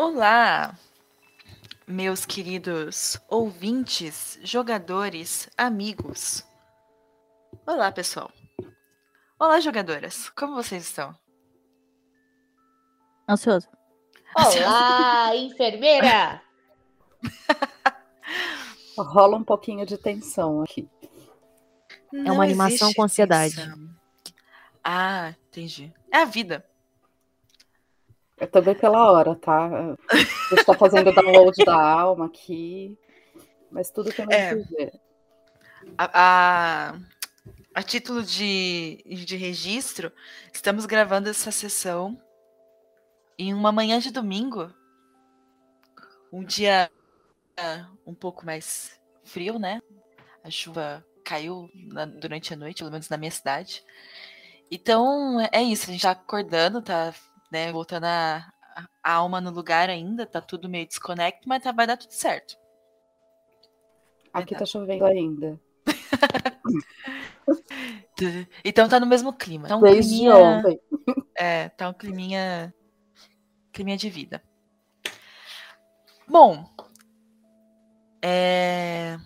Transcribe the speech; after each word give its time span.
Olá, 0.00 0.78
meus 1.84 2.24
queridos 2.24 3.20
ouvintes, 3.28 4.38
jogadores, 4.44 5.50
amigos. 5.58 6.46
Olá, 7.66 7.90
pessoal. 7.90 8.30
Olá, 9.40 9.58
jogadoras. 9.58 10.30
Como 10.30 10.54
vocês 10.54 10.84
estão? 10.84 11.18
Ansioso. 13.28 13.66
Olá, 14.36 15.34
enfermeira! 15.34 16.42
Rola 18.96 19.36
um 19.36 19.42
pouquinho 19.42 19.84
de 19.84 19.98
tensão 19.98 20.62
aqui. 20.62 20.88
É 22.24 22.30
uma 22.30 22.44
animação 22.44 22.94
com 22.94 23.02
ansiedade. 23.02 23.56
tensão. 23.56 23.88
Ah, 24.84 25.34
entendi. 25.48 25.92
É 26.12 26.18
a 26.18 26.24
vida. 26.24 26.64
Eu 28.40 28.46
tô 28.46 28.60
bem 28.62 28.74
pela 28.74 29.10
hora, 29.10 29.34
tá? 29.34 29.66
A 29.66 30.54
gente 30.54 30.64
tá 30.64 30.74
fazendo 30.74 31.10
o 31.10 31.14
download 31.14 31.64
da 31.64 31.74
alma 31.74 32.26
aqui. 32.26 32.96
Mas 33.70 33.90
tudo 33.90 34.10
É. 34.30 34.54
que 34.54 34.74
ver. 34.74 34.92
A, 35.96 36.10
a, 36.92 36.98
a 37.74 37.82
título 37.82 38.22
de, 38.22 39.02
de 39.26 39.36
registro, 39.36 40.12
estamos 40.52 40.86
gravando 40.86 41.28
essa 41.28 41.50
sessão 41.50 42.20
em 43.38 43.52
uma 43.52 43.72
manhã 43.72 43.98
de 43.98 44.10
domingo. 44.10 44.72
Um 46.32 46.44
dia 46.44 46.90
um 48.06 48.14
pouco 48.14 48.46
mais 48.46 48.98
frio, 49.24 49.58
né? 49.58 49.82
A 50.44 50.50
chuva 50.50 51.04
caiu 51.24 51.68
na- 51.74 52.06
durante 52.06 52.54
a 52.54 52.56
noite, 52.56 52.78
pelo 52.78 52.90
menos 52.90 53.08
na 53.08 53.16
minha 53.16 53.30
cidade. 53.30 53.82
Então 54.70 55.40
é 55.52 55.62
isso, 55.62 55.88
a 55.88 55.92
gente 55.92 56.02
tá 56.02 56.12
acordando, 56.12 56.80
tá 56.80 57.12
né, 57.50 57.72
voltando 57.72 58.04
a, 58.04 58.50
a 59.02 59.12
alma 59.12 59.40
no 59.40 59.50
lugar 59.50 59.88
ainda, 59.90 60.26
tá 60.26 60.40
tudo 60.40 60.68
meio 60.68 60.86
desconecto, 60.86 61.48
mas 61.48 61.62
tá, 61.62 61.72
vai 61.72 61.86
dar 61.86 61.96
tudo 61.96 62.12
certo. 62.12 62.56
Aqui 64.32 64.54
tá 64.54 64.66
chovendo 64.66 65.04
ainda. 65.04 65.58
Então 68.64 68.88
tá 68.88 68.98
no 69.00 69.06
mesmo 69.06 69.32
clima. 69.32 69.68
Tá 69.68 69.76
um 69.76 69.80
Desde 69.80 70.10
climinha- 70.16 70.36
ontem. 70.36 70.80
É, 71.40 71.68
tá 71.68 71.88
um 71.88 71.92
climinha. 71.94 72.74
climinha 73.72 73.96
de 73.96 74.10
vida. 74.10 74.42
Bom. 76.28 76.68
é, 78.20 79.16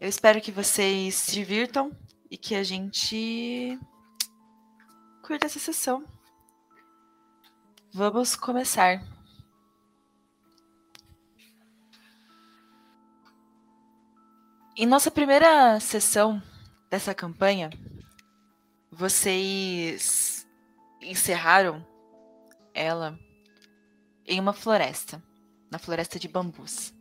Eu 0.00 0.08
espero 0.08 0.40
que 0.40 0.50
vocês 0.50 1.14
se 1.14 1.32
divirtam 1.32 1.94
e 2.30 2.38
que 2.38 2.54
a 2.54 2.62
gente 2.62 3.78
curta 5.22 5.44
essa 5.46 5.58
sessão. 5.58 6.02
Vamos 7.96 8.34
começar. 8.34 9.00
Em 14.76 14.84
nossa 14.84 15.12
primeira 15.12 15.78
sessão 15.78 16.42
dessa 16.90 17.14
campanha, 17.14 17.70
vocês 18.90 20.44
encerraram 21.00 21.86
ela 22.74 23.16
em 24.26 24.40
uma 24.40 24.52
floresta, 24.52 25.22
na 25.70 25.78
floresta 25.78 26.18
de 26.18 26.26
bambus. 26.26 26.92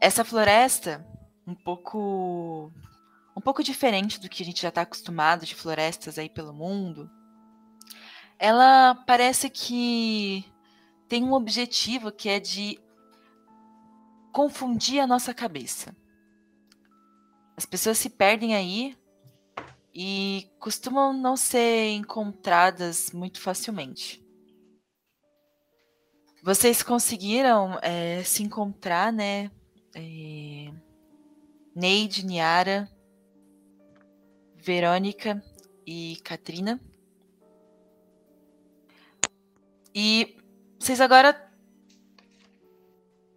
Essa 0.00 0.24
floresta, 0.24 1.06
um 1.46 1.54
pouco 1.54 2.72
um 3.36 3.40
pouco 3.42 3.62
diferente 3.62 4.18
do 4.18 4.30
que 4.30 4.42
a 4.42 4.46
gente 4.46 4.62
já 4.62 4.70
está 4.70 4.80
acostumado 4.80 5.44
de 5.44 5.54
florestas 5.54 6.18
aí 6.18 6.30
pelo 6.30 6.54
mundo, 6.54 7.10
ela 8.38 8.94
parece 9.06 9.48
que 9.50 10.44
tem 11.08 11.24
um 11.24 11.32
objetivo 11.32 12.12
que 12.12 12.28
é 12.28 12.40
de 12.40 12.78
confundir 14.32 15.00
a 15.00 15.06
nossa 15.06 15.32
cabeça. 15.32 15.96
As 17.56 17.64
pessoas 17.64 17.98
se 17.98 18.10
perdem 18.10 18.54
aí 18.54 18.96
e 19.94 20.50
costumam 20.58 21.12
não 21.12 21.36
ser 21.36 21.90
encontradas 21.90 23.10
muito 23.12 23.40
facilmente. 23.40 24.22
Vocês 26.42 26.82
conseguiram 26.82 27.78
eh, 27.82 28.22
se 28.22 28.42
encontrar, 28.42 29.12
né? 29.12 29.50
eh, 29.96 30.70
Neide, 31.74 32.24
Niara, 32.24 32.88
Verônica 34.54 35.42
e 35.86 36.16
Katrina. 36.22 36.80
E 39.98 40.36
vocês 40.78 41.00
agora 41.00 41.50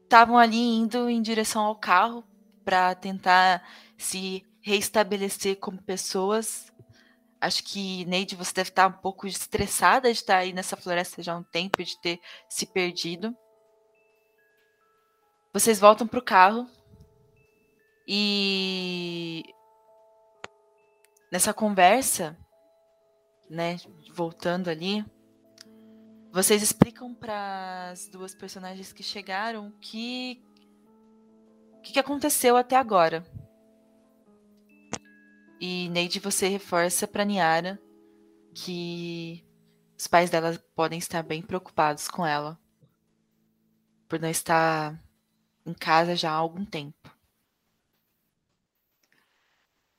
estavam 0.04 0.38
ali 0.38 0.58
indo 0.58 1.10
em 1.10 1.22
direção 1.22 1.64
ao 1.64 1.78
carro 1.78 2.22
para 2.66 2.94
tentar 2.96 3.66
se 3.98 4.46
reestabelecer 4.60 5.58
como 5.58 5.82
pessoas. 5.82 6.70
Acho 7.40 7.64
que, 7.64 8.04
Neide, 8.04 8.36
você 8.36 8.52
deve 8.52 8.72
estar 8.72 8.88
um 8.88 8.92
pouco 8.92 9.26
estressada 9.26 10.12
de 10.12 10.20
estar 10.20 10.36
aí 10.36 10.52
nessa 10.52 10.76
floresta 10.76 11.24
já 11.24 11.32
há 11.32 11.38
um 11.38 11.44
tempo, 11.44 11.82
de 11.82 11.98
ter 12.02 12.20
se 12.50 12.66
perdido. 12.66 13.34
Vocês 15.54 15.80
voltam 15.80 16.06
pro 16.06 16.22
carro 16.22 16.70
e 18.06 19.46
nessa 21.32 21.54
conversa, 21.54 22.38
né, 23.50 23.78
voltando 24.14 24.70
ali, 24.70 25.06
vocês 26.32 26.62
explicam 26.62 27.14
para 27.14 27.90
as 27.92 28.08
duas 28.08 28.36
personagens 28.36 28.94
que 28.94 29.04
chegaram 29.04 29.72
que 29.82 30.44
o 31.74 31.82
que, 31.82 31.94
que 31.94 32.00
aconteceu 32.00 32.58
até 32.58 32.76
agora. 32.76 33.26
E 35.60 35.90
Neide, 35.90 36.20
você 36.20 36.48
reforça 36.48 37.08
para 37.08 37.26
Niara 37.26 37.80
que 38.54 39.46
os 39.98 40.08
pais 40.08 40.30
dela 40.30 40.58
podem 40.76 41.00
estar 41.00 41.24
bem 41.24 41.42
preocupados 41.42 42.08
com 42.08 42.26
ela 42.26 42.60
por 44.08 44.20
não 44.20 44.30
estar 44.30 45.00
em 45.66 45.74
casa 45.74 46.16
já 46.16 46.32
há 46.32 46.36
algum 46.36 46.66
tempo. 46.66 47.16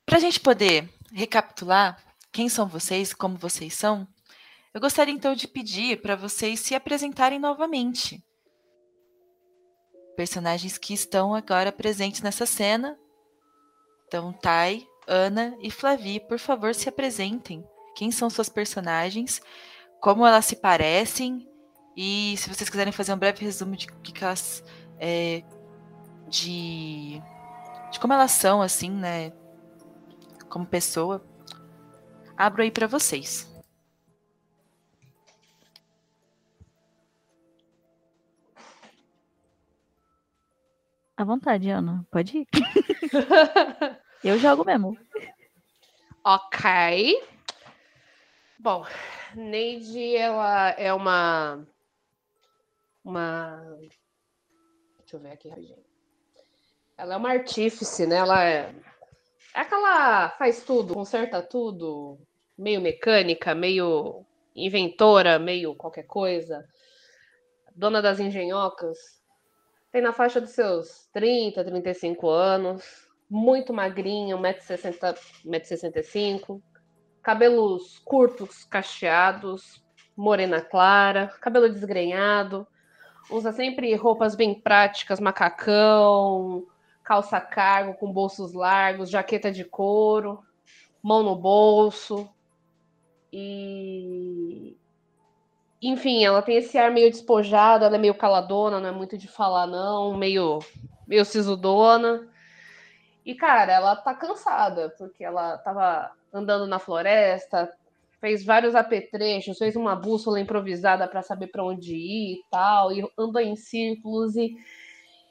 Para 0.05 0.17
a 0.17 0.21
gente 0.21 0.41
poder 0.41 0.89
recapitular 1.13 2.03
quem 2.33 2.49
são 2.49 2.67
vocês, 2.67 3.15
como 3.15 3.37
vocês 3.37 3.75
são, 3.75 4.07
eu 4.73 4.81
gostaria 4.81 5.13
então 5.13 5.35
de 5.35 5.49
pedir 5.49 6.01
para 6.01 6.15
vocês 6.15 6.61
se 6.61 6.75
apresentarem 6.75 7.39
novamente. 7.39 8.23
Personagens 10.17 10.79
que 10.79 10.95
estão 10.95 11.35
agora 11.35 11.73
presentes 11.73 12.21
nessa 12.21 12.47
cena. 12.47 12.99
Então, 14.07 14.33
Tai, 14.33 14.87
Ana 15.09 15.57
e 15.61 15.71
Flavi, 15.71 16.21
por 16.21 16.39
favor, 16.39 16.75
se 16.75 16.89
apresentem. 16.89 17.65
Quem 17.97 18.11
são 18.11 18.31
suas 18.31 18.49
personagens? 18.49 19.43
Como 20.01 20.27
elas 20.27 20.47
se 20.47 20.57
parecem? 20.57 21.49
E 21.97 22.37
se 22.39 22.49
vocês 22.49 22.71
quiserem 22.71 22.93
fazer 22.93 23.13
um 23.13 23.19
breve 23.19 23.45
resumo 23.45 23.77
de 23.77 23.89
que 23.89 24.23
elas. 24.23 24.63
é, 24.99 25.43
de, 26.29 27.21
de 27.91 27.99
como 28.01 28.13
elas 28.13 28.31
são, 28.31 28.63
assim, 28.63 28.91
né? 28.91 29.33
Como 30.49 30.65
pessoa. 30.65 31.25
Abro 32.37 32.63
aí 32.63 32.71
para 32.71 32.87
vocês. 32.87 33.50
À 41.21 41.25
vontade, 41.25 41.69
Ana. 41.69 42.03
Pode 42.11 42.39
ir. 42.39 42.47
Eu 44.25 44.39
jogo 44.39 44.65
mesmo. 44.65 44.97
ok. 46.25 47.23
Bom, 48.59 48.87
Neide, 49.35 50.17
ela 50.17 50.71
é 50.71 50.91
uma. 50.95 51.63
Uma. 53.05 53.63
Deixa 55.01 55.17
eu 55.17 55.21
ver 55.21 55.33
aqui 55.33 55.51
rapidinho. 55.51 55.85
Ela 56.97 57.13
é 57.13 57.17
uma 57.19 57.33
artífice, 57.33 58.07
né? 58.07 58.17
Ela 58.17 58.43
é. 58.43 58.75
É 59.55 59.61
aquela. 59.61 60.31
faz 60.39 60.65
tudo, 60.65 60.95
conserta 60.95 61.43
tudo, 61.43 62.19
meio 62.57 62.81
mecânica, 62.81 63.55
meio 63.55 64.25
inventora, 64.57 65.39
meio 65.39 65.75
qualquer 65.75 66.05
coisa. 66.05 66.67
Dona 67.77 68.01
das 68.01 68.19
engenhocas. 68.21 69.20
Tem 69.93 70.01
na 70.01 70.13
faixa 70.13 70.41
dos 70.41 70.51
seus 70.51 71.09
30, 71.13 71.65
35 71.65 72.29
anos. 72.29 73.09
Muito 73.29 73.73
magrinha, 73.73 74.37
1,60m, 74.37 75.19
1,65m. 75.45 76.61
Cabelos 77.23 77.99
curtos, 78.05 78.65
cacheados, 78.65 79.85
morena 80.17 80.61
clara, 80.61 81.29
cabelo 81.41 81.69
desgrenhado. 81.69 82.67
Usa 83.31 83.53
sempre 83.53 83.95
roupas 83.95 84.35
bem 84.35 84.59
práticas, 84.59 85.21
macacão, 85.21 86.67
calça 87.05 87.41
cargo 87.41 87.95
com 87.95 88.13
bolsos 88.13 88.53
largos, 88.53 89.11
jaqueta 89.11 89.51
de 89.51 89.65
couro, 89.65 90.41
mão 91.03 91.23
no 91.23 91.37
bolso. 91.37 92.29
E 93.33 94.77
enfim, 95.83 96.25
ela 96.25 96.43
tem 96.43 96.57
esse 96.57 96.77
ar 96.77 96.91
meio 96.91 97.11
despojado, 97.11 97.85
ela 97.85 97.97
é 97.97 97.99
meio 97.99 98.15
caladona, 98.15 98.79
não 98.79 98.89
é 98.89 98.93
muito 98.93 99.17
de 99.17 99.27
falar, 99.27 99.67
não, 99.67 100.17
meio, 100.17 100.59
meio 101.07 101.25
sisudona. 101.25 102.29
E, 103.25 103.35
cara, 103.35 103.73
ela 103.73 103.97
tá 103.97 104.15
cansada, 104.15 104.95
porque 104.99 105.25
ela 105.25 105.57
tava 105.59 106.11
andando 106.33 106.67
na 106.67 106.79
floresta, 106.79 107.71
fez 108.21 108.45
vários 108.45 108.75
apetrechos, 108.75 109.59
fez 109.59 109.75
uma 109.75 109.97
bússola 109.97 110.39
improvisada 110.39 111.09
para 111.09 111.23
saber 111.23 111.47
para 111.47 111.65
onde 111.65 111.95
ir 111.95 112.35
e 112.35 112.41
tal, 112.51 112.93
e 112.93 113.03
andou 113.19 113.41
em 113.41 113.57
círculos 113.57 114.37
e, 114.37 114.55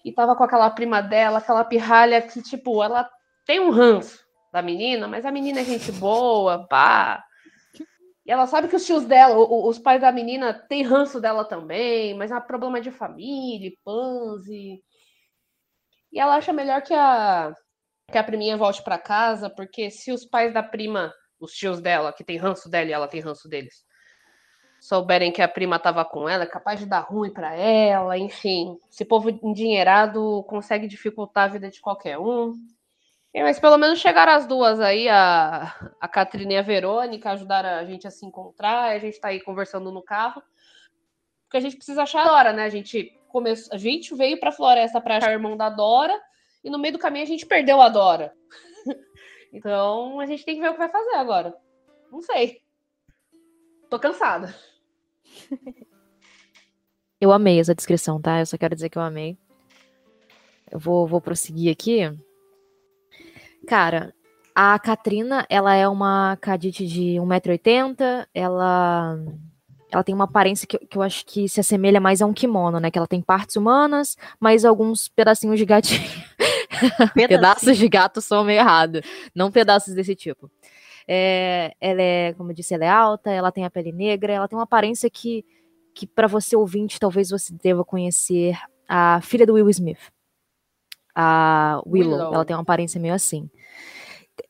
e 0.03 0.11
tava 0.11 0.35
com 0.35 0.43
aquela 0.43 0.69
prima 0.71 1.01
dela, 1.01 1.37
aquela 1.37 1.63
pirralha 1.63 2.21
que, 2.21 2.41
tipo, 2.41 2.83
ela 2.83 3.07
tem 3.45 3.59
um 3.59 3.69
ranço 3.69 4.25
da 4.51 4.63
menina, 4.63 5.07
mas 5.07 5.25
a 5.25 5.31
menina 5.31 5.59
é 5.61 5.63
gente 5.63 5.91
boa, 5.91 6.67
pá. 6.67 7.23
E 8.29 8.31
ela 8.31 8.45
sabe 8.45 8.67
que 8.67 8.75
os 8.75 8.85
tios 8.85 9.05
dela, 9.05 9.35
os 9.39 9.79
pais 9.79 9.99
da 9.99 10.11
menina, 10.11 10.53
têm 10.53 10.83
ranço 10.83 11.19
dela 11.19 11.43
também, 11.43 12.13
mas 12.13 12.29
é 12.29 12.39
problema 12.39 12.79
de 12.79 12.91
família, 12.91 13.71
panze. 13.83 14.83
E 16.13 16.19
ela 16.19 16.35
acha 16.35 16.53
melhor 16.53 16.83
que 16.83 16.93
a, 16.93 17.51
que 18.11 18.19
a 18.19 18.23
priminha 18.23 18.55
volte 18.55 18.83
para 18.83 18.99
casa, 18.99 19.49
porque 19.49 19.89
se 19.89 20.11
os 20.11 20.25
pais 20.25 20.53
da 20.53 20.61
prima 20.61 21.11
os 21.39 21.53
tios 21.53 21.81
dela, 21.81 22.13
que 22.13 22.23
tem 22.23 22.37
ranço 22.37 22.69
dela 22.69 22.87
e 22.87 22.93
ela 22.93 23.07
tem 23.07 23.19
ranço 23.19 23.49
deles, 23.49 23.83
souberem 24.79 25.31
que 25.31 25.41
a 25.41 25.47
prima 25.47 25.77
estava 25.77 26.05
com 26.05 26.29
ela, 26.29 26.43
é 26.43 26.47
capaz 26.47 26.79
de 26.79 26.85
dar 26.85 26.99
ruim 26.99 27.33
para 27.33 27.55
ela, 27.55 28.15
enfim. 28.15 28.77
Esse 28.91 29.05
povo 29.05 29.31
endinheirado 29.31 30.43
consegue 30.43 30.87
dificultar 30.87 31.45
a 31.45 31.53
vida 31.53 31.67
de 31.71 31.81
qualquer 31.81 32.19
um. 32.19 32.53
Mas 33.33 33.59
pelo 33.59 33.77
menos 33.77 33.99
chegaram 33.99 34.33
as 34.33 34.47
duas 34.47 34.79
aí, 34.79 35.07
a, 35.07 35.93
a 35.99 36.07
Catrina 36.07 36.53
e 36.53 36.57
a 36.57 36.61
Verônica, 36.61 37.29
ajudaram 37.29 37.69
a 37.69 37.85
gente 37.85 38.07
a 38.07 38.11
se 38.11 38.25
encontrar, 38.25 38.89
a 38.89 38.99
gente 38.99 39.13
está 39.13 39.27
aí 39.27 39.39
conversando 39.39 39.91
no 39.91 40.01
carro. 40.01 40.41
Porque 41.43 41.57
a 41.57 41.59
gente 41.59 41.77
precisa 41.77 42.03
achar 42.03 42.25
a 42.25 42.27
Dora, 42.27 42.53
né? 42.53 42.63
A 42.63 42.69
gente, 42.69 43.17
começou, 43.27 43.73
a 43.73 43.77
gente 43.77 44.13
veio 44.15 44.39
para 44.39 44.49
a 44.49 44.51
floresta 44.51 44.99
para 44.99 45.17
achar 45.17 45.29
o 45.29 45.33
irmão 45.33 45.55
da 45.55 45.69
Dora, 45.69 46.19
e 46.63 46.69
no 46.69 46.79
meio 46.79 46.93
do 46.93 46.99
caminho 46.99 47.23
a 47.23 47.27
gente 47.27 47.45
perdeu 47.45 47.81
a 47.81 47.89
Dora. 47.89 48.33
Então 49.51 50.19
a 50.19 50.27
gente 50.27 50.45
tem 50.45 50.57
que 50.57 50.61
ver 50.61 50.69
o 50.69 50.73
que 50.73 50.77
vai 50.77 50.89
fazer 50.89 51.15
agora. 51.15 51.55
Não 52.11 52.21
sei. 52.21 52.61
Tô 53.89 53.97
cansada. 53.97 54.53
Eu 57.19 57.31
amei 57.31 57.59
essa 57.59 57.73
descrição, 57.73 58.21
tá? 58.21 58.39
Eu 58.39 58.45
só 58.45 58.59
quero 58.59 58.75
dizer 58.75 58.89
que 58.89 58.97
eu 58.99 59.01
amei. 59.01 59.35
Eu 60.69 60.77
vou, 60.77 61.07
vou 61.07 61.19
prosseguir 61.19 61.71
aqui. 61.71 62.01
Cara, 63.69 64.16
a 64.56 64.80
Katrina, 64.80 65.45
ela 65.48 65.75
é 65.75 65.88
uma 65.88 66.36
cadite 66.42 66.88
de 66.88 67.19
1,80m. 67.19 68.25
Ela 68.33 69.16
ela 69.92 70.04
tem 70.04 70.16
uma 70.16 70.24
aparência 70.24 70.68
que, 70.68 70.77
que, 70.80 70.98
eu 70.98 71.04
acho 71.04 71.24
que 71.24 71.48
se 71.48 71.60
assemelha 71.60 72.00
mais 72.01 72.19
a 72.19 72.25
um 72.25 72.33
kimono, 72.33 72.80
né? 72.80 72.89
Que 72.89 72.98
ela 72.98 73.07
tem 73.07 73.21
partes 73.21 73.56
humanas, 73.56 74.18
mas 74.39 74.66
alguns 74.66 75.07
pedacinhos 75.07 75.60
de 75.60 75.66
gatinho. 75.66 76.01
pedaços 77.13 77.77
de 77.77 77.88
gato 77.88 78.21
são 78.21 78.44
meio 78.44 78.60
errado, 78.60 79.01
não 79.36 79.51
pedaços 79.51 79.94
desse 79.94 80.16
tipo. 80.16 80.50
É, 81.07 81.75
ela 81.80 82.01
é, 82.01 82.33
como 82.33 82.50
eu 82.50 82.56
disse, 82.56 82.74
ela 82.74 82.86
é 82.86 82.89
alta, 82.89 83.30
ela 83.30 83.51
tem 83.51 83.66
a 83.66 83.69
pele 83.69 83.92
negra, 83.92 84.33
ela 84.33 84.48
tem 84.48 84.57
uma 84.57 84.63
aparência 84.63 85.12
que, 85.12 85.45
que 85.94 86.07
para 86.07 86.25
você 86.25 86.56
ouvinte, 86.56 87.00
talvez 87.00 87.30
você 87.30 87.54
deva 87.54 87.86
conhecer 87.86 88.57
a 88.88 89.21
filha 89.21 89.45
do 89.45 89.54
Will 89.54 89.69
Smith. 89.69 90.12
A 91.13 91.81
Willow, 91.86 92.13
Willow. 92.13 92.33
ela 92.33 92.45
tem 92.45 92.56
uma 92.56 92.62
aparência 92.63 93.00
meio 93.00 93.13
assim. 93.13 93.50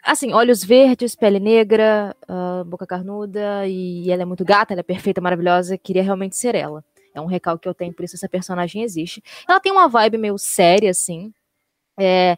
Assim, 0.04 0.34
olhos 0.34 0.64
verdes, 0.64 1.16
pele 1.16 1.40
negra, 1.40 2.16
uh, 2.30 2.64
boca 2.66 2.86
carnuda, 2.86 3.68
e 3.68 4.10
ela 4.12 4.22
é 4.22 4.26
muito 4.26 4.46
gata, 4.46 4.74
ela 4.74 4.82
é 4.82 4.84
perfeita, 4.84 5.22
maravilhosa, 5.22 5.78
queria 5.78 6.04
realmente 6.04 6.36
ser 6.36 6.56
ela. 6.56 6.84
É 7.14 7.22
um 7.22 7.26
recalque 7.26 7.64
que 7.64 7.70
eu 7.70 7.74
tenho, 7.74 7.94
por 7.94 8.06
isso 8.06 8.16
essa 8.16 8.30
personagem 8.30 8.84
existe. 8.84 9.24
Ela 9.48 9.60
tem 9.60 9.72
uma 9.72 9.88
vibe 9.88 10.18
meio 10.18 10.38
séria, 10.38 10.92
assim, 10.92 11.34
é, 12.00 12.38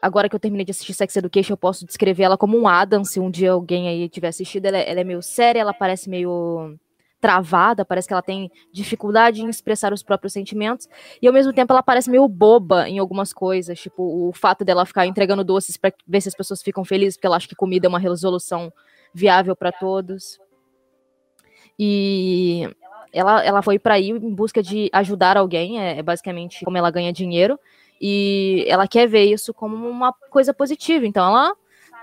agora 0.00 0.28
que 0.28 0.34
eu 0.36 0.40
terminei 0.40 0.64
de 0.64 0.70
assistir 0.70 0.94
Sex 0.94 1.16
Education, 1.16 1.54
eu 1.54 1.56
posso 1.56 1.86
descrever 1.86 2.24
ela 2.24 2.38
como 2.38 2.58
um 2.58 2.68
Adam, 2.68 3.04
se 3.04 3.18
um 3.18 3.30
dia 3.30 3.52
alguém 3.52 3.88
aí 3.88 4.08
tiver 4.08 4.28
assistido. 4.28 4.66
Ela, 4.66 4.78
é, 4.78 4.90
ela 4.90 5.00
é 5.00 5.04
meio 5.04 5.22
séria, 5.22 5.60
ela 5.60 5.72
parece 5.72 6.10
meio 6.10 6.78
travada, 7.24 7.86
parece 7.86 8.06
que 8.06 8.12
ela 8.12 8.22
tem 8.22 8.52
dificuldade 8.70 9.40
em 9.40 9.48
expressar 9.48 9.94
os 9.94 10.02
próprios 10.02 10.34
sentimentos, 10.34 10.86
e 11.22 11.26
ao 11.26 11.32
mesmo 11.32 11.54
tempo 11.54 11.72
ela 11.72 11.82
parece 11.82 12.10
meio 12.10 12.28
boba 12.28 12.86
em 12.86 12.98
algumas 12.98 13.32
coisas, 13.32 13.80
tipo 13.80 14.28
o 14.28 14.30
fato 14.34 14.62
dela 14.62 14.84
ficar 14.84 15.06
entregando 15.06 15.42
doces 15.42 15.78
para 15.78 15.90
ver 16.06 16.20
se 16.20 16.28
as 16.28 16.34
pessoas 16.34 16.62
ficam 16.62 16.84
felizes, 16.84 17.16
porque 17.16 17.26
ela 17.26 17.36
acha 17.36 17.48
que 17.48 17.54
comida 17.54 17.86
é 17.86 17.88
uma 17.88 17.98
resolução 17.98 18.70
viável 19.14 19.56
para 19.56 19.72
todos. 19.72 20.38
E 21.78 22.68
ela, 23.10 23.42
ela 23.42 23.62
foi 23.62 23.78
para 23.78 23.94
aí 23.94 24.10
em 24.10 24.34
busca 24.34 24.62
de 24.62 24.90
ajudar 24.92 25.38
alguém, 25.38 25.80
é, 25.80 26.00
é 26.00 26.02
basicamente 26.02 26.62
como 26.62 26.76
ela 26.76 26.90
ganha 26.90 27.10
dinheiro. 27.10 27.58
E 27.98 28.66
ela 28.68 28.86
quer 28.86 29.08
ver 29.08 29.24
isso 29.24 29.54
como 29.54 29.88
uma 29.88 30.12
coisa 30.30 30.52
positiva. 30.52 31.06
Então 31.06 31.26
ela 31.26 31.54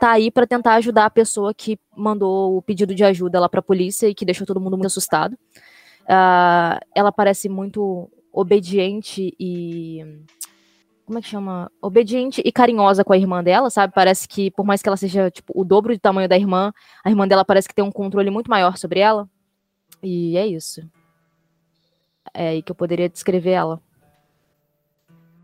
tá 0.01 0.13
aí 0.13 0.31
para 0.31 0.47
tentar 0.47 0.73
ajudar 0.73 1.05
a 1.05 1.11
pessoa 1.11 1.53
que 1.53 1.79
mandou 1.95 2.57
o 2.57 2.61
pedido 2.63 2.95
de 2.95 3.03
ajuda 3.03 3.39
lá 3.39 3.47
para 3.47 3.59
a 3.59 3.63
polícia 3.63 4.07
e 4.07 4.15
que 4.15 4.25
deixou 4.25 4.47
todo 4.47 4.59
mundo 4.59 4.75
muito 4.75 4.87
assustado. 4.87 5.33
Uh, 5.33 6.81
ela 6.95 7.11
parece 7.11 7.47
muito 7.47 8.09
obediente 8.33 9.31
e 9.39 10.03
como 11.05 11.19
é 11.19 11.21
que 11.21 11.27
chama? 11.27 11.71
Obediente 11.79 12.41
e 12.43 12.51
carinhosa 12.51 13.03
com 13.03 13.13
a 13.13 13.17
irmã 13.17 13.43
dela, 13.43 13.69
sabe? 13.69 13.93
Parece 13.93 14.27
que 14.27 14.49
por 14.49 14.65
mais 14.65 14.81
que 14.81 14.89
ela 14.89 14.97
seja 14.97 15.29
tipo 15.29 15.53
o 15.55 15.63
dobro 15.63 15.93
do 15.93 15.99
tamanho 15.99 16.27
da 16.27 16.35
irmã, 16.35 16.73
a 17.05 17.09
irmã 17.11 17.27
dela 17.27 17.45
parece 17.45 17.67
que 17.67 17.75
tem 17.75 17.85
um 17.85 17.91
controle 17.91 18.31
muito 18.31 18.49
maior 18.49 18.77
sobre 18.77 19.01
ela. 19.01 19.29
E 20.01 20.35
é 20.35 20.47
isso. 20.47 20.81
É 22.33 22.47
aí 22.47 22.63
que 22.63 22.71
eu 22.71 22.75
poderia 22.75 23.07
descrever 23.07 23.51
ela. 23.51 23.79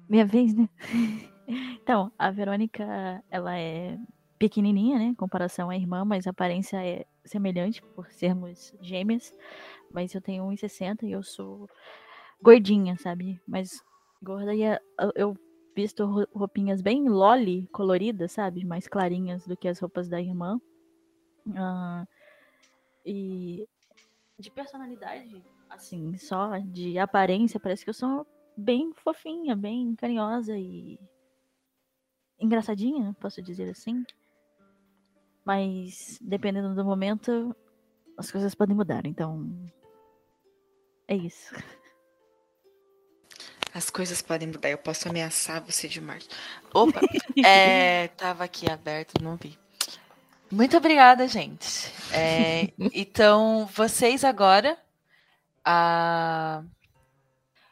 Minha 0.10 0.26
vez, 0.26 0.56
né? 0.56 0.68
Então, 1.82 2.12
a 2.20 2.30
Verônica, 2.30 3.24
ela 3.32 3.58
é 3.58 3.98
pequenininha, 4.40 4.98
né, 5.00 5.06
em 5.06 5.16
comparação 5.16 5.70
à 5.70 5.76
irmã, 5.76 6.06
mas 6.06 6.28
a 6.28 6.30
aparência 6.30 6.86
é 6.86 7.06
semelhante 7.26 7.82
por 7.96 8.12
sermos 8.12 8.74
gêmeas. 8.82 9.34
Mas 9.92 10.14
eu 10.14 10.22
tenho 10.22 10.44
1,60 10.46 11.06
e 11.06 11.12
eu 11.12 11.24
sou 11.24 11.70
gordinha, 12.42 12.98
sabe? 12.98 13.42
Mas 13.48 13.84
gorda 14.22 14.54
e 14.54 14.62
eu 15.16 15.36
visto 15.76 16.06
roupinhas 16.34 16.82
bem 16.82 17.08
loli 17.08 17.68
coloridas, 17.68 18.32
sabe? 18.32 18.66
Mais 18.66 18.88
clarinhas 18.88 19.46
do 19.46 19.56
que 19.56 19.68
as 19.68 19.80
roupas 19.80 20.10
da 20.10 20.22
irmã. 20.22 20.60
E 23.06 23.68
de 24.40 24.52
personalidade, 24.52 25.44
assim, 25.70 26.18
só 26.18 26.58
de 26.58 27.00
aparência, 27.00 27.60
parece 27.60 27.84
que 27.84 27.90
eu 27.90 27.94
sou 27.94 28.26
bem 28.56 28.94
fofinha, 28.94 29.56
bem 29.56 29.96
carinhosa 29.96 30.58
e 30.58 31.00
engraçadinha, 32.40 33.16
posso 33.20 33.42
dizer 33.42 33.70
assim. 33.70 34.04
Mas 35.48 36.20
dependendo 36.20 36.76
do 36.76 36.84
momento, 36.84 37.56
as 38.18 38.30
coisas 38.30 38.54
podem 38.54 38.76
mudar, 38.76 39.06
então 39.06 39.50
é 41.08 41.16
isso. 41.16 41.56
As 43.74 43.90
coisas 43.90 44.22
podem 44.22 44.50
mudar. 44.50 44.70
Eu 44.70 44.78
posso 44.78 45.08
ameaçar 45.08 45.64
você 45.64 45.88
de 45.88 46.02
Marte. 46.02 46.28
Opa! 46.74 47.00
é, 47.46 48.10
tava 48.20 48.44
aqui 48.44 48.70
aberto, 48.70 49.24
não 49.24 49.38
vi. 49.38 49.58
Muito 50.52 50.76
obrigada, 50.76 51.26
gente. 51.30 51.94
É, 52.12 52.74
então, 52.94 53.70
vocês 53.74 54.26
agora. 54.26 54.78
A... 55.64 56.62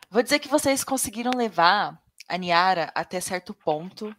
Vou 0.09 0.23
dizer 0.23 0.39
que 0.39 0.47
vocês 0.47 0.81
conseguiram 0.81 1.31
levar 1.35 2.01
a 2.25 2.37
Niara 2.37 2.89
até 2.95 3.19
certo 3.19 3.53
ponto 3.53 4.15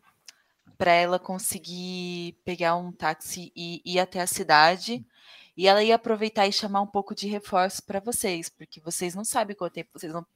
para 0.76 0.92
ela 0.92 1.18
conseguir 1.18 2.37
pegar 2.45 2.76
um 2.76 2.92
táxi 2.92 3.52
e 3.56 3.83
ir 3.85 3.99
até 3.99 4.21
a 4.21 4.26
cidade. 4.26 5.04
E 5.56 5.66
ela 5.66 5.83
ia 5.83 5.95
aproveitar 5.95 6.47
e 6.47 6.52
chamar 6.52 6.83
um 6.83 6.87
pouco 6.87 7.14
de 7.14 7.26
reforço 7.26 7.83
para 7.83 8.00
vocês, 8.00 8.49
porque 8.49 8.80
vocês 8.80 9.14
não 9.14 9.25
sabem 9.25 9.56
quanto 9.56 9.73
tempo 9.73 9.90
vocês 9.95 10.12
vão 10.12 10.26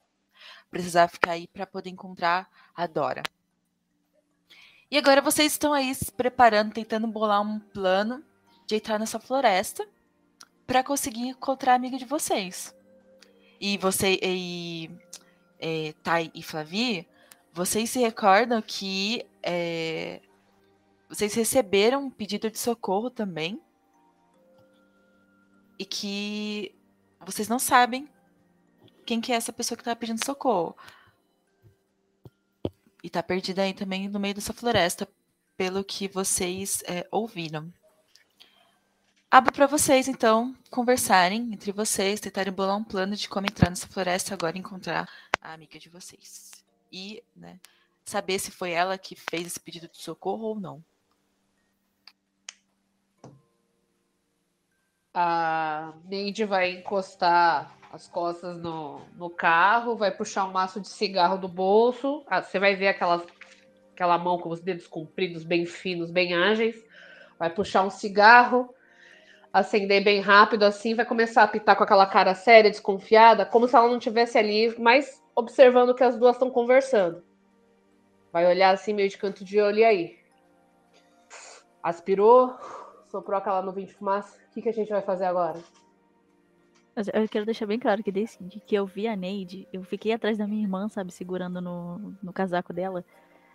precisar 0.70 1.08
ficar 1.08 1.32
aí 1.32 1.46
para 1.46 1.66
poder 1.66 1.90
encontrar 1.90 2.48
a 2.74 2.86
Dora. 2.86 3.22
E 4.90 4.98
agora 4.98 5.20
vocês 5.20 5.52
estão 5.52 5.72
aí 5.72 5.94
se 5.94 6.10
preparando, 6.10 6.72
tentando 6.72 7.06
bolar 7.06 7.42
um 7.42 7.60
plano 7.60 8.24
de 8.66 8.76
entrar 8.76 8.98
nessa 8.98 9.20
floresta 9.20 9.86
para 10.66 10.82
conseguir 10.82 11.28
encontrar 11.28 11.72
a 11.72 11.76
amiga 11.76 11.98
de 11.98 12.04
vocês. 12.04 12.74
E 13.60 13.76
você 13.78 14.18
e 14.22 14.90
é, 15.60 15.94
Thay 16.02 16.30
e 16.34 16.42
Flavi, 16.42 17.06
vocês 17.52 17.90
se 17.90 17.98
recordam 17.98 18.62
que 18.62 19.26
é, 19.42 20.20
vocês 21.10 21.34
receberam 21.34 22.04
um 22.04 22.10
pedido 22.10 22.48
de 22.48 22.58
socorro 22.58 23.10
também 23.10 23.60
e 25.76 25.84
que 25.84 26.72
vocês 27.26 27.48
não 27.48 27.58
sabem 27.58 28.08
quem 29.04 29.20
que 29.20 29.32
é 29.32 29.34
essa 29.34 29.52
pessoa 29.52 29.76
que 29.76 29.82
está 29.82 29.96
pedindo 29.96 30.24
socorro. 30.24 30.76
E 33.02 33.08
está 33.08 33.24
perdida 33.24 33.62
aí 33.62 33.74
também 33.74 34.08
no 34.08 34.20
meio 34.20 34.36
dessa 34.36 34.52
floresta, 34.52 35.08
pelo 35.56 35.82
que 35.82 36.06
vocês 36.06 36.80
é, 36.86 37.04
ouviram. 37.10 37.72
abro 39.28 39.52
para 39.52 39.66
vocês, 39.66 40.06
então, 40.06 40.54
conversarem 40.70 41.52
entre 41.52 41.72
vocês, 41.72 42.20
tentarem 42.20 42.52
bolar 42.52 42.76
um 42.76 42.84
plano 42.84 43.16
de 43.16 43.28
como 43.28 43.46
entrar 43.46 43.68
nessa 43.68 43.88
floresta 43.88 44.32
agora 44.32 44.56
e 44.56 44.60
encontrar 44.60 45.10
a 45.42 45.54
amiga 45.54 45.76
de 45.76 45.88
vocês. 45.88 46.52
E, 46.92 47.20
né, 47.34 47.58
saber 48.04 48.38
se 48.38 48.52
foi 48.52 48.70
ela 48.70 48.96
que 48.96 49.16
fez 49.16 49.46
esse 49.46 49.58
pedido 49.58 49.88
de 49.88 49.98
socorro 49.98 50.44
ou 50.44 50.60
não. 50.60 50.84
A 55.12 55.92
Neide 56.04 56.44
vai 56.44 56.70
encostar 56.70 57.76
as 57.92 58.06
costas 58.06 58.56
no, 58.58 59.00
no 59.16 59.28
carro, 59.28 59.96
vai 59.96 60.10
puxar 60.12 60.44
um 60.44 60.52
maço 60.52 60.80
de 60.80 60.88
cigarro 60.88 61.36
do 61.36 61.48
bolso. 61.48 62.24
Ah, 62.28 62.40
você 62.40 62.60
vai 62.60 62.76
ver 62.76 62.88
aquelas, 62.88 63.22
aquela 63.92 64.16
mão 64.16 64.38
com 64.38 64.50
os 64.50 64.60
dedos 64.60 64.86
compridos, 64.86 65.42
bem 65.42 65.66
finos, 65.66 66.10
bem 66.10 66.34
ágeis. 66.34 66.76
Vai 67.38 67.50
puxar 67.50 67.82
um 67.82 67.90
cigarro, 67.90 68.72
acender 69.52 70.04
bem 70.04 70.20
rápido 70.20 70.62
assim, 70.62 70.94
vai 70.94 71.04
começar 71.04 71.42
a 71.42 71.44
apitar 71.44 71.76
com 71.76 71.82
aquela 71.82 72.06
cara 72.06 72.34
séria, 72.34 72.70
desconfiada, 72.70 73.44
como 73.44 73.66
se 73.66 73.74
ela 73.74 73.88
não 73.88 73.98
tivesse 73.98 74.38
ali, 74.38 74.72
mas 74.78 75.20
observando 75.34 75.94
que 75.94 76.04
as 76.04 76.16
duas 76.16 76.36
estão 76.36 76.50
conversando. 76.50 77.24
Vai 78.32 78.46
olhar 78.46 78.72
assim, 78.72 78.92
meio 78.92 79.08
de 79.08 79.18
canto 79.18 79.44
de 79.44 79.60
olho, 79.60 79.78
e 79.78 79.84
aí? 79.84 80.18
Aspirou, 81.82 82.56
soprou 83.10 83.36
aquela 83.38 83.62
nuvem 83.62 83.84
de 83.86 83.94
fumaça. 83.94 84.36
O 84.50 84.54
que, 84.54 84.62
que 84.62 84.68
a 84.68 84.72
gente 84.72 84.90
vai 84.90 85.02
fazer 85.02 85.24
agora? 85.24 85.58
Eu 87.14 87.28
quero 87.28 87.46
deixar 87.46 87.66
bem 87.66 87.78
claro 87.78 88.02
que 88.02 88.12
desde 88.12 88.36
que 88.66 88.74
eu 88.74 88.84
vi 88.84 89.06
a 89.08 89.16
Neide, 89.16 89.66
eu 89.72 89.82
fiquei 89.82 90.12
atrás 90.12 90.36
da 90.36 90.46
minha 90.46 90.62
irmã, 90.62 90.88
sabe, 90.88 91.12
segurando 91.12 91.60
no, 91.60 92.14
no 92.22 92.32
casaco 92.32 92.72
dela, 92.72 93.04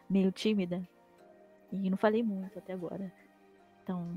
meio 0.10 0.32
tímida. 0.32 0.82
E 1.72 1.90
não 1.90 1.98
falei 1.98 2.24
muito 2.24 2.58
até 2.58 2.74
agora. 2.74 3.12
Então, 3.84 4.08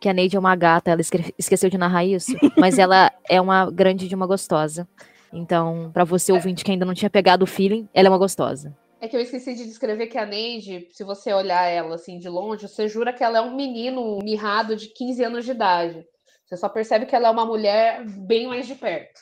Que 0.00 0.08
a 0.08 0.12
Neide 0.12 0.36
é 0.36 0.40
uma 0.40 0.54
gata, 0.56 0.90
ela 0.90 1.00
esque- 1.00 1.34
esqueceu 1.38 1.68
de 1.68 1.76
narrar 1.76 2.04
isso, 2.04 2.32
mas 2.56 2.78
ela 2.78 3.12
é 3.28 3.40
uma 3.40 3.70
grande 3.70 4.08
de 4.08 4.14
uma 4.14 4.26
gostosa. 4.26 4.88
Então, 5.32 5.90
pra 5.92 6.04
você 6.04 6.32
ouvinte 6.32 6.64
que 6.64 6.70
ainda 6.70 6.84
não 6.86 6.94
tinha 6.94 7.10
pegado 7.10 7.44
o 7.44 7.48
feeling, 7.48 7.88
ela 7.92 8.08
é 8.08 8.10
uma 8.10 8.18
gostosa. 8.18 8.74
É 9.02 9.08
que 9.08 9.16
eu 9.16 9.20
esqueci 9.20 9.56
de 9.56 9.64
descrever 9.64 10.06
que 10.06 10.16
a 10.16 10.24
Neide, 10.24 10.88
se 10.92 11.02
você 11.02 11.32
olhar 11.32 11.66
ela 11.66 11.96
assim 11.96 12.20
de 12.20 12.28
longe, 12.28 12.68
você 12.68 12.86
jura 12.86 13.12
que 13.12 13.24
ela 13.24 13.38
é 13.38 13.40
um 13.40 13.52
menino 13.52 14.20
mirrado 14.22 14.76
de 14.76 14.86
15 14.86 15.24
anos 15.24 15.44
de 15.44 15.50
idade. 15.50 16.06
Você 16.46 16.56
só 16.56 16.68
percebe 16.68 17.04
que 17.04 17.16
ela 17.16 17.26
é 17.26 17.30
uma 17.32 17.44
mulher 17.44 18.04
bem 18.06 18.46
mais 18.46 18.64
de 18.64 18.76
perto. 18.76 19.20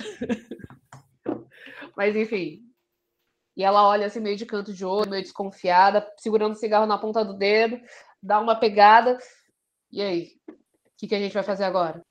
Mas 1.96 2.16
enfim. 2.16 2.58
E 3.56 3.62
ela 3.62 3.86
olha 3.86 4.06
assim 4.06 4.18
meio 4.18 4.36
de 4.36 4.44
canto 4.44 4.74
de 4.74 4.84
olho, 4.84 5.10
meio 5.10 5.22
desconfiada, 5.22 6.04
segurando 6.18 6.54
o 6.54 6.58
cigarro 6.58 6.86
na 6.86 6.98
ponta 6.98 7.24
do 7.24 7.34
dedo, 7.34 7.80
dá 8.20 8.40
uma 8.40 8.58
pegada. 8.58 9.16
E 9.92 10.02
aí? 10.02 10.32
O 10.48 10.54
que, 10.98 11.06
que 11.06 11.14
a 11.14 11.20
gente 11.20 11.34
vai 11.34 11.44
fazer 11.44 11.62
agora? 11.62 12.04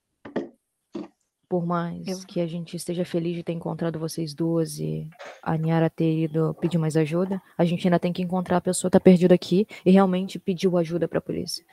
Por 1.49 1.65
mais 1.65 2.07
Eu- 2.07 2.19
que 2.27 2.39
a 2.39 2.45
gente 2.45 2.77
esteja 2.77 3.03
feliz 3.03 3.35
de 3.35 3.41
ter 3.43 3.53
encontrado 3.53 3.97
vocês 3.97 4.35
duas 4.35 4.77
e 4.77 5.09
a 5.41 5.57
Niara 5.57 5.89
ter 5.89 6.25
ido 6.25 6.53
pedir 6.61 6.77
mais 6.77 6.95
ajuda, 6.95 7.41
a 7.57 7.65
gente 7.65 7.87
ainda 7.87 7.97
tem 7.99 8.13
que 8.13 8.21
encontrar 8.21 8.57
a 8.57 8.61
pessoa 8.61 8.89
que 8.89 8.93
tá 8.97 8.99
perdida 8.99 9.33
aqui 9.33 9.67
e 9.83 9.89
realmente 9.89 10.37
pediu 10.37 10.77
ajuda 10.77 11.07
pra 11.07 11.19
polícia. 11.19 11.65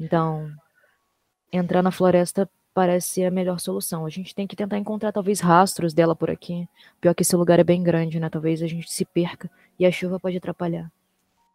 Então, 0.00 0.50
entrar 1.52 1.82
na 1.82 1.90
floresta 1.90 2.48
parece 2.72 3.08
ser 3.08 3.24
a 3.26 3.30
melhor 3.30 3.60
solução. 3.60 4.06
A 4.06 4.08
gente 4.08 4.34
tem 4.34 4.46
que 4.46 4.56
tentar 4.56 4.78
encontrar 4.78 5.12
talvez 5.12 5.40
rastros 5.40 5.92
dela 5.92 6.16
por 6.16 6.30
aqui. 6.30 6.66
Pior 6.98 7.14
que 7.14 7.22
esse 7.22 7.36
lugar 7.36 7.58
é 7.58 7.64
bem 7.64 7.82
grande, 7.82 8.18
né? 8.18 8.30
Talvez 8.30 8.62
a 8.62 8.66
gente 8.66 8.90
se 8.90 9.04
perca 9.04 9.50
e 9.78 9.84
a 9.84 9.90
chuva 9.92 10.18
pode 10.18 10.38
atrapalhar. 10.38 10.90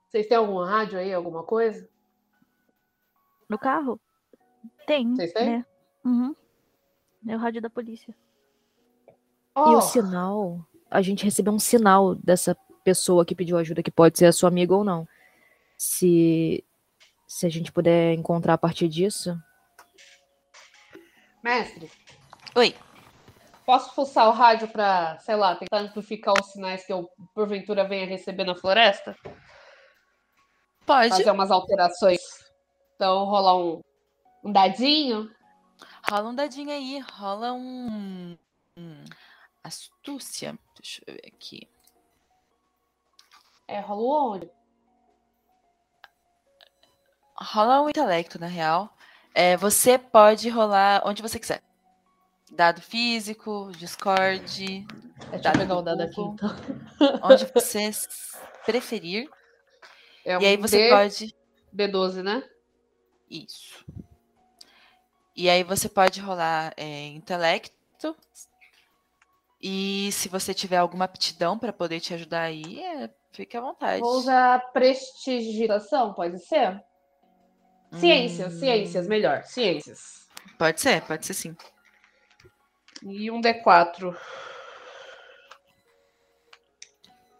Vocês 0.09 0.27
têm 0.27 0.37
algum 0.37 0.63
rádio 0.63 0.99
aí, 0.99 1.11
alguma 1.11 1.41
coisa? 1.43 1.87
no 3.49 3.57
carro? 3.57 3.99
Tem. 4.87 5.15
Vocês 5.15 5.31
têm? 5.33 5.45
né? 5.45 5.65
Uhum. 6.03 6.35
É 7.27 7.35
o 7.35 7.39
rádio 7.39 7.61
da 7.61 7.69
polícia. 7.69 8.15
E 9.09 9.13
Oh, 9.55 9.77
o 9.77 9.81
sinal, 9.81 10.65
a 10.89 11.01
gente 11.01 11.23
recebeu 11.23 11.53
um 11.53 11.59
sinal 11.59 12.15
dessa 12.15 12.57
pessoa 12.83 13.25
que 13.25 13.35
pediu 13.35 13.57
ajuda, 13.57 13.83
que 13.83 13.91
pode 13.91 14.17
ser 14.17 14.25
a 14.25 14.31
sua 14.33 14.49
amiga 14.49 14.75
ou 14.75 14.83
não. 14.83 15.07
Se, 15.77 16.63
se 17.27 17.45
a 17.45 17.49
gente 17.49 17.71
puder 17.71 18.13
encontrar 18.13 18.53
a 18.53 18.57
partir 18.57 18.87
disso. 18.87 19.37
mestre, 21.41 21.89
Oi. 22.55 22.75
Posso 23.65 23.95
fuçar 23.95 24.27
o 24.27 24.31
rádio 24.31 24.67
para, 24.67 25.17
sei 25.19 25.35
lá, 25.35 25.55
tentar 25.55 25.79
amplificar 25.79 26.33
os 26.39 26.51
sinais 26.51 26.85
que 26.85 26.91
eu 26.91 27.09
porventura 27.33 27.87
venha 27.87 28.05
receber 28.05 28.43
na 28.43 28.55
floresta? 28.55 29.15
Pode. 30.85 31.09
Fazer 31.09 31.31
umas 31.31 31.49
alterações. 31.49 32.19
Então, 32.95 33.25
rolar 33.25 33.57
um, 33.57 33.81
um 34.43 34.51
dadinho. 34.51 35.31
Rola 36.09 36.29
um 36.29 36.35
dadinho 36.35 36.71
aí. 36.71 36.99
Rola 36.99 37.53
um. 37.53 38.37
um 38.77 39.03
astúcia. 39.63 40.57
Deixa 40.75 41.01
eu 41.07 41.13
ver 41.13 41.21
aqui. 41.27 41.67
É, 43.67 43.79
rola 43.79 44.35
onde? 44.35 44.51
Rola 47.35 47.81
um 47.81 47.89
intelecto, 47.89 48.39
na 48.39 48.47
real. 48.47 48.95
É, 49.33 49.57
você 49.57 49.97
pode 49.97 50.49
rolar 50.49 51.01
onde 51.05 51.21
você 51.21 51.39
quiser. 51.39 51.63
Dado 52.51 52.81
físico, 52.81 53.71
Discord, 53.77 54.39
Deixa 54.41 55.35
eu 55.35 55.41
Dado 55.41 55.57
pegar 55.57 55.73
do 55.73 55.79
o 55.79 55.81
dado 55.81 56.01
aqui, 56.01 56.21
então. 56.21 56.49
onde 57.23 57.45
você 57.53 57.89
preferir. 58.65 59.27
É 60.23 60.37
e 60.37 60.45
aí 60.45 60.57
um 60.57 60.61
você 60.61 60.77
D, 60.77 60.89
pode. 60.89 61.35
D12, 61.75 62.21
né? 62.21 62.47
Isso. 63.29 63.83
E 65.35 65.49
aí 65.49 65.63
você 65.63 65.89
pode 65.89 66.19
rolar 66.19 66.73
é, 66.77 67.07
intelecto. 67.07 68.15
E 69.59 70.11
se 70.11 70.27
você 70.27 70.53
tiver 70.53 70.77
alguma 70.77 71.05
aptidão 71.05 71.57
para 71.57 71.71
poder 71.71 71.99
te 72.01 72.13
ajudar 72.13 72.41
aí, 72.41 72.81
é, 72.83 73.09
fique 73.31 73.55
à 73.55 73.61
vontade. 73.61 74.01
Vou 74.01 74.17
usar 74.17 74.59
prestigitação, 74.73 76.13
pode 76.13 76.37
ser? 76.39 76.83
Ciências, 77.93 78.53
Hum, 78.53 78.59
ciências, 78.59 79.07
melhor. 79.07 79.43
Ciências. 79.43 80.27
Pode 80.57 80.81
ser, 80.81 81.01
pode 81.05 81.25
ser 81.25 81.33
sim. 81.33 81.55
E 83.01 83.31
um 83.31 83.39
D4. 83.39 84.15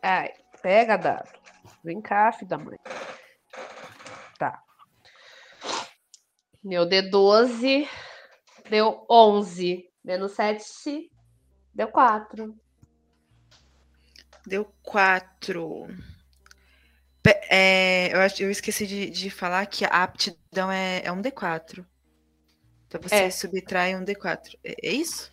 Ai, 0.02 0.34
pega 0.62 0.98
dado. 0.98 1.30
Vem 1.84 2.02
cá, 2.02 2.32
filho 2.32 2.48
da 2.50 2.58
mãe. 2.58 2.78
Tá. 4.38 4.62
Meu 6.64 6.86
D12 6.86 7.88
deu 8.70 9.06
11. 9.10 9.90
Menos 10.04 10.32
7 10.34 11.12
deu 11.74 11.88
4. 11.90 12.56
Deu 14.46 14.66
quatro. 14.82 15.88
Pe- 17.22 17.40
é, 17.50 18.14
eu, 18.14 18.20
acho- 18.22 18.44
eu 18.44 18.52
esqueci 18.52 18.86
de, 18.86 19.10
de 19.10 19.30
falar 19.30 19.66
que 19.66 19.86
a 19.86 20.04
aptidão 20.04 20.72
é, 20.72 21.02
é 21.06 21.12
um 21.12 21.22
D4. 21.22 21.86
Então 22.88 23.02
você 23.02 23.26
É. 23.26 23.32
subtrai 23.32 23.96
um 23.96 24.04
D4. 24.04 24.58
É, 24.64 24.76
é 24.90 24.92
isso? 24.92 25.32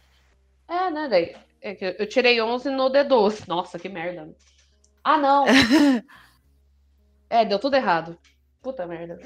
É, 0.69 0.91
né, 0.91 1.09
daí? 1.09 1.37
É 1.61 1.75
que 1.75 1.85
eu 1.99 2.09
tirei 2.09 2.41
11 2.41 2.71
no 2.71 2.89
D12. 2.91 3.47
Nossa, 3.49 3.79
que 3.79 3.89
merda. 3.89 4.35
Ah, 5.05 5.19
não. 5.19 5.45
é, 7.29 7.45
deu 7.45 7.59
tudo 7.59 7.77
errado. 7.77 8.19
Puta 8.63 8.87
merda. 8.87 9.19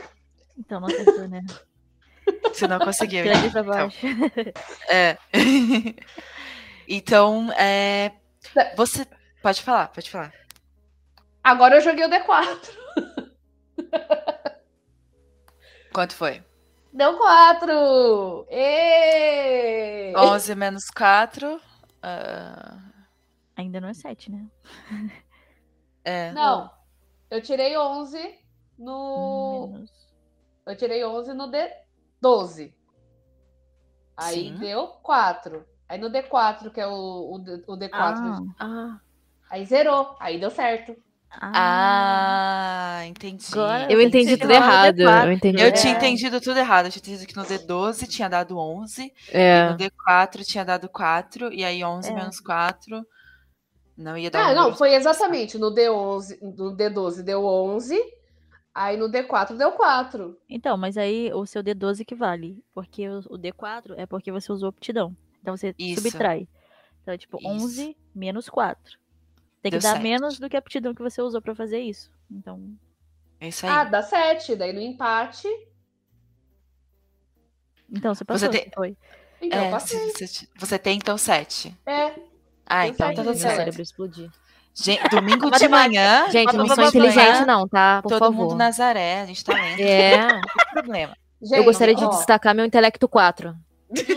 Então 0.56 0.80
não 0.80 0.88
acertou, 0.88 1.28
né? 1.28 1.40
Você 2.52 2.66
não 2.68 2.78
conseguiu. 2.78 3.24
Tira 3.24 3.38
aqui 3.38 3.50
pra 3.50 3.60
Então, 3.60 3.74
baixo. 3.74 3.98
É. 4.88 5.18
então, 6.88 7.50
é, 7.52 8.12
você 8.76 9.06
pode 9.42 9.62
falar, 9.62 9.88
pode 9.88 10.10
falar. 10.10 10.32
Agora 11.42 11.76
eu 11.76 11.80
joguei 11.80 12.04
o 12.04 12.08
D4. 12.10 12.84
Quanto 15.92 16.14
foi? 16.14 16.42
Deu 16.92 17.16
4! 17.18 18.46
Ê! 18.50 20.12
11 20.16 20.54
menos 20.54 20.84
4. 20.90 21.60
ah, 22.02 22.78
Ainda 23.56 23.80
não 23.80 23.88
é 23.88 23.94
7, 23.94 24.30
né? 24.30 24.46
é. 26.04 26.32
Não, 26.32 26.70
eu 27.30 27.40
tirei 27.42 27.76
11 27.76 28.38
no. 28.78 29.68
Menos. 29.72 29.90
Eu 30.66 30.76
tirei 30.76 31.04
11 31.04 31.34
no 31.34 31.50
D12. 32.24 32.72
Aí 34.16 34.48
Sim. 34.48 34.56
deu 34.58 34.86
4. 35.02 35.64
Aí 35.88 35.98
no 35.98 36.10
D4, 36.10 36.70
que 36.70 36.80
é 36.80 36.86
o, 36.86 37.34
o, 37.34 37.38
D- 37.38 37.64
o 37.66 37.76
D4, 37.76 37.90
Ah, 37.92 38.40
Ah, 38.58 39.00
aí 39.50 39.64
zerou. 39.66 40.16
Aí 40.18 40.38
deu 40.40 40.50
certo. 40.50 40.96
ah, 41.30 42.98
Ah, 43.00 43.06
entendi. 43.06 43.44
Agora 43.52 43.92
eu 43.92 44.00
entendi 44.00 44.36
tudo 44.36 44.52
errado. 44.52 44.96
D4. 44.96 45.26
Eu 45.26 45.32
entendi. 45.32 45.60
Eu 45.62 45.68
É. 45.68 45.72
tinha 45.72 45.92
entendido 45.94 46.40
tudo 46.40 46.58
errado. 46.58 46.86
Eu 46.86 46.90
tinha 46.92 47.02
entendido 47.02 47.26
que 47.26 47.36
no 47.36 47.44
D12 47.44 48.06
tinha 48.08 48.28
dado 48.28 48.56
11, 48.58 49.12
É. 49.30 49.68
no 49.70 49.76
D4 49.76 50.44
tinha 50.44 50.64
dado 50.64 50.88
4, 50.88 51.52
e 51.52 51.64
aí 51.64 51.84
11 51.84 52.10
É. 52.10 52.14
menos 52.14 52.40
4 52.40 53.04
não 53.96 54.16
ia 54.16 54.30
dar 54.30 54.46
Ah, 54.48 54.52
um 54.52 54.54
não, 54.54 54.74
foi 54.74 54.94
exatamente 54.94 55.58
no 55.58 55.70
D11, 55.72 56.38
no 56.40 56.74
D12 56.76 57.22
deu 57.22 57.44
11. 57.44 58.00
Aí 58.74 58.96
no 58.96 59.08
D4 59.08 59.56
deu 59.56 59.70
4. 59.72 60.36
Então, 60.48 60.76
mas 60.76 60.96
aí 60.96 61.32
o 61.32 61.46
seu 61.46 61.62
D12 61.62 62.04
que 62.04 62.14
vale. 62.14 62.60
Porque 62.74 63.08
o, 63.08 63.18
o 63.30 63.38
D4 63.38 63.94
é 63.96 64.04
porque 64.04 64.32
você 64.32 64.50
usou 64.50 64.68
aptidão. 64.68 65.16
Então 65.40 65.56
você 65.56 65.74
Isso. 65.78 66.00
subtrai. 66.02 66.48
Então 67.02 67.14
é 67.14 67.18
tipo 67.18 67.38
Isso. 67.38 67.46
11 67.48 67.96
menos 68.14 68.48
4. 68.48 68.98
Tem 69.62 69.70
que 69.70 69.78
Deu 69.78 69.80
dar 69.80 69.92
sete. 69.96 70.02
menos 70.02 70.38
do 70.38 70.48
que 70.50 70.56
a 70.56 70.58
aptidão 70.58 70.92
que 70.94 71.02
você 71.02 71.22
usou 71.22 71.40
pra 71.40 71.54
fazer 71.54 71.78
isso. 71.80 72.10
Então, 72.30 72.76
É 73.40 73.48
isso 73.48 73.64
aí. 73.64 73.72
Ah, 73.72 73.84
dá 73.84 74.02
7. 74.02 74.56
Daí 74.56 74.72
no 74.72 74.80
empate. 74.80 75.46
então 77.90 78.14
você 78.14 78.24
passou, 78.24 78.48
tem- 78.48 78.64
não 78.66 78.72
foi. 78.72 78.96
Então 79.40 79.58
É, 79.58 79.78
se- 79.78 80.48
você 80.58 80.78
tem 80.78 80.96
então 80.96 81.16
sete. 81.18 81.76
É. 81.86 82.06
Ah, 82.66 82.82
Tem 82.82 82.90
então 82.92 83.06
tá 83.06 83.06
meu 83.06 83.14
tudo 83.16 83.24
Meu 83.26 83.34
certo. 83.34 83.56
cérebro 83.56 83.72
certo. 83.72 83.80
explodir. 83.82 84.30
Gente, 84.74 85.08
domingo 85.08 85.50
de 85.50 85.68
manhã, 85.68 86.28
Gente, 86.30 86.56
não 86.56 86.66
sou 86.68 86.84
inteligente, 86.84 87.44
não, 87.46 87.68
tá? 87.68 88.02
Por 88.02 88.08
todo 88.10 88.18
favor. 88.18 88.32
mundo 88.36 88.54
Nazaré, 88.56 89.20
a 89.20 89.26
gente 89.26 89.44
tá 89.44 89.54
lendo, 89.54 89.80
É, 89.80 90.18
não 90.34 90.40
tem 90.40 90.66
problema. 90.72 91.16
Gente, 91.40 91.58
eu 91.58 91.64
gostaria 91.64 91.94
de 91.94 92.04
ó, 92.04 92.08
destacar 92.08 92.54
meu 92.54 92.64
intelecto 92.64 93.08
4. 93.08 93.54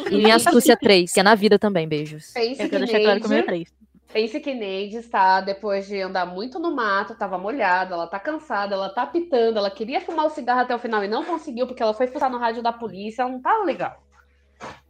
E 0.09 0.17
minha 0.17 0.35
astúcia 0.37 0.75
3, 0.77 1.11
que 1.11 1.19
é 1.19 1.23
na 1.23 1.35
vida 1.35 1.59
também, 1.59 1.87
beijos. 1.87 2.31
Pense 2.33 2.63
Eu 2.63 2.69
que 2.69 2.69
quero 2.69 2.85
deixar 2.85 3.01
claro 3.01 3.19
que 3.19 3.25
o 3.27 3.29
meu 3.29 3.39
é 3.39 3.43
Neide, 3.43 3.45
3. 3.45 3.73
pense 4.11 4.39
que 4.39 4.53
Neide 4.55 4.97
está, 4.97 5.41
depois 5.41 5.85
de 5.87 6.01
andar 6.01 6.25
muito 6.25 6.57
no 6.59 6.75
mato, 6.75 7.15
tava 7.15 7.37
molhada, 7.37 7.93
ela 7.93 8.07
tá 8.07 8.19
cansada, 8.19 8.73
ela 8.73 8.89
tá 8.89 9.05
pitando, 9.05 9.57
ela 9.57 9.69
queria 9.69 10.01
fumar 10.01 10.25
o 10.25 10.29
cigarro 10.31 10.61
até 10.61 10.75
o 10.75 10.79
final 10.79 11.03
e 11.03 11.07
não 11.07 11.23
conseguiu, 11.25 11.67
porque 11.67 11.83
ela 11.83 11.93
foi 11.93 12.07
fuçar 12.07 12.31
no 12.31 12.39
rádio 12.39 12.63
da 12.63 12.73
polícia, 12.73 13.21
ela 13.21 13.31
não 13.31 13.41
tava 13.41 13.63
legal. 13.63 14.01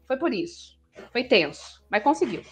Foi 0.08 0.18
por 0.18 0.34
isso. 0.34 0.78
Foi 1.12 1.24
tenso, 1.26 1.84
mas 1.90 2.04
conseguiu. 2.04 2.44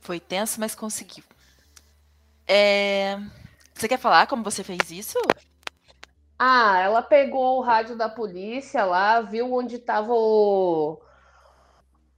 Foi 0.00 0.18
tenso, 0.18 0.58
mas 0.60 0.74
conseguiu. 0.74 1.24
É, 2.52 3.16
Você 3.72 3.86
quer 3.86 3.96
falar 3.96 4.26
como 4.26 4.42
você 4.42 4.64
fez 4.64 4.90
isso? 4.90 5.16
Ah, 6.36 6.80
ela 6.80 7.00
pegou 7.00 7.58
o 7.58 7.60
rádio 7.60 7.96
da 7.96 8.08
polícia 8.08 8.84
lá, 8.84 9.20
viu 9.20 9.54
onde 9.54 9.76
estavam 9.76 10.98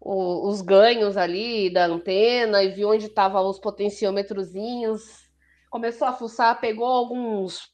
os 0.00 0.62
ganhos 0.62 1.18
ali 1.18 1.70
da 1.70 1.84
antena 1.84 2.62
e 2.62 2.70
viu 2.70 2.88
onde 2.88 3.06
estavam 3.06 3.46
os 3.46 3.58
potenciômetrozinhos. 3.58 5.02
Começou 5.68 6.08
a 6.08 6.14
fuçar, 6.14 6.58
pegou 6.60 6.86
alguns 6.86 7.70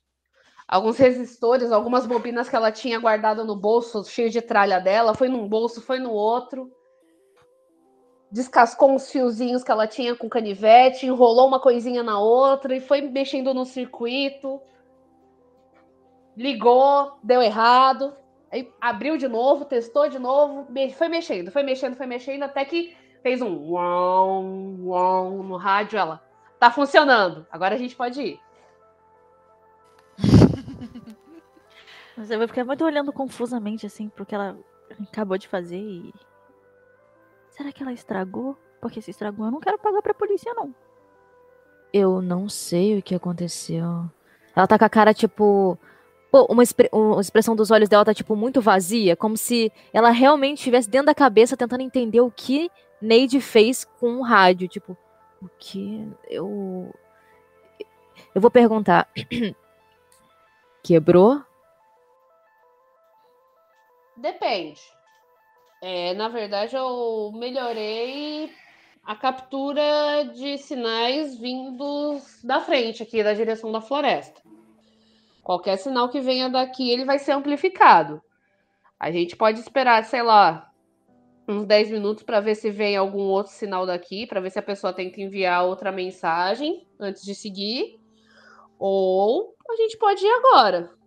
alguns 0.66 0.98
resistores, 0.98 1.70
algumas 1.70 2.06
bobinas 2.06 2.48
que 2.48 2.56
ela 2.56 2.72
tinha 2.72 2.98
guardado 2.98 3.44
no 3.44 3.54
bolso, 3.56 4.04
cheio 4.04 4.30
de 4.30 4.42
tralha 4.42 4.80
dela, 4.80 5.14
foi 5.14 5.28
num 5.28 5.48
bolso, 5.48 5.80
foi 5.80 6.00
no 6.00 6.10
outro. 6.10 6.70
Descascou 8.30 8.90
uns 8.90 9.10
fiozinhos 9.10 9.64
que 9.64 9.70
ela 9.70 9.86
tinha 9.86 10.14
com 10.14 10.28
canivete, 10.28 11.06
enrolou 11.06 11.48
uma 11.48 11.60
coisinha 11.60 12.02
na 12.02 12.18
outra 12.18 12.76
e 12.76 12.80
foi 12.80 13.00
mexendo 13.00 13.54
no 13.54 13.64
circuito 13.64 14.60
ligou, 16.38 17.18
deu 17.20 17.42
errado, 17.42 18.16
aí 18.50 18.72
abriu 18.80 19.18
de 19.18 19.26
novo, 19.26 19.64
testou 19.64 20.08
de 20.08 20.20
novo, 20.20 20.68
foi 20.96 21.08
mexendo, 21.08 21.50
foi 21.50 21.64
mexendo, 21.64 21.96
foi 21.96 22.06
mexendo, 22.06 22.44
até 22.44 22.64
que 22.64 22.96
fez 23.22 23.42
um 23.42 23.72
uau, 23.72 24.44
uau 24.84 25.42
no 25.42 25.56
rádio, 25.56 25.98
ela, 25.98 26.22
tá 26.60 26.70
funcionando, 26.70 27.44
agora 27.50 27.74
a 27.74 27.78
gente 27.78 27.96
pode 27.96 28.22
ir. 28.22 28.40
Mas 32.16 32.30
eu 32.30 32.48
ficar 32.48 32.64
muito 32.64 32.84
olhando 32.84 33.12
confusamente, 33.12 33.84
assim, 33.84 34.08
porque 34.08 34.34
ela 34.34 34.56
acabou 35.10 35.36
de 35.36 35.48
fazer 35.48 35.76
e. 35.76 36.14
Será 37.58 37.72
que 37.72 37.82
ela 37.82 37.92
estragou? 37.92 38.56
Porque 38.80 39.02
se 39.02 39.10
estragou, 39.10 39.44
eu 39.46 39.50
não 39.50 39.58
quero 39.58 39.76
pagar 39.80 40.00
pra 40.00 40.14
polícia, 40.14 40.54
não. 40.54 40.72
Eu 41.92 42.22
não 42.22 42.48
sei 42.48 42.96
o 42.96 43.02
que 43.02 43.16
aconteceu. 43.16 44.08
Ela 44.54 44.66
tá 44.68 44.78
com 44.78 44.84
a 44.84 44.88
cara, 44.88 45.12
tipo. 45.12 45.76
Pô, 46.30 46.46
uma, 46.48 46.62
expre- 46.62 46.88
uma 46.92 47.20
expressão 47.20 47.56
dos 47.56 47.72
olhos 47.72 47.88
dela 47.88 48.04
tá, 48.04 48.14
tipo, 48.14 48.36
muito 48.36 48.60
vazia. 48.60 49.16
Como 49.16 49.36
se 49.36 49.72
ela 49.92 50.10
realmente 50.10 50.58
estivesse 50.58 50.88
dentro 50.88 51.06
da 51.06 51.14
cabeça 51.14 51.56
tentando 51.56 51.80
entender 51.82 52.20
o 52.20 52.30
que 52.30 52.70
Neide 53.02 53.40
fez 53.40 53.84
com 53.84 54.18
o 54.18 54.22
rádio. 54.22 54.68
Tipo, 54.68 54.96
o 55.42 55.48
que. 55.58 56.08
Eu. 56.30 56.94
Eu 58.34 58.40
vou 58.40 58.52
perguntar. 58.52 59.08
Quebrou? 60.84 61.42
Depende. 64.16 64.80
É, 65.80 66.12
na 66.14 66.28
verdade, 66.28 66.76
eu 66.76 67.32
melhorei 67.34 68.50
a 69.04 69.14
captura 69.14 70.24
de 70.34 70.58
sinais 70.58 71.38
vindos 71.38 72.42
da 72.42 72.60
frente 72.60 73.02
aqui, 73.02 73.22
da 73.22 73.32
direção 73.32 73.70
da 73.70 73.80
floresta. 73.80 74.42
Qualquer 75.42 75.78
sinal 75.78 76.08
que 76.08 76.20
venha 76.20 76.48
daqui, 76.48 76.90
ele 76.90 77.04
vai 77.04 77.18
ser 77.18 77.32
amplificado. 77.32 78.20
A 78.98 79.10
gente 79.10 79.36
pode 79.36 79.60
esperar, 79.60 80.04
sei 80.04 80.22
lá, 80.22 80.70
uns 81.48 81.64
10 81.64 81.90
minutos 81.90 82.22
para 82.22 82.40
ver 82.40 82.56
se 82.56 82.70
vem 82.70 82.96
algum 82.96 83.22
outro 83.28 83.52
sinal 83.52 83.86
daqui, 83.86 84.26
para 84.26 84.40
ver 84.40 84.50
se 84.50 84.58
a 84.58 84.62
pessoa 84.62 84.92
que 84.92 85.22
enviar 85.22 85.64
outra 85.64 85.90
mensagem 85.92 86.86
antes 87.00 87.22
de 87.22 87.34
seguir. 87.34 87.98
Ou 88.78 89.54
a 89.70 89.76
gente 89.76 89.96
pode 89.96 90.24
ir 90.24 90.30
agora. 90.30 90.97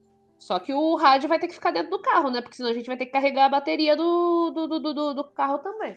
Só 0.41 0.57
que 0.57 0.73
o 0.73 0.95
rádio 0.95 1.29
vai 1.29 1.37
ter 1.37 1.47
que 1.47 1.53
ficar 1.53 1.69
dentro 1.69 1.91
do 1.91 1.99
carro, 2.01 2.31
né? 2.31 2.41
Porque 2.41 2.55
senão 2.57 2.71
a 2.71 2.73
gente 2.73 2.87
vai 2.87 2.97
ter 2.97 3.05
que 3.05 3.11
carregar 3.11 3.45
a 3.45 3.49
bateria 3.49 3.95
do, 3.95 4.49
do, 4.49 4.67
do, 4.67 4.79
do- 4.93 5.13
do, 5.13 5.23
carro 5.25 5.59
também. 5.59 5.95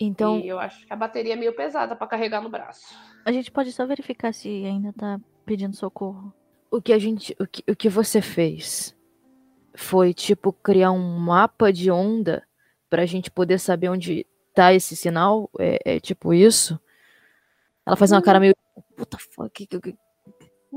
Então, 0.00 0.38
E 0.38 0.48
eu 0.48 0.58
acho 0.58 0.86
que 0.86 0.92
a 0.92 0.96
bateria 0.96 1.34
é 1.34 1.36
meio 1.36 1.54
pesada 1.54 1.94
para 1.94 2.06
carregar 2.06 2.40
no 2.40 2.48
braço. 2.48 2.96
A 3.26 3.30
gente 3.30 3.50
pode 3.50 3.72
só 3.72 3.84
verificar 3.84 4.32
se 4.32 4.48
ainda 4.64 4.90
tá 4.94 5.20
pedindo 5.44 5.76
socorro. 5.76 6.32
o 6.70 6.80
que 6.80 6.94
a 6.94 6.98
gente. 6.98 7.36
O 7.38 7.46
que, 7.46 7.62
o 7.70 7.76
que 7.76 7.90
você 7.90 8.22
fez 8.22 8.96
foi, 9.74 10.14
tipo, 10.14 10.50
criar 10.50 10.90
um 10.92 11.18
mapa 11.18 11.70
de 11.70 11.90
onda 11.90 12.42
pra 12.88 13.04
gente 13.04 13.30
poder 13.30 13.58
saber 13.58 13.90
onde 13.90 14.26
tá 14.54 14.72
esse 14.72 14.96
sinal? 14.96 15.50
É, 15.58 15.96
é 15.96 16.00
tipo 16.00 16.32
isso? 16.32 16.80
Ela 17.84 17.96
faz 17.96 18.10
uma 18.12 18.22
cara 18.22 18.40
meio. 18.40 18.54
What 18.98 19.10
the 19.10 19.18
fuck? 19.18 19.66
Que- 19.66 19.78
que- 19.80 19.96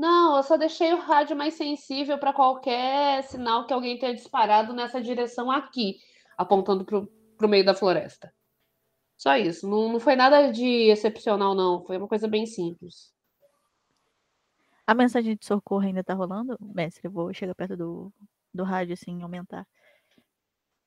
Não, 0.00 0.38
eu 0.38 0.42
só 0.42 0.56
deixei 0.56 0.94
o 0.94 0.98
rádio 0.98 1.36
mais 1.36 1.52
sensível 1.52 2.16
para 2.16 2.32
qualquer 2.32 3.22
sinal 3.24 3.66
que 3.66 3.74
alguém 3.74 3.98
tenha 3.98 4.14
disparado 4.14 4.72
nessa 4.72 4.98
direção 4.98 5.50
aqui, 5.50 5.98
apontando 6.38 6.86
pro, 6.86 7.06
pro 7.36 7.46
meio 7.46 7.66
da 7.66 7.74
floresta. 7.74 8.32
Só 9.14 9.36
isso. 9.36 9.68
Não, 9.68 9.92
não 9.92 10.00
foi 10.00 10.16
nada 10.16 10.50
de 10.50 10.88
excepcional, 10.90 11.54
não. 11.54 11.84
Foi 11.84 11.98
uma 11.98 12.08
coisa 12.08 12.26
bem 12.26 12.46
simples. 12.46 13.12
A 14.86 14.94
mensagem 14.94 15.36
de 15.36 15.44
socorro 15.44 15.84
ainda 15.84 16.02
tá 16.02 16.14
rolando? 16.14 16.56
Mestre, 16.58 17.06
eu 17.06 17.10
vou 17.10 17.30
chegar 17.34 17.54
perto 17.54 17.76
do, 17.76 18.10
do 18.54 18.64
rádio, 18.64 18.94
assim, 18.94 19.20
aumentar. 19.22 19.68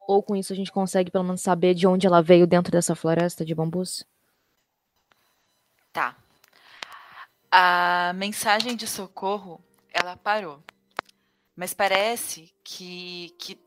Ou 0.07 0.23
com 0.23 0.35
isso 0.35 0.51
a 0.51 0.55
gente 0.55 0.71
consegue 0.71 1.11
pelo 1.11 1.23
menos 1.23 1.41
saber 1.41 1.75
de 1.75 1.85
onde 1.85 2.07
ela 2.07 2.19
veio 2.19 2.47
dentro 2.47 2.71
dessa 2.71 2.95
floresta 2.95 3.45
de 3.45 3.53
bambus? 3.53 4.03
Tá. 5.91 6.22
A 7.55 8.13
mensagem 8.15 8.75
de 8.75 8.87
socorro, 8.87 9.63
ela 9.93 10.17
parou. 10.17 10.63
Mas 11.55 11.71
parece 11.71 12.51
que, 12.63 13.29
que 13.37 13.59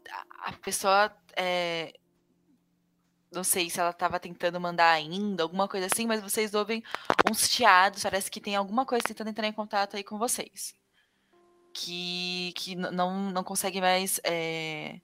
a- 0.42 0.52
pessoa. 0.54 1.16
é, 1.36 1.92
não 3.30 3.44
sei 3.44 3.70
se 3.70 3.78
ela 3.78 3.90
estava 3.90 4.18
tentando 4.18 4.60
mandar 4.60 4.90
ainda, 4.90 5.44
alguma 5.44 5.68
coisa 5.68 5.86
assim, 5.86 6.04
mas 6.04 6.20
vocês 6.20 6.52
ouvem 6.52 6.82
uns 7.30 7.48
chiados. 7.48 8.02
Parece 8.02 8.28
que 8.28 8.40
tem 8.40 8.56
alguma 8.56 8.84
coisa 8.84 9.04
tentando 9.06 9.30
entrar 9.30 9.46
em 9.46 9.52
contato 9.52 9.96
aí 9.96 10.02
com 10.02 10.18
vocês. 10.18 10.74
Que, 11.72 12.52
que 12.56 12.74
não, 12.74 13.30
não 13.30 13.44
consegue 13.44 13.80
mais. 13.80 14.18
é, 14.24 15.00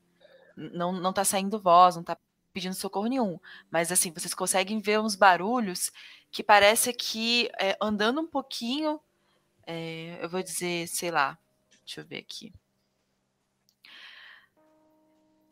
não, 0.56 0.90
não 0.92 1.12
tá 1.12 1.24
saindo 1.24 1.60
voz, 1.60 1.94
não 1.94 2.02
tá 2.02 2.16
pedindo 2.52 2.74
socorro 2.74 3.06
nenhum. 3.08 3.38
Mas 3.70 3.92
assim, 3.92 4.12
vocês 4.12 4.34
conseguem 4.34 4.80
ver 4.80 5.00
uns 5.00 5.14
barulhos 5.16 5.90
que 6.30 6.42
parece 6.42 6.92
que 6.92 7.50
é, 7.58 7.76
andando 7.80 8.20
um 8.20 8.26
pouquinho, 8.26 9.00
é, 9.66 10.18
eu 10.22 10.28
vou 10.28 10.42
dizer, 10.42 10.88
sei 10.88 11.10
lá, 11.10 11.38
deixa 11.84 12.00
eu 12.00 12.06
ver 12.06 12.18
aqui. 12.18 12.52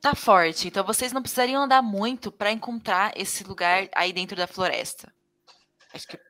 Tá 0.00 0.14
forte, 0.14 0.68
então 0.68 0.82
vocês 0.84 1.12
não 1.12 1.20
precisariam 1.20 1.62
andar 1.62 1.82
muito 1.82 2.32
para 2.32 2.50
encontrar 2.50 3.12
esse 3.14 3.44
lugar 3.44 3.86
aí 3.94 4.12
dentro 4.14 4.34
da 4.34 4.46
floresta. 4.46 5.12
Acho 5.94 6.08
que 6.08 6.20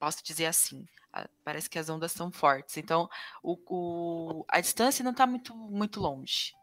posso 0.00 0.24
dizer 0.24 0.46
assim. 0.46 0.86
Parece 1.44 1.70
que 1.70 1.78
as 1.78 1.90
ondas 1.90 2.12
são 2.12 2.32
fortes, 2.32 2.78
então 2.78 3.08
o, 3.42 3.58
o- 3.68 4.46
a 4.48 4.60
distância 4.60 5.04
não 5.04 5.14
tá 5.14 5.26
muito, 5.28 5.54
muito 5.56 6.00
longe. 6.00 6.55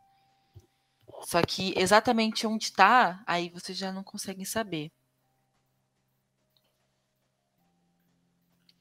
Só 1.25 1.41
que 1.41 1.73
exatamente 1.77 2.45
onde 2.45 2.71
tá, 2.71 3.23
aí 3.25 3.49
vocês 3.49 3.77
já 3.77 3.91
não 3.91 4.03
conseguem 4.03 4.45
saber. 4.45 4.91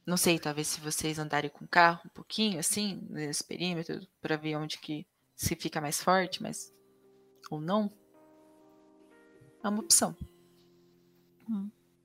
Não 0.04 0.16
sei, 0.16 0.38
talvez 0.38 0.66
se 0.66 0.80
vocês 0.80 1.18
andarem 1.18 1.48
com 1.48 1.64
o 1.64 1.68
carro 1.68 2.00
um 2.04 2.08
pouquinho, 2.08 2.58
assim, 2.58 3.06
nesse 3.08 3.44
perímetro, 3.44 4.04
para 4.20 4.36
ver 4.36 4.56
onde 4.56 4.78
que 4.78 5.06
se 5.36 5.54
fica 5.54 5.80
mais 5.80 6.02
forte, 6.02 6.42
mas. 6.42 6.74
Ou 7.50 7.60
não. 7.60 7.92
É 9.62 9.68
uma 9.68 9.80
opção. 9.80 10.16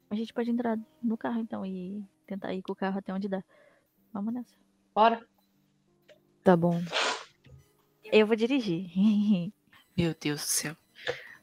A 0.10 0.16
gente 0.16 0.34
pode 0.34 0.52
entrar 0.52 0.78
no 1.02 1.18
carro, 1.18 1.40
então, 1.40 1.66
e 1.66 2.08
tentar 2.28 2.54
ir 2.54 2.62
com 2.62 2.74
o 2.74 2.76
carro 2.76 3.00
até 3.00 3.12
onde 3.12 3.28
dá. 3.28 3.44
Vamos 4.14 4.34
nessa. 4.34 4.56
Bora. 4.94 5.28
Tá 6.44 6.56
bom. 6.56 6.80
Eu 8.04 8.28
vou 8.28 8.36
dirigir. 8.36 8.92
Meu 9.98 10.16
Deus 10.20 10.42
do 10.42 10.48
céu. 10.48 10.76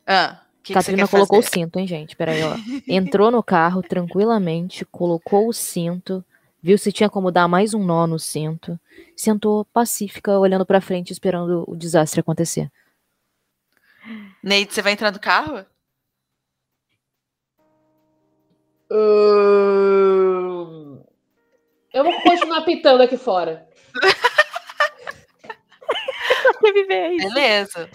Ah, 0.07 0.45
que, 0.64 0.73
que 0.73 1.07
colocou 1.09 1.43
fazer? 1.43 1.49
o 1.49 1.53
cinto, 1.53 1.79
hein, 1.79 1.87
gente? 1.87 2.17
Peraí, 2.17 2.43
ó. 2.43 2.57
Entrou 2.88 3.31
no 3.31 3.43
carro 3.43 3.83
tranquilamente, 3.83 4.87
colocou 4.87 5.49
o 5.49 5.53
cinto, 5.53 6.25
viu 6.62 6.79
se 6.79 6.90
tinha 6.90 7.11
como 7.11 7.31
dar 7.31 7.47
mais 7.47 7.75
um 7.75 7.85
nó 7.85 8.07
no 8.07 8.19
cinto, 8.19 8.81
sentou 9.14 9.67
pacífica, 9.67 10.38
olhando 10.38 10.64
pra 10.64 10.81
frente, 10.81 11.12
esperando 11.12 11.64
o 11.69 11.77
desastre 11.77 12.21
acontecer. 12.21 12.73
Neide, 14.43 14.73
você 14.73 14.81
vai 14.81 14.93
entrar 14.93 15.12
no 15.12 15.21
carro? 15.21 15.67
Hum, 18.90 21.03
Eu 21.93 22.05
vou 22.05 22.23
continuar 22.23 22.62
pitando 22.62 23.03
aqui 23.03 23.19
fora. 23.19 23.69
Beleza. 26.62 27.90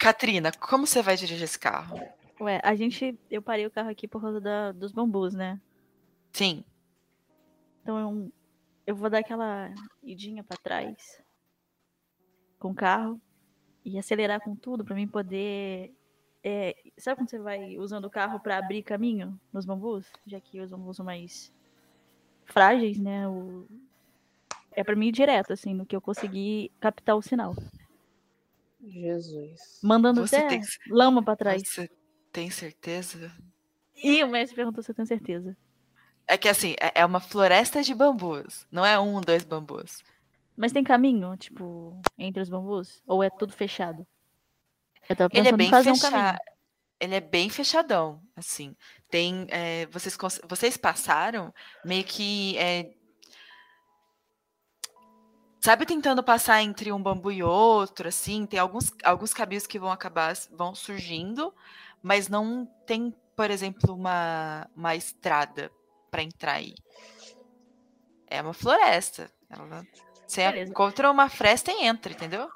Catrina, 0.00 0.50
como 0.52 0.86
você 0.86 1.02
vai 1.02 1.14
dirigir 1.14 1.44
esse 1.44 1.58
carro? 1.58 2.00
Ué, 2.40 2.58
a 2.64 2.74
gente. 2.74 3.18
Eu 3.30 3.42
parei 3.42 3.66
o 3.66 3.70
carro 3.70 3.90
aqui 3.90 4.08
por 4.08 4.20
causa 4.22 4.40
da- 4.40 4.72
dos 4.72 4.92
bambus, 4.92 5.34
né? 5.34 5.60
Sim. 6.32 6.64
Então 7.82 7.98
eu, 7.98 8.32
eu 8.86 8.96
vou 8.96 9.10
dar 9.10 9.18
aquela 9.18 9.70
idinha 10.02 10.42
pra 10.42 10.56
trás 10.56 11.22
com 12.58 12.70
o 12.70 12.74
carro 12.74 13.20
e 13.84 13.98
acelerar 13.98 14.40
com 14.40 14.56
tudo 14.56 14.84
pra 14.84 14.94
mim 14.94 15.06
poder. 15.06 15.92
é, 16.42 16.74
sabe 16.96 17.18
quando 17.20 17.28
você 17.28 17.38
vai 17.38 17.76
usando 17.76 18.06
o 18.06 18.10
carro 18.10 18.40
pra 18.40 18.56
abrir 18.56 18.82
caminho 18.82 19.38
nos 19.52 19.66
bambus? 19.66 20.10
Já 20.26 20.40
que 20.40 20.58
os 20.60 20.70
bambus 20.70 20.96
são 20.96 21.04
mais 21.04 21.52
frágeis, 22.46 22.98
né? 22.98 23.28
O- 23.28 23.66
É 24.72 24.82
pra 24.82 24.96
mim 24.96 25.08
ir 25.08 25.12
direto, 25.12 25.52
assim, 25.52 25.74
no 25.74 25.84
que 25.84 25.94
eu 25.94 26.00
conseguir 26.00 26.70
captar 26.80 27.14
o 27.16 27.20
sinal. 27.20 27.54
Jesus. 28.86 29.80
Mandando 29.82 30.26
Você 30.26 30.36
até 30.36 30.48
tem 30.48 30.60
lama 30.88 31.22
pra 31.22 31.36
trás. 31.36 31.62
Você 31.66 31.90
tem 32.32 32.50
certeza? 32.50 33.32
E 34.02 34.22
o 34.24 34.28
mestre 34.28 34.56
perguntou 34.56 34.82
se 34.82 34.90
eu 34.90 34.94
tenho 34.94 35.06
certeza. 35.06 35.56
É 36.26 36.38
que 36.38 36.48
assim, 36.48 36.74
é 36.80 37.00
é 37.00 37.04
uma 37.04 37.20
floresta 37.20 37.82
de 37.82 37.94
bambus. 37.94 38.66
Não 38.70 38.84
é 38.86 38.98
um, 38.98 39.20
dois 39.20 39.44
bambus. 39.44 40.02
Mas 40.56 40.72
tem 40.72 40.84
caminho, 40.84 41.36
tipo, 41.36 42.00
entre 42.18 42.42
os 42.42 42.48
bambus? 42.48 43.02
Ou 43.06 43.22
é 43.22 43.30
tudo 43.30 43.52
fechado? 43.52 44.06
Eu 45.08 45.16
tava 45.16 45.30
Ele 45.32 45.40
é 45.48 45.52
pensando 45.52 45.56
bem 45.56 45.66
em 45.66 45.70
fazer 45.70 45.90
um 45.90 45.94
fechado. 45.94 46.12
caminho. 46.12 46.38
Ele 47.00 47.14
é 47.14 47.20
bem 47.20 47.48
fechadão, 47.48 48.22
assim. 48.36 48.76
Tem, 49.10 49.46
é, 49.48 49.86
vocês, 49.86 50.16
vocês 50.46 50.76
passaram 50.76 51.52
meio 51.82 52.04
que, 52.04 52.58
é, 52.58 52.92
sabe, 55.60 55.84
tentando 55.84 56.22
passar 56.22 56.62
entre 56.62 56.90
um 56.90 57.00
bambu 57.00 57.30
e 57.30 57.42
outro, 57.42 58.08
assim. 58.08 58.46
Tem 58.46 58.58
alguns, 58.58 58.92
alguns 59.04 59.34
caminhos 59.34 59.66
que 59.66 59.78
vão 59.78 59.92
acabar, 59.92 60.34
vão 60.50 60.74
surgindo, 60.74 61.54
mas 62.02 62.28
não 62.28 62.66
tem, 62.86 63.14
por 63.36 63.50
exemplo, 63.50 63.94
uma, 63.94 64.66
uma 64.74 64.96
estrada 64.96 65.70
para 66.10 66.22
entrar 66.22 66.54
aí. 66.54 66.74
É 68.26 68.40
uma 68.40 68.54
floresta. 68.54 69.30
Ela, 69.48 69.84
você 70.26 70.44
Beleza. 70.50 70.70
encontra 70.70 71.10
uma 71.10 71.28
fresta 71.28 71.70
e 71.70 71.84
entra, 71.84 72.12
entendeu? 72.12 72.48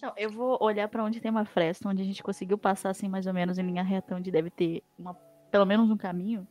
Não, 0.00 0.12
eu 0.16 0.30
vou 0.30 0.58
olhar 0.60 0.86
pra 0.88 1.02
onde 1.02 1.20
tem 1.20 1.30
uma 1.30 1.46
fresta, 1.46 1.88
onde 1.88 2.02
a 2.02 2.04
gente 2.04 2.22
conseguiu 2.22 2.58
passar 2.58 2.90
assim 2.90 3.08
mais 3.08 3.26
ou 3.26 3.32
menos 3.32 3.58
em 3.58 3.62
linha 3.62 3.82
reta, 3.82 4.14
onde 4.14 4.30
deve 4.30 4.50
ter 4.50 4.82
uma, 4.98 5.14
pelo 5.50 5.64
menos 5.64 5.90
um 5.90 5.96
caminho. 5.96 6.46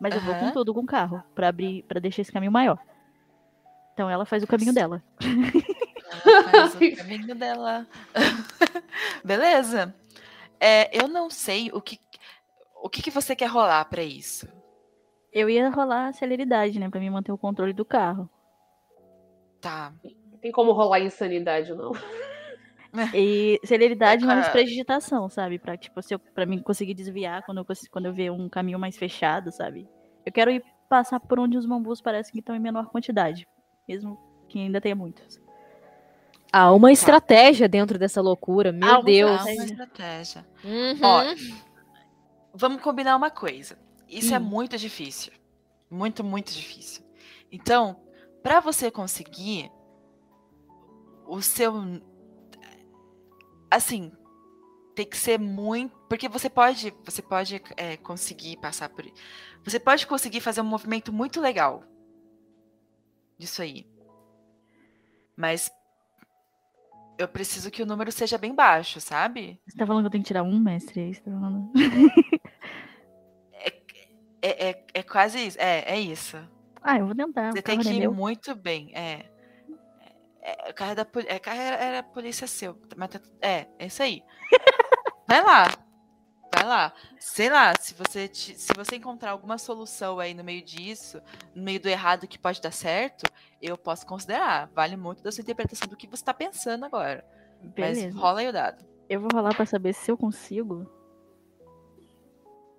Mas 0.00 0.14
eu 0.14 0.20
vou 0.20 0.34
com 0.36 0.52
tudo 0.52 0.72
com 0.72 0.80
o 0.80 0.86
carro 0.86 1.22
pra 1.34 1.48
abrir, 1.48 1.82
para 1.84 2.00
deixar 2.00 2.22
esse 2.22 2.32
caminho 2.32 2.52
maior. 2.52 2.78
Então 3.94 4.10
ela 4.10 4.26
faz 4.26 4.42
o 4.42 4.46
caminho 4.46 4.72
dela. 4.74 5.02
Ela 6.26 6.42
faz 6.50 6.74
o 6.74 6.78
caminho 6.96 7.34
dela. 7.34 7.86
Beleza. 9.24 9.94
É, 10.60 10.90
eu 10.96 11.08
não 11.08 11.30
sei 11.30 11.70
o 11.72 11.80
que 11.80 11.98
o 12.82 12.88
que, 12.90 13.00
que 13.02 13.10
você 13.10 13.34
quer 13.34 13.46
rolar 13.46 13.84
pra 13.86 14.02
isso. 14.02 14.46
Eu 15.32 15.48
ia 15.48 15.70
rolar 15.70 16.08
a 16.08 16.12
celeridade, 16.12 16.78
né, 16.78 16.90
Pra 16.90 17.00
mim 17.00 17.08
manter 17.08 17.32
o 17.32 17.38
controle 17.38 17.72
do 17.72 17.84
carro. 17.84 18.28
Tá. 19.60 19.94
Tem 20.42 20.52
como 20.52 20.72
rolar 20.72 21.00
insanidade, 21.00 21.72
não? 21.72 21.92
E 23.14 23.58
celeridade 23.64 24.24
mais 24.24 24.46
Ah. 24.46 24.50
prestigitação, 24.50 25.28
sabe? 25.28 25.58
Pra, 25.58 25.76
tipo, 25.76 26.00
se 26.02 26.14
eu, 26.14 26.18
pra 26.18 26.44
mim 26.46 26.60
conseguir 26.60 26.94
desviar 26.94 27.42
quando 27.44 27.58
eu, 27.58 27.66
quando 27.90 28.06
eu 28.06 28.12
ver 28.12 28.30
um 28.30 28.48
caminho 28.48 28.78
mais 28.78 28.96
fechado, 28.96 29.50
sabe? 29.50 29.88
Eu 30.24 30.30
quero 30.32 30.50
ir 30.50 30.62
passar 30.88 31.18
por 31.18 31.40
onde 31.40 31.56
os 31.56 31.66
bambus 31.66 32.00
parecem 32.02 32.32
que 32.32 32.38
estão 32.40 32.54
em 32.54 32.60
menor 32.60 32.90
quantidade. 32.90 33.48
Mesmo 33.86 34.18
que 34.48 34.58
ainda 34.58 34.80
tenha 34.80 34.94
muitos. 34.96 35.40
Há 36.52 36.72
uma 36.72 36.92
estratégia 36.92 37.68
dentro 37.68 37.98
dessa 37.98 38.20
loucura, 38.20 38.70
meu 38.70 38.88
Há 38.88 38.92
uma 38.98 39.04
Deus. 39.04 39.40
Há 39.40 39.44
uma 39.44 39.64
estratégia. 39.64 40.46
Uhum. 40.62 41.00
Ó, 41.02 41.24
vamos 42.54 42.80
combinar 42.80 43.16
uma 43.16 43.30
coisa. 43.30 43.76
Isso 44.08 44.32
é 44.32 44.38
Hum. 44.38 44.44
muito 44.44 44.78
difícil. 44.78 45.32
Muito, 45.90 46.22
muito 46.22 46.52
difícil. 46.52 47.02
Então, 47.50 48.00
pra 48.42 48.60
você 48.60 48.90
conseguir 48.90 49.70
o 51.26 51.40
seu 51.42 51.74
assim, 53.70 54.12
tem 54.94 55.04
que 55.04 55.16
ser 55.16 55.38
muito, 55.38 55.96
porque 56.08 56.28
você 56.28 56.48
pode, 56.48 56.94
você 57.04 57.20
pode 57.20 57.60
é, 57.76 57.96
conseguir 57.96 58.56
passar 58.58 58.88
por, 58.88 59.04
você 59.64 59.80
pode 59.80 60.06
conseguir 60.06 60.40
fazer 60.40 60.60
um 60.60 60.64
movimento 60.64 61.12
muito 61.12 61.40
legal 61.40 61.82
disso 63.38 63.62
aí, 63.62 63.86
mas 65.36 65.70
eu 67.18 67.28
preciso 67.28 67.70
que 67.70 67.82
o 67.82 67.86
número 67.86 68.10
seja 68.10 68.38
bem 68.38 68.54
baixo, 68.54 69.00
sabe? 69.00 69.60
Você 69.66 69.76
tá 69.76 69.86
falando 69.86 70.02
que 70.02 70.06
eu 70.06 70.10
tenho 70.10 70.24
que 70.24 70.28
tirar 70.28 70.42
um 70.42 70.58
mestre? 70.58 71.00
É 71.00 71.08
isso 71.08 71.22
que 71.22 71.30
você 71.30 71.34
tá 71.34 71.40
falando? 71.40 71.72
É, 74.46 74.68
é, 74.68 74.84
é 74.92 75.02
quase 75.02 75.38
isso. 75.38 75.58
É, 75.58 75.94
é 75.94 75.98
isso. 75.98 76.36
Ah, 76.82 76.98
eu 76.98 77.06
vou 77.06 77.14
tentar. 77.14 77.50
Você 77.50 77.62
tem 77.62 77.78
que 77.80 77.88
é 77.88 77.92
ir 77.94 78.00
meu. 78.00 78.12
muito 78.12 78.54
bem. 78.54 78.94
É. 78.94 79.24
É, 80.42 80.70
o 80.70 80.74
carro 80.74 80.92
é 80.92 80.94
da 80.94 81.06
é, 81.26 81.38
carro 81.38 81.58
era, 81.58 82.02
polícia 82.02 82.46
seu. 82.46 82.78
Mas 82.94 83.08
tá- 83.08 83.22
é, 83.40 83.66
é 83.78 83.86
isso 83.86 84.02
aí. 84.02 84.22
Vai 85.26 85.42
lá. 85.42 85.68
Vai 86.54 86.64
lá. 86.66 86.92
Sei 87.18 87.48
lá, 87.50 87.72
se 87.78 87.94
você, 87.94 88.28
te- 88.28 88.56
se 88.58 88.72
você 88.74 88.96
encontrar 88.96 89.30
alguma 89.30 89.58
solução 89.58 90.18
aí 90.20 90.34
no 90.34 90.44
meio 90.44 90.62
disso, 90.64 91.20
no 91.54 91.62
meio 91.62 91.80
do 91.80 91.88
errado 91.88 92.28
que 92.28 92.38
pode 92.38 92.60
dar 92.60 92.70
certo, 92.70 93.24
eu 93.60 93.76
posso 93.76 94.06
considerar. 94.06 94.68
Vale 94.74 94.96
muito 94.96 95.22
da 95.22 95.32
sua 95.32 95.42
interpretação 95.42 95.88
do 95.88 95.96
que 95.96 96.06
você 96.06 96.24
tá 96.24 96.32
pensando 96.34 96.84
agora. 96.84 97.24
Beleza. 97.62 98.06
Mas 98.06 98.14
rola 98.16 98.40
aí 98.40 98.48
o 98.48 98.52
dado. 98.52 98.84
Eu 99.08 99.20
vou 99.20 99.30
rolar 99.32 99.54
pra 99.54 99.66
saber 99.66 99.92
se 99.94 100.10
eu 100.10 100.16
consigo. 100.16 100.88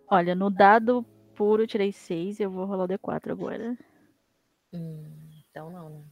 Olha, 0.09 0.35
no 0.35 0.49
dado 0.49 1.03
puro 1.35 1.63
eu 1.63 1.67
tirei 1.67 1.91
6, 1.91 2.39
eu 2.39 2.49
vou 2.49 2.65
rolar 2.65 2.85
o 2.85 2.87
D4 2.87 3.31
agora. 3.31 3.77
Hum, 4.73 5.31
então 5.49 5.69
não, 5.69 5.89
né? 5.89 6.03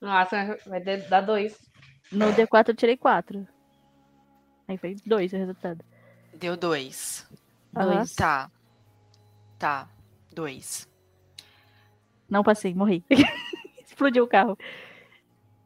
Nossa, 0.00 0.56
vai 0.66 0.82
dar 0.82 0.96
dar 1.08 1.20
dois. 1.20 1.56
No 2.10 2.32
D4 2.32 2.70
eu 2.72 2.76
tirei 2.76 2.96
4. 2.96 3.46
Aí 4.66 4.78
foi 4.78 4.96
2 5.06 5.32
o 5.32 5.36
resultado. 5.36 5.84
Deu 6.34 6.56
dois. 6.56 7.26
Dois. 7.72 8.14
Tá. 8.14 8.50
Tá. 9.58 9.88
Dois. 10.32 10.88
Não 12.28 12.42
passei, 12.42 12.74
morri. 12.74 13.04
Explodiu 13.84 14.24
o 14.24 14.28
carro. 14.28 14.56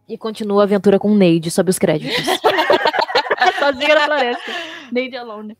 E 0.08 0.18
continua 0.18 0.62
a 0.62 0.64
aventura 0.64 0.98
com 0.98 1.14
Neide 1.14 1.50
sob 1.50 1.70
os 1.70 1.78
créditos. 1.78 2.16
Sozinha 3.58 3.94
na 3.94 4.04
floresta. 4.06 4.52
Neide 4.92 5.16
alone. 5.16 5.56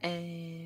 É... 0.00 0.63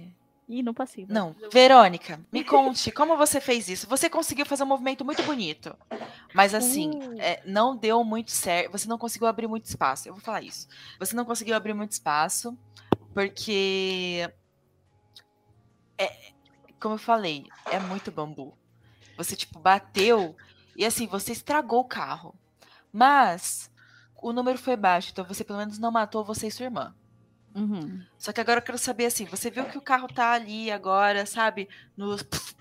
Ih, 0.49 0.63
não 0.63 0.73
passei. 0.73 1.05
mas 1.05 1.15
Não, 1.15 1.37
Verônica, 1.53 2.19
me 2.33 2.43
conte 2.45 2.91
como 2.91 3.17
você 3.19 3.39
fez 3.41 3.69
isso. 3.69 3.87
Você 3.87 4.09
conseguiu 4.09 4.47
fazer 4.47 4.63
um 4.63 4.67
movimento 4.67 5.05
muito 5.05 5.23
bonito, 5.23 5.77
mas 6.33 6.55
assim, 6.55 6.91
Uh. 6.91 7.21
é, 7.21 7.43
não 7.45 7.77
deu 7.77 8.03
muito 8.03 8.31
certo. 8.31 8.73
Você 8.73 8.89
não 8.89 8.97
conseguiu 8.97 9.27
abrir 9.29 9.47
muito 9.47 9.67
espaço. 9.67 10.09
Eu 10.09 10.15
vou 10.15 10.23
falar 10.23 10.43
isso. 10.43 10.67
Você 10.99 11.15
não 11.15 11.27
conseguiu 11.27 11.55
abrir 11.55 11.75
muito 11.75 11.93
espaço 11.93 12.57
porque, 13.13 14.31
é, 15.99 16.33
como 16.81 16.95
eu 16.95 16.99
falei, 16.99 17.47
é 17.71 17.79
muito 17.79 18.11
bambu. 18.11 18.57
Você 19.19 19.37
tipo 19.37 19.59
bateu 19.59 20.35
e 20.77 20.85
assim 20.85 21.07
você 21.07 21.33
estragou 21.33 21.81
o 21.81 21.85
carro, 21.85 22.35
mas 22.93 23.71
o 24.23 24.33
número 24.33 24.57
foi 24.57 24.77
baixo, 24.77 25.11
então 25.13 25.25
você 25.25 25.45
pelo 25.45 25.59
menos 25.59 25.79
não 25.79 25.91
matou 25.91 26.25
você 26.25 26.47
e 26.47 26.51
sua 26.51 26.65
irmã. 26.67 26.95
Uhum. 27.55 28.03
Só 28.19 28.33
que 28.33 28.41
agora 28.41 28.61
eu 28.61 28.65
quero 28.65 28.79
saber 28.79 29.07
assim, 29.07 29.25
você 29.25 29.51
viu 29.51 29.65
que 29.65 29.79
o 29.79 29.83
carro 29.83 30.07
tá 30.09 30.33
ali 30.33 30.71
agora, 30.71 31.27
sabe? 31.27 31.69
Nos 31.97 32.23
puf, 32.23 32.55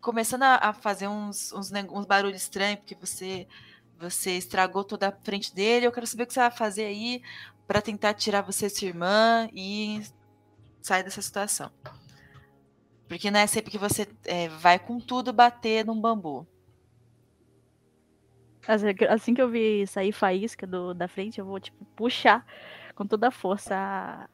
começando 0.00 0.42
a, 0.42 0.72
fazer 0.72 1.08
uns, 1.08 1.52
uns, 1.52 1.72
uns 1.72 2.06
barulhos 2.06 2.42
estranhos, 2.42 2.80
porque 2.80 2.94
você 2.94 3.48
você 3.98 4.32
estragou 4.36 4.84
toda 4.84 5.08
a 5.08 5.12
frente 5.12 5.54
dele. 5.54 5.86
Eu 5.86 5.92
quero 5.92 6.06
saber 6.06 6.24
o 6.24 6.26
que 6.26 6.34
você 6.34 6.40
vai 6.40 6.50
fazer 6.50 6.84
aí 6.84 7.22
pra 7.66 7.80
tentar 7.80 8.12
tirar 8.14 8.42
você 8.42 8.66
e 8.66 8.70
sua 8.70 8.88
irmã 8.88 9.48
e 9.52 10.02
sair 10.82 11.02
dessa 11.04 11.22
situação. 11.22 11.70
Porque 13.08 13.30
não 13.30 13.40
é 13.40 13.46
sempre 13.46 13.70
que 13.70 13.78
você 13.78 14.06
é, 14.24 14.48
vai 14.48 14.78
com 14.78 14.98
tudo 14.98 15.32
bater 15.32 15.86
num 15.86 15.98
bambu. 15.98 16.46
Assim 18.66 18.94
que- 18.94 19.04
Assim 19.06 19.34
que 19.34 19.42
eu 19.42 19.48
vi 19.48 19.86
sair 19.86 20.12
faísca 20.12 20.66
do, 20.66 20.92
da 20.94 21.06
frente, 21.06 21.38
eu 21.38 21.44
vou, 21.46 21.60
tipo, 21.60 21.84
puxar 21.96 22.44
com 22.94 23.06
toda 23.06 23.28
a 23.28 23.30
força 23.30 23.74
a, 23.76 24.28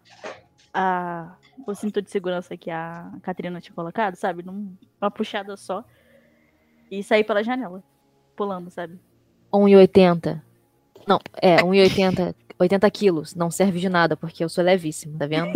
a- 0.75 1.37
o 1.67 1.75
cinto 1.75 2.01
de 2.01 2.11
segurança 2.11 2.57
que 2.57 2.71
a 2.71 3.11
Catarina 3.23 3.61
tinha 3.61 3.75
colocado, 3.75 4.15
sabe? 4.17 4.43
Num- 4.43 4.75
Uma 5.01 5.11
puxada 5.11 5.57
só. 5.57 5.85
E 6.91 7.03
sair 7.03 7.25
pela 7.25 7.43
janela. 7.43 7.83
Pulando, 8.37 8.71
sabe? 8.71 8.99
1,80. 9.53 10.41
Não, 11.07 11.19
é, 11.41 11.57
1,80. 11.57 12.35
80 12.59 12.91
quilos. 12.91 13.35
Não 13.35 13.51
serve 13.51 13.79
de 13.81 13.89
nada, 13.89 14.17
porque 14.17 14.43
eu 14.45 14.49
sou 14.49 14.63
levíssimo, 14.65 15.17
tá 15.19 15.27
vendo? 15.27 15.53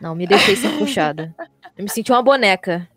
Não, 0.00 0.14
me 0.14 0.26
deixei 0.26 0.56
ser 0.56 0.78
puxada. 0.78 1.34
Eu 1.76 1.84
me 1.84 1.90
senti 1.90 2.10
uma 2.12 2.22
boneca. 2.22 2.88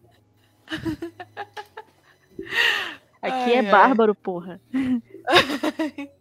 Aqui 3.22 3.52
Ai, 3.52 3.54
é 3.56 3.60
ai. 3.60 3.72
bárbaro, 3.72 4.16
porra. 4.16 4.60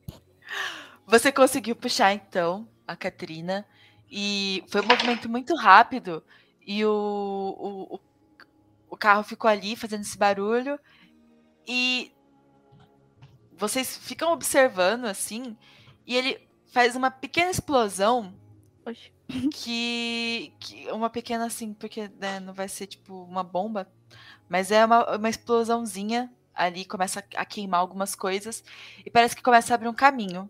Você 1.06 1.30
conseguiu 1.32 1.74
puxar, 1.76 2.12
então, 2.12 2.66
a 2.88 2.96
Catrina. 2.96 3.66
E 4.10 4.64
foi 4.68 4.80
um 4.80 4.86
movimento 4.86 5.28
muito 5.28 5.54
rápido. 5.54 6.24
E 6.66 6.84
o, 6.84 6.90
o, 6.90 8.00
o, 8.90 8.96
carro 8.96 9.22
ficou 9.22 9.50
ali 9.50 9.76
fazendo 9.76 10.00
esse 10.00 10.16
barulho. 10.16 10.80
E 11.66 12.10
vocês 13.56 13.98
ficam 13.98 14.32
observando 14.32 15.04
assim. 15.04 15.56
E 16.06 16.16
ele 16.16 16.40
faz 16.72 16.96
uma 16.96 17.10
pequena 17.10 17.50
explosão. 17.50 18.34
Que, 19.52 20.54
que. 20.58 20.90
Uma 20.90 21.10
pequena 21.10 21.44
assim, 21.44 21.74
porque 21.74 22.10
né, 22.18 22.40
não 22.40 22.54
vai 22.54 22.66
ser 22.66 22.86
tipo 22.86 23.22
uma 23.24 23.44
bomba. 23.44 23.86
Mas 24.48 24.70
é 24.70 24.82
uma, 24.82 25.16
uma 25.16 25.28
explosãozinha 25.28 26.32
ali. 26.54 26.86
Começa 26.86 27.22
a 27.36 27.44
queimar 27.44 27.80
algumas 27.80 28.14
coisas. 28.14 28.64
E 29.04 29.10
parece 29.10 29.36
que 29.36 29.42
começa 29.42 29.74
a 29.74 29.76
abrir 29.76 29.88
um 29.88 29.94
caminho 29.94 30.48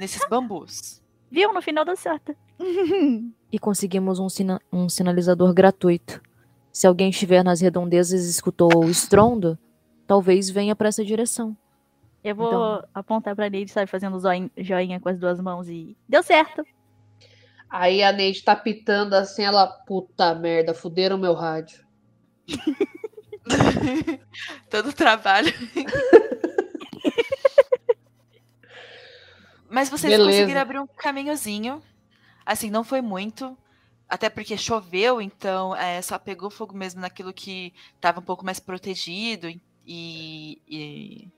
nesses 0.00 0.26
bambus. 0.28 1.00
Viu? 1.30 1.52
No 1.52 1.62
final 1.62 1.84
deu 1.84 1.96
certo. 1.96 2.34
E 3.52 3.58
conseguimos 3.58 4.20
um, 4.20 4.28
sina- 4.28 4.60
um 4.72 4.88
sinalizador 4.88 5.52
gratuito. 5.52 6.20
Se 6.72 6.86
alguém 6.86 7.10
estiver 7.10 7.42
nas 7.42 7.60
redondezas 7.60 8.24
e 8.24 8.30
escutou 8.30 8.84
o 8.84 8.88
estrondo, 8.88 9.58
talvez 10.06 10.48
venha 10.48 10.76
para 10.76 10.88
essa 10.88 11.04
direção. 11.04 11.56
Eu 12.22 12.36
vou 12.36 12.46
Então. 12.46 12.84
apontar 12.94 13.34
pra 13.34 13.50
Neide, 13.50 13.72
sabe? 13.72 13.90
Fazendo 13.90 14.16
zoin- 14.20 14.52
joinha 14.56 15.00
com 15.00 15.08
as 15.08 15.18
duas 15.18 15.40
mãos 15.40 15.68
e. 15.68 15.96
Deu 16.08 16.22
certo! 16.22 16.62
Aí 17.68 18.04
a 18.04 18.12
Neide 18.12 18.44
tá 18.44 18.54
pitando 18.54 19.14
assim, 19.14 19.42
ela, 19.42 19.66
puta 19.66 20.32
merda, 20.32 20.74
fuderam 20.74 21.18
meu 21.18 21.34
rádio. 21.34 21.84
Todo 24.70 24.90
o 24.90 24.92
trabalho. 24.92 25.52
Mas 29.70 29.88
vocês 29.88 30.12
Beleza. 30.12 30.30
conseguiram 30.30 30.60
abrir 30.60 30.80
um 30.80 30.86
caminhozinho. 30.86 31.80
Assim, 32.44 32.70
não 32.70 32.82
foi 32.82 33.00
muito. 33.00 33.56
Até 34.08 34.28
porque 34.28 34.56
choveu, 34.56 35.22
então 35.22 35.74
é, 35.76 36.02
só 36.02 36.18
pegou 36.18 36.50
fogo 36.50 36.76
mesmo 36.76 37.00
naquilo 37.00 37.32
que 37.32 37.72
estava 37.94 38.18
um 38.18 38.24
pouco 38.24 38.44
mais 38.44 38.58
protegido 38.58 39.46
e, 39.86 40.60
e 40.66 41.28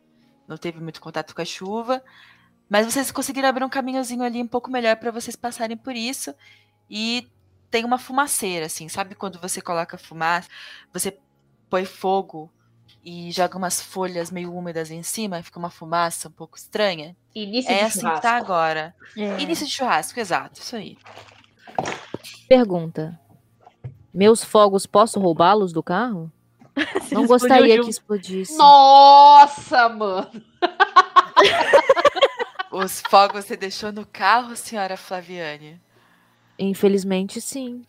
não 0.48 0.56
teve 0.56 0.80
muito 0.80 0.98
contato 0.98 1.34
com 1.34 1.42
a 1.42 1.44
chuva. 1.44 2.02
Mas 2.70 2.86
vocês 2.86 3.10
conseguiram 3.10 3.50
abrir 3.50 3.64
um 3.64 3.68
caminhozinho 3.68 4.22
ali 4.22 4.42
um 4.42 4.48
pouco 4.48 4.70
melhor 4.70 4.96
para 4.96 5.10
vocês 5.10 5.36
passarem 5.36 5.76
por 5.76 5.94
isso. 5.94 6.34
E 6.88 7.28
tem 7.70 7.84
uma 7.84 7.98
fumaceira, 7.98 8.64
assim, 8.64 8.88
sabe 8.88 9.14
quando 9.14 9.38
você 9.38 9.60
coloca 9.60 9.98
fumaça, 9.98 10.48
você 10.92 11.18
põe 11.68 11.84
fogo 11.84 12.50
e 13.04 13.30
joga 13.32 13.58
umas 13.58 13.80
folhas 13.82 14.30
meio 14.30 14.54
úmidas 14.54 14.90
em 14.90 15.02
cima, 15.02 15.38
e 15.38 15.42
fica 15.42 15.58
uma 15.58 15.70
fumaça 15.70 16.28
um 16.28 16.32
pouco 16.32 16.56
estranha? 16.56 17.16
Início 17.34 17.70
É 17.70 17.78
de 17.78 17.84
assim 17.84 17.98
que 17.98 18.00
churrasco. 18.00 18.22
tá 18.22 18.36
agora. 18.36 18.94
É. 19.16 19.40
Início 19.40 19.66
de 19.66 19.72
churrasco, 19.72 20.18
exato, 20.20 20.60
isso 20.60 20.76
aí. 20.76 20.96
Pergunta: 22.48 23.18
Meus 24.12 24.44
fogos 24.44 24.86
posso 24.86 25.18
roubá-los 25.20 25.72
do 25.72 25.82
carro? 25.82 26.30
Se 27.02 27.14
Não 27.14 27.26
gostaria 27.26 27.80
que 27.82 27.90
explodisse. 27.90 28.56
Nossa, 28.56 29.88
mano. 29.88 30.30
Os 32.70 33.00
fogos 33.02 33.44
você 33.44 33.56
deixou 33.56 33.92
no 33.92 34.06
carro, 34.06 34.56
senhora 34.56 34.96
Flaviane? 34.96 35.80
Infelizmente, 36.58 37.40
sim. 37.40 37.84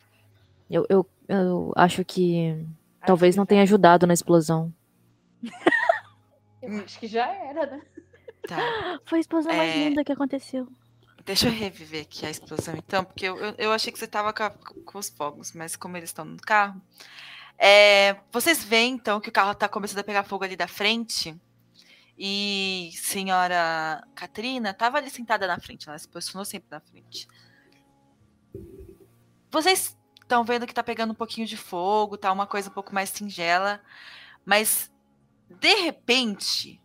Eu, 0.70 0.86
eu, 0.90 1.08
eu 1.28 1.72
acho 1.76 2.04
que 2.04 2.66
talvez 3.06 3.36
não 3.36 3.46
tenha 3.46 3.64
ajudado 3.64 4.06
na 4.06 4.14
explosão. 4.14 4.74
Eu 6.62 6.78
acho 6.84 7.00
que 7.00 7.08
já 7.08 7.28
era, 7.28 7.66
né? 7.66 7.82
Tá. 8.48 9.00
Foi 9.06 9.18
a 9.20 9.22
explosão 9.22 9.54
mais 9.54 9.72
É. 9.76 9.90
linda 9.90 10.04
que 10.04 10.12
aconteceu. 10.12 10.68
Deixa 11.26 11.48
eu 11.48 11.52
reviver 11.54 12.02
aqui 12.02 12.26
a 12.26 12.30
explosão, 12.30 12.76
então, 12.76 13.04
porque 13.04 13.26
eu, 13.26 13.38
eu, 13.38 13.56
eu 13.58 13.72
achei 13.72 13.92
que 13.94 14.00
você 14.00 14.08
tava 14.08 14.34
com, 14.34 14.44
a- 14.44 14.50
com 14.50 14.98
os 14.98 15.10
fogos, 15.10 15.54
mas 15.54 15.76
como 15.76 15.96
eles 15.96 16.10
estão 16.10 16.26
no 16.26 16.38
carro. 16.38 16.82
É, 17.58 18.18
vocês 18.32 18.64
veem, 18.64 18.94
então, 18.96 19.22
que 19.22 19.30
o 19.30 19.32
carro 19.32 19.56
tá 19.56 19.70
começando 19.70 20.00
a 20.00 20.04
pegar 20.04 20.24
fogo 20.24 20.44
ali 20.44 20.56
da 20.58 20.68
frente. 20.68 21.36
E 22.18 22.92
senhora 22.94 24.06
Katrina 24.16 24.74
tava 24.74 24.98
ali 24.98 25.10
sentada 25.10 25.48
na 25.48 25.60
frente, 25.60 25.88
ela 25.90 25.98
se 25.98 26.08
posicionou 26.08 26.46
sempre 26.46 26.68
na 26.70 26.80
frente. 26.80 27.28
Vocês 29.52 29.98
estão 30.22 30.44
vendo 30.44 30.68
que 30.68 30.74
tá 30.74 30.84
pegando 30.84 31.12
um 31.12 31.16
pouquinho 31.16 31.48
de 31.48 31.58
fogo, 31.58 32.18
tá 32.18 32.32
uma 32.32 32.48
coisa 32.48 32.70
um 32.70 32.74
pouco 32.74 32.94
mais 32.94 33.10
singela, 33.10 33.82
mas 34.46 34.92
de 35.60 35.74
repente 35.82 36.82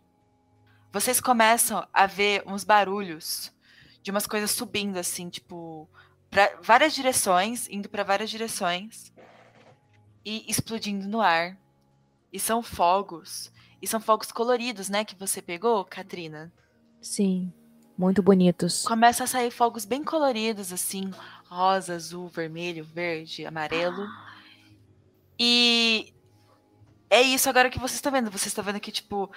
vocês 0.91 1.21
começam 1.21 1.87
a 1.93 2.05
ver 2.05 2.43
uns 2.47 2.63
barulhos 2.63 3.53
de 4.01 4.11
umas 4.11 4.25
coisas 4.25 4.51
subindo 4.51 4.97
assim, 4.97 5.29
tipo, 5.29 5.87
para 6.29 6.57
várias 6.61 6.93
direções, 6.93 7.67
indo 7.69 7.87
para 7.89 8.03
várias 8.03 8.29
direções 8.29 9.13
e 10.25 10.49
explodindo 10.49 11.07
no 11.07 11.21
ar. 11.21 11.57
E 12.31 12.39
são 12.39 12.61
fogos, 12.61 13.51
e 13.81 13.87
são 13.87 13.99
fogos 13.99 14.31
coloridos, 14.31 14.89
né, 14.89 15.03
que 15.03 15.15
você 15.15 15.41
pegou, 15.41 15.83
Katrina? 15.83 16.51
Sim, 17.01 17.51
muito 17.97 18.21
bonitos. 18.21 18.83
Começa 18.83 19.23
a 19.23 19.27
sair 19.27 19.51
fogos 19.51 19.85
bem 19.85 20.03
coloridos 20.03 20.71
assim, 20.71 21.11
rosa, 21.47 21.95
azul, 21.95 22.27
vermelho, 22.27 22.83
verde, 22.83 23.45
amarelo. 23.45 24.07
E 25.39 26.13
é 27.09 27.21
isso 27.21 27.49
agora 27.49 27.69
que 27.69 27.79
vocês 27.79 27.95
estão 27.95 28.11
vendo. 28.11 28.29
Vocês 28.29 28.47
estão 28.47 28.63
vendo 28.63 28.79
que 28.79 28.91
tipo 28.91 29.31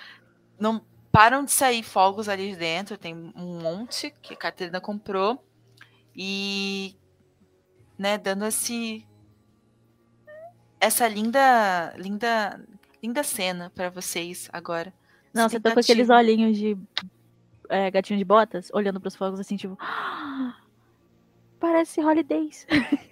não 0.59 0.85
param 1.11 1.45
de 1.45 1.51
sair 1.53 1.83
fogos 1.83 2.29
ali 2.29 2.51
de 2.53 2.57
dentro, 2.57 2.97
tem 2.97 3.15
um 3.37 3.61
monte 3.61 4.15
que 4.23 4.33
a 4.35 4.37
Catarina 4.37 4.81
comprou 4.81 5.45
e 6.17 6.97
né, 7.99 8.17
dando 8.17 8.47
esse 8.47 9.07
essa 10.81 11.07
linda 11.07 11.95
linda 11.97 12.61
linda 13.03 13.23
cena 13.23 13.71
para 13.75 13.91
vocês 13.91 14.49
agora. 14.53 14.93
Não, 15.35 15.49
você 15.49 15.61
tá 15.61 15.73
com 15.73 15.81
aqueles 15.81 16.09
olhinhos 16.11 16.57
de 16.57 16.77
é, 17.69 17.91
gatinho 17.91 18.19
de 18.19 18.25
botas, 18.25 18.71
olhando 18.73 19.01
pros 19.01 19.17
fogos 19.17 19.41
assim, 19.41 19.57
tipo. 19.57 19.77
"Ah, 19.81 20.57
Parece 21.61 22.01
Holidays. 22.01 22.67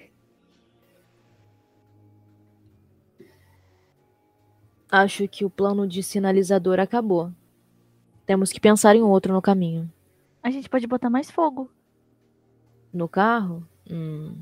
Acho 4.90 5.28
que 5.28 5.44
o 5.44 5.50
plano 5.50 5.86
de 5.86 6.02
sinalizador 6.02 6.80
acabou. 6.80 7.30
Temos 8.26 8.52
que 8.52 8.60
pensar 8.60 8.96
em 8.96 9.02
outro 9.02 9.32
no 9.32 9.42
caminho. 9.42 9.90
A 10.42 10.50
gente 10.50 10.68
pode 10.68 10.86
botar 10.86 11.10
mais 11.10 11.30
fogo. 11.30 11.70
No 12.92 13.08
carro? 13.08 13.66
Hum, 13.88 14.34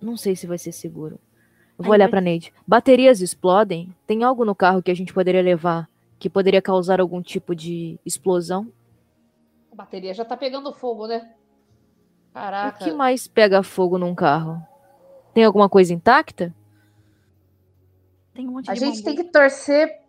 não 0.00 0.16
sei 0.16 0.34
se 0.36 0.46
vai 0.46 0.56
ser 0.58 0.72
seguro. 0.72 1.18
Eu 1.76 1.82
Aí 1.82 1.86
vou 1.86 1.92
olhar 1.92 2.04
vai- 2.06 2.10
pra 2.12 2.20
Neide. 2.20 2.52
Baterias 2.66 3.20
explodem? 3.20 3.94
Tem 4.06 4.22
algo 4.22 4.44
no 4.44 4.54
carro 4.54 4.82
que 4.82 4.90
a 4.90 4.94
gente 4.94 5.12
poderia 5.12 5.42
levar 5.42 5.88
que 6.18 6.30
poderia 6.30 6.62
causar 6.62 7.00
algum 7.00 7.20
tipo 7.20 7.54
de 7.54 7.98
explosão? 8.06 8.72
A 9.70 9.74
bateria 9.74 10.14
já 10.14 10.24
tá 10.24 10.36
pegando 10.36 10.72
fogo, 10.72 11.06
né? 11.06 11.34
O 12.30 12.34
Caraca. 12.34 12.82
que 12.84 12.92
mais 12.92 13.26
pega 13.28 13.62
fogo 13.62 13.98
num 13.98 14.14
carro? 14.14 14.62
Tem 15.34 15.44
alguma 15.44 15.68
coisa 15.68 15.92
intacta? 15.92 16.54
Tem 18.34 18.48
um 18.48 18.52
monte 18.52 18.70
A 18.70 18.74
de 18.74 18.80
gente 18.80 19.02
tem 19.02 19.14
que 19.14 19.24
torcer 19.24 20.00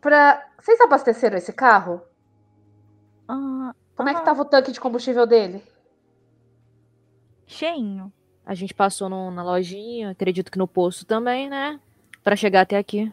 pra. 0.00 0.46
Vocês 0.60 0.80
abasteceram 0.80 1.36
esse 1.36 1.52
carro? 1.52 2.00
Ah, 3.28 3.74
Como 3.96 4.08
é 4.08 4.14
que 4.14 4.20
ah, 4.20 4.24
tava 4.24 4.42
o 4.42 4.44
tanque 4.44 4.72
de 4.72 4.80
combustível 4.80 5.26
dele? 5.26 5.62
Cheinho. 7.46 8.12
A 8.44 8.54
gente 8.54 8.74
passou 8.74 9.08
no- 9.08 9.30
na 9.30 9.44
lojinha, 9.44 10.10
acredito 10.10 10.50
que 10.50 10.58
no 10.58 10.66
posto 10.66 11.06
também, 11.06 11.48
né? 11.48 11.80
Pra 12.22 12.36
chegar 12.36 12.62
até 12.62 12.76
aqui. 12.76 13.12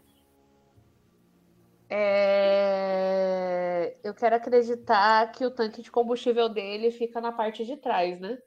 É... 1.90 3.96
Eu 4.04 4.14
quero 4.14 4.36
acreditar 4.36 5.32
que 5.32 5.46
o 5.46 5.52
tanque 5.52 5.82
de 5.82 5.92
combustível 5.92 6.50
dele 6.50 6.92
fica 6.92 7.20
na 7.20 7.32
parte 7.32 7.66
de 7.66 7.76
trás, 7.78 8.20
né? 8.20 8.38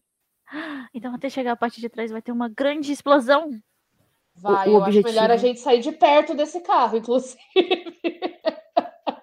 Então 0.95 1.15
até 1.15 1.29
chegar 1.29 1.53
a 1.53 1.57
parte 1.57 1.81
de 1.81 1.89
trás 1.89 2.11
vai 2.11 2.23
ter 2.23 2.33
uma 2.33 2.49
grande 2.49 2.93
explosão. 2.93 3.51
Vai, 4.35 4.69
o 4.69 4.73
eu 4.73 4.85
acho 4.85 5.03
melhor 5.03 5.31
a 5.31 5.35
objetivo- 5.35 5.47
gente 5.47 5.61
sair 5.61 5.81
de 5.81 5.93
perto 5.93 6.35
desse 6.35 6.61
carro, 6.61 6.97
inclusive. 6.97 7.39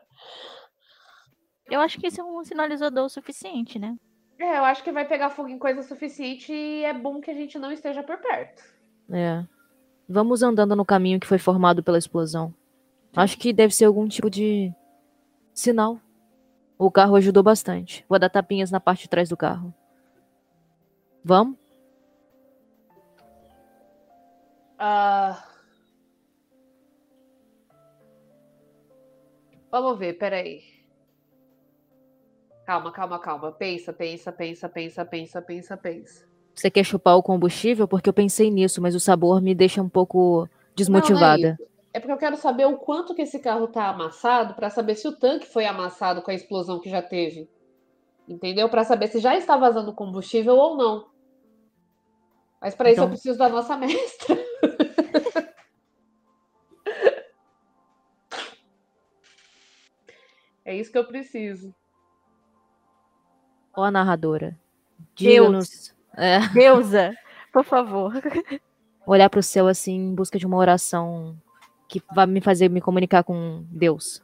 Eu 1.70 1.80
acho 1.82 2.00
que 2.00 2.08
esse 2.08 2.20
é 2.20 2.24
um 2.24 2.44
sinalizador 2.44 3.08
suficiente, 3.10 3.78
né? 3.78 3.96
É, 4.40 4.58
eu 4.58 4.64
acho 4.66 4.84
que 4.84 4.92
vai 4.92 5.06
pegar 5.08 5.30
fogo 5.30 5.50
em 5.50 5.60
coisa 5.60 5.84
suficiente 5.84 6.52
e 6.52 6.84
é 6.84 6.94
bom 6.94 7.20
que 7.22 7.30
a 7.30 7.34
gente 7.34 7.60
não 7.60 7.72
esteja 7.72 8.02
por 8.02 8.18
perto. 8.18 8.64
É. 9.12 9.46
Vamos 10.08 10.42
andando 10.42 10.76
no 10.76 10.84
caminho 10.86 11.20
que 11.20 11.28
foi 11.28 11.38
formado 11.38 11.84
pela 11.84 11.98
explosão. 12.00 12.54
Acho 13.16 13.38
que 13.38 13.54
deve 13.54 13.74
ser 13.76 13.86
algum 13.86 14.08
tipo 14.08 14.30
de 14.32 14.74
sinal. 15.54 16.00
O 16.78 16.90
carro 16.90 17.16
ajudou 17.18 17.44
bastante. 17.44 18.04
Vou 18.10 18.18
dar 18.18 18.30
tapinhas 18.30 18.72
na 18.72 18.80
parte 18.80 19.02
de 19.04 19.10
trás 19.10 19.30
do 19.30 19.38
carro. 19.38 19.72
Vamos? 21.24 21.56
Ah. 24.80 25.44
Vamos 29.72 30.00
ver, 30.00 30.14
peraí. 30.18 30.62
Calma, 32.66 32.92
calma, 32.92 33.20
calma. 33.20 33.52
Pensa, 33.52 33.92
pensa, 33.94 34.32
pensa, 34.32 34.70
pensa, 34.70 35.06
pensa, 35.06 35.42
pensa, 35.42 35.78
pensa. 35.78 36.30
Você 36.56 36.70
quer 36.72 36.84
chupar 36.84 37.18
o 37.18 37.24
combustível? 37.24 37.88
Porque 37.88 38.10
eu 38.10 38.14
pensei 38.14 38.50
nisso, 38.50 38.82
mas 38.82 38.96
o 38.96 39.00
sabor 39.00 39.42
me 39.42 39.54
deixa 39.54 39.82
um 39.82 39.90
pouco 39.90 40.48
desmotivada. 40.76 41.38
Não, 41.38 41.38
não 41.42 41.50
é, 41.50 41.54
isso. 41.54 41.68
é 41.94 42.00
porque 42.00 42.12
eu 42.14 42.18
quero 42.18 42.38
saber 42.38 42.66
o 42.66 42.78
quanto 42.78 43.14
que 43.16 43.22
esse 43.22 43.40
carro 43.40 43.68
tá 43.68 43.88
amassado 43.90 44.54
para 44.56 44.70
saber 44.70 44.96
se 44.96 45.08
o 45.08 45.16
tanque 45.16 45.46
foi 45.48 45.66
amassado 45.66 46.22
com 46.22 46.32
a 46.32 46.34
explosão 46.34 46.80
que 46.80 46.90
já 46.90 47.02
teve. 47.02 47.50
Entendeu? 48.28 48.70
Para 48.70 48.84
saber 48.84 49.08
se 49.08 49.20
já 49.20 49.36
está 49.36 49.56
vazando 49.58 49.94
combustível 49.94 50.56
ou 50.56 50.76
não. 50.78 51.08
Mas 52.62 52.76
para 52.76 52.90
isso 52.90 52.96
Então- 53.00 53.06
eu 53.06 53.10
preciso 53.12 53.38
da 53.38 53.50
nossa 53.50 53.76
mestra. 53.78 54.38
É 60.70 60.76
isso 60.76 60.92
que 60.92 60.98
eu 61.00 61.06
preciso. 61.06 61.74
Ó 63.76 63.84
a 63.84 63.90
narradora. 63.90 64.56
Deus. 65.18 65.96
É, 66.16 66.40
Deusa, 66.54 67.16
por 67.52 67.64
favor. 67.64 68.14
olhar 69.06 69.30
pro 69.32 69.42
céu 69.42 69.68
assim 69.68 69.96
em 69.96 70.14
busca 70.14 70.38
de 70.38 70.46
uma 70.46 70.58
oração 70.58 71.36
que 71.88 72.04
vai 72.14 72.28
me 72.28 72.40
fazer 72.40 72.70
me 72.70 72.82
comunicar 72.82 73.24
com 73.24 73.66
Deus. 73.72 74.22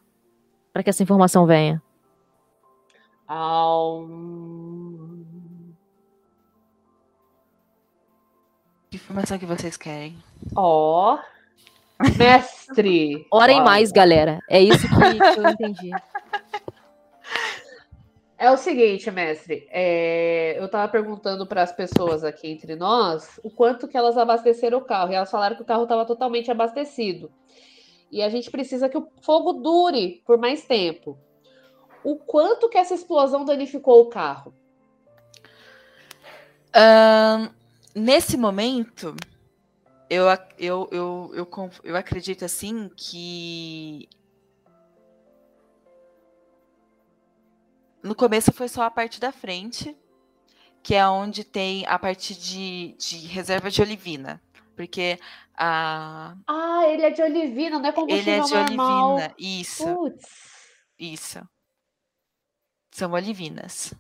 Para 0.72 0.84
que 0.84 0.90
essa 0.92 1.02
informação 1.02 1.48
venha. 1.48 1.82
Aum. 3.28 5.26
Que 8.92 8.98
informação 8.98 9.40
que 9.40 9.48
vocês 9.48 9.78
querem? 9.78 10.16
Ó. 10.56 11.18
Mestre. 12.20 13.26
Orem 13.32 13.64
mais, 13.64 13.92
galera. 13.92 14.40
É 14.48 14.62
isso 14.62 14.88
que, 14.88 15.34
que 15.34 15.40
eu 15.40 15.50
entendi. 15.50 15.92
É 18.38 18.52
o 18.52 18.58
seguinte, 18.58 19.10
mestre. 19.10 19.68
é, 19.72 20.58
eu 20.60 20.68
tava 20.70 20.92
perguntando 20.92 21.48
para 21.48 21.64
as 21.64 21.72
pessoas 21.72 22.24
aqui 22.24 22.48
entre 22.50 22.76
nós 22.76 23.40
o 23.44 23.50
quanto 23.50 23.88
que 23.88 23.96
elas 23.96 24.18
abasteceram 24.18 24.80
o 24.80 24.86
carro. 24.86 25.12
E 25.12 25.16
elas 25.16 25.32
falaram 25.32 25.56
que 25.56 25.62
o 25.62 25.66
carro 25.66 25.84
estava 25.84 26.06
totalmente 26.06 26.52
abastecido. 26.52 27.32
E 28.12 28.22
a 28.22 28.30
gente 28.30 28.52
precisa 28.52 28.90
que 28.90 28.98
o 28.98 29.08
fogo 29.22 29.54
dure 29.54 30.22
por 30.26 30.38
mais 30.38 30.66
tempo. 30.66 31.18
O 32.04 32.18
quanto 32.18 32.70
que 32.70 32.78
essa 32.78 32.94
explosão 32.94 33.46
danificou 33.46 34.02
o 34.02 34.10
carro? 34.10 34.54
Nesse 37.96 38.36
momento, 38.36 39.16
eu, 40.10 40.26
eu, 40.60 40.90
eu, 40.92 41.32
eu, 41.34 41.72
eu 41.84 41.96
acredito 41.96 42.44
assim 42.44 42.90
que. 42.96 44.10
No 48.06 48.14
começo 48.16 48.52
foi 48.54 48.68
só 48.68 48.84
a 48.84 48.92
parte 48.92 49.20
da 49.20 49.32
frente, 49.32 49.98
que 50.84 50.94
é 50.94 51.08
onde 51.08 51.44
tem 51.44 51.86
a 51.88 51.98
parte 51.98 52.36
de, 52.36 52.96
de 53.00 53.18
reserva 53.28 53.70
de 53.72 53.82
olivina. 53.82 54.42
Porque 54.76 55.18
a, 55.58 56.36
Ah, 56.48 56.84
ele 56.88 57.02
é 57.04 57.10
de 57.10 57.22
olivina, 57.24 57.80
não 57.80 57.86
é 57.86 57.90
ele 57.90 57.96
combustível 57.96 58.34
é 58.34 58.42
de 58.42 58.54
normal. 58.76 59.14
olivina. 59.16 59.36
Isso, 59.40 59.84
Putz. 59.96 60.26
isso. 61.00 61.40
São 62.92 63.12
olivinas. 63.14 63.94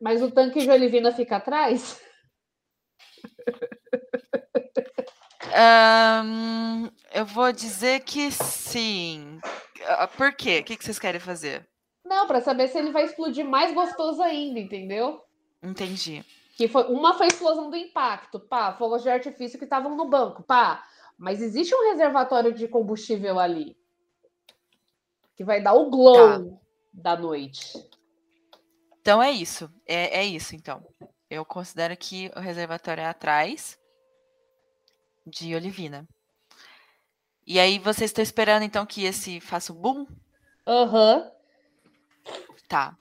Mas 0.00 0.22
o 0.22 0.30
tanque 0.30 0.60
de 0.60 0.70
olivina 0.70 1.12
fica 1.12 1.36
atrás? 1.36 2.00
Ahn, 5.52 6.88
eu 7.12 7.26
vou 7.26 7.52
dizer 7.52 8.00
que 8.00 8.30
sim. 8.30 9.38
Ah, 9.86 10.06
Por 10.08 10.32
quê? 10.34 10.60
O 10.60 10.64
que 10.64 10.76
que 10.76 10.84
vocês 10.84 10.98
querem 10.98 11.20
fazer? 11.20 11.68
Não, 12.04 12.26
para 12.26 12.40
saber 12.40 12.68
se 12.68 12.78
ele 12.78 12.90
vai 12.90 13.04
explodir 13.04 13.44
mais 13.44 13.74
gostoso 13.74 14.22
ainda, 14.22 14.60
entendeu? 14.60 15.24
Entendi. 15.62 16.24
Que 16.56 16.68
foi, 16.68 16.84
uma 16.84 17.14
foi 17.14 17.26
a 17.26 17.28
explosão 17.28 17.70
do 17.70 17.76
impacto, 17.76 18.38
pá, 18.38 18.74
fogos 18.74 19.02
de 19.02 19.08
artifício 19.08 19.58
que 19.58 19.64
estavam 19.64 19.96
no 19.96 20.08
banco, 20.08 20.42
pá. 20.42 20.86
Mas 21.16 21.40
existe 21.40 21.74
um 21.74 21.90
reservatório 21.90 22.52
de 22.52 22.68
combustível 22.68 23.38
ali. 23.38 23.76
Que 25.34 25.44
vai 25.44 25.62
dar 25.62 25.74
o 25.74 25.90
glow 25.90 26.60
da 26.92 27.16
noite. 27.16 27.72
Então 29.00 29.22
é 29.22 29.30
isso. 29.30 29.70
É, 29.86 30.20
é 30.20 30.24
isso, 30.24 30.54
então. 30.54 30.86
Eu 31.28 31.44
considero 31.44 31.96
que 31.96 32.30
o 32.36 32.40
reservatório 32.40 33.00
é 33.02 33.06
atrás 33.06 33.78
de 35.26 35.54
Olivina. 35.54 36.06
E 37.46 37.58
aí 37.58 37.78
vocês 37.78 38.10
estão 38.10 38.22
esperando, 38.22 38.62
então, 38.62 38.86
que 38.86 39.04
esse 39.04 39.40
faça 39.40 39.72
o 39.72 39.76
boom? 39.76 40.06
Aham. 40.66 41.30
Tá. 42.74 42.98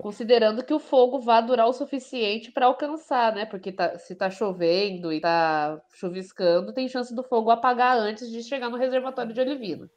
Considerando 0.00 0.62
que 0.62 0.72
o 0.72 0.78
fogo 0.78 1.18
vá 1.18 1.40
durar 1.40 1.66
o 1.66 1.72
suficiente 1.72 2.52
para 2.52 2.66
alcançar, 2.66 3.34
né? 3.34 3.44
Porque 3.44 3.72
tá- 3.72 3.98
se 3.98 4.14
tá 4.14 4.30
chovendo 4.30 5.12
e 5.12 5.20
tá 5.20 5.82
chuviscando, 5.94 6.72
tem 6.72 6.86
chance 6.86 7.12
do 7.12 7.24
fogo 7.24 7.50
apagar 7.50 7.98
antes 7.98 8.30
de 8.30 8.40
chegar 8.44 8.70
no 8.70 8.76
reservatório 8.76 9.34
de 9.34 9.40
Olivina. 9.40 9.90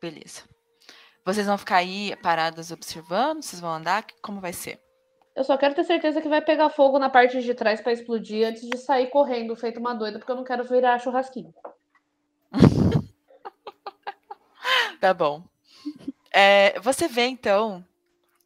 Beleza. 0.00 0.44
Vocês 1.22 1.46
vão 1.46 1.58
ficar 1.58 1.76
aí 1.76 2.16
paradas 2.22 2.70
observando? 2.70 3.42
Vocês 3.42 3.60
vão 3.60 3.70
andar? 3.70 4.06
Como 4.22 4.40
vai 4.40 4.54
ser? 4.54 4.80
Eu 5.36 5.44
só 5.44 5.58
quero 5.58 5.74
ter 5.74 5.84
certeza 5.84 6.22
que 6.22 6.28
vai 6.30 6.40
pegar 6.40 6.70
fogo 6.70 6.98
na 6.98 7.10
parte 7.10 7.42
de 7.42 7.52
trás 7.52 7.82
para 7.82 7.92
explodir 7.92 8.48
antes 8.48 8.66
de 8.66 8.78
sair 8.78 9.08
correndo, 9.10 9.54
feito 9.54 9.78
uma 9.78 9.94
doida, 9.94 10.18
porque 10.18 10.32
eu 10.32 10.36
não 10.36 10.44
quero 10.44 10.64
virar 10.64 10.98
churrasquinho. 10.98 11.52
Tá 14.98 15.12
bom. 15.12 15.42
É, 16.34 16.78
você 16.80 17.08
vê, 17.08 17.26
então, 17.26 17.84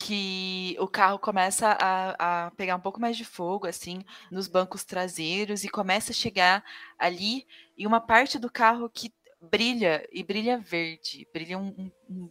que 0.00 0.76
o 0.80 0.88
carro 0.88 1.18
começa 1.18 1.76
a, 1.80 2.46
a 2.46 2.50
pegar 2.52 2.76
um 2.76 2.80
pouco 2.80 3.00
mais 3.00 3.16
de 3.16 3.24
fogo, 3.24 3.66
assim, 3.66 4.04
nos 4.30 4.48
bancos 4.48 4.84
traseiros 4.84 5.64
e 5.64 5.68
começa 5.68 6.12
a 6.12 6.14
chegar 6.14 6.64
ali 6.98 7.46
em 7.78 7.86
uma 7.86 8.00
parte 8.00 8.38
do 8.38 8.50
carro 8.50 8.90
que 8.90 9.12
brilha, 9.40 10.06
e 10.12 10.22
brilha 10.24 10.58
verde. 10.58 11.28
Brilha 11.32 11.58
um, 11.58 11.90
um- 12.10 12.30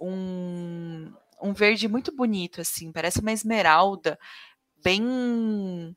um, 0.00 1.14
um, 1.42 1.52
verde 1.54 1.88
muito 1.88 2.12
bonito, 2.14 2.60
assim, 2.60 2.92
parece 2.92 3.20
uma 3.20 3.32
esmeralda, 3.32 4.18
bem... 4.82 5.96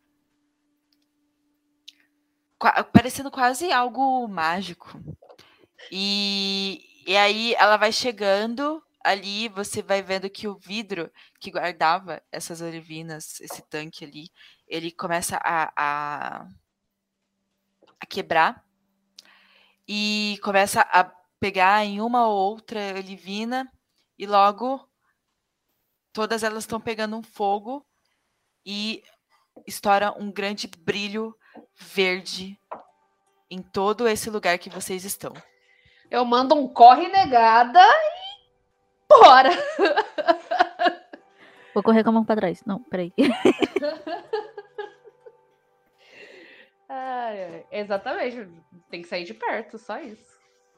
Parecendo 2.93 3.29
quase 3.29 3.71
algo 3.71 4.27
mágico. 4.27 4.97
E, 5.91 6.81
e 7.05 7.15
aí 7.17 7.53
ela 7.55 7.77
vai 7.77 7.91
chegando 7.91 8.81
ali, 9.03 9.49
você 9.49 9.81
vai 9.81 10.01
vendo 10.01 10.29
que 10.29 10.47
o 10.47 10.55
vidro 10.55 11.11
que 11.39 11.51
guardava 11.51 12.21
essas 12.31 12.61
olivinas, 12.61 13.39
esse 13.41 13.61
tanque 13.63 14.05
ali, 14.05 14.31
ele 14.67 14.91
começa 14.91 15.37
a, 15.43 15.73
a, 15.75 16.47
a 17.99 18.05
quebrar 18.05 18.63
e 19.87 20.39
começa 20.41 20.81
a 20.81 21.03
pegar 21.39 21.83
em 21.83 21.99
uma 21.99 22.27
ou 22.27 22.35
outra 22.35 22.79
olivina 22.95 23.69
e 24.17 24.25
logo 24.25 24.87
todas 26.13 26.43
elas 26.43 26.63
estão 26.63 26.79
pegando 26.79 27.17
um 27.17 27.23
fogo 27.23 27.85
e 28.65 29.03
estoura 29.67 30.13
um 30.17 30.31
grande 30.31 30.67
brilho 30.67 31.35
verde 31.75 32.57
em 33.49 33.61
todo 33.61 34.07
esse 34.07 34.29
lugar 34.29 34.57
que 34.57 34.69
vocês 34.69 35.03
estão. 35.03 35.33
Eu 36.09 36.23
mando 36.23 36.55
um 36.55 36.67
corre 36.67 37.07
negada 37.07 37.81
e 37.81 38.22
bora! 39.09 39.49
Vou 41.73 41.81
correr 41.83 42.03
com 42.03 42.09
a 42.09 42.13
mão 42.13 42.25
pra 42.25 42.35
trás. 42.35 42.61
Não, 42.65 42.79
peraí. 42.83 43.11
Ai, 46.87 47.65
exatamente. 47.71 48.47
Tem 48.89 49.01
que 49.01 49.07
sair 49.07 49.23
de 49.23 49.33
perto, 49.33 49.77
só 49.77 49.99
isso. 49.99 50.33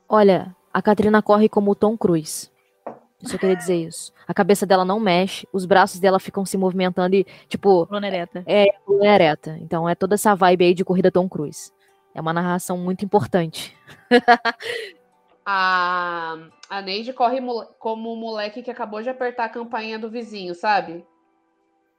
Olha, 0.08 0.56
a 0.74 0.82
Katrina 0.82 1.22
corre 1.22 1.50
como 1.50 1.72
o 1.72 1.76
Tom 1.76 1.98
Cruise. 1.98 2.50
Eu 3.22 3.30
só 3.30 3.38
queria 3.38 3.56
dizer 3.56 3.76
isso. 3.76 4.14
A 4.28 4.34
cabeça 4.34 4.66
dela 4.66 4.86
não 4.86 5.00
mexe, 5.00 5.48
os 5.52 5.66
braços 5.66 6.00
dela 6.00 6.20
ficam 6.20 6.46
se 6.46 6.58
movimentando 6.58 7.16
e, 7.16 7.24
tipo, 7.48 7.88
Coluna 7.88 8.08
ereta. 8.08 8.44
é 8.46 8.68
coluna 8.86 9.08
ereta. 9.16 9.58
Então 9.62 9.90
é 9.90 9.96
toda 9.96 10.16
essa 10.16 10.36
vibe 10.36 10.66
aí 10.66 10.74
de 10.74 10.86
corrida 10.86 11.12
Tom 11.12 11.28
Cruise. 11.28 11.72
É 12.14 12.22
uma 12.22 12.34
narração 12.34 12.78
muito 12.78 13.04
importante. 13.04 13.76
A, 15.46 16.38
a 16.70 16.82
Neide 16.82 17.14
corre 17.14 17.40
mole- 17.40 17.68
como 17.78 18.12
um 18.12 18.16
moleque 18.18 18.64
que 18.64 18.72
acabou 18.72 19.02
de 19.04 19.10
apertar 19.10 19.46
a 19.46 19.50
campainha 19.50 20.00
do 20.00 20.10
vizinho, 20.10 20.56
sabe? 20.56 21.06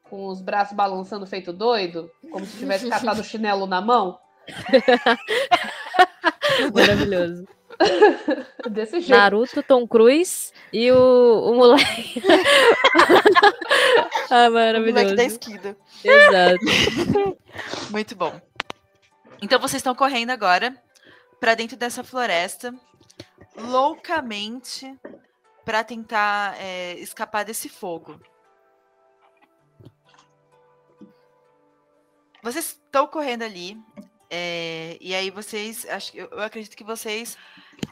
Com 0.04 0.26
os 0.26 0.40
braços 0.40 0.74
balançando 0.74 1.26
feito 1.26 1.52
doido, 1.52 2.10
como 2.30 2.44
se 2.44 2.58
tivesse 2.58 2.88
catado 2.88 3.20
o 3.20 3.24
chinelo 3.24 3.66
na 3.66 3.80
mão. 3.80 4.18
Maravilhoso. 6.74 7.46
Desse 8.70 9.00
jeito. 9.00 9.18
Naruto, 9.18 9.62
Tom 9.62 9.86
Cruise 9.86 10.50
e 10.72 10.90
o, 10.90 11.50
o 11.50 11.54
moleque. 11.56 12.22
ah, 14.30 14.48
O 14.48 14.52
moleque 14.52 14.92
da 14.92 14.92
maravilhoso. 14.92 15.22
esquina. 15.26 15.76
Exato. 16.04 17.38
Muito 17.90 18.16
bom. 18.16 18.40
Então 19.42 19.60
vocês 19.60 19.80
estão 19.80 19.94
correndo 19.94 20.30
agora 20.30 20.74
para 21.38 21.54
dentro 21.54 21.76
dessa 21.76 22.02
floresta, 22.02 22.74
loucamente, 23.56 24.98
para 25.64 25.82
tentar 25.82 26.56
é, 26.60 26.94
escapar 26.94 27.44
desse 27.44 27.68
fogo. 27.68 28.20
Vocês 32.42 32.66
estão 32.66 33.08
correndo 33.08 33.42
ali, 33.42 33.76
é, 34.30 34.96
e 35.00 35.14
aí 35.14 35.30
vocês, 35.30 35.84
acho, 35.86 36.16
eu 36.16 36.40
acredito 36.40 36.76
que 36.76 36.84
vocês 36.84 37.36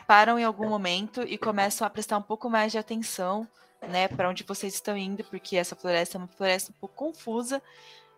param 0.07 0.39
em 0.39 0.45
algum 0.45 0.69
momento 0.69 1.23
e 1.23 1.37
começam 1.37 1.87
a 1.87 1.91
prestar 1.91 2.19
um 2.19 2.23
pouco 2.23 2.49
mais 2.49 2.71
de 2.71 2.79
atenção, 2.79 3.49
né, 3.89 4.07
para 4.09 4.29
onde 4.29 4.45
vocês 4.45 4.75
estão 4.75 4.97
indo, 4.97 5.25
porque 5.25 5.57
essa 5.57 5.75
floresta 5.75 6.17
é 6.17 6.19
uma 6.19 6.29
floresta 6.29 6.73
um 6.73 6.79
pouco 6.79 6.95
confusa. 6.95 7.61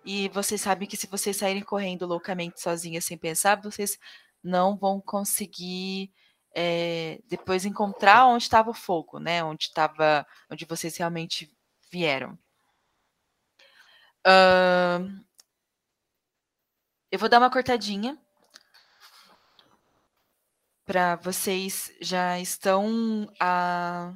E 0.05 0.29
vocês 0.29 0.61
sabem 0.61 0.87
que 0.87 0.97
se 0.97 1.07
vocês 1.09 1.37
saírem 1.37 1.63
correndo 1.63 2.07
loucamente 2.07 2.61
sozinhas 2.61 3.05
sem 3.05 3.19
pensar, 3.19 3.61
vocês 3.61 3.99
não 4.43 4.77
vão 4.77 5.01
conseguir 5.01 6.13
é, 6.59 7.21
depois 7.29 7.67
encontrar 7.67 8.27
onde 8.27 8.45
estava 8.45 8.71
o 8.71 8.75
fogo, 8.75 9.19
né? 9.19 9.45
Onde 9.45 9.65
estava, 9.65 10.27
onde 10.51 10.65
vocês 10.65 10.97
realmente 10.97 11.55
vieram. 11.93 12.39
Ahn, 14.25 15.21
eu 17.13 17.19
vou 17.19 17.29
dar 17.29 17.39
uma 17.39 17.51
cortadinha 17.51 18.19
para 20.87 21.17
vocês 21.17 21.93
já 22.01 22.41
estão 22.41 23.29
há 23.39 24.15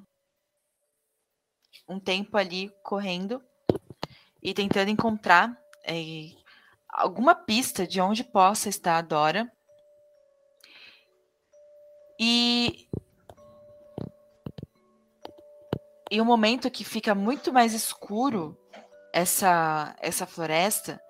um 1.87 2.01
tempo 2.01 2.39
ali 2.39 2.73
correndo 2.83 3.43
e 4.43 4.55
tentando 4.55 4.91
encontrar 4.91 5.55
é, 5.85 6.31
alguma 6.89 7.35
pista 7.35 7.87
de 7.87 8.01
onde 8.01 8.25
possa 8.25 8.71
estar 8.71 8.97
a 8.97 9.03
Dora. 9.03 9.53
E 12.23 12.87
em 16.11 16.21
um 16.21 16.25
momento 16.25 16.71
que 16.71 16.85
fica 16.85 17.15
muito 17.15 17.51
mais 17.51 17.73
escuro 17.73 18.55
essa 19.11 19.97
essa 19.99 20.27
floresta, 20.27 21.01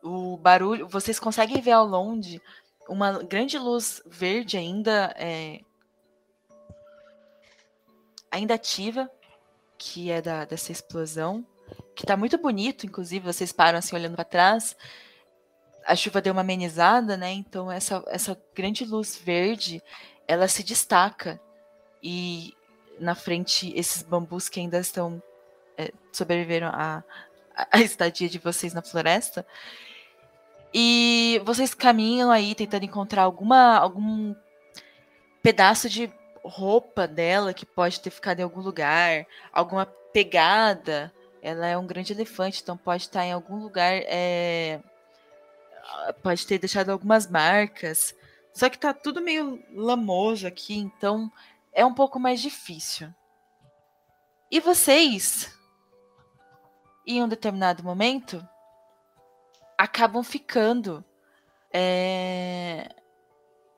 o 0.00 0.36
barulho, 0.36 0.86
vocês 0.86 1.18
conseguem 1.18 1.60
ver 1.60 1.72
ao 1.72 1.84
longe 1.84 2.40
uma 2.88 3.24
grande 3.24 3.58
luz 3.58 4.00
verde 4.06 4.56
ainda 4.56 5.12
é, 5.18 5.62
ainda 8.30 8.54
ativa, 8.54 9.10
que 9.76 10.12
é 10.12 10.22
da, 10.22 10.44
dessa 10.44 10.70
explosão 10.70 11.44
que 11.96 12.06
tá 12.06 12.16
muito 12.16 12.38
bonito, 12.38 12.86
inclusive, 12.86 13.24
vocês 13.24 13.52
param 13.52 13.78
assim 13.78 13.96
olhando 13.96 14.14
para 14.14 14.24
trás. 14.24 14.76
A 15.84 15.96
chuva 15.96 16.20
deu 16.20 16.32
uma 16.32 16.42
amenizada, 16.42 17.16
né? 17.16 17.32
Então 17.32 17.70
essa 17.70 18.02
essa 18.06 18.40
grande 18.54 18.84
luz 18.84 19.16
verde, 19.16 19.82
ela 20.26 20.48
se 20.48 20.62
destaca 20.62 21.40
e 22.02 22.54
na 22.98 23.14
frente 23.14 23.72
esses 23.76 24.02
bambus 24.02 24.48
que 24.48 24.60
ainda 24.60 24.78
estão 24.78 25.22
é, 25.76 25.92
sobreviveram 26.12 26.68
à, 26.68 27.02
à 27.70 27.80
estadia 27.80 28.28
de 28.28 28.38
vocês 28.38 28.72
na 28.72 28.82
floresta. 28.82 29.46
E 30.74 31.40
vocês 31.44 31.74
caminham 31.74 32.30
aí 32.30 32.54
tentando 32.54 32.84
encontrar 32.84 33.22
alguma 33.22 33.76
algum 33.76 34.34
pedaço 35.42 35.88
de 35.88 36.10
roupa 36.44 37.06
dela 37.06 37.52
que 37.52 37.66
pode 37.66 38.00
ter 38.00 38.10
ficado 38.10 38.40
em 38.40 38.42
algum 38.42 38.60
lugar, 38.60 39.26
alguma 39.52 39.86
pegada 39.86 41.12
ela 41.42 41.66
é 41.66 41.76
um 41.76 41.86
grande 41.86 42.12
elefante, 42.12 42.62
então 42.62 42.76
pode 42.76 43.02
estar 43.02 43.24
em 43.24 43.32
algum 43.32 43.56
lugar, 43.56 43.94
é, 44.06 44.80
pode 46.22 46.46
ter 46.46 46.58
deixado 46.58 46.90
algumas 46.90 47.26
marcas. 47.26 48.14
Só 48.54 48.68
que 48.68 48.78
tá 48.78 48.92
tudo 48.92 49.20
meio 49.20 49.62
lamoso 49.74 50.46
aqui, 50.46 50.76
então 50.76 51.32
é 51.72 51.84
um 51.84 51.94
pouco 51.94 52.20
mais 52.20 52.40
difícil. 52.40 53.12
E 54.50 54.60
vocês, 54.60 55.58
em 57.06 57.22
um 57.22 57.28
determinado 57.28 57.82
momento, 57.82 58.46
acabam 59.78 60.22
ficando 60.22 61.02
é, 61.72 62.94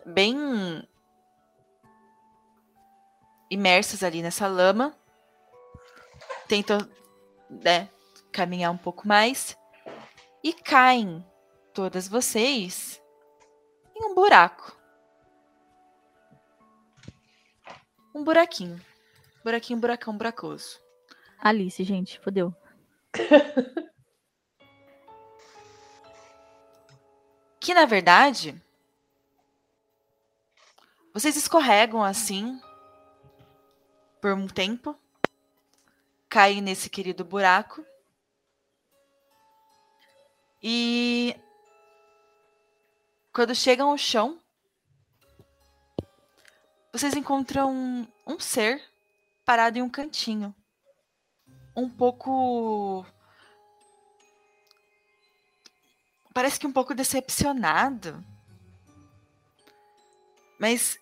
bem 0.05 0.87
imersos 3.49 4.03
ali 4.03 4.21
nessa 4.21 4.49
lama, 4.49 4.97
tentam 6.49 6.79
né, 7.49 7.89
caminhar 8.33 8.73
um 8.73 8.77
pouco 8.77 9.07
mais 9.07 9.57
e 10.43 10.53
caem 10.53 11.25
todas 11.73 12.09
vocês 12.09 13.01
em 13.95 14.05
um 14.05 14.15
buraco. 14.15 14.77
Um 18.15 18.23
buraquinho. 18.23 18.81
Buraquinho, 19.43 19.81
buracão, 19.81 20.17
buracoso. 20.17 20.81
Alice, 21.39 21.83
gente, 21.85 22.19
fodeu. 22.21 22.55
Que 27.65 27.73
na 27.73 27.87
verdade 27.87 28.63
vocês 31.15 31.35
escorregam 31.35 32.05
assim 32.05 32.61
por 34.21 34.35
um 34.35 34.47
tempo, 34.47 34.95
caem 36.29 36.61
nesse 36.61 36.91
querido 36.91 37.25
buraco 37.25 37.83
e 40.63 41.35
quando 43.35 43.53
chegam 43.53 43.91
ao 43.91 43.99
chão, 43.99 44.41
vocês 46.93 47.17
encontram 47.17 47.73
um, 47.75 48.07
um 48.25 48.39
ser 48.39 48.81
parado 49.45 49.77
em 49.77 49.83
um 49.83 49.91
cantinho, 49.91 50.55
um 51.77 51.91
pouco 51.91 53.05
parece 56.33 56.61
que 56.61 56.67
um 56.67 56.73
pouco 56.73 56.95
decepcionado. 56.95 58.25
Mas 60.57 60.97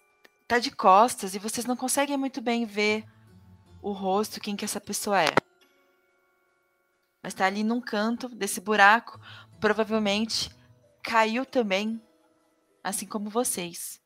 tá 0.49 0.59
de 0.59 0.71
costas 0.71 1.35
e 1.35 1.39
vocês 1.39 1.67
não 1.67 1.77
conseguem 1.77 2.17
muito 2.17 2.41
bem 2.41 2.65
ver 2.65 3.05
o 3.83 3.93
rosto, 3.93 4.41
quem 4.41 4.57
que 4.57 4.65
essa 4.65 4.81
pessoa 4.81 5.23
é. 5.23 5.35
Mas 7.23 7.35
tá 7.35 7.45
ali 7.45 7.63
num 7.63 7.81
canto 7.81 8.27
desse 8.31 8.59
buraco, 8.59 9.21
provavelmente 9.61 10.51
caiu 11.03 11.45
também, 11.45 12.01
assim 12.83 13.07
como 13.07 13.31
vocês. 13.31 14.01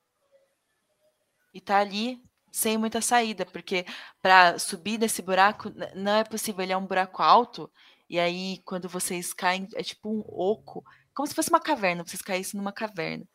E 1.55 1.61
tá 1.61 1.79
ali 1.79 2.23
sem 2.53 2.79
muita 2.79 3.01
saída, 3.01 3.45
porque 3.45 3.85
para 4.23 4.59
subir 4.59 4.99
desse 4.99 5.21
buraco 5.21 5.71
não 5.95 6.17
é 6.17 6.25
possível, 6.25 6.63
ele 6.63 6.73
é 6.73 6.77
um 6.77 6.87
buraco 6.87 7.23
alto, 7.23 7.71
e 8.09 8.19
aí 8.19 8.63
quando 8.65 8.89
vocês 8.89 9.33
caem 9.33 9.69
é 9.75 9.83
tipo 9.83 10.09
um 10.09 10.21
oco, 10.27 10.85
como 11.15 11.27
se 11.27 11.35
fosse 11.35 11.51
uma 11.51 11.61
caverna, 11.61 12.05
vocês 12.05 12.23
caíssem 12.23 12.59
numa 12.59 12.73
caverna. 12.73 13.27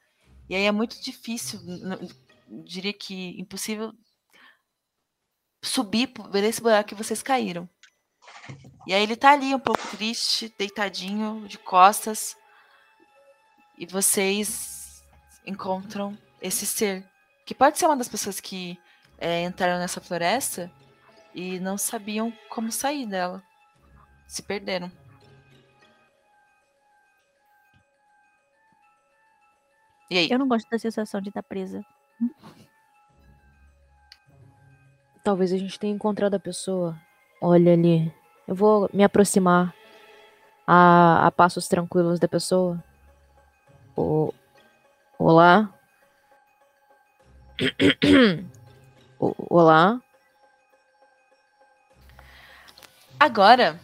E 0.50 0.56
aí 0.56 0.64
é 0.64 0.72
muito 0.72 1.02
difícil, 1.02 1.60
diria 2.48 2.94
que 2.94 3.40
impossível 3.40 3.94
subir 5.64 6.08
por 6.08 6.36
esse 6.36 6.62
buraco 6.62 6.90
que 6.90 6.96
vocês 6.96 7.22
caíram. 7.22 7.70
E 8.88 8.94
aí 8.94 9.04
ele 9.04 9.16
tá 9.16 9.32
ali 9.32 9.54
um 9.54 9.60
pouco 9.60 9.82
triste, 9.90 10.54
deitadinho, 10.58 11.48
de 11.48 11.58
costas. 11.58 12.36
E 13.78 13.86
vocês 13.86 14.81
encontram 15.46 16.18
esse 16.42 16.66
ser. 16.66 17.06
Que 17.46 17.54
pode 17.56 17.78
ser 17.78 17.86
uma 17.86 17.98
das 17.98 18.08
pessoas 18.10 18.40
que 18.40 18.80
é, 19.18 19.44
entraram 19.44 19.80
nessa 19.80 20.00
floresta 20.02 20.72
e 21.34 21.60
não 21.60 21.78
sabiam 21.78 22.32
como 22.50 22.72
sair 22.72 23.06
dela. 23.06 23.42
Se 24.28 24.42
perderam. 24.42 24.92
E 30.10 30.18
aí? 30.18 30.28
Eu 30.30 30.40
não 30.40 30.48
gosto 30.48 30.70
da 30.70 30.78
sensação 30.78 31.22
de 31.22 31.30
estar 31.30 31.44
presa. 31.44 31.84
Talvez 35.24 35.54
a 35.54 35.58
gente 35.58 35.80
tenha 35.80 35.94
encontrado 35.94 36.34
a 36.34 36.40
pessoa. 36.40 36.98
Olha 37.42 37.74
ali. 37.74 38.14
Eu 38.48 38.56
vou 38.56 38.90
me 38.94 39.04
aproximar 39.04 39.74
a, 40.68 41.28
a 41.28 41.32
passos 41.32 41.68
tranquilos 41.68 42.20
da 42.20 42.28
pessoa. 42.28 42.84
O- 43.96 44.34
Olá. 45.24 45.72
Olá. 49.20 50.02
Agora, 53.20 53.80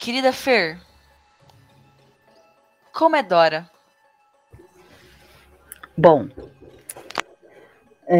querida 0.00 0.32
Fer, 0.32 0.80
como 2.92 3.14
é 3.14 3.22
Dora? 3.22 3.70
Bom, 5.96 6.28
é, 8.08 8.18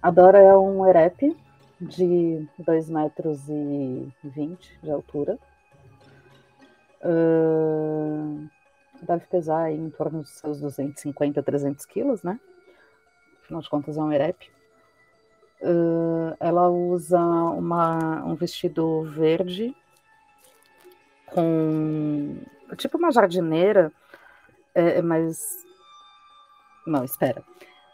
a 0.00 0.10
Dora 0.12 0.38
é 0.38 0.56
um 0.56 0.86
erep 0.86 1.36
de 1.80 2.48
2 2.56 2.88
metros 2.88 3.48
e 3.48 4.12
20 4.22 4.78
de 4.80 4.92
altura. 4.92 5.36
Ahn, 7.02 8.48
deve 9.04 9.26
pesar 9.26 9.70
em 9.70 9.90
torno 9.90 10.22
dos 10.22 10.30
seus 10.30 10.60
250, 10.60 11.42
300 11.42 11.84
quilos, 11.86 12.22
né? 12.22 12.38
Afinal 13.42 13.60
de 13.60 13.70
contas, 13.70 13.96
é 13.96 14.00
um 14.00 14.12
erep. 14.12 14.50
Ahn, 15.62 16.34
ela 16.40 16.68
usa 16.68 17.20
uma, 17.20 18.24
um 18.24 18.34
vestido 18.34 19.02
verde 19.04 19.74
com 21.26 22.36
tipo 22.76 22.98
uma 22.98 23.12
jardineira, 23.12 23.92
é, 24.74 25.00
mas 25.02 25.62
não, 26.86 27.04
espera. 27.04 27.42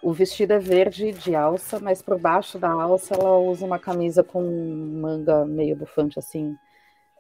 O 0.03 0.13
vestido 0.13 0.53
é 0.53 0.59
verde 0.59 1.13
de 1.13 1.35
alça, 1.35 1.81
mas 1.81 2.01
por 2.01 2.19
baixo 2.19 2.59
da 2.59 2.71
alça 2.71 3.15
ela 3.15 3.37
usa 3.39 3.67
uma 3.67 3.79
camisa 3.79 4.23
com 4.23 4.41
manga 4.43 5.45
meio 5.45 5.77
bufante, 5.77 6.19
assim, 6.19 6.57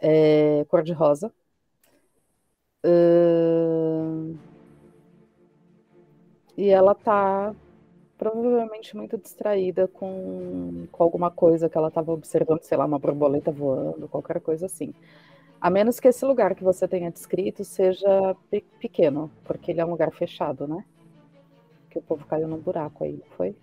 é, 0.01 0.64
cor-de-rosa. 0.68 1.32
Ahn, 2.84 4.38
E 6.56 6.68
ela 6.70 6.94
tá 6.94 7.54
provavelmente 8.18 8.96
muito 8.96 9.16
distraída 9.18 9.88
com, 9.88 10.86
com 10.90 11.02
alguma 11.02 11.30
coisa 11.30 11.68
que 11.68 11.78
ela 11.78 11.88
estava 11.88 12.12
observando, 12.12 12.62
sei 12.62 12.76
lá, 12.78 12.84
uma 12.86 12.98
borboleta 12.98 13.50
voando, 13.52 14.08
qualquer 14.08 14.40
coisa 14.40 14.66
assim. 14.66 14.92
A 15.60 15.70
menos 15.70 16.00
que 16.00 16.08
esse 16.08 16.24
lugar 16.24 16.54
que 16.54 16.64
você 16.64 16.88
tenha 16.88 17.10
descrito 17.10 17.64
seja 17.64 18.34
pe- 18.50 18.64
pequeno, 18.80 19.30
porque 19.44 19.72
ele 19.72 19.80
é 19.80 19.86
um 19.86 19.90
lugar 19.90 20.12
fechado, 20.12 20.66
né? 20.68 20.84
Que 21.90 21.98
o 21.98 22.02
povo 22.02 22.24
caiu 22.26 22.48
num 22.48 22.58
buraco 22.66 23.04
aí, 23.04 23.12
não 23.18 23.26
foi? 23.36 23.54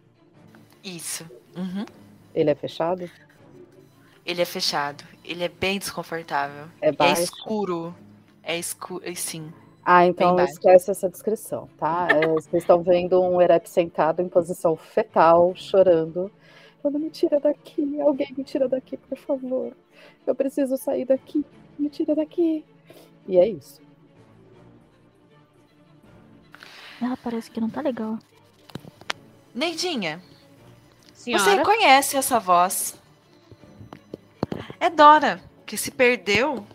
Isso. 0.84 1.26
Uhum. 1.56 1.86
Ele 2.36 2.52
é 2.52 2.56
fechado? 2.56 3.10
Ele 4.26 4.42
é 4.42 4.46
fechado. 4.46 5.04
Ele 5.24 5.44
é 5.44 5.50
bem 5.50 5.80
desconfortável. 5.80 6.68
É 6.82 6.90
É 7.00 7.12
baixo? 7.12 7.24
escuro. 7.24 7.96
É 8.46 8.58
escuro. 8.58 9.04
Sim. 9.16 9.52
Ah, 9.84 10.06
então 10.06 10.40
esquece 10.40 10.92
essa 10.92 11.10
descrição, 11.10 11.68
tá? 11.78 12.08
É, 12.12 12.28
vocês 12.28 12.64
estão 12.64 12.82
vendo 12.82 13.22
um 13.22 13.42
Erep 13.42 13.68
sentado 13.68 14.22
em 14.22 14.30
posição 14.30 14.76
fetal, 14.76 15.54
chorando. 15.56 16.32
Falando, 16.82 17.00
me 17.00 17.10
tira 17.10 17.40
daqui, 17.40 18.00
alguém 18.00 18.34
me 18.38 18.44
tira 18.44 18.70
daqui, 18.70 18.98
por 18.98 19.18
favor. 19.18 19.76
Eu 20.26 20.36
preciso 20.36 20.78
sair 20.78 21.06
daqui, 21.06 21.44
me 21.78 21.90
tira 21.90 22.16
daqui. 22.16 22.64
E 23.28 23.38
é 23.38 23.48
isso. 23.48 23.82
Ela 27.02 27.18
parece 27.18 27.50
que 27.50 27.60
não 27.60 27.70
tá 27.70 27.82
legal. 27.82 28.18
Neidinha, 29.54 30.22
você 31.14 31.32
Senhora, 31.32 31.56
reconhece 31.56 32.18
essa 32.18 32.40
voz? 32.40 33.00
É 34.80 34.90
Dora, 34.90 35.42
que 35.66 35.78
se 35.78 35.92
perdeu 35.92 36.66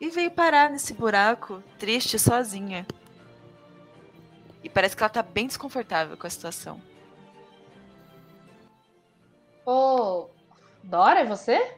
e 0.00 0.08
veio 0.10 0.30
parar 0.30 0.70
nesse 0.70 0.92
buraco, 0.94 1.62
triste, 1.78 2.18
sozinha. 2.18 2.86
E 4.62 4.68
parece 4.68 4.96
que 4.96 5.02
ela 5.02 5.10
tá 5.10 5.22
bem 5.22 5.46
desconfortável 5.46 6.16
com 6.16 6.26
a 6.26 6.30
situação. 6.30 6.80
Ô, 9.66 10.26
Dora, 10.82 11.20
é 11.20 11.24
você? 11.24 11.76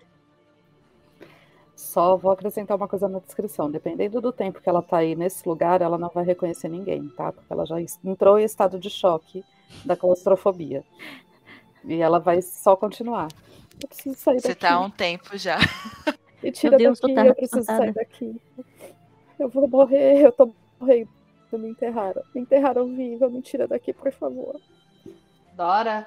Só 1.74 2.16
vou 2.16 2.30
acrescentar 2.32 2.76
uma 2.76 2.88
coisa 2.88 3.08
na 3.08 3.18
descrição. 3.18 3.70
Dependendo 3.70 4.20
do 4.20 4.32
tempo 4.32 4.60
que 4.60 4.68
ela 4.68 4.82
tá 4.82 4.98
aí 4.98 5.14
nesse 5.14 5.46
lugar, 5.48 5.82
ela 5.82 5.98
não 5.98 6.08
vai 6.08 6.24
reconhecer 6.24 6.68
ninguém, 6.68 7.08
tá? 7.10 7.32
Porque 7.32 7.52
ela 7.52 7.66
já 7.66 7.76
entrou 8.04 8.38
em 8.38 8.44
estado 8.44 8.78
de 8.78 8.88
choque 8.88 9.44
da 9.84 9.96
claustrofobia. 9.96 10.84
E 11.84 12.00
ela 12.00 12.18
vai 12.18 12.40
só 12.40 12.74
continuar. 12.76 13.28
Eu 13.80 13.88
preciso 13.88 14.16
sair 14.16 14.40
Você 14.40 14.48
daqui. 14.48 14.60
tá 14.60 14.74
há 14.74 14.80
um 14.80 14.90
tempo 14.90 15.36
já. 15.36 15.58
Me 16.47 16.53
tira 16.53 16.76
Deus, 16.76 17.01
daqui, 17.01 17.14
eu 17.28 17.34
preciso 17.34 17.64
sair 17.64 17.92
daqui. 17.92 18.40
Eu 19.38 19.49
vou 19.49 19.68
morrer, 19.68 20.26
eu 20.26 20.32
tô 20.32 20.55
morrendo. 20.80 21.11
Me 21.53 21.68
enterraram. 21.70 22.22
Me 22.34 22.40
enterraram 22.42 22.94
viva, 22.94 23.28
me 23.30 23.40
tira 23.40 23.66
daqui, 23.66 23.92
por 23.92 24.12
favor. 24.12 24.61
Dora. 25.55 26.07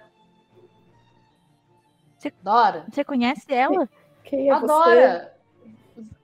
Você- 2.18 2.34
Dora. 2.44 2.86
Você 2.92 3.04
conhece 3.04 3.46
ela? 3.50 3.90
Quem 4.24 4.50
é 4.50 4.54
A 4.54 4.60
você? 4.60 4.68
Dora. 4.68 5.36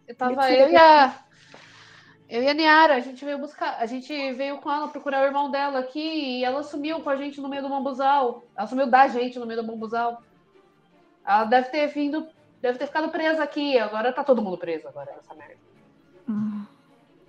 Eu 0.08 0.16
tava 0.16 0.52
eu 0.52 0.70
e 0.70 0.76
a. 0.76 1.20
Eu 2.28 2.44
e 2.44 2.50
a 2.50 2.54
Niara, 2.54 2.96
a 2.96 3.00
gente 3.00 3.24
veio 3.24 3.38
buscar. 3.38 3.78
A 3.80 3.86
gente 3.86 4.12
veio 4.34 4.58
com 4.60 4.72
ela 4.72 4.88
procurar 4.90 5.22
o 5.22 5.26
irmão 5.26 5.50
dela 5.50 5.80
aqui 5.80 6.00
e 6.40 6.44
ela 6.44 6.62
sumiu 6.64 7.00
com 7.02 7.10
a 7.10 7.16
gente 7.16 7.40
no 7.40 7.48
meio 7.48 7.62
do 7.64 7.70
bambuzal. 7.70 8.44
Ela 8.56 8.68
sumiu 8.68 8.88
da 8.88 9.08
gente 9.08 9.40
no 9.40 9.46
meio 9.46 9.62
do 9.62 9.68
bambuzal. 9.68 10.22
Ela 11.26 11.46
deve 11.46 11.70
ter 11.70 11.88
vindo. 11.88 12.28
Deve 12.62 12.80
ter 12.80 12.88
ficado 12.88 13.10
presa 13.10 13.44
aqui. 13.44 13.78
Agora 13.78 14.12
tá 14.12 14.24
todo 14.24 14.42
mundo 14.42 14.58
preso 14.58 14.88
agora, 14.88 15.12
essa 15.20 15.36
merda. 15.36 15.58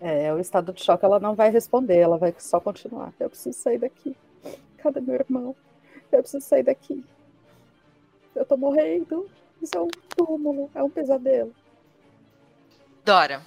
É, 0.00 0.24
é 0.24 0.34
o 0.34 0.38
estado 0.38 0.72
de 0.72 0.82
choque, 0.82 1.04
ela 1.04 1.18
não 1.18 1.34
vai 1.34 1.50
responder, 1.50 1.98
ela 1.98 2.18
vai 2.18 2.34
só 2.38 2.60
continuar. 2.60 3.12
Eu 3.18 3.30
preciso 3.30 3.58
sair 3.58 3.78
daqui. 3.78 4.16
Cadê 4.78 5.00
meu 5.00 5.14
irmão? 5.14 5.56
Eu 6.12 6.20
preciso 6.20 6.46
sair 6.46 6.62
daqui. 6.62 7.04
Eu 8.34 8.44
tô 8.44 8.56
morrendo. 8.56 9.28
Isso 9.60 9.76
é 9.76 9.80
um 9.80 9.88
túmulo, 10.14 10.70
é 10.74 10.82
um 10.82 10.90
pesadelo. 10.90 11.54
Dora, 13.04 13.40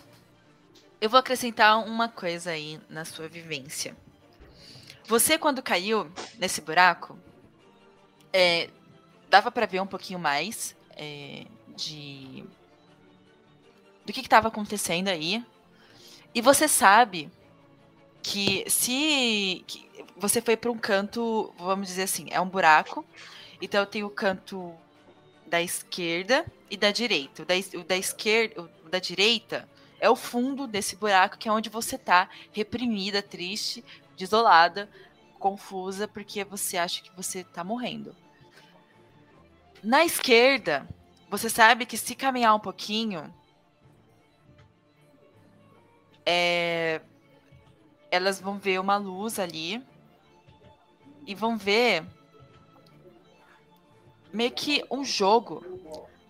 eu 1.00 1.10
vou 1.10 1.20
acrescentar 1.20 1.86
uma 1.86 2.10
coisa 2.10 2.52
aí 2.52 2.80
na 2.90 3.06
sua 3.06 3.28
vivência. 3.28 3.96
Você, 5.06 5.38
quando 5.38 5.62
caiu 5.62 6.10
nesse 6.38 6.62
buraco, 6.62 7.18
é, 8.34 8.70
dava 9.30 9.52
pra 9.52 9.66
ver 9.66 9.82
um 9.82 9.88
pouquinho 9.88 10.20
mais 10.20 10.76
é, 10.96 11.46
de 11.80 12.44
do 14.06 14.14
que 14.14 14.22
estava 14.22 14.48
acontecendo 14.48 15.08
aí. 15.08 15.44
E 16.34 16.42
você 16.42 16.68
sabe 16.68 17.30
que 18.22 18.70
se 18.70 19.64
que 19.68 19.88
você 20.18 20.42
foi 20.42 20.58
para 20.58 20.72
um 20.72 20.78
canto, 20.78 21.54
vamos 21.58 21.88
dizer 21.88 22.04
assim, 22.04 22.28
é 22.32 22.42
um 22.42 22.50
buraco. 22.50 23.06
Então 23.62 23.86
tem 23.86 24.04
o 24.04 24.10
canto 24.10 24.74
da 25.46 25.62
esquerda 25.62 26.46
e 26.70 26.78
da 26.78 26.92
direita. 26.92 27.44
O 27.44 27.46
da, 27.46 27.54
o 27.80 27.84
da 27.84 27.98
esquerda, 27.98 28.62
o 28.86 28.90
da 28.90 29.00
direita 29.00 29.68
é 30.00 30.10
o 30.10 30.16
fundo 30.16 30.68
desse 30.68 30.96
buraco 30.96 31.38
que 31.38 31.48
é 31.48 31.52
onde 31.52 31.70
você 31.70 31.98
tá, 31.98 32.30
reprimida, 32.52 33.22
triste, 33.22 33.84
desolada, 34.18 34.90
confusa 35.38 36.08
porque 36.08 36.44
você 36.44 36.78
acha 36.78 37.02
que 37.02 37.12
você 37.16 37.44
tá 37.44 37.64
morrendo. 37.64 38.16
Na 39.84 40.04
esquerda, 40.04 40.88
você 41.30 41.50
sabe 41.50 41.86
que 41.86 41.96
se 41.96 42.16
caminhar 42.16 42.56
um 42.56 42.60
pouquinho, 42.60 43.32
é, 46.26 47.02
elas 48.10 48.42
vão 48.42 48.58
ver 48.58 48.80
uma 48.80 48.98
luz 48.98 49.38
ali 49.38 49.84
e 51.26 51.36
vão 51.36 51.58
ver 51.58 52.04
meio 54.34 54.52
que 54.52 54.84
um 54.90 55.04
jogo 55.04 55.64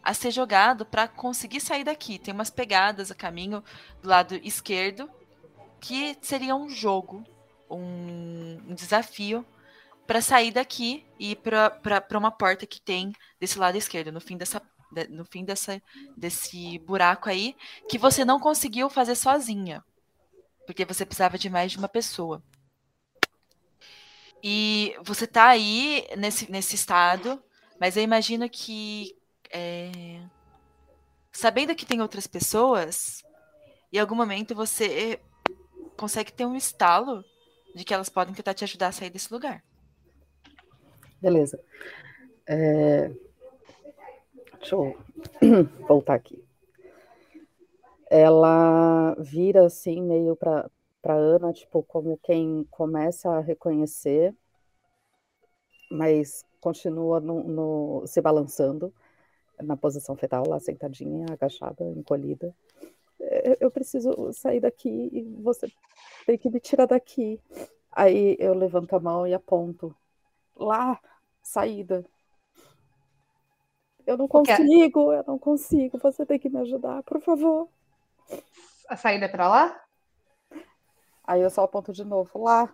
a 0.03 0.13
ser 0.13 0.31
jogado 0.31 0.85
para 0.85 1.07
conseguir 1.07 1.61
sair 1.61 1.83
daqui. 1.83 2.19
Tem 2.19 2.33
umas 2.33 2.49
pegadas 2.49 3.09
a 3.09 3.15
caminho 3.15 3.63
do 4.01 4.09
lado 4.09 4.35
esquerdo 4.35 5.09
que 5.79 6.17
seria 6.21 6.55
um 6.55 6.69
jogo, 6.69 7.23
um, 7.69 8.57
um 8.67 8.73
desafio 8.73 9.45
para 10.05 10.21
sair 10.21 10.51
daqui 10.51 11.05
e 11.17 11.31
ir 11.31 11.35
para 11.37 12.17
uma 12.17 12.31
porta 12.31 12.65
que 12.65 12.81
tem 12.81 13.13
desse 13.39 13.57
lado 13.57 13.77
esquerdo, 13.77 14.11
no 14.11 14.19
fim 14.19 14.35
dessa 14.35 14.61
de- 14.91 15.07
no 15.07 15.25
fim 15.25 15.43
dessa, 15.45 15.81
desse 16.17 16.79
buraco 16.79 17.29
aí, 17.29 17.55
que 17.87 17.97
você 17.97 18.25
não 18.25 18.39
conseguiu 18.39 18.89
fazer 18.89 19.15
sozinha, 19.15 19.83
porque 20.65 20.85
você 20.85 21.05
precisava 21.05 21.37
de 21.37 21.49
mais 21.49 21.71
de 21.71 21.77
uma 21.77 21.89
pessoa. 21.89 22.41
E 24.43 24.95
você 25.03 25.27
tá 25.27 25.49
aí 25.49 26.07
nesse, 26.17 26.49
nesse 26.51 26.75
estado, 26.75 27.41
mas 27.79 27.97
eu 27.97 28.03
imagino 28.03 28.49
que 28.49 29.15
é, 29.51 29.91
sabendo 31.31 31.75
que 31.75 31.85
tem 31.85 32.01
outras 32.01 32.27
pessoas, 32.27 33.23
em 33.91 33.97
algum 33.99 34.15
momento 34.15 34.55
você 34.55 35.19
consegue 35.97 36.31
ter 36.31 36.45
um 36.45 36.55
estalo 36.55 37.23
de 37.75 37.83
que 37.83 37.93
elas 37.93 38.09
podem 38.09 38.33
tentar 38.33 38.53
te 38.53 38.63
ajudar 38.63 38.87
a 38.87 38.91
sair 38.91 39.09
desse 39.09 39.31
lugar. 39.31 39.63
Beleza. 41.21 41.59
É, 42.47 43.11
Deixa 44.59 44.75
eu 44.75 44.97
voltar 45.87 46.15
aqui. 46.15 46.43
Ela 48.09 49.15
vira 49.19 49.65
assim, 49.65 50.01
meio 50.01 50.35
para 50.35 50.69
Ana, 51.03 51.53
tipo, 51.53 51.83
como 51.83 52.19
quem 52.23 52.65
começa 52.71 53.29
a 53.29 53.39
reconhecer, 53.39 54.35
mas 55.91 56.43
continua 56.59 57.19
no, 57.19 57.43
no, 57.43 58.07
se 58.07 58.21
balançando 58.21 58.93
na 59.61 59.75
posição 59.75 60.15
fetal, 60.15 60.43
lá 60.47 60.59
sentadinha, 60.59 61.25
agachada, 61.31 61.83
encolhida. 61.83 62.53
É, 63.19 63.57
eu 63.59 63.69
preciso 63.69 64.31
sair 64.33 64.59
daqui 64.59 65.09
e 65.11 65.21
você 65.41 65.67
tem 66.25 66.37
que 66.37 66.49
me 66.49 66.59
tirar 66.59 66.85
daqui. 66.85 67.39
Aí 67.91 68.35
eu 68.39 68.53
levanto 68.53 68.95
a 68.95 68.99
mão 68.99 69.27
e 69.27 69.33
aponto. 69.33 69.95
Lá, 70.55 70.99
saída. 71.41 72.05
Eu 74.09 74.17
não 74.17 74.27
consigo, 74.27 75.13
eu 75.13 75.23
não 75.27 75.37
consigo. 75.37 75.99
Você 75.99 76.25
tem 76.25 76.39
que 76.39 76.49
me 76.49 76.57
ajudar, 76.61 77.03
por 77.03 77.21
favor. 77.21 77.69
A 78.89 78.97
saída 78.97 79.25
é 79.25 79.27
para 79.27 79.47
lá? 79.47 79.79
Aí 81.23 81.39
eu 81.39 81.49
só 81.51 81.61
aponto 81.61 81.93
de 81.93 82.03
novo. 82.03 82.41
Lá, 82.41 82.73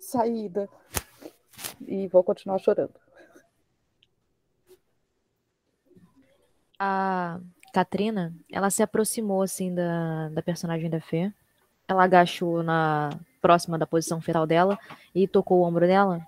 saída. 0.00 0.68
E 1.86 2.08
vou 2.08 2.24
continuar 2.24 2.58
chorando. 2.58 2.94
A 6.76 7.38
Katrina, 7.72 8.34
ela 8.50 8.68
se 8.68 8.82
aproximou 8.82 9.42
assim 9.42 9.72
da, 9.72 10.30
da 10.30 10.42
personagem 10.42 10.90
da 10.90 11.00
Fê. 11.00 11.32
Ela 11.86 12.02
agachou 12.02 12.60
na 12.64 13.10
próxima 13.40 13.78
da 13.78 13.86
posição 13.86 14.20
fetal 14.20 14.48
dela 14.48 14.76
e 15.14 15.28
tocou 15.28 15.60
o 15.60 15.62
ombro 15.62 15.86
dela. 15.86 16.26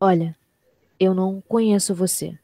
Olha, 0.00 0.34
eu 0.98 1.12
não 1.12 1.42
conheço 1.42 1.94
você, 1.94 2.38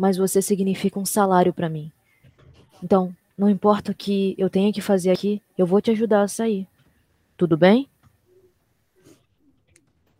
mas 0.00 0.16
você 0.16 0.40
significa 0.40 0.98
um 0.98 1.04
salário 1.04 1.52
para 1.52 1.68
mim. 1.68 1.92
Então, 2.82 3.14
não 3.36 3.50
importa 3.50 3.92
o 3.92 3.94
que 3.94 4.34
eu 4.38 4.48
tenha 4.48 4.72
que 4.72 4.80
fazer 4.80 5.10
aqui, 5.10 5.42
eu 5.58 5.66
vou 5.66 5.78
te 5.78 5.90
ajudar 5.90 6.22
a 6.22 6.28
sair. 6.28 6.66
Tudo 7.36 7.54
bem? 7.54 7.86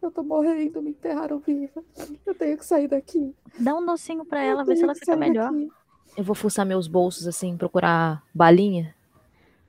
Eu 0.03 0.11
tô 0.11 0.23
morrendo, 0.23 0.83
me 0.83 0.91
enterraram 0.91 1.39
viva. 1.39 1.83
Eu 2.27 2.35
tenho 2.35 2.59
que 2.59 2.67
sair 2.67 2.89
daqui. 2.89 3.35
Dá 3.59 3.75
um 3.75 3.87
docinho 3.87 4.23
pra 4.23 4.43
ela, 4.43 4.65
vê 4.65 4.77
se 4.77 4.83
ela 4.83 4.95
fica 4.95 5.17
melhor. 5.17 5.51
Daqui. 5.51 5.73
Eu 6.15 6.25
vou 6.25 6.35
fuçar 6.35 6.67
meus 6.67 6.87
bolsos 6.87 7.27
assim, 7.27 7.57
procurar 7.57 8.23
balinha. 8.35 8.95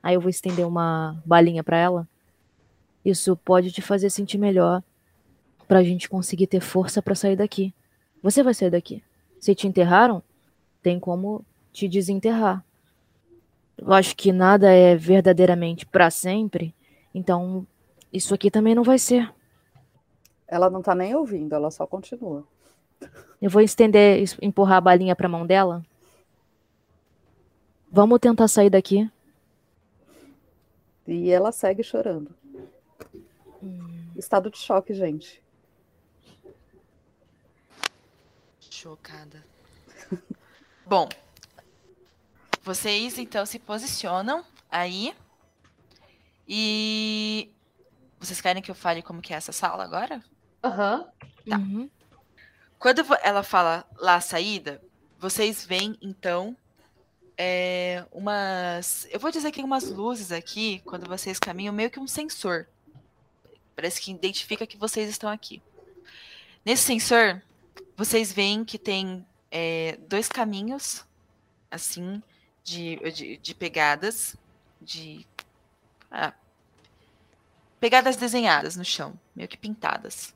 Aí 0.03 0.15
eu 0.15 0.19
vou 0.19 0.29
estender 0.29 0.67
uma 0.67 1.23
balinha 1.25 1.63
para 1.63 1.77
ela. 1.77 2.05
Isso 3.05 3.37
pode 3.37 3.71
te 3.71 3.81
fazer 3.81 4.09
sentir 4.09 4.37
melhor 4.37 4.83
pra 5.69 5.81
gente 5.81 6.09
conseguir 6.09 6.47
ter 6.47 6.59
força 6.59 7.01
para 7.01 7.15
sair 7.15 7.37
daqui. 7.37 7.73
Você 8.21 8.43
vai 8.43 8.53
sair 8.53 8.71
daqui. 8.71 9.01
Se 9.41 9.55
te 9.55 9.67
enterraram, 9.67 10.21
tem 10.83 10.99
como 10.99 11.43
te 11.73 11.87
desenterrar. 11.87 12.63
Eu 13.75 13.91
acho 13.91 14.15
que 14.15 14.31
nada 14.31 14.71
é 14.71 14.95
verdadeiramente 14.95 15.83
para 15.83 16.11
sempre, 16.11 16.75
então 17.13 17.65
isso 18.13 18.35
aqui 18.35 18.51
também 18.51 18.75
não 18.75 18.83
vai 18.83 18.99
ser. 18.99 19.33
Ela 20.47 20.69
não 20.69 20.83
tá 20.83 20.93
nem 20.93 21.15
ouvindo, 21.15 21.55
ela 21.55 21.71
só 21.71 21.87
continua. 21.87 22.45
Eu 23.41 23.49
vou 23.49 23.63
estender, 23.63 24.23
empurrar 24.39 24.77
a 24.77 24.81
balinha 24.81 25.15
pra 25.15 25.27
mão 25.27 25.47
dela. 25.47 25.83
Vamos 27.91 28.19
tentar 28.19 28.47
sair 28.47 28.69
daqui. 28.69 29.09
E 31.07 31.31
ela 31.31 31.51
segue 31.51 31.81
chorando. 31.81 32.29
Hum. 33.63 34.11
Estado 34.15 34.51
de 34.51 34.59
choque, 34.59 34.93
gente. 34.93 35.40
Chocada. 38.81 39.45
Bom, 40.87 41.07
vocês 42.63 43.19
então 43.19 43.45
se 43.45 43.59
posicionam 43.59 44.43
aí. 44.71 45.13
E 46.47 47.53
vocês 48.19 48.41
querem 48.41 48.59
que 48.59 48.71
eu 48.71 48.75
fale 48.75 49.03
como 49.03 49.21
que 49.21 49.35
é 49.35 49.37
essa 49.37 49.51
sala 49.51 49.83
agora? 49.83 50.23
Aham. 50.63 50.97
Uhum. 50.97 51.49
Tá. 51.49 51.57
Uhum. 51.57 51.89
Quando 52.79 53.05
ela 53.21 53.43
fala 53.43 53.85
lá 53.97 54.15
a 54.15 54.21
saída, 54.21 54.81
vocês 55.19 55.63
veem, 55.63 55.95
então, 56.01 56.57
é, 57.37 58.03
umas. 58.11 59.07
Eu 59.11 59.19
vou 59.19 59.29
dizer 59.29 59.51
que 59.51 59.61
umas 59.61 59.91
luzes 59.91 60.31
aqui, 60.31 60.81
quando 60.85 61.07
vocês 61.07 61.37
caminham, 61.37 61.71
meio 61.71 61.91
que 61.91 61.99
um 61.99 62.07
sensor. 62.07 62.65
Parece 63.75 64.01
que 64.01 64.09
identifica 64.09 64.65
que 64.65 64.75
vocês 64.75 65.07
estão 65.07 65.29
aqui. 65.29 65.61
Nesse 66.65 66.81
sensor, 66.83 67.43
vocês 67.95 68.31
veem 68.31 68.63
que 68.65 68.79
tem 68.79 69.25
é, 69.49 69.97
dois 70.07 70.27
caminhos, 70.27 71.05
assim, 71.69 72.21
de, 72.63 72.97
de, 73.11 73.37
de 73.37 73.55
pegadas, 73.55 74.35
de. 74.81 75.27
Ah, 76.09 76.33
pegadas 77.79 78.15
desenhadas 78.15 78.75
no 78.75 78.85
chão, 78.85 79.19
meio 79.35 79.49
que 79.49 79.57
pintadas. 79.57 80.33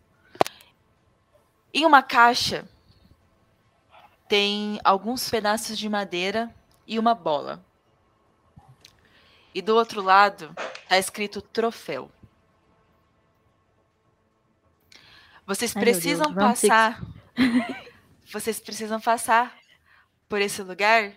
Em 1.74 1.86
uma 1.86 2.02
caixa 2.02 2.68
tem 4.28 4.80
alguns 4.84 5.30
pedaços 5.30 5.78
de 5.78 5.88
madeira 5.88 6.54
e 6.88 6.98
uma 6.98 7.14
bola. 7.14 7.64
E 9.54 9.62
do 9.62 9.76
outro 9.76 10.02
lado 10.02 10.56
está 10.84 10.98
escrito 10.98 11.42
troféu. 11.42 12.10
Vocês 15.46 15.76
Ai, 15.76 15.84
precisam 15.84 16.34
passar. 16.34 17.02
Vocês 18.32 18.60
precisam 18.60 19.00
passar 19.00 19.58
por 20.28 20.42
esse 20.42 20.62
lugar, 20.62 21.14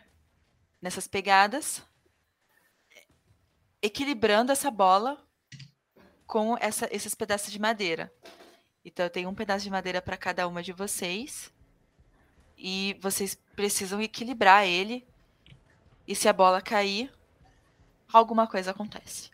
nessas 0.81 1.07
pegadas, 1.07 1.83
equilibrando 3.83 4.53
essa 4.53 4.71
bola 4.71 5.23
com 6.27 6.57
essa, 6.61 6.89
esses 6.95 7.15
pedaços 7.15 7.51
de 7.51 7.59
madeira. 7.59 8.13
Então, 8.85 9.05
eu 9.07 9.11
tenho 9.11 9.29
um 9.29 9.35
pedaço 9.35 9.65
de 9.65 9.71
madeira 9.71 10.01
para 10.01 10.17
cada 10.17 10.47
uma 10.47 10.63
de 10.63 10.73
vocês. 10.73 11.53
E 12.57 12.97
vocês 13.01 13.35
precisam 13.55 14.01
equilibrar 14.01 14.67
ele. 14.67 15.07
E 16.07 16.15
se 16.15 16.29
a 16.29 16.33
bola 16.33 16.61
cair, 16.61 17.13
alguma 18.13 18.47
coisa 18.47 18.71
acontece. 18.71 19.31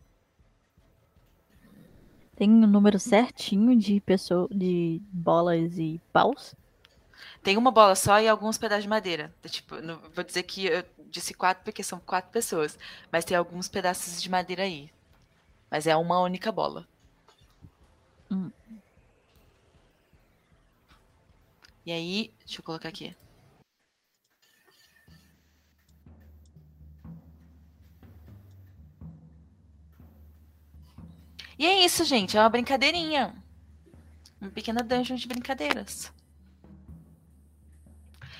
Tem 2.36 2.50
um 2.50 2.66
número 2.66 2.98
certinho 2.98 3.76
de 3.76 4.00
pessoa, 4.00 4.48
de 4.50 5.00
bolas 5.12 5.78
e 5.78 6.00
paus? 6.12 6.54
Tem 7.42 7.56
uma 7.56 7.70
bola 7.70 7.94
só 7.94 8.20
e 8.20 8.28
alguns 8.28 8.58
pedaços 8.58 8.84
de 8.84 8.88
madeira. 8.88 9.34
Tipo, 9.46 9.76
não, 9.80 10.00
vou 10.14 10.24
dizer 10.24 10.42
que 10.44 10.66
eu 10.66 10.84
disse 11.10 11.34
quatro 11.34 11.64
porque 11.64 11.82
são 11.82 12.00
quatro 12.00 12.30
pessoas. 12.30 12.78
Mas 13.12 13.24
tem 13.24 13.36
alguns 13.36 13.68
pedaços 13.68 14.22
de 14.22 14.30
madeira 14.30 14.62
aí. 14.62 14.90
Mas 15.70 15.86
é 15.86 15.96
uma 15.96 16.20
única 16.20 16.50
bola. 16.52 16.86
Hum. 18.30 18.50
E 21.86 21.92
aí, 21.92 22.32
deixa 22.44 22.60
eu 22.60 22.64
colocar 22.64 22.88
aqui. 22.88 23.14
E 31.58 31.66
é 31.66 31.84
isso, 31.84 32.04
gente. 32.04 32.36
É 32.36 32.40
uma 32.40 32.48
brincadeirinha. 32.48 33.34
Uma 34.40 34.50
pequena 34.50 34.82
dungeon 34.82 35.16
de 35.16 35.28
brincadeiras. 35.28 36.12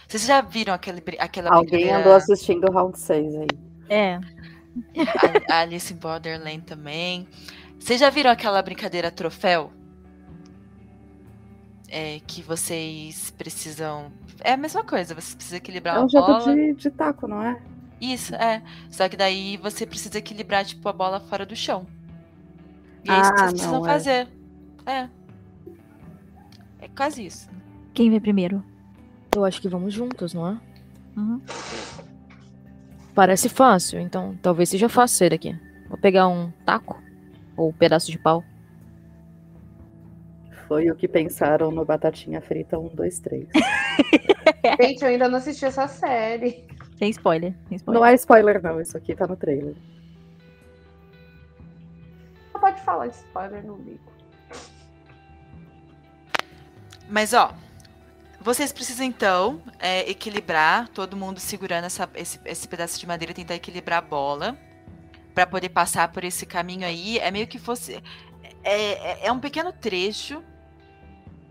Vocês 0.09 0.27
já 0.27 0.41
viram 0.41 0.75
aquele, 0.75 1.03
aquela 1.19 1.51
Alguém 1.51 1.71
brincadeira... 1.71 1.99
andou 2.01 2.13
assistindo 2.15 2.69
o 2.69 2.73
round 2.73 2.99
6 2.99 3.37
aí. 3.37 3.47
É. 3.89 4.21
A 5.51 5.61
Alice 5.61 5.93
in 5.93 5.97
Borderland 5.97 6.63
também. 6.63 7.29
Vocês 7.79 8.01
já 8.01 8.11
viram 8.11 8.31
aquela 8.31 8.61
brincadeira 8.63 9.11
troféu? 9.11 9.73
é, 11.95 12.21
que 12.27 12.43
vocês 12.43 13.31
precisam. 13.31 14.11
É 14.41 14.55
a 14.55 14.57
mesma 14.57 14.83
coisa, 14.83 15.15
você 15.15 15.37
precisa 15.37 15.57
equilibrar 15.59 15.97
é 15.97 16.01
um 16.01 16.05
a 16.05 16.09
bola. 16.09 16.41
jogo 16.41 16.57
de, 16.57 16.75
de 16.75 16.91
taco, 16.91 17.29
não 17.29 17.41
é? 17.41 17.57
Isso, 18.01 18.35
é. 18.35 18.61
Só 18.91 19.09
que 19.09 19.17
daí 19.17 19.57
você 19.59 19.87
precisa 19.87 20.19
equilibrar, 20.19 20.65
tipo, 20.65 20.89
a 20.89 20.93
bola 20.93 21.21
fora 21.21 21.47
do 21.47 21.55
chão. 21.55 21.87
E 23.05 23.11
é 23.11 23.13
ah, 23.13 23.21
isso 23.21 23.33
que 23.33 23.39
vocês 23.39 23.71
não, 23.71 23.81
precisam 23.81 23.87
é. 23.87 23.89
fazer. 23.89 24.29
É. 24.87 25.09
É 26.81 26.89
quase 26.97 27.25
isso. 27.25 27.49
Quem 27.95 28.11
vê 28.11 28.19
primeiro? 28.19 28.65
Eu 29.35 29.45
acho 29.45 29.61
que 29.61 29.69
vamos 29.69 29.93
juntos, 29.93 30.33
não 30.33 30.49
é? 30.49 30.61
Uhum. 31.17 31.41
Parece 33.15 33.49
fácil, 33.49 34.01
então 34.01 34.37
talvez 34.43 34.69
seja 34.69 34.89
fácil 34.89 35.19
sair 35.19 35.31
daqui. 35.31 35.59
Vou 35.89 35.99
pegar 35.99 36.29
um 36.29 36.51
taco 36.65 37.01
ou 37.57 37.71
um 37.71 37.73
pedaço 37.73 38.11
de 38.11 38.19
pau. 38.19 38.45
Foi 40.67 40.91
o 40.91 40.95
que 40.95 41.07
pensaram 41.07 41.71
no 41.71 41.85
Batatinha 41.85 42.41
Frita 42.41 42.79
1, 42.79 42.95
2, 42.95 43.19
3. 43.21 43.49
Gente, 44.81 45.03
eu 45.03 45.09
ainda 45.09 45.29
não 45.29 45.39
assisti 45.39 45.65
essa 45.65 45.87
série. 45.87 46.67
Sem 46.99 47.11
spoiler. 47.11 47.55
Sem 47.69 47.77
spoiler. 47.77 48.01
Não 48.01 48.07
é 48.07 48.15
spoiler, 48.15 48.63
não. 48.63 48.81
Isso 48.81 48.97
aqui 48.97 49.15
tá 49.15 49.27
no 49.27 49.37
trailer. 49.37 49.75
Não 52.53 52.61
pode 52.61 52.81
falar 52.81 53.09
spoiler 53.09 53.65
no 53.65 53.77
ligo. 53.77 54.13
Mas, 57.09 57.35
ó, 57.35 57.53
vocês 58.45 58.75
precisam, 58.75 59.07
então, 59.07 59.63
é, 59.79 60.09
equilibrar, 60.11 60.87
todo 60.89 61.17
mundo 61.17 61.41
segurando 61.41 61.85
essa, 61.85 62.07
esse, 62.15 62.39
esse 62.45 62.69
pedaço 62.69 63.01
de 63.01 63.07
madeira, 63.07 63.33
tentar 63.33 63.55
equilibrar 63.55 64.01
a 64.01 64.03
bola 64.03 64.59
para 65.35 65.47
poder 65.47 65.71
passar 65.71 66.09
por 66.13 66.23
esse 66.25 66.45
caminho 66.45 66.87
aí. 66.87 67.19
É 67.19 67.31
meio 67.31 67.47
que 67.47 67.59
fosse. 67.59 68.03
É, 68.63 69.23
é, 69.23 69.27
é 69.29 69.33
um 69.33 69.41
pequeno 69.41 69.73
trecho 69.73 70.45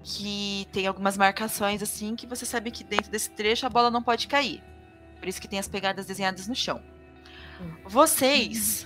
que 0.04 0.68
tem 0.72 0.86
algumas 0.86 1.18
marcações 1.18 1.82
assim 1.82 2.16
que 2.16 2.28
você 2.28 2.46
sabe 2.46 2.70
que 2.70 2.84
dentro 2.84 3.10
desse 3.10 3.32
trecho 3.32 3.66
a 3.66 3.70
bola 3.70 3.90
não 3.90 4.04
pode 4.04 4.28
cair. 4.28 4.62
Por 5.18 5.28
isso 5.28 5.42
que 5.42 5.48
tem 5.48 5.58
as 5.58 5.68
pegadas 5.68 6.06
desenhadas 6.06 6.48
no 6.48 6.54
chão. 6.54 6.80
Vocês 7.86 8.86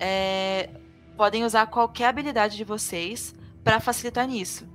é, 0.00 0.70
podem 1.18 1.44
usar 1.44 1.66
qualquer 1.66 2.06
habilidade 2.06 2.56
de 2.56 2.64
vocês 2.64 3.34
para 3.62 3.78
facilitar 3.78 4.26
nisso. 4.26 4.66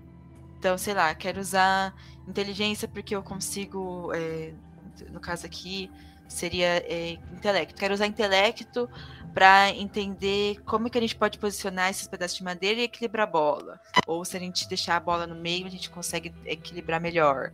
Então, 0.60 0.78
sei 0.78 0.94
lá, 0.94 1.16
quero 1.16 1.40
usar 1.40 1.96
inteligência 2.28 2.88
porque 2.88 3.16
eu 3.16 3.24
consigo, 3.24 4.12
é, 4.14 4.54
no 5.12 5.20
caso 5.20 5.46
aqui, 5.46 5.90
seria 6.28 6.84
é, 6.86 7.18
intelecto. 7.34 7.76
Quero 7.76 7.94
usar 7.94 8.08
intelecto 8.08 8.90
para 9.34 9.70
entender 9.70 10.60
como 10.66 10.90
que 10.90 10.98
a 10.98 11.02
gente 11.02 11.16
pode 11.16 11.38
posicionar 11.38 11.92
esses 11.92 12.08
pedaços 12.08 12.38
de 12.38 12.44
madeira 12.44 12.82
e 12.82 12.84
equilibrar 12.86 13.28
a 13.28 13.30
bola. 13.30 13.80
Ou 14.08 14.26
se 14.26 14.36
a 14.36 14.40
gente 14.40 14.68
deixar 14.68 14.96
a 14.96 15.00
bola 15.00 15.28
no 15.28 15.36
meio, 15.36 15.68
a 15.68 15.70
gente 15.70 15.90
consegue 15.90 16.34
equilibrar 16.46 17.00
melhor. 17.00 17.52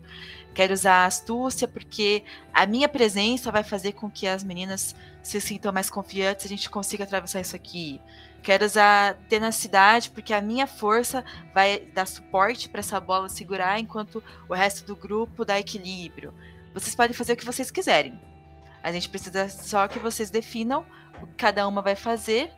Quero 0.53 0.73
usar 0.73 1.05
astúcia 1.05 1.67
porque 1.67 2.23
a 2.53 2.65
minha 2.65 2.87
presença 2.87 3.51
vai 3.51 3.63
fazer 3.63 3.93
com 3.93 4.09
que 4.09 4.25
as 4.27 4.43
meninas 4.43 4.95
se 5.21 5.41
sintam 5.41 5.73
mais 5.73 5.89
confiantes 5.89 6.45
a 6.45 6.49
gente 6.49 6.69
consiga 6.69 7.03
atravessar 7.03 7.41
isso 7.41 7.55
aqui. 7.55 7.99
Quero 8.43 8.65
usar 8.65 9.15
tenacidade 9.29 10.11
porque 10.11 10.33
a 10.33 10.41
minha 10.41 10.67
força 10.67 11.23
vai 11.53 11.79
dar 11.93 12.05
suporte 12.05 12.67
para 12.67 12.81
essa 12.81 12.99
bola 12.99 13.29
segurar 13.29 13.79
enquanto 13.79 14.21
o 14.49 14.53
resto 14.53 14.85
do 14.85 14.95
grupo 14.95 15.45
dá 15.45 15.57
equilíbrio. 15.57 16.33
Vocês 16.73 16.93
podem 16.93 17.15
fazer 17.15 17.33
o 17.33 17.37
que 17.37 17.45
vocês 17.45 17.71
quiserem. 17.71 18.19
A 18.83 18.91
gente 18.91 19.07
precisa 19.07 19.47
só 19.47 19.87
que 19.87 19.97
vocês 19.97 20.29
definam 20.29 20.85
cada 21.37 21.67
uma 21.67 21.81
vai 21.81 21.95
fazer. 21.95 22.51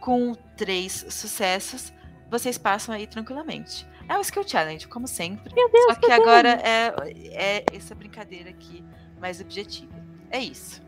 Com 0.00 0.34
três 0.56 1.06
sucessos, 1.08 1.92
vocês 2.30 2.56
passam 2.56 2.94
aí 2.94 3.06
tranquilamente. 3.06 3.86
É 4.08 4.16
o 4.16 4.20
Skill 4.20 4.46
Challenge, 4.46 4.86
como 4.86 5.08
sempre. 5.08 5.52
Meu 5.54 5.70
Deus, 5.70 5.94
Só 5.94 5.94
que 5.94 6.12
agora 6.12 6.60
é, 6.62 6.92
é 7.32 7.64
essa 7.72 7.94
brincadeira 7.94 8.50
aqui 8.50 8.84
mais 9.18 9.40
objetiva. 9.40 9.92
É 10.30 10.38
isso. 10.38 10.85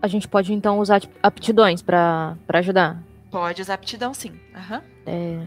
A 0.00 0.06
gente 0.06 0.28
pode 0.28 0.52
então 0.52 0.78
usar 0.78 1.00
tipo, 1.00 1.14
aptidões 1.22 1.82
pra, 1.82 2.36
pra 2.46 2.60
ajudar. 2.60 3.02
Pode 3.30 3.60
usar 3.60 3.74
aptidão, 3.74 4.14
sim. 4.14 4.32
Aham. 4.54 4.82
É... 5.06 5.46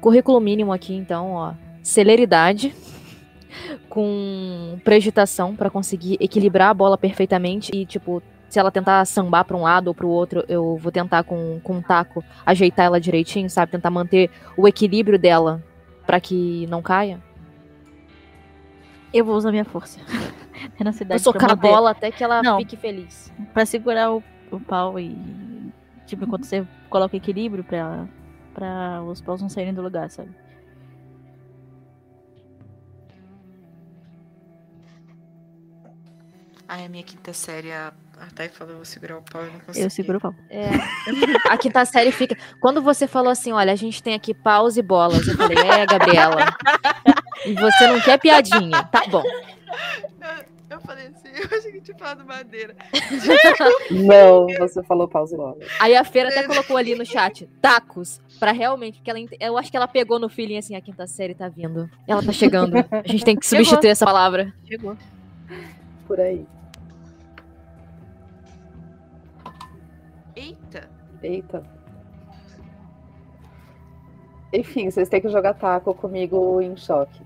Currículo 0.00 0.38
mínimo 0.40 0.72
aqui, 0.72 0.94
então, 0.94 1.32
ó. 1.32 1.54
Celeridade 1.82 2.74
com 3.88 4.78
prejuditação 4.84 5.56
para 5.56 5.70
conseguir 5.70 6.18
equilibrar 6.20 6.68
a 6.68 6.74
bola 6.74 6.98
perfeitamente 6.98 7.70
e, 7.74 7.86
tipo, 7.86 8.22
se 8.48 8.58
ela 8.58 8.70
tentar 8.70 9.04
sambar 9.06 9.44
para 9.44 9.56
um 9.56 9.62
lado 9.62 9.88
ou 9.88 9.94
para 9.94 10.06
o 10.06 10.10
outro, 10.10 10.44
eu 10.46 10.76
vou 10.76 10.92
tentar 10.92 11.24
com, 11.24 11.58
com 11.64 11.76
um 11.76 11.82
taco 11.82 12.22
ajeitar 12.44 12.86
ela 12.86 13.00
direitinho, 13.00 13.48
sabe? 13.48 13.72
Tentar 13.72 13.90
manter 13.90 14.30
o 14.56 14.68
equilíbrio 14.68 15.18
dela 15.18 15.62
para 16.06 16.20
que 16.20 16.66
não 16.68 16.82
caia. 16.82 17.20
Eu 19.14 19.24
vou 19.24 19.36
usar 19.36 19.52
minha 19.52 19.64
força. 19.64 20.00
É 20.80 20.82
na 20.82 20.90
Vou 20.92 21.18
socar 21.18 21.52
a 21.52 21.54
bola 21.54 21.90
até 21.90 22.10
que 22.10 22.24
ela 22.24 22.42
Não. 22.42 22.56
fique 22.58 22.76
feliz. 22.76 23.30
Pra 23.52 23.66
segurar 23.66 24.12
o, 24.12 24.22
o 24.50 24.58
pau 24.58 24.98
e. 24.98 25.14
Tipo, 26.06 26.24
enquanto 26.24 26.44
você 26.44 26.66
coloca 26.88 27.16
equilíbrio 27.16 27.62
pra, 27.62 28.06
pra 28.54 29.02
os 29.02 29.20
paus 29.20 29.42
não 29.42 29.48
saírem 29.48 29.74
do 29.74 29.82
lugar, 29.82 30.10
sabe? 30.10 30.30
Ai, 36.66 36.86
a 36.86 36.88
minha 36.88 37.02
quinta 37.04 37.32
série, 37.32 37.70
a, 37.70 37.92
a 38.18 38.26
Thay 38.34 38.48
falou, 38.48 38.72
eu 38.72 38.76
vou 38.78 38.84
segurar 38.84 39.18
o 39.18 39.22
pau, 39.22 39.42
eu 39.42 39.52
não 39.52 39.60
consigo. 39.60 39.84
Eu 39.84 39.90
seguro 39.90 40.18
o 40.18 40.20
pau. 40.20 40.34
É. 40.48 40.70
A 41.50 41.58
quinta 41.58 41.84
série 41.84 42.10
fica. 42.10 42.36
Quando 42.60 42.80
você 42.80 43.06
falou 43.06 43.30
assim, 43.30 43.52
olha, 43.52 43.72
a 43.72 43.76
gente 43.76 44.02
tem 44.02 44.14
aqui 44.14 44.32
paus 44.32 44.76
e 44.76 44.82
bolas, 44.82 45.28
eu 45.28 45.36
falei, 45.36 45.58
é, 45.58 45.84
Gabriela. 45.86 46.56
E 47.44 47.54
você 47.54 47.86
não 47.86 48.00
quer 48.00 48.18
piadinha. 48.18 48.82
Tá 48.84 49.02
bom. 49.08 49.22
Eu 50.70 50.80
falei 50.80 51.06
assim, 51.06 51.28
eu 51.28 51.56
achei 51.56 51.70
que 51.70 51.80
tinha 51.82 51.96
falado 51.96 52.24
madeira. 52.26 52.74
Não, 53.92 54.46
você 54.58 54.82
falou 54.82 55.06
pausa 55.06 55.36
logo. 55.36 55.60
Aí 55.78 55.94
a 55.94 56.02
Feira 56.02 56.30
até 56.30 56.42
colocou 56.42 56.76
ali 56.76 56.96
no 56.96 57.06
chat, 57.06 57.46
tacos, 57.62 58.20
pra 58.40 58.50
realmente, 58.50 58.96
porque 58.98 59.08
ela, 59.08 59.20
eu 59.38 59.56
acho 59.56 59.70
que 59.70 59.76
ela 59.76 59.86
pegou 59.86 60.18
no 60.18 60.28
feeling 60.28 60.58
assim, 60.58 60.74
a 60.74 60.80
quinta 60.80 61.06
série 61.06 61.32
tá 61.32 61.48
vindo. 61.48 61.88
Ela 62.08 62.24
tá 62.24 62.32
chegando. 62.32 62.76
A 62.90 63.06
gente 63.06 63.24
tem 63.24 63.36
que 63.36 63.46
Chegou. 63.46 63.64
substituir 63.64 63.90
essa 63.90 64.04
palavra. 64.04 64.52
Chegou. 64.66 64.96
Por 66.08 66.18
aí. 66.20 66.44
Eita! 70.34 70.90
Eita. 71.22 71.62
Enfim, 74.54 74.88
vocês 74.88 75.08
têm 75.08 75.20
que 75.20 75.28
jogar 75.28 75.54
taco 75.54 75.92
comigo 75.92 76.60
em 76.60 76.76
choque. 76.76 77.20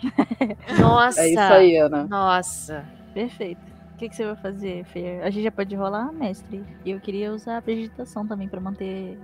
Nossa. 0.78 1.22
É 1.22 1.30
isso 1.30 1.40
aí, 1.40 1.76
Ana. 1.76 2.04
Nossa. 2.04 2.84
Perfeito. 3.12 3.60
O 3.94 3.96
que, 3.98 4.08
que 4.08 4.14
você 4.14 4.24
vai 4.24 4.36
fazer, 4.36 4.84
Fer? 4.84 5.20
A 5.24 5.30
gente 5.30 5.42
já 5.42 5.50
pode 5.50 5.74
rolar, 5.74 6.12
mestre. 6.12 6.64
E 6.84 6.92
eu 6.92 7.00
queria 7.00 7.32
usar 7.32 7.56
a 7.56 7.62
prejuditação 7.62 8.24
também 8.24 8.48
pra 8.48 8.60
manter 8.60 9.18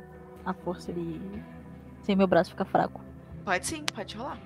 a 0.45 0.53
força 0.53 0.91
ali. 0.91 1.21
Sem 2.03 2.17
meu 2.17 2.27
braço 2.27 2.51
ficar 2.51 2.65
fraco. 2.65 3.01
Pode 3.45 3.65
sim, 3.65 3.85
pode 3.95 4.17
rolar. 4.17 4.39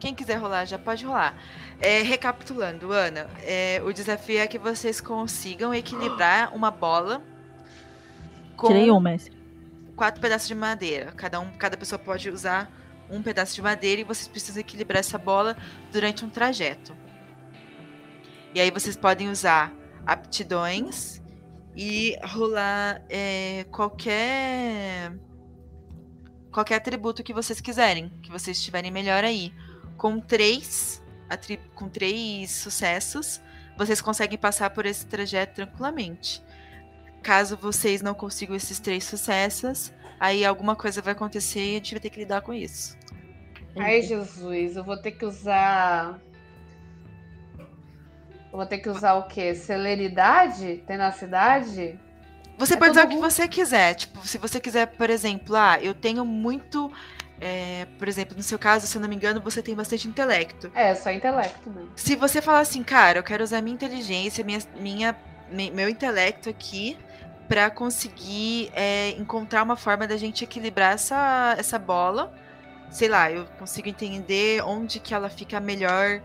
Quem 0.00 0.12
quiser 0.12 0.36
rolar 0.36 0.64
já 0.64 0.76
pode 0.78 1.06
rolar. 1.06 1.36
É, 1.80 2.02
recapitulando, 2.02 2.90
Ana, 2.90 3.28
é, 3.44 3.80
o 3.84 3.92
desafio 3.92 4.40
é 4.40 4.46
que 4.48 4.58
vocês 4.58 5.00
consigam 5.00 5.72
equilibrar 5.72 6.52
uma 6.52 6.70
bola 6.72 7.22
com 8.56 8.68
Tirei 8.68 8.90
um, 8.90 9.00
mestre. 9.00 9.36
quatro 9.94 10.20
pedaços 10.20 10.48
de 10.48 10.54
madeira. 10.54 11.12
Cada, 11.12 11.40
um, 11.40 11.50
cada 11.56 11.76
pessoa 11.76 11.98
pode 11.98 12.30
usar 12.30 12.70
um 13.10 13.22
pedaço 13.22 13.54
de 13.54 13.62
madeira 13.62 14.00
e 14.00 14.04
vocês 14.04 14.26
precisam 14.26 14.60
equilibrar 14.60 15.00
essa 15.00 15.18
bola 15.18 15.56
durante 15.92 16.24
um 16.24 16.30
trajeto. 16.30 16.96
E 18.54 18.60
aí 18.60 18.70
vocês 18.70 18.96
podem 18.96 19.28
usar 19.28 19.72
aptidões 20.04 21.20
e 21.76 22.16
rolar 22.24 23.02
é, 23.10 23.64
qualquer 23.70 25.12
qualquer 26.50 26.76
atributo 26.76 27.22
que 27.22 27.34
vocês 27.34 27.60
quiserem, 27.60 28.08
que 28.22 28.30
vocês 28.30 28.62
tiverem 28.62 28.90
melhor 28.90 29.22
aí. 29.24 29.52
Com 29.98 30.18
três, 30.18 31.02
com 31.74 31.88
três 31.88 32.50
sucessos, 32.50 33.42
vocês 33.76 34.00
conseguem 34.00 34.38
passar 34.38 34.70
por 34.70 34.86
esse 34.86 35.04
trajeto 35.06 35.56
tranquilamente. 35.56 36.42
Caso 37.26 37.56
vocês 37.56 38.02
não 38.02 38.14
consigam 38.14 38.56
esses 38.56 38.78
três 38.80 39.04
sucessos, 39.04 39.92
aí 40.20 40.44
alguma 40.44 40.76
coisa 40.76 41.02
vai 41.02 41.12
acontecer 41.12 41.60
e 41.60 41.70
a 41.72 41.78
gente 41.78 41.94
vai 41.94 42.00
ter 42.00 42.10
que 42.10 42.20
lidar 42.20 42.42
com 42.42 42.52
isso. 42.54 42.96
Ai, 43.76 44.02
Jesus, 44.02 44.76
eu 44.76 44.84
vou 44.84 45.00
ter 45.00 45.12
que 45.12 45.24
usar. 45.24 46.20
Eu 48.52 48.58
vou 48.58 48.66
ter 48.66 48.78
que 48.78 48.88
usar 48.88 49.14
o 49.14 49.28
quê? 49.28 49.54
Celeridade? 49.54 50.78
Tenacidade? 50.86 52.00
Você 52.58 52.76
É 52.76 52.78
pode 52.78 52.92
usar 52.92 53.04
o 53.04 53.08
que 53.08 53.16
você 53.18 53.46
quiser. 53.48 53.94
Tipo, 53.94 54.26
se 54.26 54.38
você 54.38 54.60
quiser, 54.60 54.86
por 54.86 55.10
exemplo, 55.10 55.54
ah, 55.56 55.78
eu 55.80 55.94
tenho 55.94 56.24
muito. 56.24 56.90
é, 57.40 57.86
por 57.98 58.08
exemplo, 58.08 58.36
no 58.36 58.42
seu 58.42 58.58
caso, 58.58 58.86
se 58.86 58.96
eu 58.96 59.02
não 59.02 59.08
me 59.08 59.16
engano, 59.16 59.40
você 59.42 59.62
tem 59.62 59.74
bastante 59.74 60.08
intelecto. 60.08 60.72
É, 60.72 60.94
só 60.94 61.10
intelecto 61.10 61.68
mesmo. 61.70 61.96
Se 61.96 62.14
você 62.16 62.40
falar 62.42 62.60
assim, 62.60 62.82
cara, 62.82 63.18
eu 63.18 63.22
quero 63.24 63.42
usar 63.42 63.60
minha 63.62 63.74
inteligência, 63.74 64.44
minha, 64.44 64.58
minha, 64.76 65.16
me- 65.50 65.70
meu 65.70 65.88
intelecto 65.88 66.48
aqui 66.48 66.96
pra 67.48 67.70
conseguir 67.70 68.70
é, 68.74 69.10
encontrar 69.10 69.62
uma 69.62 69.76
forma 69.76 70.06
da 70.06 70.16
gente 70.16 70.44
equilibrar 70.44 70.94
essa, 70.94 71.54
essa 71.58 71.78
bola. 71.78 72.32
Sei 72.90 73.08
lá, 73.08 73.30
eu 73.30 73.46
consigo 73.58 73.88
entender 73.88 74.62
onde 74.64 75.00
que 75.00 75.12
ela 75.14 75.28
fica 75.28 75.58
melhor 75.60 76.20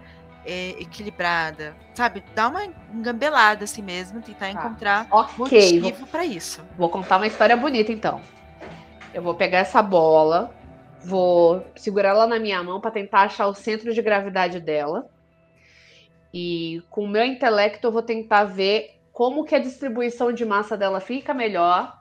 é, 0.45 0.69
equilibrada. 0.79 1.75
Sabe? 1.93 2.23
Dar 2.33 2.49
uma 2.49 2.65
engambelada 2.93 3.63
assim 3.63 3.81
mesmo, 3.81 4.21
tentar 4.21 4.49
encontrar 4.49 5.07
Ok, 5.11 5.35
vou, 5.37 5.89
motivo 5.89 6.07
pra 6.07 6.25
isso. 6.25 6.61
vou 6.77 6.89
contar 6.89 7.17
uma 7.17 7.27
história 7.27 7.55
bonita 7.55 7.91
então. 7.91 8.21
Eu 9.13 9.21
vou 9.21 9.35
pegar 9.35 9.59
essa 9.59 9.81
bola, 9.81 10.53
vou 11.03 11.65
segurar 11.75 12.09
ela 12.09 12.27
na 12.27 12.39
minha 12.39 12.63
mão 12.63 12.79
para 12.79 12.91
tentar 12.91 13.21
achar 13.23 13.47
o 13.47 13.53
centro 13.53 13.93
de 13.93 14.01
gravidade 14.01 14.59
dela. 14.59 15.07
E 16.33 16.81
com 16.89 17.03
o 17.03 17.09
meu 17.09 17.25
intelecto 17.25 17.85
eu 17.87 17.91
vou 17.91 18.01
tentar 18.01 18.45
ver 18.45 19.00
como 19.11 19.45
que 19.45 19.55
a 19.55 19.59
distribuição 19.59 20.31
de 20.31 20.45
massa 20.45 20.77
dela 20.77 20.99
fica 20.99 21.33
melhor, 21.33 21.99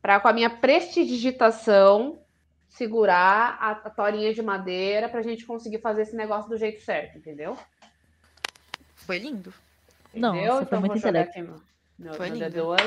para 0.00 0.20
com 0.20 0.28
a 0.28 0.32
minha 0.32 0.50
prestidigitação 0.50 2.20
segurar 2.68 3.56
a, 3.60 3.70
a 3.70 3.90
torinha 3.90 4.32
de 4.32 4.42
madeira 4.42 5.08
para 5.08 5.20
a 5.20 5.22
gente 5.22 5.44
conseguir 5.44 5.78
fazer 5.78 6.02
esse 6.02 6.16
negócio 6.16 6.50
do 6.50 6.56
jeito 6.56 6.82
certo, 6.82 7.18
entendeu? 7.18 7.56
Foi 8.96 9.18
lindo. 9.18 9.52
Não, 10.14 10.34
Entendeu? 10.34 10.56
você 10.56 10.66
foi 10.66 10.78
muito 10.78 10.98
intelecto. 10.98 11.30
aqui 11.30 11.42
meu, 11.42 11.60
meu, 11.98 12.14
Foi 12.14 12.28
lindo. 12.28 12.44
D12. 12.44 12.78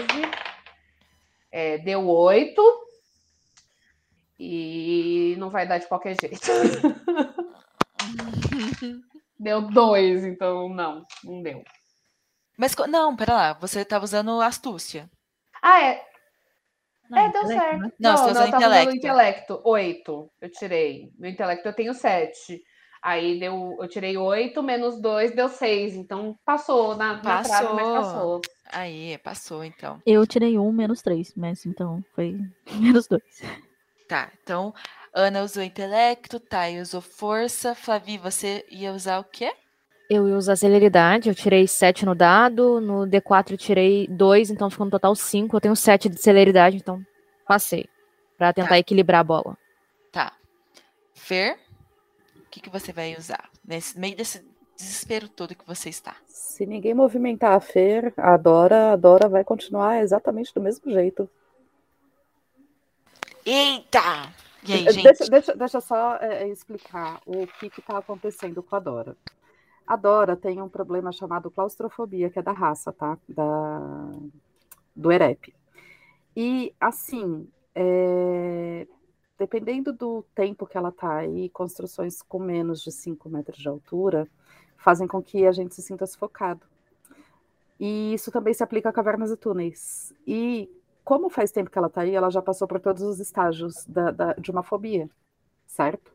É, 1.51 1.78
deu 1.80 2.08
8. 2.08 2.86
E 4.38 5.36
não 5.38 5.49
vai 5.49 5.68
dar 5.68 5.78
de 5.78 5.88
qualquer 5.88 6.16
jeito. 6.20 6.36
deu 9.39 9.62
dois, 9.62 10.26
então 10.26 10.70
não, 10.70 11.06
não 11.24 11.41
deu. 11.41 11.64
Mas 12.58 12.76
não, 12.88 13.16
pera 13.16 13.34
lá, 13.34 13.53
você 13.53 13.84
tava 13.84 14.06
usando 14.06 14.41
astúcia. 14.41 15.10
Ah, 15.62 15.82
é. 15.84 16.06
Não, 17.10 17.20
é, 17.20 17.30
deu 17.30 17.41
intelecto, 17.41 17.64
certo. 17.64 17.82
né? 17.82 17.91
Não, 17.99 18.18
você 18.18 18.24
tá 18.24 18.28
eu 18.28 18.32
usando 18.32 18.51
tava 18.51 18.58
usando 18.58 18.76
intelecto. 18.76 18.95
intelecto. 18.95 19.62
Oito. 19.66 20.32
Eu 20.41 20.51
tirei. 20.51 21.12
No 21.20 21.28
intelecto 21.28 21.68
eu 21.68 21.74
tenho 21.74 21.93
sete. 21.93 22.62
Aí 23.01 23.39
deu, 23.39 23.78
eu 23.80 23.88
tirei 23.88 24.18
oito, 24.18 24.64
menos 24.64 24.99
dois, 24.99 25.36
deu 25.36 25.47
seis. 25.47 25.93
Então 25.93 26.36
passou 26.43 26.95
na, 26.95 27.22
na 27.22 27.43
trave, 27.43 27.74
mas 27.74 27.88
Passou. 27.88 27.93
passou. 27.93 28.41
Aí, 28.72 29.18
passou 29.20 29.64
então. 29.64 30.01
Eu 30.06 30.26
tirei 30.26 30.58
um 30.58 30.72
menos 30.72 31.03
três, 31.03 31.34
mas 31.36 31.66
então 31.66 32.03
foi 32.16 32.36
menos 32.74 33.08
dois. 33.08 33.24
Tá, 34.08 34.32
então 34.41 34.74
Ana 35.14 35.43
usou 35.43 35.64
intelecto, 35.64 36.39
Thay 36.39 36.82
usou 36.82 37.01
força, 37.01 37.74
Flavi, 37.76 38.18
você 38.18 38.66
ia 38.70 38.91
usar 38.91 39.20
o 39.20 39.24
quê? 39.24 39.53
Eu 40.10 40.28
ia 40.28 40.38
usar 40.38 40.56
celeridade, 40.56 41.30
eu 41.30 41.36
tirei 41.36 41.68
7 41.68 42.06
no 42.06 42.14
dado, 42.14 42.80
no 42.80 43.08
D4 43.08 43.51
eu 43.51 43.58
tirei 43.58 44.08
2, 44.08 44.51
então 44.51 44.70
ficou 44.70 44.86
no 44.86 44.91
total 44.91 45.16
5. 45.16 45.56
Eu 45.56 45.62
tenho 45.62 45.76
7 45.76 46.10
de 46.10 46.22
celeridade, 46.22 46.78
então 46.78 47.03
passei. 47.47 47.86
Pra 48.38 48.53
tentar 48.53 48.70
Tá. 48.70 48.78
equilibrar 48.78 49.22
a 49.22 49.24
bola. 49.24 49.58
Tá. 50.12 50.34
Fer, 51.14 51.58
o 52.38 52.49
que, 52.51 52.60
que 52.60 52.70
você 52.70 52.91
vai 52.91 53.16
usar? 53.18 53.49
Nesse 53.66 53.97
meio 53.97 54.16
desse 54.16 54.45
desespero 54.78 55.28
todo 55.28 55.56
que 55.56 55.66
você 55.66 55.89
está. 55.89 56.16
Se 56.28 56.66
ninguém 56.66 56.93
movimentar 56.93 57.53
a 57.53 57.60
Fer, 57.60 58.14
a 58.18 58.38
Dora, 58.38 58.91
a 58.91 58.95
Dora 58.95 59.28
vai 59.28 59.43
continuar 59.43 60.01
exatamente 60.03 60.53
do 60.53 60.62
mesmo 60.62 60.91
jeito. 60.91 61.30
Eita! 63.45 64.34
E 64.68 64.74
aí, 64.74 64.91
gente? 64.91 65.03
Deixa, 65.03 65.26
deixa, 65.30 65.56
deixa 65.56 65.78
eu 65.78 65.82
só 65.82 66.18
eh, 66.18 66.47
explicar 66.47 67.22
o 67.26 67.45
que 67.47 67.68
está 67.68 67.97
acontecendo 67.99 68.62
com 68.64 68.76
a 68.76 68.80
Dora. 68.80 69.16
A 69.88 69.96
Dora 69.96 70.36
tem 70.36 70.62
um 70.62 70.70
problema 70.70 71.12
chamado 71.12 71.52
claustrofobia, 71.52 72.30
que 72.30 72.40
é 72.40 72.42
da 72.42 72.52
raça, 72.52 72.92
tá? 72.92 73.18
Da, 73.30 74.12
do 74.96 75.12
EREP. 75.12 75.54
E, 76.36 76.74
assim, 76.80 77.48
eh, 77.76 78.88
dependendo 79.40 79.94
do 79.94 80.24
tempo 80.36 80.66
que 80.68 80.78
ela 80.78 80.90
está 80.90 81.18
aí, 81.18 81.50
construções 81.50 82.22
com 82.22 82.40
menos 82.40 82.82
de 82.84 82.92
5 82.92 83.30
metros 83.30 83.60
de 83.60 83.70
altura 83.70 84.28
fazem 84.78 85.08
com 85.08 85.22
que 85.22 85.46
a 85.48 85.52
gente 85.52 85.76
se 85.76 85.82
sinta 85.82 86.06
sufocado. 86.08 86.66
E 87.80 88.14
isso 88.14 88.32
também 88.32 88.54
se 88.54 88.64
aplica 88.64 88.90
a 88.90 88.94
cavernas 88.94 89.32
e 89.32 89.38
túneis. 89.38 90.14
E 90.26 90.70
como 91.04 91.30
faz 91.30 91.52
tempo 91.52 91.70
que 91.70 91.78
ela 91.78 91.88
está 91.88 92.02
aí, 92.02 92.16
ela 92.16 92.30
já 92.30 92.42
passou 92.42 92.68
por 92.68 92.80
todos 92.80 93.04
os 93.04 93.20
estágios 93.20 93.86
da- 93.86 94.12
da- 94.12 94.34
de 94.34 94.50
uma 94.50 94.64
fobia, 94.64 95.10
certo? 95.68 96.14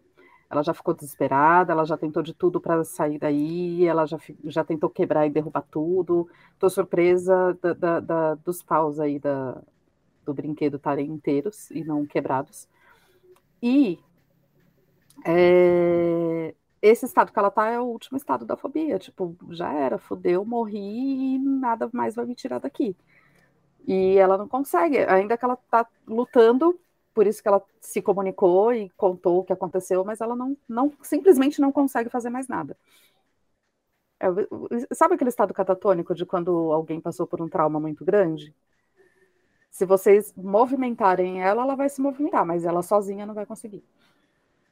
Ela 0.51 0.63
já 0.63 0.75
ficou 0.75 0.95
desesperada, 0.95 1.73
ela 1.73 1.85
já 1.85 1.97
tentou 1.97 2.23
de 2.23 2.35
tudo 2.35 2.61
para 2.61 2.85
sair 2.85 3.19
daí, 3.19 3.85
ela 3.87 4.05
já, 4.07 4.19
já 4.45 4.65
tentou 4.65 4.91
quebrar 4.91 5.27
e 5.27 5.31
derrubar 5.31 5.63
tudo. 5.71 6.29
Tô 6.59 6.69
surpresa 6.71 7.57
da- 7.63 7.73
da- 7.75 8.01
da- 8.01 8.35
dos 8.37 8.63
paus 8.63 8.99
aí 9.01 9.19
da- 9.19 9.63
do 10.25 10.35
brinquedo 10.35 10.77
estarem 10.79 11.09
inteiros 11.11 11.71
e 11.71 11.85
não 11.85 12.07
quebrados. 12.07 12.69
E 13.63 13.99
é, 15.25 16.55
esse 16.83 17.05
estado 17.07 17.33
que 17.33 17.39
ela 17.39 17.51
tá 17.51 17.69
é 17.69 17.79
o 17.81 17.85
último 17.85 18.17
estado 18.17 18.45
da 18.45 18.57
fobia. 18.57 18.99
Tipo, 18.99 19.37
já 19.51 19.73
era, 19.73 19.99
fudeu, 19.99 20.45
morri 20.45 21.35
e 21.37 21.39
nada 21.39 21.89
mais 21.93 22.15
vai 22.15 22.25
me 22.27 22.35
tirar 22.35 22.59
daqui. 22.59 22.97
E 23.87 24.17
ela 24.19 24.39
não 24.39 24.49
consegue, 24.49 24.99
ainda 25.01 25.37
que 25.39 25.45
ela 25.45 25.57
tá 25.71 25.87
lutando, 26.07 26.79
por 27.15 27.27
isso 27.27 27.43
que 27.43 27.49
ela 27.49 27.63
se 27.81 28.01
comunicou 28.03 28.73
e 28.73 28.91
contou 28.91 29.41
o 29.41 29.45
que 29.45 29.53
aconteceu, 29.53 30.05
mas 30.05 30.21
ela 30.21 30.37
não, 30.37 30.57
não 30.69 30.93
simplesmente 31.03 31.61
não 31.61 31.73
consegue 31.73 32.09
fazer 32.11 32.31
mais 32.31 32.49
nada. 32.49 32.77
É, 34.19 34.95
sabe 34.95 35.15
aquele 35.15 35.31
estado 35.31 35.55
catatônico 35.55 36.15
de 36.15 36.27
quando 36.27 36.73
alguém 36.73 37.01
passou 37.01 37.27
por 37.27 37.41
um 37.41 37.49
trauma 37.49 37.81
muito 37.81 38.05
grande? 38.05 38.55
Se 39.71 39.87
vocês 39.87 40.33
movimentarem 40.37 41.43
ela, 41.43 41.63
ela 41.63 41.75
vai 41.77 41.89
se 41.89 42.01
movimentar, 42.03 42.45
mas 42.45 42.65
ela 42.65 42.83
sozinha 42.83 43.25
não 43.25 43.35
vai 43.35 43.47
conseguir. 43.47 43.83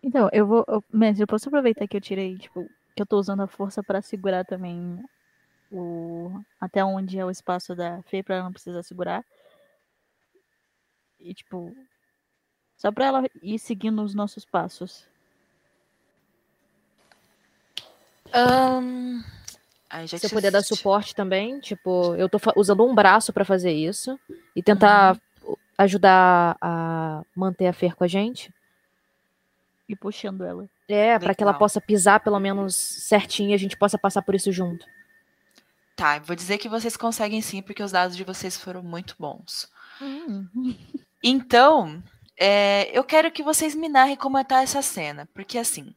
Então, 0.03 0.29
eu 0.33 0.47
vou. 0.47 0.65
eu- 0.69 0.83
eu 1.19 1.27
posso 1.27 1.49
aproveitar 1.49 1.87
que 1.89 1.97
eu 1.97 2.01
tirei, 2.01 2.37
tipo, 2.37 2.69
que 2.95 3.03
eu 3.03 3.07
tô 3.07 3.19
usando 3.19 3.43
a 3.43 3.47
força 3.47 3.83
pra 3.83 4.03
segurar 4.03 4.45
também 4.45 5.03
o. 5.71 6.31
Até 6.61 6.85
onde 6.85 7.19
é 7.19 7.25
o 7.25 7.31
espaço 7.31 7.75
da 7.75 8.03
Fê 8.03 8.23
pra 8.23 8.37
ela 8.37 8.45
não 8.45 8.53
precisar 8.53 8.83
segurar. 8.83 9.25
E, 11.21 11.35
tipo. 11.35 11.75
Só 12.79 12.93
pra 12.93 13.07
ela 13.07 13.25
ir 13.43 13.59
seguindo 13.59 14.01
os 14.03 14.15
nossos 14.15 14.45
passos. 14.45 15.05
Aí 19.91 20.07
já 20.07 20.17
Se 20.17 20.27
eu 20.27 20.31
puder 20.31 20.53
dar 20.53 20.63
suporte 20.63 21.15
também, 21.15 21.59
tipo, 21.59 22.15
eu 22.15 22.29
tô 22.29 22.39
usando 22.57 22.87
um 22.87 22.95
braço 22.95 23.33
pra 23.33 23.45
fazer 23.45 23.73
isso 23.73 24.19
e 24.55 24.63
tentar 24.63 25.21
ajudar 25.77 26.57
a 26.61 27.23
manter 27.35 27.67
a 27.67 27.73
Fer 27.73 27.97
com 27.97 28.05
a 28.05 28.09
gente. 28.09 28.55
E 29.89 29.97
puxando 29.97 30.45
ela. 30.45 30.69
É, 30.89 31.19
pra 31.19 31.35
que 31.35 31.43
ela 31.43 31.55
possa 31.55 31.81
pisar 31.81 32.21
pelo 32.21 32.39
menos 32.39 32.77
certinho 32.77 33.51
e 33.51 33.55
a 33.55 33.59
gente 33.59 33.77
possa 33.77 33.99
passar 33.99 34.23
por 34.23 34.35
isso 34.35 34.53
junto. 34.53 34.87
Tá, 35.97 36.19
vou 36.21 36.37
dizer 36.37 36.59
que 36.59 36.69
vocês 36.69 36.97
conseguem 36.97 37.43
sim, 37.43 37.61
porque 37.61 37.83
os 37.83 37.91
dados 37.91 38.17
de 38.17 38.23
vocês 38.23 38.57
foram 38.57 38.83
muito 38.83 39.17
bons. 39.19 39.69
Então, 41.23 42.01
é, 42.39 42.97
eu 42.97 43.03
quero 43.03 43.33
que 43.33 43.43
vocês 43.43 43.75
me 43.75 43.89
narrem 43.89 44.17
como 44.17 44.43
tá 44.45 44.63
essa 44.63 44.81
cena, 44.81 45.29
porque 45.35 45.59
assim, 45.59 45.93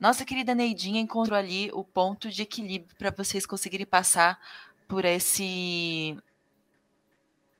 nossa 0.00 0.24
querida 0.24 0.54
Neidinha 0.54 1.00
encontrou 1.00 1.38
ali 1.38 1.70
o 1.72 1.84
ponto 1.84 2.28
de 2.28 2.42
equilíbrio 2.42 2.96
para 2.96 3.12
vocês 3.12 3.46
conseguirem 3.46 3.86
passar 3.86 4.38
por 4.88 5.04
esse 5.04 6.18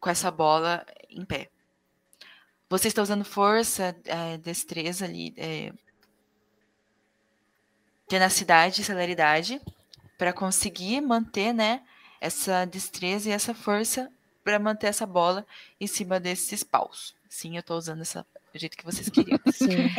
com 0.01 0.11
essa 0.11 0.31
bola 0.31 0.85
em 1.09 1.25
pé. 1.25 1.49
Você 2.69 2.89
está 2.89 3.01
usando 3.01 3.25
força, 3.25 3.97
é, 4.05 4.37
destreza 4.39 5.05
ali, 5.05 5.33
é, 5.37 5.73
tenacidade 8.09 8.83
celeridade 8.83 9.63
para 10.19 10.33
conseguir 10.33 11.01
manter, 11.01 11.53
né, 11.53 11.83
essa 12.21 12.65
destreza 12.65 13.29
e 13.29 13.33
essa 13.33 13.55
força 13.55 14.11
para 14.45 14.59
manter 14.59 14.89
essa 14.89 15.07
bola 15.07 15.47
em 15.81 15.87
cima 15.87 16.21
desses 16.21 16.63
paus. 16.63 17.17
Sim, 17.29 17.57
eu 17.57 17.63
tô 17.63 17.77
usando 17.77 18.03
essa 18.03 18.25
do 18.53 18.59
jeito 18.59 18.77
que 18.77 18.85
vocês 18.85 19.09
queriam. 19.09 19.41
Sim. 19.53 19.91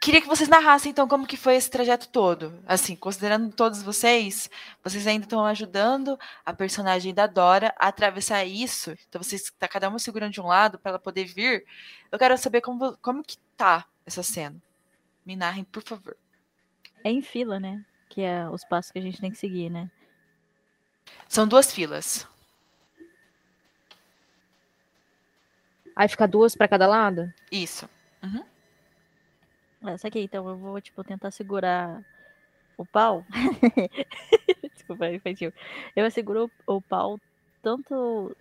Queria 0.00 0.22
que 0.22 0.26
vocês 0.26 0.48
narrassem 0.48 0.90
então 0.90 1.06
como 1.06 1.26
que 1.26 1.36
foi 1.36 1.56
esse 1.56 1.70
trajeto 1.70 2.08
todo. 2.08 2.58
Assim, 2.66 2.96
considerando 2.96 3.52
todos 3.52 3.82
vocês, 3.82 4.50
vocês 4.82 5.06
ainda 5.06 5.26
estão 5.26 5.44
ajudando 5.44 6.18
a 6.44 6.54
personagem 6.54 7.12
da 7.12 7.26
Dora 7.26 7.72
a 7.78 7.88
atravessar 7.88 8.42
isso. 8.44 8.96
Então 9.08 9.22
vocês 9.22 9.52
tá 9.58 9.68
cada 9.68 9.90
uma 9.90 9.98
segurando 9.98 10.32
de 10.32 10.40
um 10.40 10.46
lado 10.46 10.78
para 10.78 10.92
ela 10.92 10.98
poder 10.98 11.26
vir. 11.26 11.66
Eu 12.10 12.18
quero 12.18 12.36
saber 12.38 12.62
como 12.62 12.96
como 12.96 13.22
que 13.22 13.36
tá 13.56 13.84
essa 14.06 14.22
cena. 14.22 14.56
Me 15.24 15.36
narrem, 15.36 15.64
por 15.64 15.82
favor. 15.82 16.16
É 17.04 17.10
em 17.10 17.20
fila, 17.20 17.60
né? 17.60 17.84
Que 18.08 18.22
é 18.22 18.48
os 18.48 18.64
passos 18.64 18.90
que 18.90 18.98
a 18.98 19.02
gente 19.02 19.20
tem 19.20 19.30
que 19.30 19.38
seguir, 19.38 19.70
né? 19.70 19.90
São 21.28 21.46
duas 21.46 21.72
filas. 21.72 22.26
Aí 26.00 26.08
fica 26.08 26.26
duas 26.26 26.56
pra 26.56 26.66
cada 26.66 26.86
lado? 26.86 27.30
Isso. 27.52 27.86
É, 29.86 29.98
saquei, 29.98 30.24
então 30.24 30.48
eu 30.48 30.56
vou, 30.56 30.80
tipo, 30.80 31.04
tentar 31.04 31.30
segurar 31.30 32.02
o 32.78 32.86
pau. 32.86 33.22
Desculpa, 34.74 35.04
é 35.04 35.16
infantil. 35.16 35.52
Eu 35.94 36.10
seguro 36.10 36.50
o 36.66 36.76
o 36.76 36.80
pau 36.80 37.20
tanto 37.62 38.34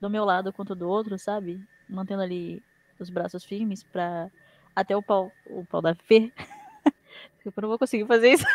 do 0.00 0.10
meu 0.10 0.24
lado 0.24 0.52
quanto 0.52 0.74
do 0.74 0.88
outro, 0.88 1.16
sabe? 1.16 1.64
Mantendo 1.88 2.22
ali 2.22 2.60
os 2.98 3.10
braços 3.10 3.44
firmes 3.44 3.84
pra 3.84 4.28
até 4.74 4.96
o 4.96 5.02
pau, 5.02 5.30
o 5.46 5.64
pau 5.64 5.80
da 5.80 5.94
Fê. 5.94 6.32
Eu 7.46 7.52
não 7.62 7.68
vou 7.68 7.78
conseguir 7.78 8.06
fazer 8.06 8.30
isso 8.32 8.46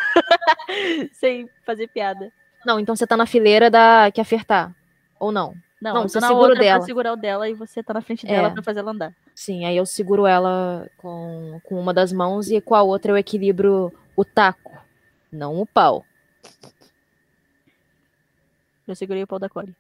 sem 1.14 1.50
fazer 1.66 1.88
piada. 1.88 2.30
Não, 2.66 2.78
então 2.78 2.94
você 2.94 3.08
tá 3.08 3.16
na 3.16 3.26
fileira 3.26 3.72
da 3.72 4.12
que 4.12 4.20
a 4.20 4.26
Fer 4.26 4.44
tá. 4.44 4.76
Ou 5.18 5.32
não? 5.32 5.56
Não, 5.82 5.94
Não, 5.94 6.02
eu 6.04 6.10
você 6.10 6.16
tô 6.16 6.22
na 6.22 6.28
segura 6.28 6.46
o 6.46 6.50
outra 6.50 6.64
dela. 6.64 6.78
pra 6.80 6.86
segurar 6.86 7.14
o 7.14 7.16
dela 7.16 7.50
e 7.50 7.54
você 7.54 7.82
tá 7.82 7.94
na 7.94 8.02
frente 8.02 8.26
dela 8.26 8.50
É. 8.50 8.52
pra 8.52 8.62
fazer 8.62 8.80
ela 8.80 8.92
andar. 8.92 9.16
Sim, 9.34 9.64
aí 9.66 9.78
eu 9.78 9.86
seguro 9.86 10.26
ela 10.26 10.90
com, 10.98 11.62
com 11.64 11.80
uma 11.80 11.94
das 11.94 12.12
mãos 12.12 12.50
e 12.52 12.60
com 12.60 12.76
a 12.76 12.82
outra 12.84 13.12
eu 13.14 13.18
equilibro 13.18 13.94
o 14.16 14.26
taco, 14.26 14.78
não 15.32 15.58
o 15.62 15.66
pau. 15.66 16.04
Eu 18.88 18.96
segurei 18.96 19.24
o 19.24 19.28
pau 19.28 19.40
da 19.40 19.48
Core. 19.48 19.74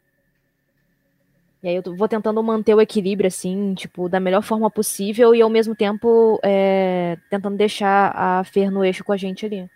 E 1.61 1.67
aí 1.67 1.75
eu 1.75 1.95
vou 1.97 2.07
tentando 2.07 2.41
manter 2.41 2.73
o 2.73 2.79
equilíbrio, 2.79 3.27
assim, 3.27 3.73
tipo, 3.73 4.07
da 4.07 4.19
melhor 4.21 4.41
forma 4.41 4.71
possível 4.71 5.35
e 5.35 5.41
ao 5.41 5.49
mesmo 5.49 5.75
tempo 5.75 6.39
é, 6.41 7.17
tentando 7.29 7.57
deixar 7.57 8.13
a 8.15 8.43
Fer 8.45 8.71
no 8.71 8.85
eixo 8.85 9.03
com 9.03 9.11
a 9.11 9.17
gente 9.17 9.45
ali. 9.45 9.69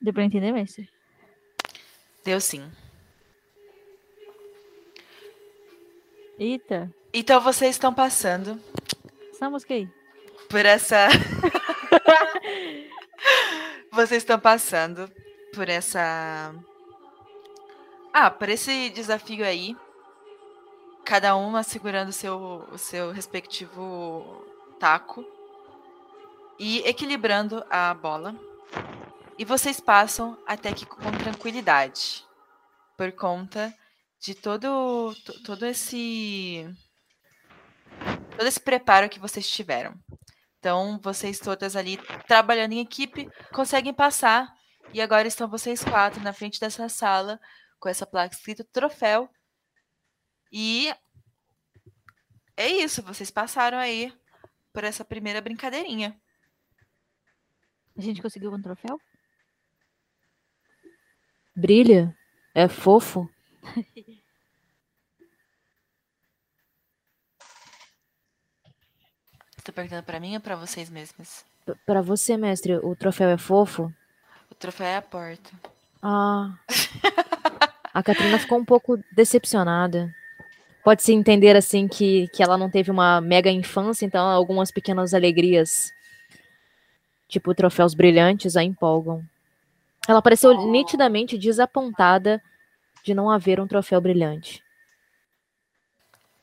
Deu 0.00 0.12
pra 0.12 0.22
entender, 0.24 0.52
mestre? 0.52 0.88
Deu 2.24 2.40
sim. 2.40 2.70
Eita. 6.38 6.92
Então 7.12 7.40
vocês 7.40 7.74
estão 7.74 7.92
passando 7.92 8.60
Passamos, 9.42 9.64
Kay? 9.64 9.88
por 10.48 10.64
essa. 10.64 11.08
Vocês 13.90 14.22
estão 14.22 14.38
passando 14.38 15.10
por 15.52 15.68
essa. 15.68 16.54
Ah, 18.12 18.30
por 18.30 18.48
esse 18.48 18.88
desafio 18.90 19.44
aí. 19.44 19.76
Cada 21.04 21.34
uma 21.34 21.64
segurando 21.64 22.10
o 22.10 22.12
seu, 22.12 22.68
o 22.72 22.78
seu 22.78 23.10
respectivo 23.10 24.46
taco 24.78 25.26
e 26.58 26.78
equilibrando 26.88 27.64
a 27.68 27.92
bola. 27.92 28.36
E 29.36 29.44
vocês 29.44 29.80
passam 29.80 30.38
até 30.46 30.72
que 30.72 30.86
com 30.86 31.10
tranquilidade. 31.10 32.24
Por 32.96 33.10
conta 33.10 33.74
de 34.22 34.34
todo, 34.36 35.14
to- 35.24 35.42
todo 35.42 35.66
esse. 35.66 36.64
Todo 38.36 38.46
esse 38.46 38.60
preparo 38.60 39.08
que 39.08 39.18
vocês 39.18 39.48
tiveram. 39.50 39.98
Então, 40.58 40.98
vocês 41.02 41.40
todas 41.40 41.74
ali 41.74 41.96
trabalhando 42.28 42.72
em 42.72 42.80
equipe 42.80 43.28
conseguem 43.52 43.92
passar. 43.92 44.48
E 44.94 45.00
agora 45.00 45.26
estão 45.26 45.48
vocês 45.48 45.82
quatro 45.82 46.22
na 46.22 46.32
frente 46.32 46.60
dessa 46.60 46.88
sala 46.88 47.40
com 47.80 47.88
essa 47.88 48.06
placa 48.06 48.34
escrita 48.34 48.64
troféu. 48.72 49.28
E 50.52 50.94
é 52.56 52.68
isso, 52.68 53.02
vocês 53.02 53.30
passaram 53.30 53.78
aí 53.78 54.12
por 54.72 54.84
essa 54.84 55.04
primeira 55.04 55.40
brincadeirinha. 55.40 56.16
A 57.96 58.00
gente 58.00 58.22
conseguiu 58.22 58.52
um 58.52 58.62
troféu? 58.62 59.00
Brilha? 61.56 62.16
É 62.54 62.68
fofo? 62.68 63.28
Você 69.56 69.62
tá 69.64 69.72
perguntando 69.72 70.02
pra 70.02 70.18
mim 70.20 70.34
ou 70.34 70.40
pra 70.40 70.56
vocês 70.56 70.90
mesmas? 70.90 71.44
P- 71.66 71.74
Pra 71.86 72.02
você, 72.02 72.36
mestre, 72.36 72.74
o 72.76 72.96
troféu 72.96 73.28
é 73.30 73.38
fofo? 73.38 73.92
O 74.50 74.54
troféu 74.54 74.86
é 74.86 74.96
a 74.96 75.02
porta. 75.02 75.50
Ah. 76.02 76.52
A 77.94 78.02
Catrina 78.02 78.38
ficou 78.38 78.58
um 78.58 78.64
pouco 78.64 78.98
decepcionada. 79.12 80.10
Pode-se 80.82 81.12
entender 81.12 81.54
assim 81.54 81.86
que, 81.86 82.26
que 82.28 82.42
ela 82.42 82.56
não 82.56 82.70
teve 82.70 82.90
uma 82.90 83.20
mega 83.20 83.50
infância, 83.50 84.06
então 84.06 84.26
algumas 84.26 84.70
pequenas 84.70 85.12
alegrias, 85.12 85.92
tipo 87.28 87.54
troféus 87.54 87.92
brilhantes, 87.92 88.56
a 88.56 88.64
empolgam. 88.64 89.22
Ela 90.08 90.22
pareceu 90.22 90.66
nitidamente 90.70 91.36
desapontada 91.36 92.42
de 93.02 93.14
não 93.14 93.30
haver 93.30 93.60
um 93.60 93.66
troféu 93.66 94.00
brilhante. 94.00 94.62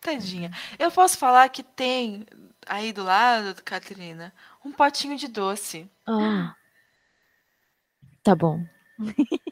Tadinha. 0.01 0.51
Eu 0.78 0.89
posso 0.91 1.18
falar 1.18 1.49
que 1.49 1.62
tem 1.64 2.26
aí 2.66 2.93
do 2.93 3.03
lado, 3.03 3.62
Catarina, 3.64 4.34
um 4.64 4.72
potinho 4.72 5.18
de 5.18 5.28
doce. 5.28 5.89
Ah. 6.07 6.55
Tá 8.24 8.36
bom. 8.36 8.64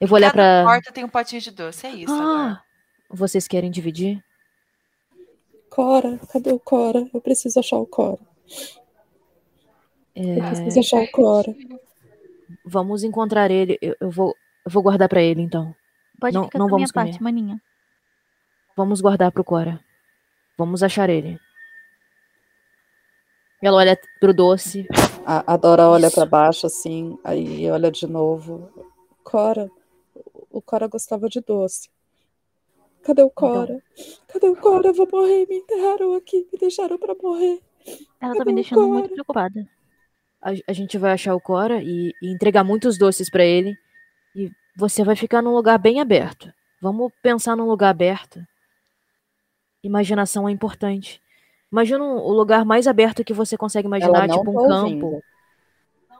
Eu 0.00 0.08
vou 0.08 0.16
olhar 0.16 0.32
Cada 0.32 0.62
pra. 0.64 0.72
porta 0.72 0.92
tem 0.92 1.04
um 1.04 1.08
potinho 1.08 1.40
de 1.40 1.50
doce, 1.52 1.86
é 1.86 1.90
isso 1.90 2.12
agora. 2.12 2.52
Ah, 2.54 2.62
vocês 3.08 3.46
querem 3.46 3.70
dividir? 3.70 4.22
Cora, 5.70 6.18
cadê 6.32 6.52
o 6.52 6.58
Cora? 6.58 7.08
Eu 7.14 7.20
preciso 7.20 7.60
achar 7.60 7.76
o 7.76 7.86
Cora. 7.86 8.18
É, 10.14 10.38
Eu 10.38 10.44
preciso 10.44 10.80
achar 10.80 11.02
o 11.02 11.10
Cora. 11.12 11.54
vamos 12.64 13.04
encontrar 13.04 13.48
ele. 13.50 13.78
Eu, 13.80 13.94
eu 14.00 14.10
vou, 14.10 14.34
eu 14.66 14.70
vou 14.72 14.82
guardar 14.82 15.08
pra 15.08 15.22
ele, 15.22 15.40
então. 15.40 15.72
Pode 16.22 16.34
Não- 16.36 16.44
ficar 16.44 16.58
não 16.60 16.68
com 16.68 16.74
a 16.74 16.78
minha 16.78 16.86
vamos 16.86 16.92
comer. 16.92 17.04
parte, 17.10 17.22
maninha. 17.22 17.60
Vamos 18.76 19.00
guardar 19.00 19.32
pro 19.32 19.42
Cora. 19.42 19.80
Vamos 20.56 20.80
achar 20.82 21.10
ele. 21.10 21.36
Ela 23.60 23.76
olha 23.78 23.98
pro 24.20 24.32
doce. 24.32 24.86
A, 25.26 25.54
a 25.54 25.56
Dora 25.56 25.88
olha 25.88 26.10
pra 26.10 26.24
baixo 26.24 26.66
assim, 26.66 27.18
aí 27.24 27.68
olha 27.70 27.90
de 27.90 28.06
novo. 28.06 28.70
Cora, 29.24 29.68
o 30.50 30.62
Cora 30.62 30.86
gostava 30.86 31.28
de 31.28 31.40
doce. 31.40 31.88
Cadê 33.04 33.22
o 33.22 33.30
Cora? 33.30 33.82
Cadê 34.28 34.48
o 34.48 34.54
Cora? 34.56 34.88
Eu 34.88 34.94
vou 34.94 35.08
morrer. 35.12 35.46
Me 35.48 35.56
enterraram 35.58 36.14
aqui, 36.14 36.46
me 36.52 36.58
deixaram 36.58 36.98
pra 36.98 37.14
morrer. 37.20 37.60
Ela 38.20 38.32
tá 38.32 38.38
Cadê 38.38 38.44
me 38.46 38.52
o 38.52 38.54
deixando 38.54 38.88
muito 38.88 39.02
Cora? 39.08 39.12
preocupada. 39.14 39.68
A, 40.40 40.50
a 40.68 40.72
gente 40.72 40.98
vai 40.98 41.12
achar 41.12 41.34
o 41.34 41.40
Cora 41.40 41.82
e, 41.82 42.12
e 42.22 42.32
entregar 42.32 42.62
muitos 42.64 42.96
doces 42.96 43.28
pra 43.28 43.44
ele. 43.44 43.76
Você 44.76 45.04
vai 45.04 45.14
ficar 45.16 45.42
num 45.42 45.52
lugar 45.54 45.78
bem 45.78 46.00
aberto. 46.00 46.52
Vamos 46.80 47.12
pensar 47.22 47.56
num 47.56 47.66
lugar 47.66 47.90
aberto. 47.90 48.44
Imaginação 49.82 50.48
é 50.48 50.52
importante. 50.52 51.20
Imagina 51.70 52.02
um- 52.04 52.18
o 52.18 52.32
lugar 52.32 52.64
mais 52.64 52.86
aberto 52.86 53.24
que 53.24 53.32
você 53.32 53.56
consegue 53.56 53.86
imaginar, 53.86 54.28
tipo 54.28 54.50
um 54.50 54.54
tá 54.54 54.68
campo. 54.68 54.84
ouvindo. 55.06 55.22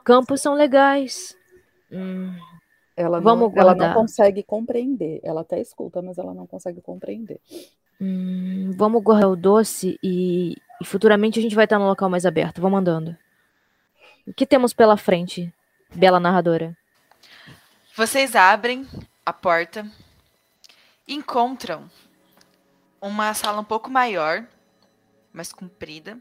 Campos 0.03 0.41
são 0.41 0.53
legais. 0.53 1.37
Hum, 1.91 2.33
Ela 2.97 3.19
não, 3.21 3.51
ela 3.55 3.73
não 3.75 3.93
consegue 3.93 4.43
compreender. 4.43 5.19
Ela 5.23 5.41
até 5.41 5.59
escuta, 5.59 6.01
mas 6.01 6.17
ela 6.17 6.33
não 6.33 6.45
consegue 6.45 6.81
compreender. 6.81 7.39
hum, 8.01 8.71
vamos 8.75 9.01
guardar 9.01 9.29
o 9.29 9.35
doce 9.35 9.97
e, 10.03 10.57
e 10.81 10.85
futuramente 10.85 11.39
a 11.39 11.41
gente 11.41 11.55
vai 11.55 11.63
estar 11.65 11.79
num 11.79 11.87
local 11.87 12.09
mais 12.09 12.25
aberto. 12.25 12.61
Vamos 12.61 12.79
andando. 12.79 13.15
O 14.27 14.33
que 14.33 14.45
temos 14.45 14.73
pela 14.73 14.97
frente, 14.97 15.53
bela 15.95 16.19
narradora? 16.19 16.75
Vocês 17.95 18.35
abrem 18.35 18.87
a 19.25 19.31
porta 19.31 19.85
encontram 21.07 21.89
uma 23.01 23.33
sala 23.33 23.61
um 23.61 23.63
pouco 23.63 23.89
maior, 23.89 24.47
mais 25.31 25.51
comprida. 25.53 26.17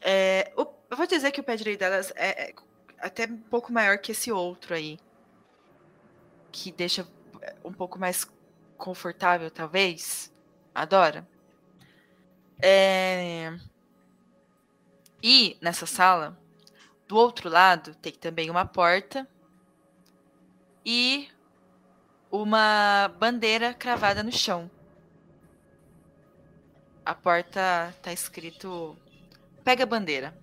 É, 0.00 0.52
o- 0.56 0.66
eu 0.90 0.96
vou 0.96 1.06
dizer 1.06 1.30
que 1.32 1.40
o 1.40 1.44
pé 1.44 1.56
direito 1.56 1.80
delas 1.80 2.12
é, 2.16 2.50
é 2.50 2.54
até 2.98 3.26
um 3.26 3.36
pouco 3.36 3.72
maior 3.72 3.98
que 3.98 4.12
esse 4.12 4.30
outro 4.32 4.74
aí. 4.74 4.98
Que 6.50 6.70
deixa 6.70 7.06
um 7.64 7.72
pouco 7.72 7.98
mais 7.98 8.26
confortável, 8.76 9.50
talvez. 9.50 10.32
Adora. 10.74 11.26
É, 12.60 13.52
E 15.22 15.56
nessa 15.60 15.86
sala, 15.86 16.36
do 17.06 17.16
outro 17.16 17.48
lado, 17.48 17.94
tem 17.96 18.12
também 18.12 18.50
uma 18.50 18.64
porta 18.64 19.28
e 20.84 21.28
uma 22.30 23.08
bandeira 23.18 23.74
cravada 23.74 24.22
no 24.22 24.32
chão. 24.32 24.70
A 27.04 27.14
porta 27.14 27.96
tá 28.02 28.12
escrito 28.12 28.96
Pega 29.64 29.84
a 29.84 29.86
bandeira. 29.86 30.34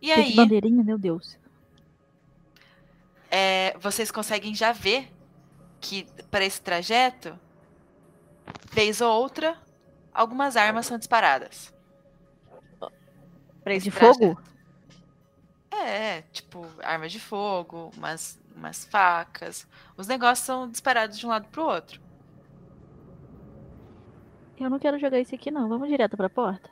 E 0.00 0.10
aí, 0.12 0.34
bandeirinha, 0.34 0.82
meu 0.84 0.98
Deus. 0.98 1.38
é, 3.30 3.76
vocês 3.78 4.10
conseguem 4.10 4.54
já 4.54 4.72
ver 4.72 5.10
que 5.80 6.06
para 6.30 6.44
esse 6.44 6.60
trajeto, 6.60 7.38
vez 8.72 9.00
ou 9.00 9.12
outra, 9.12 9.58
algumas 10.12 10.56
armas 10.56 10.86
são 10.86 10.98
disparadas. 10.98 11.72
Pra 13.62 13.74
De 13.80 13.90
trajeto. 13.90 13.90
fogo? 13.90 14.38
É, 15.82 16.22
tipo, 16.32 16.66
armas 16.82 17.12
de 17.12 17.20
fogo, 17.20 17.90
umas, 17.96 18.38
umas 18.54 18.84
facas. 18.84 19.66
Os 19.96 20.06
negócios 20.06 20.46
são 20.46 20.68
disparados 20.68 21.18
de 21.18 21.26
um 21.26 21.28
lado 21.28 21.46
pro 21.48 21.64
outro. 21.64 22.00
Eu 24.58 24.70
não 24.70 24.78
quero 24.78 24.98
jogar 24.98 25.20
isso 25.20 25.34
aqui, 25.34 25.50
não. 25.50 25.68
Vamos 25.68 25.88
direto 25.88 26.16
pra 26.16 26.30
porta? 26.30 26.70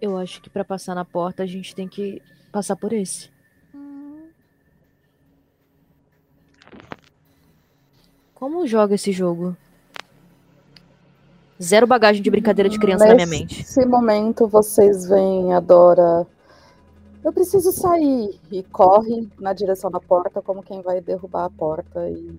Eu 0.00 0.16
acho 0.16 0.40
que 0.40 0.50
pra 0.50 0.64
passar 0.64 0.94
na 0.94 1.04
porta 1.04 1.42
a 1.42 1.46
gente 1.46 1.74
tem 1.74 1.86
que 1.86 2.20
passar 2.50 2.74
por 2.74 2.92
esse. 2.92 3.30
Como 8.34 8.66
joga 8.66 8.94
esse 8.94 9.12
jogo? 9.12 9.54
Zero 11.62 11.86
bagagem 11.86 12.22
de 12.22 12.30
brincadeira 12.30 12.70
de 12.70 12.78
criança 12.78 13.04
na 13.04 13.14
minha 13.14 13.26
mente. 13.26 13.58
Nesse 13.58 13.84
momento, 13.84 14.48
vocês 14.48 15.06
veem 15.06 15.52
a 15.52 15.60
Dora. 15.60 16.26
Eu 17.22 17.32
preciso 17.32 17.70
sair. 17.72 18.40
E 18.50 18.62
corre 18.62 19.28
na 19.38 19.52
direção 19.52 19.90
da 19.90 20.00
porta, 20.00 20.40
como 20.40 20.62
quem 20.62 20.82
vai 20.82 21.00
derrubar 21.00 21.44
a 21.44 21.50
porta 21.50 22.08
e. 22.08 22.38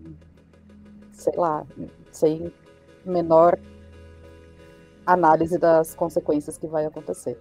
Sei 1.11 1.33
lá, 1.35 1.65
sem 2.11 2.51
menor 3.05 3.59
análise 5.05 5.57
das 5.57 5.93
consequências 5.93 6.57
que 6.57 6.67
vai 6.67 6.85
acontecer. 6.85 7.37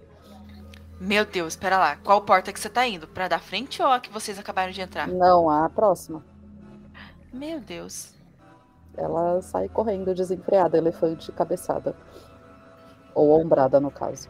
Meu 0.99 1.25
Deus, 1.25 1.53
espera 1.53 1.79
lá. 1.79 1.95
Qual 1.97 2.21
porta 2.21 2.53
que 2.53 2.59
você 2.59 2.69
tá 2.69 2.85
indo? 2.85 3.07
Pra 3.07 3.27
da 3.27 3.39
frente 3.39 3.81
ou 3.81 3.87
a 3.87 3.99
que 3.99 4.11
vocês 4.11 4.37
acabaram 4.37 4.71
de 4.71 4.81
entrar? 4.81 5.07
Não, 5.07 5.49
a 5.49 5.67
próxima. 5.67 6.23
Meu 7.33 7.59
Deus. 7.59 8.13
Ela 8.95 9.41
sai 9.41 9.67
correndo 9.67 10.13
desenfreada, 10.13 10.77
elefante 10.77 11.31
cabeçada. 11.31 11.95
Ou 13.15 13.31
ombrada, 13.31 13.79
no 13.79 13.89
caso. 13.89 14.29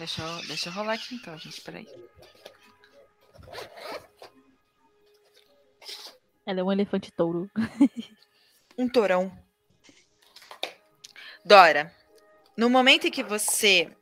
Deixa 0.00 0.22
eu, 0.22 0.46
deixa 0.46 0.70
eu 0.70 0.72
rolar 0.72 0.94
aqui 0.94 1.14
então, 1.14 1.36
gente. 1.36 1.60
Peraí. 1.60 1.86
Ela 6.46 6.60
é 6.60 6.64
um 6.64 6.72
elefante 6.72 7.12
touro. 7.12 7.50
Um 8.78 8.88
torão. 8.88 9.30
Dora, 11.44 11.94
no 12.56 12.70
momento 12.70 13.06
em 13.06 13.10
que 13.10 13.22
você 13.22 13.94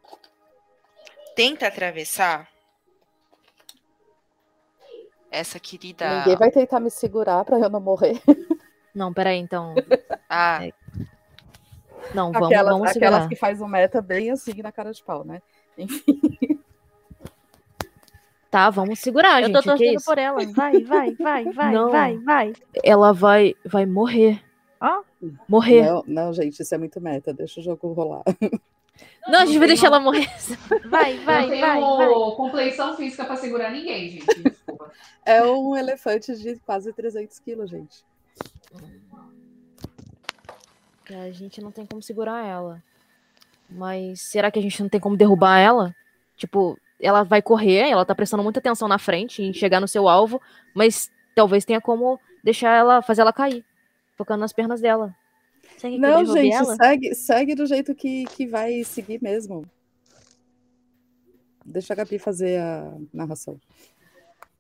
tenta 1.35 1.67
atravessar 1.67 2.49
essa 5.33 5.59
querida. 5.59 6.19
Ninguém 6.19 6.37
vai 6.37 6.53
tentar 6.53 6.79
me 6.79 6.93
segurar 6.93 7.45
pra 7.45 7.59
eu 7.59 7.69
não 7.69 7.81
morrer. 7.81 8.23
Não, 8.95 9.13
peraí, 9.13 9.39
então. 9.39 9.75
Ah, 10.29 10.65
É. 10.65 10.73
Não, 12.15 12.31
vamos, 12.31 12.47
Aquelas, 12.49 12.73
vamos 12.73 12.89
aquelas 12.91 12.93
segurar. 12.93 13.29
que 13.29 13.35
faz 13.37 13.61
um 13.61 13.67
meta 13.67 14.01
bem 14.01 14.31
assim 14.31 14.63
na 14.63 14.71
cara 14.71 14.93
de 14.93 15.03
pau, 15.03 15.25
né? 15.25 15.43
Enfim. 15.79 16.21
Tá, 18.51 18.71
vamos 18.71 18.99
segurar, 19.01 19.41
Eu 19.41 19.47
gente. 19.47 19.55
tô 19.57 19.61
que 19.63 19.69
torcendo 19.69 19.97
isso? 19.97 20.05
por 20.07 20.17
ela. 20.19 20.39
Vai, 20.53 20.83
vai, 20.83 21.15
vai, 21.15 21.45
vai, 21.53 21.73
Não. 21.73 21.91
vai, 21.91 22.17
vai. 22.19 22.53
Ela 22.83 23.13
vai, 23.13 23.55
vai 23.65 23.85
morrer. 23.87 24.43
Ó. 24.81 25.03
Morrer. 25.47 25.85
Não, 25.85 26.05
não, 26.07 26.33
gente, 26.33 26.61
isso 26.63 26.75
é 26.75 26.79
muito 26.79 27.01
meta. 27.01 27.33
Deixa 27.35 27.61
o 27.61 27.63
jogo 27.63 27.93
rolar. 27.93 28.23
Não, 29.29 29.41
a 29.41 29.47
gente 29.47 29.59
vai 29.59 29.69
deixar 29.69 29.89
ela 29.89 30.01
morrer. 30.01 30.27
Vai, 30.89 31.19
vai, 31.19 31.43
não 31.43 31.49
tenho 31.51 31.61
vai, 31.67 31.81
vai. 31.81 32.09
compleição 32.37 32.97
física 32.97 33.25
pra 33.25 33.37
segurar 33.37 33.71
ninguém, 33.71 34.11
gente. 34.11 34.43
Desculpa. 34.43 34.91
É 35.27 35.43
um 35.45 35.77
elefante 35.77 36.35
de 36.37 36.57
quase 36.61 36.93
300 36.93 37.39
quilos, 37.41 37.69
gente. 37.71 38.03
A 41.11 41.31
gente 41.31 41.61
não 41.61 41.71
tem 41.71 41.87
como 41.87 42.03
segurar 42.03 42.45
ela. 42.47 42.83
Mas 43.69 44.23
será 44.23 44.51
que 44.51 44.59
a 44.59 44.63
gente 44.63 44.81
não 44.83 44.89
tem 44.89 45.01
como 45.01 45.17
derrubar 45.17 45.59
ela? 45.59 45.95
Tipo, 46.37 46.79
ela 47.01 47.23
vai 47.23 47.43
correr, 47.43 47.91
ela 47.91 48.05
tá 48.05 48.15
prestando 48.15 48.43
muita 48.43 48.61
atenção 48.61 48.89
na 48.89 48.99
frente 48.99 49.43
em 49.43 49.53
chegar 49.53 49.81
no 49.81 49.89
seu 49.89 50.09
alvo, 50.09 50.41
mas 50.75 51.11
talvez 51.35 51.65
tenha 51.65 51.81
como 51.81 52.19
deixar 52.43 52.75
ela, 52.75 53.03
fazer 53.03 53.21
ela 53.21 53.33
cair, 53.33 53.65
focando 54.17 54.41
nas 54.41 54.53
pernas 54.53 54.81
dela. 54.81 55.15
Não, 55.99 56.25
gente, 56.25 56.53
ela? 56.53 56.77
segue, 56.77 57.15
segue 57.15 57.55
do 57.55 57.67
jeito 57.67 57.95
que, 57.95 58.25
que 58.27 58.47
vai 58.47 58.83
seguir 58.85 59.23
mesmo. 59.23 59.65
Deixa 61.65 61.93
a 61.93 61.97
Gabi 61.97 62.19
fazer 62.19 62.61
a 62.61 62.97
narração. 63.13 63.61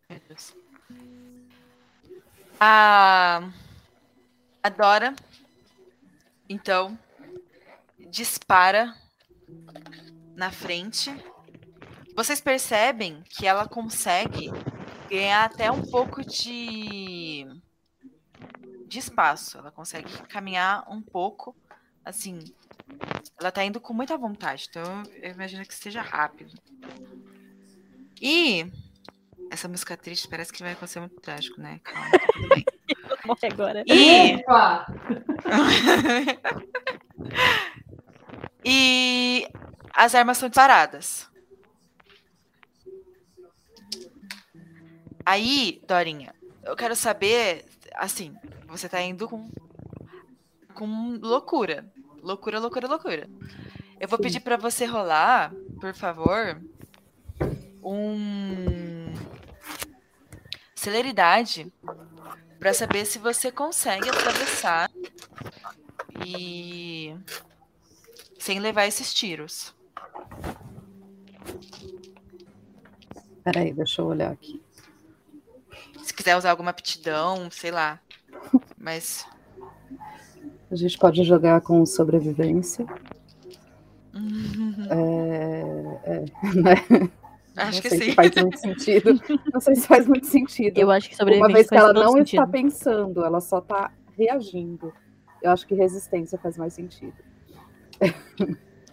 meu 0.08 0.20
Deus. 0.28 0.54
A, 2.60 3.48
a 4.62 4.68
Dora, 4.68 5.14
então, 6.48 6.98
dispara 8.10 8.94
na 10.34 10.50
frente. 10.50 11.14
Vocês 12.14 12.40
percebem 12.40 13.22
que 13.28 13.46
ela 13.46 13.68
consegue 13.68 14.50
ganhar 15.08 15.44
até 15.44 15.70
um 15.70 15.82
pouco 15.82 16.24
de, 16.24 17.46
de 18.86 18.98
espaço. 18.98 19.58
Ela 19.58 19.70
consegue 19.70 20.10
caminhar 20.28 20.84
um 20.90 21.00
pouco, 21.00 21.56
assim. 22.04 22.38
Ela 23.38 23.52
tá 23.52 23.64
indo 23.64 23.80
com 23.80 23.92
muita 23.92 24.16
vontade, 24.16 24.66
então 24.68 25.02
eu 25.22 25.30
imagino 25.30 25.64
que 25.64 25.74
seja 25.74 26.02
rápido. 26.02 26.54
E 28.20 28.66
essa 29.50 29.68
música 29.68 29.96
triste 29.96 30.28
parece 30.28 30.52
que 30.52 30.62
vai 30.62 30.72
acontecer 30.72 31.00
muito 31.00 31.20
trágico, 31.20 31.60
né? 31.60 31.80
Calma, 31.84 32.10
tá 32.10 32.26
tudo 32.32 32.48
bem. 32.48 32.64
Morre 33.24 33.48
agora. 33.50 33.84
E, 33.86 34.36
Opa! 34.36 34.86
e 38.64 39.48
as 39.92 40.14
armas 40.14 40.38
são 40.38 40.48
disparadas. 40.48 41.28
Aí, 45.24 45.82
Dorinha, 45.86 46.34
eu 46.62 46.74
quero 46.74 46.96
saber, 46.96 47.64
assim, 47.94 48.34
você 48.66 48.88
tá 48.88 49.00
indo 49.00 49.28
com, 49.28 49.50
com 50.74 51.18
loucura. 51.20 51.84
Loucura, 52.22 52.58
loucura, 52.58 52.88
loucura. 52.88 53.28
Eu 54.00 54.08
vou 54.08 54.18
pedir 54.18 54.40
pra 54.40 54.56
você 54.56 54.84
rolar, 54.86 55.52
por 55.80 55.94
favor, 55.94 56.60
um 57.82 59.12
celeridade 60.74 61.72
Pra 62.58 62.74
saber 62.74 63.04
se 63.04 63.20
você 63.20 63.52
consegue 63.52 64.08
atravessar 64.08 64.90
e 66.26 67.14
sem 68.48 68.60
levar 68.60 68.86
esses 68.86 69.12
tiros. 69.12 69.74
Peraí, 73.44 73.74
deixa 73.74 74.00
eu 74.00 74.06
olhar 74.06 74.32
aqui. 74.32 74.58
Se 76.02 76.14
quiser 76.14 76.34
usar 76.34 76.52
alguma 76.52 76.70
aptidão, 76.70 77.50
sei 77.50 77.70
lá. 77.70 78.00
Mas 78.78 79.26
A 80.70 80.76
gente 80.76 80.96
pode 80.96 81.24
jogar 81.24 81.60
com 81.60 81.84
sobrevivência. 81.84 82.86
É, 84.90 86.10
é, 86.10 86.20
né? 86.56 87.10
acho 87.54 87.74
não 87.74 87.82
que 87.82 87.90
sei 87.90 87.98
sim. 87.98 88.04
se 88.04 88.14
faz 88.14 88.34
muito 88.34 88.60
sentido. 88.60 89.20
Não 89.52 89.60
sei 89.60 89.74
se 89.74 89.86
faz 89.86 90.06
muito 90.06 90.26
sentido. 90.26 90.78
Eu 90.78 90.90
acho 90.90 91.10
que 91.10 91.16
Uma 91.16 91.18
sobrevivência 91.18 91.54
vez 91.54 91.68
que 91.68 91.76
ela 91.76 91.92
não 91.92 92.12
sentido. 92.12 92.40
está 92.40 92.46
pensando, 92.46 93.24
ela 93.26 93.42
só 93.42 93.58
está 93.58 93.92
reagindo. 94.16 94.90
Eu 95.42 95.50
acho 95.50 95.66
que 95.66 95.74
resistência 95.74 96.38
faz 96.38 96.56
mais 96.56 96.72
sentido. 96.72 97.27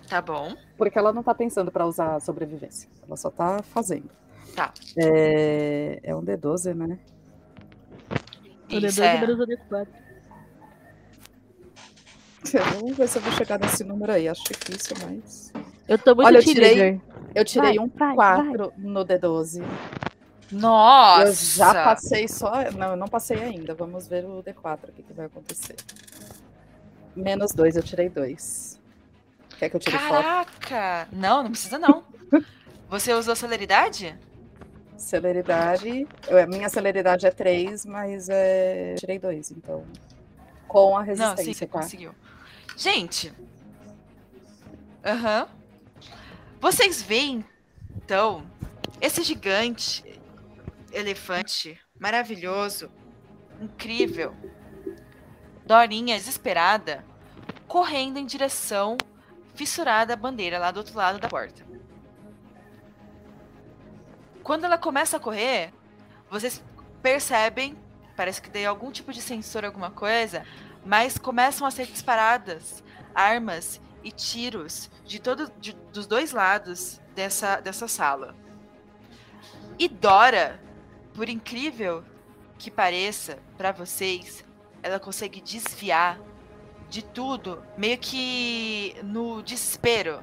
Tá 0.07 0.21
bom. 0.21 0.53
Porque 0.77 0.97
ela 0.99 1.11
não 1.11 1.21
está 1.21 1.33
pensando 1.33 1.71
para 1.71 1.85
usar 1.85 2.19
sobrevivência. 2.21 2.87
Ela 3.07 3.17
só 3.17 3.29
está 3.29 3.61
fazendo. 3.63 4.09
Tá. 4.55 4.71
É, 4.97 5.99
é 6.03 6.15
um 6.15 6.21
D12, 6.21 6.73
né? 6.75 6.99
O 8.71 8.75
Isso 8.77 9.01
D12 9.01 9.03
é. 9.03 9.19
menos 9.21 9.39
o 9.39 9.47
D4. 9.47 9.87
Vamos 12.79 12.95
ver 12.95 13.07
se 13.07 13.17
eu 13.17 13.21
vou 13.23 13.31
chegar 13.33 13.59
nesse 13.59 13.83
número 13.83 14.11
aí. 14.11 14.27
Acho 14.29 14.43
difícil, 14.43 14.95
mas. 15.09 15.51
Eu 15.87 15.97
tô 15.97 16.13
muito 16.15 16.27
Olha, 16.27 16.37
eu 16.37 16.43
tirei- 16.43 16.75
teenager. 16.75 17.01
Eu 17.33 17.43
tirei 17.43 17.75
Vai, 17.75 17.85
um 17.85 17.89
vai, 17.89 18.15
4 18.15 18.73
no 18.77 19.03
D12. 19.05 19.63
Nossa! 20.51 21.27
Eu 21.27 21.33
já 21.33 21.73
passei 21.83 22.27
só. 22.27 22.71
Não, 22.71 22.91
eu 22.91 22.95
não 22.95 23.07
passei 23.07 23.37
ainda. 23.41 23.73
Vamos 23.73 24.07
ver 24.07 24.23
o 24.25 24.43
D4, 24.43 24.89
o 24.89 24.91
que, 24.91 25.03
que 25.03 25.13
vai 25.13 25.25
acontecer. 25.25 25.75
Menos 27.15 27.51
2, 27.51 27.75
eu 27.75 27.83
tirei 27.83 28.07
2. 28.09 28.79
Quer 29.57 29.69
que 29.69 29.75
eu 29.75 29.79
tire 29.79 29.97
foto? 29.97 30.09
Caraca! 30.23 31.07
Não, 31.11 31.43
não 31.43 31.51
precisa 31.51 31.77
não. 31.79 32.03
Você 32.89 33.13
usou 33.13 33.35
celeridade? 33.35 34.17
Celeridade. 34.97 36.07
eu- 36.27 36.47
minha 36.47 36.69
celeridade 36.69 37.25
é 37.25 37.31
3, 37.31 37.85
mas 37.85 38.29
é, 38.29 38.95
tirei 38.95 39.19
2, 39.19 39.51
então. 39.51 39.85
Com 40.67 40.97
a 40.97 40.99
Não, 40.99 41.05
sim, 41.05 41.11
resistência, 41.21 41.53
você 41.53 41.67
tá? 41.67 41.79
conseguiu. 41.79 42.15
Gente. 42.77 43.33
Aham. 45.03 45.47
Vocês 46.59 47.01
veem, 47.01 47.45
então, 47.95 48.45
esse 48.99 49.21
gigante 49.23 50.03
elefante 50.91 51.79
maravilhoso, 51.99 52.89
incrível, 53.61 54.33
Dorinha 55.65 56.15
desesperada, 56.17 57.03
correndo 57.67 58.17
em 58.17 58.25
direção 58.25 58.97
fissurada 59.55 60.13
à 60.13 60.15
bandeira 60.15 60.59
lá 60.59 60.71
do 60.71 60.77
outro 60.77 60.95
lado 60.95 61.19
da 61.19 61.27
porta. 61.27 61.63
Quando 64.43 64.65
ela 64.65 64.77
começa 64.77 65.17
a 65.17 65.19
correr, 65.19 65.73
vocês 66.29 66.63
percebem, 67.01 67.77
parece 68.15 68.41
que 68.41 68.49
tem 68.49 68.65
algum 68.65 68.91
tipo 68.91 69.11
de 69.11 69.21
sensor, 69.21 69.65
alguma 69.65 69.89
coisa, 69.89 70.45
mas 70.85 71.17
começam 71.17 71.65
a 71.65 71.71
ser 71.71 71.87
disparadas 71.87 72.83
armas 73.13 73.81
e 74.03 74.11
tiros 74.11 74.89
de 75.03 75.19
todo, 75.19 75.51
de- 75.59 75.73
dos 75.91 76.05
dois 76.05 76.31
lados 76.31 77.01
dessa, 77.15 77.59
dessa 77.59 77.87
sala. 77.87 78.35
E 79.79 79.87
Dora, 79.87 80.59
por 81.13 81.27
incrível 81.27 82.03
que 82.57 82.69
pareça 82.69 83.39
para 83.57 83.71
vocês, 83.71 84.45
ela 84.83 84.99
consegue 84.99 85.41
desviar 85.41 86.19
de 86.89 87.03
tudo, 87.03 87.63
meio 87.77 87.97
que 87.97 88.95
no 89.03 89.41
desespero. 89.41 90.21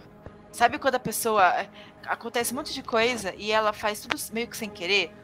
Sabe 0.51 0.79
quando 0.79 0.97
a 0.97 1.01
pessoa 1.01 1.67
acontece 2.07 2.53
um 2.53 2.57
monte 2.57 2.75
de 2.75 2.83
coisa 2.83 3.35
e 3.35 3.51
ela 3.51 3.73
faz 3.73 4.01
tudo 4.01 4.17
meio 4.33 4.49
que 4.49 4.57
sem 4.57 4.69
querer? 4.69 5.15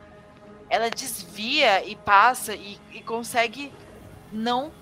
Ela 0.71 0.91
desvia 0.91 1.85
e 1.85 1.97
passa 1.97 2.55
e, 2.55 2.79
e 2.93 3.03
consegue 3.03 3.73
não 4.33 4.73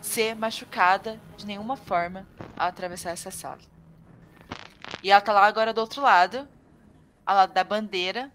ser 0.00 0.34
machucada 0.36 1.20
de 1.36 1.46
nenhuma 1.46 1.76
forma 1.76 2.26
ao 2.56 2.68
atravessar 2.68 3.10
essa 3.10 3.30
sala. 3.30 3.60
E 5.02 5.10
ela 5.10 5.20
tá 5.20 5.32
lá 5.32 5.46
agora 5.46 5.72
do 5.72 5.80
outro 5.80 6.02
lado, 6.02 6.48
ao 7.24 7.36
lado 7.36 7.52
da 7.52 7.64
bandeira 7.64 8.30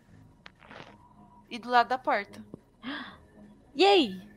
e 1.49 1.57
do 1.57 1.69
lado 1.69 1.87
da 1.87 1.97
porta. 1.97 2.43
Yay! 3.77 4.30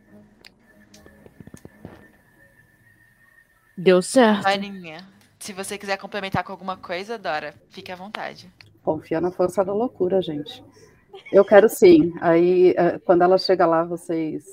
Deu 3.76 4.00
certo. 4.00 4.44
Dorinha, 4.44 5.06
se 5.38 5.52
você 5.52 5.76
quiser 5.76 5.96
complementar 5.96 6.44
com 6.44 6.52
alguma 6.52 6.76
coisa, 6.76 7.18
Dora, 7.18 7.54
fique 7.70 7.90
à 7.90 7.96
vontade. 7.96 8.50
Confia 8.82 9.20
na 9.20 9.30
força 9.30 9.64
da 9.64 9.72
loucura, 9.72 10.22
gente. 10.22 10.64
Eu 11.32 11.44
quero 11.44 11.68
sim. 11.68 12.12
Aí, 12.20 12.74
eh, 12.76 12.98
quando 13.00 13.22
ela 13.22 13.38
chega 13.38 13.66
lá, 13.66 13.84
vocês 13.84 14.44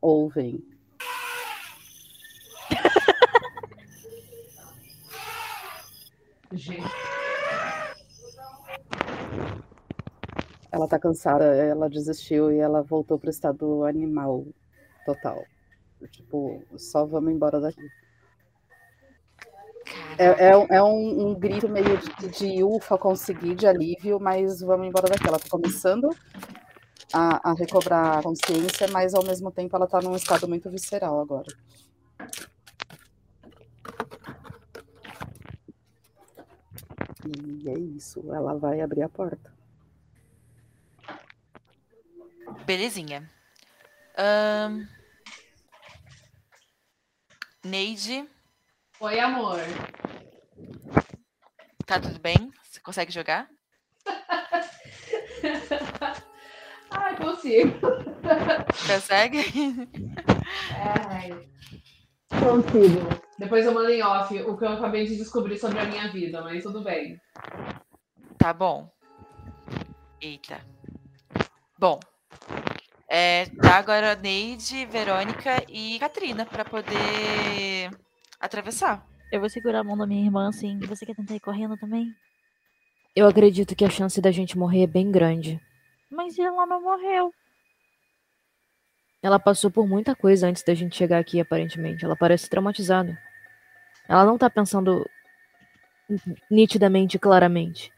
ouvem. 0.00 0.62
Gente, 6.52 6.82
Ela 10.76 10.86
tá 10.86 10.98
cansada, 10.98 11.44
ela 11.44 11.88
desistiu 11.88 12.52
e 12.52 12.58
ela 12.58 12.82
voltou 12.82 13.18
pro 13.18 13.30
estado 13.30 13.84
animal 13.84 14.46
total. 15.06 15.42
Tipo, 16.10 16.62
só 16.76 17.06
vamos 17.06 17.32
embora 17.32 17.58
daqui. 17.58 17.80
É, 20.18 20.48
é, 20.50 20.56
um- 20.56 20.66
é 20.70 20.82
um, 20.82 21.28
um 21.30 21.34
grito 21.34 21.68
meio 21.68 21.98
de, 21.98 22.28
de 22.30 22.64
ufa, 22.64 22.98
consegui, 22.98 23.54
de 23.54 23.66
alívio, 23.66 24.18
mas 24.20 24.60
vamos 24.60 24.86
embora 24.88 25.08
daqui. 25.08 25.26
Ela 25.28 25.38
tá 25.38 25.48
começando 25.48 26.08
a, 27.12 27.50
a 27.50 27.54
recobrar 27.54 28.18
a 28.18 28.22
consciência, 28.22 28.88
mas 28.88 29.14
ao 29.14 29.24
mesmo 29.24 29.50
tempo 29.50 29.74
ela 29.76 29.86
tá 29.86 30.00
num 30.00 30.16
estado 30.16 30.48
muito 30.48 30.70
visceral 30.70 31.20
agora. 31.20 31.46
E 37.24 37.68
é 37.68 37.78
isso, 37.78 38.18
ela 38.32 38.54
vai 38.54 38.80
abrir 38.80 39.02
a 39.02 39.08
porta. 39.08 39.52
Belezinha. 42.66 43.30
Ahn, 44.16 44.88
Neide, 47.64 48.26
Oi, 48.98 49.20
amor. 49.20 49.58
tá 51.84 52.00
tudo 52.00 52.18
bem? 52.18 52.50
Você 52.62 52.80
consegue 52.80 53.12
jogar? 53.12 53.46
Ai, 56.90 57.14
consigo. 57.16 57.78
Consegue? 58.86 59.44
Ai. 61.10 61.28
Consigo. 62.40 63.06
Depois 63.38 63.66
eu 63.66 63.74
mando 63.74 63.90
em 63.90 64.02
off 64.02 64.34
o 64.42 64.56
que 64.56 64.64
eu 64.64 64.70
acabei 64.70 65.04
de 65.04 65.16
descobrir 65.16 65.58
sobre 65.58 65.78
a 65.78 65.84
minha 65.84 66.10
vida, 66.10 66.40
mas 66.40 66.62
tudo 66.62 66.82
bem. 66.82 67.20
Tá 68.38 68.54
bom. 68.54 68.90
Eita. 70.22 70.64
Bom. 71.78 72.00
É, 73.06 73.44
tá 73.60 73.76
agora 73.76 74.16
Neide, 74.16 74.86
Verônica 74.86 75.62
e 75.68 75.98
Katrina 75.98 76.46
pra 76.46 76.64
poder 76.64 77.90
atravessar. 78.40 79.06
Eu 79.30 79.40
vou 79.40 79.48
segurar 79.50 79.80
a 79.80 79.84
mão 79.84 79.96
da 79.96 80.06
minha 80.06 80.24
irmã 80.24 80.48
assim. 80.48 80.78
Você 80.80 81.04
quer 81.04 81.14
tentar 81.14 81.34
ir 81.34 81.40
correndo 81.40 81.76
também? 81.76 82.14
Eu 83.14 83.26
acredito 83.26 83.74
que 83.74 83.84
a 83.84 83.90
chance 83.90 84.20
da 84.20 84.30
gente 84.30 84.58
morrer 84.58 84.82
é 84.82 84.86
bem 84.86 85.10
grande. 85.10 85.60
Mas 86.10 86.38
ela 86.38 86.66
não 86.66 86.82
morreu. 86.82 87.32
Ela 89.22 89.38
passou 89.38 89.70
por 89.70 89.88
muita 89.88 90.14
coisa 90.14 90.46
antes 90.46 90.62
da 90.62 90.74
gente 90.74 90.96
chegar 90.96 91.18
aqui, 91.18 91.40
aparentemente. 91.40 92.04
Ela 92.04 92.14
parece 92.14 92.48
traumatizada. 92.48 93.18
Ela 94.08 94.24
não 94.24 94.38
tá 94.38 94.48
pensando 94.48 95.08
nitidamente 96.50 97.16
e 97.16 97.20
claramente. 97.20 97.92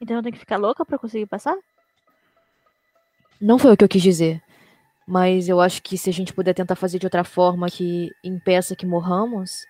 Então 0.00 0.16
eu 0.16 0.22
tenho 0.22 0.32
que 0.32 0.40
ficar 0.40 0.56
louca 0.56 0.84
pra 0.84 0.98
conseguir 0.98 1.26
passar? 1.26 1.56
Não 3.40 3.58
foi 3.58 3.72
o 3.72 3.76
que 3.76 3.84
eu 3.84 3.88
quis 3.88 4.02
dizer. 4.02 4.42
Mas 5.06 5.48
eu 5.48 5.60
acho 5.60 5.80
que 5.82 5.96
se 5.96 6.10
a 6.10 6.12
gente 6.12 6.32
puder 6.32 6.52
tentar 6.52 6.74
fazer 6.74 6.98
de 6.98 7.06
outra 7.06 7.22
forma 7.22 7.70
que 7.70 8.10
impeça 8.24 8.74
que 8.74 8.84
morramos, 8.84 9.64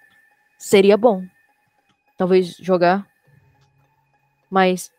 seria 0.56 0.96
bom. 0.96 1.24
Talvez 2.16 2.56
jogar. 2.56 3.06
Mas 4.50 4.90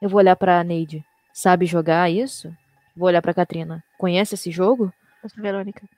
eu 0.00 0.08
vou 0.08 0.18
olhar 0.18 0.34
pra 0.34 0.64
Neide. 0.64 1.04
Sabe 1.32 1.64
jogar 1.64 2.10
isso? 2.10 2.52
Vou 2.96 3.06
olhar 3.06 3.22
pra 3.22 3.32
Katrina. 3.32 3.84
Conhece 3.96 4.34
esse 4.34 4.50
jogo? 4.50 4.92
Eu 5.22 5.28
sou 5.30 5.40
Verônica. 5.40 5.88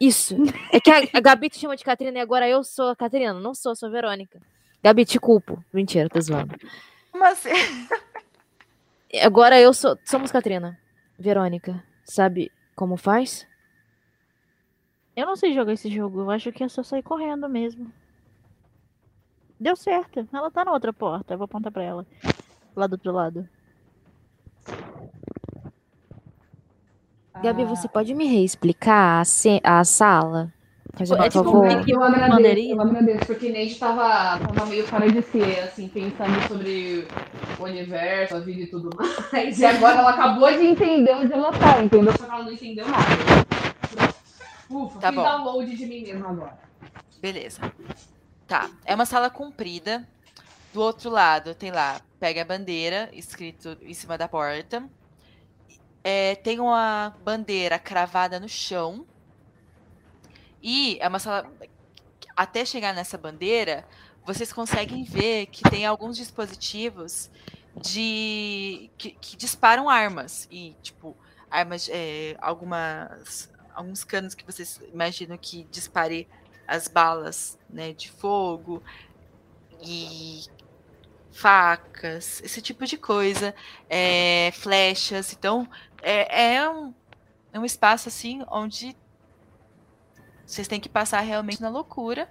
Isso. 0.00 0.36
É 0.72 0.78
que 0.78 0.90
a, 0.90 1.02
a 1.12 1.20
Gabi 1.20 1.50
te 1.50 1.58
chama 1.58 1.76
de 1.76 1.84
Catrina 1.84 2.18
e 2.18 2.20
agora 2.20 2.48
eu 2.48 2.62
sou 2.62 2.90
a 2.90 2.96
Catrina. 2.96 3.34
Não 3.34 3.52
sou, 3.52 3.74
sou 3.74 3.88
a 3.88 3.92
Verônica. 3.92 4.40
Gabi, 4.82 5.04
te 5.04 5.18
culpo. 5.18 5.62
Mentira, 5.72 6.08
tô 6.08 6.20
zoando. 6.20 6.54
Como 7.10 7.24
assim? 7.24 7.50
Agora 9.20 9.60
eu 9.60 9.74
sou. 9.74 9.98
Somos 10.04 10.30
Catrina. 10.30 10.78
Verônica, 11.18 11.82
sabe 12.04 12.50
como 12.74 12.96
faz? 12.96 13.46
Eu 15.14 15.26
não 15.26 15.36
sei 15.36 15.52
jogar 15.52 15.72
esse 15.72 15.90
jogo. 15.90 16.20
Eu 16.20 16.30
acho 16.30 16.52
que 16.52 16.64
é 16.64 16.68
só 16.68 16.82
sair 16.82 17.02
correndo 17.02 17.48
mesmo. 17.48 17.92
Deu 19.60 19.76
certo. 19.76 20.26
Ela 20.32 20.50
tá 20.50 20.64
na 20.64 20.72
outra 20.72 20.92
porta. 20.92 21.34
Eu 21.34 21.38
vou 21.38 21.44
apontar 21.44 21.70
pra 21.70 21.82
ela. 21.82 22.06
Lá 22.74 22.86
do 22.86 22.94
outro 22.94 23.12
lado. 23.12 23.48
Gabi, 27.42 27.64
você 27.64 27.88
pode 27.88 28.14
me 28.14 28.26
reexplicar 28.26 29.22
a, 29.64 29.80
a 29.80 29.84
sala? 29.84 30.52
Fazendo 30.94 31.22
É 31.22 31.28
tipo 31.30 31.44
favor. 31.44 31.64
um 31.64 31.66
É 31.66 31.82
que 31.84 31.90
eu 31.92 32.02
agradeço, 32.02 32.68
eu 32.70 32.80
agradeço, 32.80 33.26
porque 33.26 33.48
Neide 33.48 33.74
tava, 33.76 34.38
tava 34.38 34.66
meio 34.66 34.86
fora 34.86 35.10
de 35.10 35.22
si, 35.22 35.40
assim, 35.60 35.88
pensando 35.88 36.38
sobre 36.48 37.08
o 37.58 37.62
universo, 37.64 38.36
a 38.36 38.40
vida 38.40 38.62
e 38.62 38.66
tudo 38.66 38.90
mais. 38.96 39.58
E 39.58 39.64
agora 39.64 39.98
ela 40.00 40.10
acabou 40.10 40.48
de 40.52 40.64
entender 40.66 41.14
onde 41.14 41.32
ela 41.32 41.50
tá, 41.52 41.82
entendeu? 41.82 42.12
Só 42.12 42.24
que 42.26 42.30
ela 42.30 42.44
não 42.44 42.52
entendeu 42.52 42.86
nada. 42.88 43.04
Ufa, 44.70 44.98
Tá 45.00 45.08
fiz 45.08 45.16
bom. 45.16 45.22
download 45.22 45.76
de 45.76 45.86
mim 45.86 46.02
mesmo 46.02 46.26
agora. 46.26 46.58
Beleza. 47.20 47.60
Tá. 48.46 48.68
É 48.84 48.94
uma 48.94 49.06
sala 49.06 49.30
comprida. 49.30 50.06
Do 50.74 50.80
outro 50.80 51.10
lado 51.10 51.54
tem 51.54 51.70
lá, 51.70 52.00
pega 52.18 52.40
a 52.42 52.44
bandeira, 52.46 53.10
escrito 53.12 53.76
em 53.82 53.92
cima 53.94 54.16
da 54.16 54.26
porta. 54.28 54.82
É, 56.02 56.34
tem 56.36 56.58
uma 56.60 57.14
bandeira 57.24 57.78
cravada 57.78 58.40
no 58.40 58.48
chão. 58.48 59.06
E 60.62 60.98
é 61.00 61.08
uma 61.08 61.18
sala. 61.18 61.50
Até 62.36 62.64
chegar 62.64 62.94
nessa 62.94 63.18
bandeira, 63.18 63.86
vocês 64.24 64.52
conseguem 64.52 65.04
ver 65.04 65.46
que 65.46 65.68
tem 65.68 65.84
alguns 65.84 66.16
dispositivos 66.16 67.30
de 67.76 68.90
que, 68.96 69.10
que 69.12 69.36
disparam 69.36 69.88
armas. 69.88 70.48
E, 70.50 70.76
tipo, 70.82 71.16
armas. 71.50 71.88
é, 71.90 72.36
algumas. 72.40 73.50
Alguns 73.74 74.04
canos 74.04 74.34
que 74.34 74.44
vocês 74.44 74.82
imaginam 74.92 75.38
que 75.38 75.64
dispare 75.70 76.28
as 76.68 76.88
balas 76.88 77.58
né, 77.70 77.94
de 77.94 78.10
fogo 78.10 78.82
e 79.82 80.42
facas, 81.32 82.42
esse 82.44 82.60
tipo 82.60 82.84
de 82.84 82.96
coisa, 82.98 83.54
é, 83.88 84.50
flechas. 84.52 85.32
Então, 85.32 85.66
é, 86.02 86.56
é 86.56 86.68
um, 86.68 86.94
é 87.52 87.58
um 87.58 87.64
espaço 87.64 88.08
assim 88.08 88.44
onde 88.50 88.94
vocês 90.52 90.68
têm 90.68 90.78
que 90.80 90.88
passar 90.88 91.20
realmente 91.20 91.62
na 91.62 91.70
loucura 91.70 92.28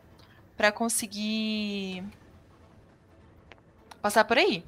para 0.55 0.71
conseguir 0.71 2.03
passar 4.01 4.23
por 4.25 4.37
aí. 4.37 4.63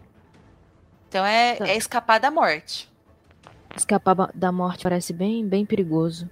Então 1.07 1.23
é, 1.23 1.55
Tá. 1.57 1.67
é 1.67 1.77
escapar 1.77 2.19
da 2.19 2.31
morte. 2.31 2.91
Escapar 3.75 4.15
da 4.33 4.51
morte 4.51 4.83
parece 4.83 5.13
bem, 5.13 5.47
bem 5.47 5.65
perigoso. 5.67 6.27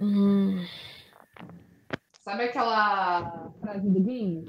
Hum, 0.00 0.64
Sabe 2.20 2.44
aquela 2.44 3.50
frase 3.60 3.88
do 3.88 4.00
Guinho? 4.00 4.44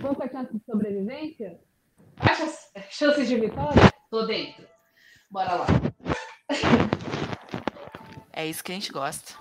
Qual 0.00 0.16
que 0.16 0.22
é 0.22 0.26
a 0.26 0.32
chance 0.32 0.52
de 0.52 0.64
sobrevivência? 0.64 1.60
Chances 2.90 3.28
de 3.28 3.38
vitória? 3.38 3.92
Tô 4.10 4.26
dentro. 4.26 4.66
Bora 5.30 5.54
lá. 5.54 5.66
É 8.32 8.46
isso 8.46 8.64
que 8.64 8.72
a 8.72 8.74
gente 8.74 8.90
gosta. 8.90 9.34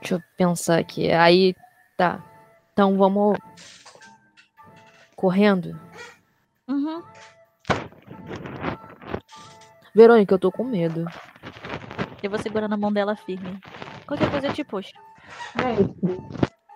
deixa 0.00 0.16
eu 0.16 0.22
pensar 0.36 0.78
aqui. 0.78 1.10
Aí, 1.12 1.54
tá. 1.96 2.22
Então 2.72 2.96
vamos 2.98 3.38
correndo. 5.14 5.78
Uhum. 6.66 7.02
Verônica, 9.94 10.34
eu 10.34 10.38
tô 10.38 10.50
com 10.50 10.64
medo. 10.64 11.06
Eu 12.22 12.30
vou 12.30 12.38
segurar 12.38 12.68
na 12.68 12.76
mão 12.76 12.92
dela 12.92 13.14
firme. 13.14 13.60
Qualquer 14.06 14.30
coisa 14.30 14.48
eu 14.48 14.54
te 14.54 14.64
puxo. 14.64 14.92
Mestre. 15.54 16.18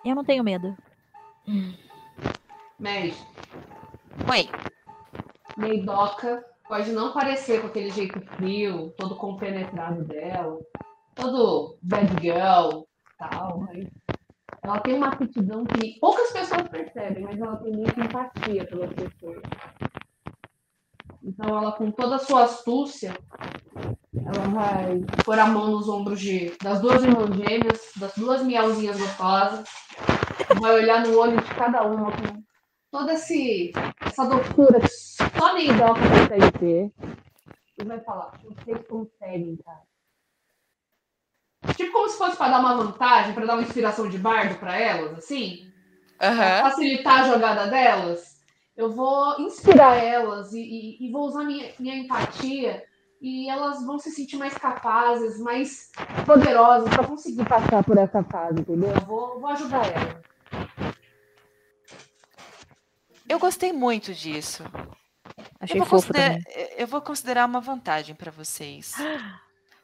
Eu 0.05 0.15
não 0.15 0.23
tenho 0.23 0.43
medo. 0.43 0.77
Mestre. 2.79 3.27
Oi. 4.29 4.49
Meidoca 5.57 6.45
pode 6.67 6.91
não 6.91 7.13
parecer 7.13 7.61
com 7.61 7.67
aquele 7.67 7.89
jeito 7.89 8.19
frio, 8.35 8.93
todo 8.97 9.15
compenetrado 9.15 10.03
dela, 10.03 10.59
todo 11.15 11.77
bad 11.81 12.07
girl 12.21 12.83
tal, 13.17 13.59
mas 13.59 13.87
ela 14.61 14.79
tem 14.79 14.95
uma 14.95 15.07
aptidão 15.07 15.65
que 15.65 15.99
poucas 15.99 16.31
pessoas 16.31 16.67
percebem, 16.67 17.23
mas 17.23 17.39
ela 17.39 17.55
tem 17.57 17.73
muita 17.73 17.99
empatia 17.99 18.65
pelas 18.65 18.91
pessoas. 18.93 19.41
Então 21.23 21.57
ela, 21.57 21.71
com 21.71 21.91
toda 21.91 22.15
a 22.15 22.19
sua 22.19 22.43
astúcia, 22.43 23.13
ela 24.15 24.47
vai 24.49 24.99
pôr 25.25 25.39
a 25.39 25.47
mão 25.47 25.71
nos 25.71 25.89
ombros 25.89 26.19
de, 26.19 26.53
das 26.61 26.79
duas 26.79 27.03
irmãs 27.03 27.35
gêmeas, 27.35 27.91
das 27.97 28.13
duas 28.15 28.43
miauzinhas 28.43 28.97
gostosas, 28.97 29.67
vai 30.59 30.75
olhar 30.75 31.05
no 31.05 31.17
olho 31.17 31.37
de 31.37 31.55
cada 31.55 31.83
uma 31.83 32.11
com 32.11 32.46
toda 32.91 33.13
esse, 33.13 33.71
essa 34.01 34.25
doçura 34.25 34.79
que 34.79 34.87
só 34.89 35.53
Meidoca 35.53 35.99
consegue 36.01 36.51
ter. 36.59 36.91
E 37.79 37.83
vai 37.83 37.99
falar, 37.99 38.31
vocês 38.43 38.85
conseguem, 38.87 39.57
cara. 39.63 39.81
Tipo 41.75 41.91
como 41.91 42.09
se 42.09 42.17
fosse 42.17 42.37
pra 42.37 42.49
dar 42.49 42.59
uma 42.59 42.75
vantagem, 42.77 43.33
pra 43.33 43.45
dar 43.45 43.53
uma 43.53 43.61
inspiração 43.63 44.09
de 44.09 44.17
bardo 44.17 44.55
pra 44.59 44.79
elas, 44.79 45.17
assim. 45.17 45.71
Pra 46.17 46.29
Aham. 46.29 46.69
facilitar 46.69 47.21
a 47.21 47.27
jogada 47.33 47.67
delas. 47.67 48.37
Eu 48.75 48.91
vou 48.91 49.39
inspirar 49.41 49.95
elas 50.03 50.53
e, 50.53 50.59
e- 50.61 51.07
e 51.07 51.11
vou 51.11 51.25
usar 51.27 51.43
minha, 51.43 51.71
minha 51.79 51.95
empatia 51.97 52.83
e 53.19 53.49
elas 53.49 53.83
vão 53.83 53.97
se 53.97 54.11
sentir 54.11 54.37
mais 54.37 54.53
capazes, 54.55 55.39
mais 55.39 55.91
poderosas 56.25 56.87
pra 56.89 57.03
conseguir 57.07 57.43
passar 57.45 57.83
por 57.83 57.97
essa 57.97 58.23
fase, 58.23 58.59
entendeu? 58.61 58.89
Eu 58.93 59.01
vou, 59.01 59.39
vou 59.39 59.49
ajudar 59.49 59.85
elas. 59.91 60.17
Eu 63.27 63.39
gostei 63.39 63.73
muito 63.73 64.13
disso. 64.13 64.63
Achei 65.59 65.75
eu, 65.79 65.85
vou 65.85 65.99
fofo 65.99 66.07
considerar, 66.07 66.41
também. 66.43 66.69
eu 66.77 66.87
vou 66.87 67.01
considerar 67.01 67.45
uma 67.45 67.59
vantagem 67.61 68.15
pra 68.15 68.31
vocês. 68.31 68.93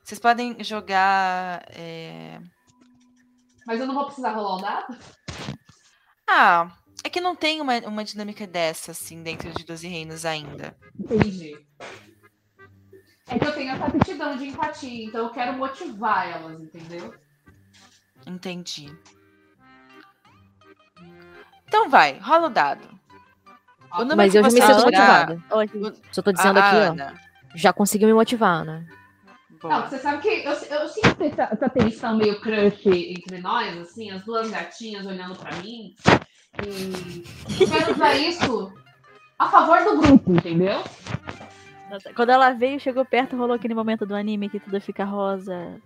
Vocês 0.04 0.20
podem 0.20 0.64
jogar. 0.64 1.64
é, 1.70 2.40
Mas 3.66 3.80
eu 3.80 3.88
não 3.88 3.94
vou 3.96 4.06
precisar 4.06 4.32
rolar 4.32 4.56
o 4.58 4.62
dado? 4.62 4.98
Ah, 6.30 6.72
é 7.04 7.10
que 7.10 7.20
não 7.20 7.36
tem 7.36 7.60
uma, 7.62 7.78
uma 7.80 8.04
dinâmica 8.04 8.48
dessa, 8.48 8.92
assim, 8.92 9.22
dentro 9.22 9.52
de 9.52 9.64
12 9.66 9.88
reinos 9.88 10.26
ainda. 10.26 10.76
Entendi. 10.98 11.58
É 13.28 13.40
que 13.40 13.46
eu 13.46 13.54
tenho 13.54 13.72
essa 13.72 13.86
aptidão 13.86 14.38
de 14.38 14.48
empatia, 14.48 15.06
então 15.06 15.26
eu 15.26 15.30
quero 15.32 15.54
motivar 15.54 16.28
elas, 16.30 16.62
entendeu? 16.62 17.14
Entendi. 18.26 18.88
Então 21.68 21.90
vai, 21.90 22.18
rola 22.20 22.48
o 22.48 22.50
dado. 22.50 23.00
Número 24.00 24.18
Mas 24.18 24.36
eu 24.36 24.42
já 24.44 24.50
me 24.50 24.52
sinto 24.52 24.66
tirar- 24.66 24.84
motivada. 24.86 25.44
Ótimo. 25.52 25.94
Só 26.12 26.22
tô 26.22 26.32
dizendo 26.32 26.58
a 26.58 26.68
aqui, 26.68 26.76
ó. 26.78 26.92
Ana. 26.92 27.14
Já 27.56 27.72
conseguiu 27.74 28.08
me 28.08 28.14
motivar, 28.14 28.66
né? 28.66 28.86
Não, 29.64 29.82
você 29.88 29.98
sabe 29.98 30.18
que 30.22 30.28
eu, 30.28 30.52
eu 30.52 30.88
sinto 30.90 31.24
essa, 31.24 31.44
essa 31.44 31.70
tensão 31.70 32.18
meio 32.18 32.42
crush 32.42 32.86
entre 32.86 33.40
nós, 33.40 33.78
assim, 33.78 34.12
as 34.12 34.22
duas 34.26 34.50
gatinhas 34.50 35.06
olhando 35.06 35.36
pra 35.36 35.56
mim. 35.58 35.96
E 36.66 37.24
eu 37.62 37.68
quero 37.70 37.94
usar 37.94 38.14
isso 38.16 38.74
a 39.40 39.48
favor 39.50 39.84
do 39.84 39.98
grupo, 40.02 40.34
entendeu? 40.34 40.84
Quando 42.16 42.30
ela 42.32 42.52
veio, 42.52 42.80
chegou 42.80 43.06
perto, 43.06 43.38
rolou 43.38 43.56
aquele 43.56 43.74
momento 43.74 44.06
do 44.06 44.16
anime 44.16 44.50
que 44.50 44.60
tudo 44.60 44.82
fica 44.82 45.06
rosa, 45.06 45.80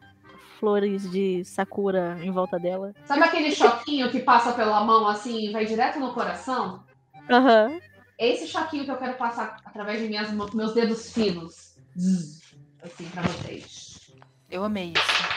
flores 0.59 1.09
de 1.11 1.43
sakura 1.45 2.17
em 2.21 2.31
volta 2.31 2.57
dela. 2.57 2.93
Sabe 3.05 3.23
aquele 3.23 3.51
choquinho 3.51 4.09
que 4.09 4.19
passa 4.21 4.53
pela 4.53 4.83
mão 4.83 5.07
assim 5.07 5.49
e 5.49 5.51
vai 5.51 5.65
direto 5.65 5.99
no 5.99 6.13
coração? 6.13 6.83
Aham. 7.29 7.77
É 8.19 8.29
esse 8.29 8.47
choquinho 8.47 8.85
que 8.85 8.91
eu 8.91 8.97
quero 8.97 9.13
passar 9.15 9.57
através 9.65 9.99
de 10.01 10.07
minhas, 10.07 10.31
mãos- 10.31 10.53
meus 10.53 10.73
dedos 10.73 11.11
finos. 11.13 11.75
Assim, 12.81 13.05
pra 13.09 13.21
vocês. 13.23 14.11
Eu 14.49 14.63
amei 14.63 14.93
isso. 14.95 15.27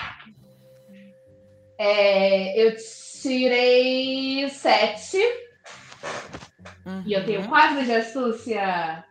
É, 1.79 2.63
eu 2.67 2.77
tirei 3.23 4.49
sete 4.51 5.19
e 7.07 7.13
eu 7.13 7.25
tenho 7.25 7.41
Uhum. 7.43 7.49
quatro 7.49 7.85
de 7.85 7.93
astúcia. 7.93 9.05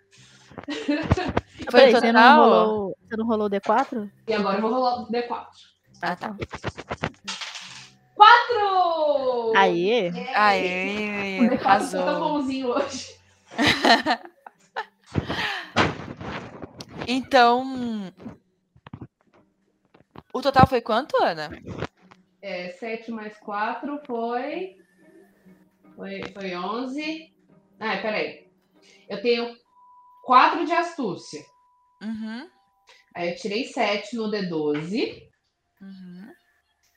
Foi 1.72 1.92
você 1.92 2.12
não, 2.12 2.38
rolou, 2.44 2.98
você 3.08 3.18
não 3.18 3.26
rolou 3.28 3.48
o 3.48 3.50
D4? 3.50 4.10
E 4.28 4.34
agora 4.34 4.58
eu 4.58 4.62
vou 4.62 4.72
rolar 4.72 5.02
o 5.02 5.08
D4. 5.12 5.48
Ah, 6.02 6.16
tá. 6.16 6.36
Quatro! 8.16 9.54
Aê! 9.56 10.08
É, 10.10 10.36
Aê, 10.36 11.40
O 11.40 11.50
D4 11.50 11.60
tá 11.60 11.60
tão 11.60 11.70
arrasou. 11.72 12.20
bonzinho 12.20 12.68
hoje. 12.70 13.19
Então, 17.12 18.14
o 20.32 20.42
total 20.44 20.68
foi 20.68 20.80
quanto, 20.80 21.18
Ana? 21.24 21.50
É, 22.40 22.70
7 22.74 23.10
mais 23.10 23.36
4 23.40 24.00
foi. 24.06 24.78
Foi, 25.96 26.22
foi 26.32 26.56
11. 26.56 27.34
Ah, 27.80 27.98
peraí. 27.98 28.48
Eu 29.10 29.20
tenho 29.24 29.58
4 30.24 30.66
de 30.66 30.72
astúcia. 30.72 31.44
Uhum, 32.04 32.48
Aí 33.16 33.32
eu 33.32 33.36
tirei 33.36 33.66
7 33.66 34.16
no 34.16 34.30
D12 34.30 35.28
uhum. 35.82 36.32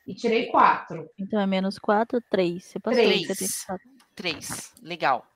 e 0.07 0.15
tirei 0.15 0.47
4. 0.47 1.09
Então 1.19 1.41
é 1.41 1.47
menos 1.47 1.79
4, 1.79 2.21
3. 2.31 2.63
Você 2.63 2.79
passou. 2.79 3.03
Três. 3.03 3.27
Você 3.27 3.35
tem 3.35 3.49
quatro. 3.67 3.91
Três, 4.15 4.75
legal. 4.83 5.27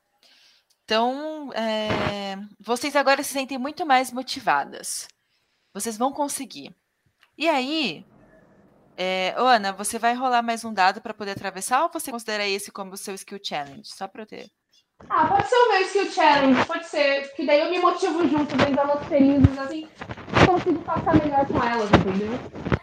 Então, 0.87 1.51
é, 1.53 2.39
vocês 2.61 2.95
agora 2.95 3.21
se 3.21 3.33
sentem 3.33 3.59
muito 3.59 3.85
mais 3.85 4.13
motivadas. 4.13 5.09
Vocês 5.75 5.99
vão 5.99 6.13
conseguir. 6.13 6.73
E 7.37 7.49
aí, 7.49 8.07
é, 8.97 9.35
ô, 9.37 9.43
Ana, 9.47 9.73
você 9.73 9.99
vai 9.99 10.15
rolar 10.15 10.43
mais 10.43 10.65
um 10.65 10.73
dado 10.73 11.01
para 11.01 11.13
poder 11.13 11.33
atravessar 11.33 11.83
ou 11.83 11.91
você 11.93 12.13
considera 12.13 12.47
esse 12.47 12.71
como 12.71 12.93
o 12.93 12.97
seu 12.97 13.17
skill 13.17 13.41
challenge? 13.43 13.83
Só 13.85 14.07
para 14.07 14.23
eu 14.23 14.27
ter. 14.27 14.47
Ah, 15.11 15.27
pode 15.27 15.49
ser 15.49 15.57
o 15.57 15.73
meu 15.73 15.81
skill 15.83 16.11
challenge, 16.13 16.65
pode 16.67 16.87
ser. 16.87 17.35
Que 17.35 17.45
daí 17.45 17.63
eu 17.63 17.71
me 17.71 17.81
motivo 17.81 18.27
junto, 18.29 18.57
vendo 18.57 18.79
elas 18.79 19.05
felizes, 19.09 19.59
assim. 19.59 19.89
Consigo 20.47 20.81
passar 20.83 21.17
melhor 21.21 21.47
com 21.49 21.65
elas, 21.65 21.91
entendeu? 21.91 22.31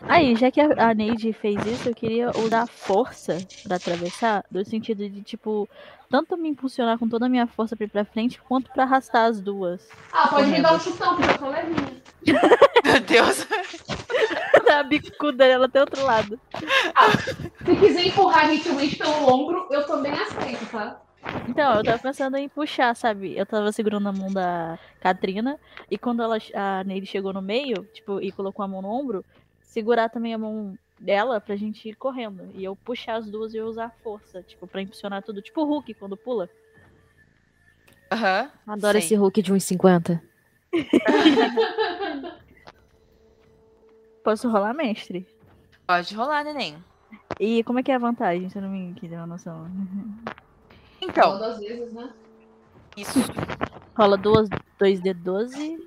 Aí, 0.10 0.36
já 0.36 0.52
que 0.52 0.60
a 0.60 0.90
a 0.90 0.94
Neide 0.94 1.32
fez 1.32 1.66
isso, 1.66 1.88
eu 1.88 1.96
queria 1.96 2.32
usar 2.38 2.68
força 2.68 3.38
pra 3.64 3.78
atravessar, 3.78 4.44
no 4.52 4.66
sentido 4.66 5.10
de, 5.10 5.22
tipo, 5.24 5.68
tanto 6.14 6.38
me 6.38 6.48
impulsionar 6.48 7.00
com 7.00 7.10
toda 7.10 7.26
a 7.26 7.30
minha 7.30 7.48
força 7.48 7.76
pra 7.76 7.86
ir 7.88 7.90
pra 7.90 8.06
frente, 8.06 8.40
quanto 8.40 8.70
pra 8.70 8.84
arrastar 8.84 9.26
as 9.26 9.42
duas. 9.42 9.90
Ah, 10.12 10.28
pode 10.28 10.46
me 10.52 10.62
dar 10.62 10.76
um 10.76 10.80
chutão, 10.80 11.16
porque 11.16 11.32
eu 11.32 11.38
tô 11.40 11.50
levinha. 11.50 12.04
Meu 12.86 13.00
Deus! 13.00 13.48
a 14.72 14.84
bicuda 14.84 15.48
dela 15.48 15.66
até 15.66 15.82
outro 15.82 16.04
lado. 16.04 16.40
Se 17.66 17.76
quiser 17.78 18.06
empurrar 18.06 18.48
gentilmente 18.48 18.96
pelo 18.96 19.28
ombro, 19.28 19.68
eu 19.72 19.88
também 19.88 20.14
aceito, 20.14 20.64
tá? 20.70 21.02
Então, 21.50 21.78
eu 21.78 21.84
tava 21.84 21.98
pensando 21.98 22.38
em 22.38 22.48
puxar, 22.48 22.96
sabe? 22.96 23.36
Eu 23.36 23.48
tava 23.48 23.72
segurando 23.72 24.08
a 24.08 24.12
mão 24.12 24.32
da 24.32 24.78
Katrina, 25.00 25.60
e 25.90 25.98
quando 25.98 26.22
ela, 26.22 26.38
a 26.54 26.84
Neide 26.84 27.08
chegou 27.08 27.34
no 27.34 27.42
meio, 27.42 27.90
tipo, 27.92 28.22
e 28.22 28.32
colocou 28.32 28.64
a 28.64 28.68
mão 28.68 28.84
no 28.84 28.90
ombro, 28.90 29.26
segurar 29.64 30.10
também 30.10 30.36
a 30.36 30.38
mão 30.38 30.78
dela 31.04 31.42
pra 31.42 31.56
gente 31.56 31.88
ir 31.90 31.96
correndo. 31.96 32.50
E 32.54 32.64
eu 32.64 32.76
puxar 32.76 33.16
as 33.16 33.30
duas 33.30 33.54
e 33.54 33.58
eu 33.58 33.68
usar 33.68 33.86
a 33.86 33.90
força, 33.90 34.42
tipo, 34.42 34.66
pra 34.66 34.82
impulsionar 34.82 35.22
tudo. 35.22 35.42
Tipo 35.42 35.62
o 35.62 35.66
Hulk 35.66 35.94
quando 35.96 36.16
pula. 36.16 36.50
Aham. 38.12 38.50
Adoro 38.66 38.94
sei. 38.94 39.00
esse 39.06 39.16
Hulk 39.16 39.42
de 39.42 39.54
1,50. 39.54 40.22
Posso 44.24 44.50
rolar, 44.50 44.74
mestre? 44.74 45.28
Pode 45.86 46.16
rolar, 46.16 46.44
neném. 46.46 46.78
E 47.40 47.64
como 47.64 47.80
é 47.80 47.84
que 47.84 47.92
é 47.92 47.96
a 47.96 48.00
vantagem? 48.00 48.50
Se 48.50 48.58
eu 48.58 48.62
não 48.62 48.70
me 48.70 48.94
quis 48.94 49.12
uma 49.12 49.28
noção. 49.28 49.68
Então, 51.02 51.24
Falou 51.24 51.40
duas 51.40 51.60
vezes, 51.60 51.94
né? 51.94 52.10
isso. 52.96 53.20
Rola 53.98 54.18
duas, 54.18 54.48
2D12. 54.80 55.80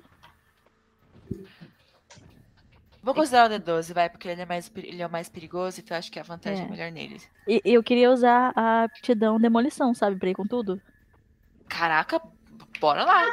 Vou 3.07 3.13
considerar 3.15 3.49
o 3.49 3.53
D12, 3.53 3.93
vai, 3.93 4.09
porque 4.09 4.27
ele 4.27 4.41
é, 4.41 4.45
mais, 4.45 4.69
ele 4.75 5.01
é 5.01 5.07
o 5.07 5.09
mais 5.09 5.29
perigoso, 5.29 5.79
então 5.79 5.95
acho 5.95 6.11
que 6.11 6.19
a 6.19 6.23
vantagem 6.23 6.65
é, 6.65 6.67
É. 6.67 6.69
melhor 6.69 6.91
nele. 6.91 7.21
E 7.47 7.61
eu 7.63 7.81
queria 7.81 8.11
usar 8.11 8.51
a 8.53 8.83
aptidão 8.83 9.39
demolição, 9.39 9.93
sabe? 9.93 10.17
Pra 10.17 10.29
ir 10.29 10.33
com 10.33 10.45
tudo. 10.45 10.81
Caraca, 11.69 12.21
bora 12.81 13.05
lá. 13.05 13.23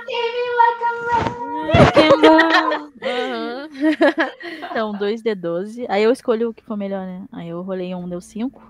Aham. 3.02 3.68
Então, 4.70 4.96
2D12. 4.96 5.86
Aí 5.88 6.05
eu 6.05 6.12
escolho 6.12 6.51
o 6.51 6.55
que 6.55 6.62
for 6.62 6.76
melhor, 6.76 7.05
né? 7.05 7.26
Aí 7.32 7.48
eu 7.48 7.60
rolei 7.62 7.92
um, 7.96 8.09
deu 8.09 8.20
5. 8.20 8.62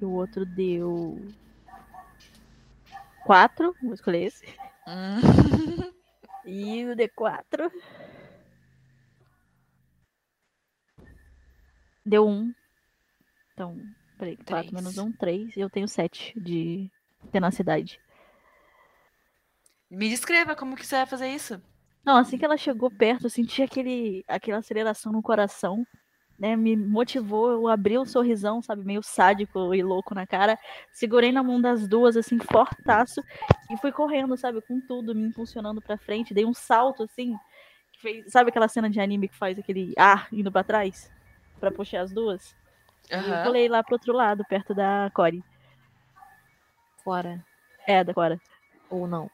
E 0.00 0.04
o 0.06 0.12
outro 0.12 0.46
deu. 0.46 1.28
4. 3.26 3.76
Vou 3.82 3.92
escolher 3.92 4.28
esse. 4.28 4.46
Hum. 4.88 5.20
E 6.44 6.86
o 6.86 6.96
D4. 6.96 7.70
Deu 12.04 12.26
1. 12.26 12.52
Então, 13.52 13.76
peraí. 14.18 14.36
4 14.36 14.46
Três. 14.46 14.72
menos 14.72 14.98
1, 14.98 15.12
3. 15.12 15.56
E 15.56 15.60
eu 15.60 15.70
tenho 15.70 15.88
7 15.88 16.38
de 16.40 16.90
tenacidade. 17.30 18.00
Me 19.90 20.08
descreva 20.08 20.56
como 20.56 20.74
que 20.74 20.86
você 20.86 20.96
vai 20.96 21.06
fazer 21.06 21.28
isso. 21.28 21.60
Não, 22.04 22.16
assim 22.16 22.36
que 22.36 22.44
ela 22.44 22.56
chegou 22.56 22.90
perto, 22.90 23.26
eu 23.26 23.30
senti 23.30 23.62
aquele, 23.62 24.24
aquela 24.26 24.58
aceleração 24.58 25.12
no 25.12 25.22
coração, 25.22 25.86
né? 26.36 26.56
Me 26.56 26.76
motivou, 26.76 27.52
eu 27.52 27.68
abri 27.68 27.96
um 27.96 28.04
sorrisão, 28.04 28.60
sabe, 28.60 28.84
meio 28.84 29.02
sádico 29.02 29.72
e 29.72 29.82
louco 29.82 30.14
na 30.14 30.26
cara. 30.26 30.58
Segurei 30.90 31.30
na 31.30 31.42
mão 31.42 31.60
das 31.60 31.86
duas, 31.86 32.16
assim, 32.16 32.38
fortaço, 32.40 33.22
e 33.70 33.76
fui 33.76 33.92
correndo, 33.92 34.36
sabe, 34.36 34.60
com 34.62 34.80
tudo, 34.80 35.14
me 35.14 35.22
impulsionando 35.22 35.80
pra 35.80 35.96
frente. 35.96 36.34
Dei 36.34 36.44
um 36.44 36.54
salto, 36.54 37.04
assim, 37.04 37.36
que 37.92 38.00
fez, 38.00 38.32
sabe 38.32 38.50
aquela 38.50 38.66
cena 38.66 38.90
de 38.90 38.98
anime 38.98 39.28
que 39.28 39.36
faz 39.36 39.56
aquele 39.56 39.92
ar 39.96 40.26
indo 40.32 40.50
pra 40.50 40.64
trás? 40.64 41.08
Pra 41.62 41.70
puxar 41.70 42.00
as 42.00 42.12
duas? 42.12 42.56
E 43.08 43.14
eu 43.14 43.20
Aham. 43.20 43.44
pulei 43.44 43.68
lá 43.68 43.84
pro 43.84 43.94
outro 43.94 44.12
lado, 44.12 44.44
perto 44.48 44.74
da 44.74 45.08
Core. 45.14 45.44
Fora. 47.04 47.40
É, 47.86 48.02
da 48.02 48.12
Cora. 48.12 48.36
Ou 48.90 49.06
não. 49.06 49.30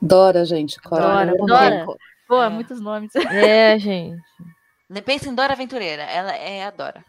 Dora, 0.00 0.46
gente. 0.46 0.80
Cora. 0.80 1.26
Dora, 1.26 1.36
Dora. 1.46 1.86
Pô, 2.26 2.42
É. 2.42 2.48
muitos 2.48 2.80
nomes. 2.80 3.12
É, 3.30 3.78
gente. 3.78 4.22
Pensa 5.04 5.28
em 5.28 5.34
Dora 5.34 5.52
Aventureira. 5.52 6.04
Ela 6.04 6.34
é 6.34 6.64
a 6.64 6.70
Dora. 6.70 7.04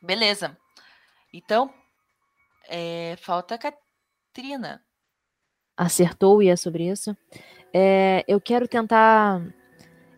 Beleza. 0.00 0.56
Então, 1.34 1.70
é, 2.66 3.14
falta 3.20 3.56
a 3.56 3.58
Katrina. 3.58 4.82
Acertou 5.76 6.42
e 6.42 6.48
é 6.48 6.56
sobre 6.56 6.88
isso. 6.88 7.14
É, 7.74 8.24
eu 8.26 8.40
quero 8.40 8.66
tentar 8.66 9.42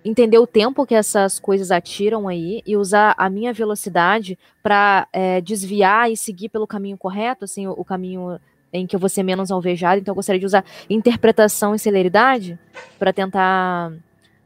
entender 0.04 0.38
o 0.38 0.46
tempo 0.46 0.84
que 0.84 0.94
essas 0.94 1.40
coisas 1.40 1.70
atiram 1.70 2.28
aí 2.28 2.62
e 2.66 2.76
usar 2.76 3.14
a 3.16 3.30
minha 3.30 3.52
velocidade 3.52 4.38
para 4.62 5.08
é, 5.12 5.40
desviar 5.40 6.10
e 6.10 6.16
seguir 6.16 6.50
pelo 6.50 6.66
caminho 6.66 6.98
correto, 6.98 7.44
assim, 7.44 7.66
o, 7.66 7.72
o, 7.72 7.84
caminho 7.84 8.38
em 8.72 8.86
que 8.86 8.94
eu 8.94 9.00
vou 9.00 9.08
ser 9.08 9.22
menos 9.22 9.50
alvejado. 9.50 10.00
Então, 10.00 10.12
eu 10.12 10.16
gostaria 10.16 10.38
de 10.38 10.46
usar 10.46 10.64
interpretação 10.90 11.74
e 11.74 11.78
celeridade 11.78 12.58
para 12.98 13.12
tentar 13.12 13.92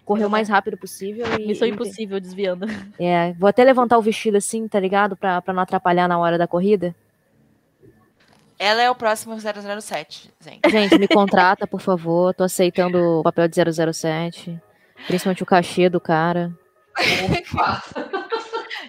correr 0.05 0.25
o 0.25 0.31
mais 0.31 0.49
rápido 0.49 0.77
possível. 0.77 1.27
E, 1.39 1.47
Missão 1.47 1.67
impossível 1.67 2.21
desviando. 2.21 2.67
É, 3.01 3.33
vou 3.35 3.49
até 3.49 3.65
levantar 3.65 3.99
o 3.99 4.03
vestido 4.03 4.37
assim, 4.37 4.69
tá 4.69 4.79
ligado? 4.79 5.17
Pra, 5.17 5.43
pra 5.43 5.55
não 5.55 5.63
atrapalhar 5.63 6.09
na 6.09 6.19
hora 6.19 6.39
da 6.39 6.47
corrida. 6.47 6.95
Ela 8.59 8.83
é 8.83 8.91
o 8.91 8.95
próximo 8.95 9.37
007, 9.39 10.31
gente. 10.41 10.69
Gente, 10.69 10.99
me 10.99 11.07
contrata, 11.07 11.65
por 11.65 11.81
favor. 11.81 12.35
Tô 12.35 12.43
aceitando 12.43 13.21
o 13.21 13.23
papel 13.23 13.47
de 13.47 13.55
007. 13.93 14.61
Principalmente 15.07 15.43
o 15.43 15.47
cachê 15.47 15.89
do 15.89 16.01
cara. 16.01 16.53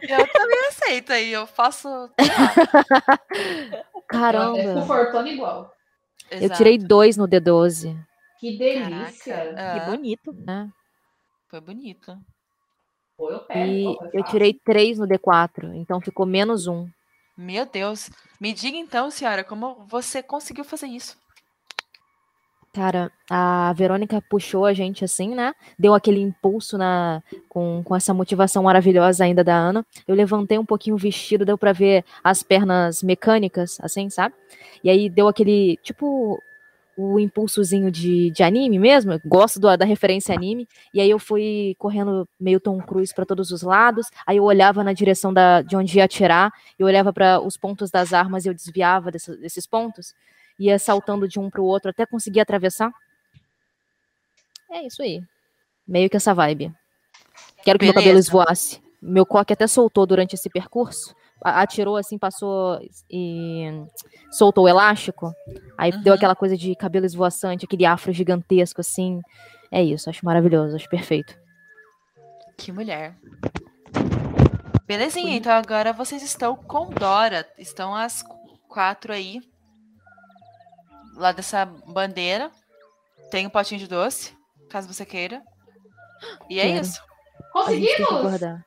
eu 0.02 0.27
também 0.34 0.60
aceito 0.68 1.14
aí, 1.14 1.31
eu 1.31 1.45
faço. 1.48 1.88
Caramba. 4.07 4.60
Eu 4.60 4.73
confortando 4.76 5.27
igual. 5.27 5.72
Exato. 6.31 6.44
Eu 6.44 6.57
tirei 6.57 6.77
dois 6.77 7.18
no 7.18 7.27
D12. 7.27 7.98
Que 8.40 8.57
delícia. 8.57 9.36
Caraca. 9.36 9.80
Que 9.80 9.91
bonito. 9.91 10.34
Né? 10.34 10.69
Foi 11.49 11.60
bonito. 11.60 12.18
Pô, 13.18 13.30
eu 13.30 13.40
pego, 13.40 13.69
e 13.69 13.98
eu 14.14 14.23
tirei 14.23 14.53
três 14.53 14.98
no 14.98 15.06
D4, 15.06 15.76
então 15.76 15.99
ficou 15.99 16.26
menos 16.26 16.68
um. 16.68 16.88
Meu 17.36 17.65
Deus. 17.65 18.10
Me 18.40 18.53
diga 18.53 18.77
então, 18.77 19.11
senhora, 19.11 19.44
como 19.44 19.86
você 19.88 20.23
conseguiu 20.23 20.64
fazer 20.64 20.88
isso? 20.88 21.18
Cara, 22.72 23.12
a 23.28 23.74
Verônica 23.74 24.22
puxou 24.30 24.64
a 24.64 24.74
gente 24.74 25.04
assim, 25.04 25.34
né? 25.34 25.54
Deu 25.78 25.96
aquele 25.96 26.20
impulso 26.20 26.78
na 26.78 27.24
com, 27.48 27.82
com 27.84 27.96
essa 27.96 28.14
motivação 28.14 28.64
maravilhosa 28.64 29.24
ainda 29.24 29.44
da 29.44 29.56
Ana. 29.56 29.84
Eu 30.08 30.16
levantei 30.16 30.58
um 30.58 30.66
pouquinho 30.66 30.96
o 30.96 31.00
vestido, 31.00 31.46
deu 31.46 31.58
para 31.58 31.74
ver 31.74 32.06
as 32.24 32.44
pernas 32.44 33.02
mecânicas, 33.02 33.80
assim, 33.82 34.10
sabe? 34.10 34.36
E 34.84 34.90
aí 34.90 35.10
deu 35.10 35.28
aquele, 35.28 35.78
tipo, 35.82 36.40
o 36.96 37.20
impulsozinho 37.20 37.90
de, 37.90 38.30
de 38.30 38.44
anime 38.44 38.78
mesmo, 38.78 39.20
gosto 39.26 39.60
do, 39.60 39.76
da 39.76 39.86
referência 39.86 40.36
anime, 40.36 40.68
e 40.94 41.00
aí 41.00 41.10
eu 41.10 41.18
fui 41.18 41.74
correndo 41.80 42.28
meio 42.40 42.60
Tom 42.60 42.78
Cruise 42.82 43.14
para 43.16 43.26
todos 43.26 43.52
os 43.52 43.62
lados, 43.62 44.08
aí 44.28 44.36
eu 44.38 44.44
olhava 44.44 44.84
na 44.84 44.91
direção 44.91 45.34
da, 45.34 45.62
de 45.62 45.78
onde 45.78 45.98
ia 45.98 46.04
atirar, 46.04 46.52
eu 46.78 46.86
olhava 46.86 47.14
para 47.14 47.40
os 47.40 47.56
pontos 47.56 47.90
das 47.90 48.12
armas 48.12 48.46
e 48.46 48.50
eu 48.50 48.54
desviava 48.54 49.10
desse, 49.12 49.36
desses 49.38 49.66
pontos, 49.66 50.14
ia 50.60 50.77
saltando 50.77 51.27
de 51.27 51.40
um 51.40 51.49
para 51.49 51.61
o 51.61 51.65
outro 51.65 51.90
até 51.90 52.06
conseguir 52.06 52.41
atravessar. 52.41 52.91
É 54.69 54.86
isso 54.86 55.02
aí. 55.02 55.23
Meio 55.88 56.10
que 56.10 56.18
essa 56.18 56.34
vibe. 56.34 56.73
Quero 57.64 57.80
que 57.80 57.86
Beleza. 57.86 57.94
meu 57.94 57.94
cabelo 57.94 58.19
esvoasse. 58.19 58.81
Meu 59.02 59.26
coque 59.26 59.53
até 59.53 59.65
soltou 59.65 60.06
durante 60.06 60.34
esse 60.34 60.49
percurso, 60.49 61.15
atirou 61.41 61.95
assim, 61.95 62.18
passou 62.18 62.80
e 63.10 63.65
soltou 64.30 64.65
o 64.65 64.68
elástico. 64.68 65.34
Aí 65.77 65.91
uhum. 65.91 66.02
deu 66.02 66.14
aquela 66.14 66.36
coisa 66.36 66.57
de 66.57 66.76
cabelo 66.76 67.06
esvoaçante, 67.06 67.65
aquele 67.65 67.86
afro 67.86 68.11
gigantesco 68.11 68.81
assim. 68.81 69.22
É 69.72 69.81
isso, 69.81 70.10
acho 70.10 70.26
maravilhoso, 70.26 70.76
acho 70.76 70.90
perfeito. 70.90 71.38
Que 72.57 72.73
mulher. 72.73 73.15
Belezinha, 74.86 75.38
então 75.38 75.53
agora 75.53 75.94
vocês 75.94 76.22
estão 76.22 76.56
com 76.56 76.90
Dora. 76.90 77.48
Estão 77.57 77.95
as 77.95 78.22
quatro 78.68 79.14
aí. 79.14 79.40
Lá 81.20 81.32
dessa 81.34 81.66
bandeira. 81.66 82.50
Tem 83.30 83.46
um 83.46 83.50
potinho 83.50 83.80
de 83.80 83.88
doce, 83.88 84.34
caso 84.70 84.91
você 84.91 85.06
queira. 85.06 85.41
E 86.50 86.60
é 86.60 86.64
Quero. 86.64 86.82
isso. 86.82 87.00
Conseguimos! 87.52 88.62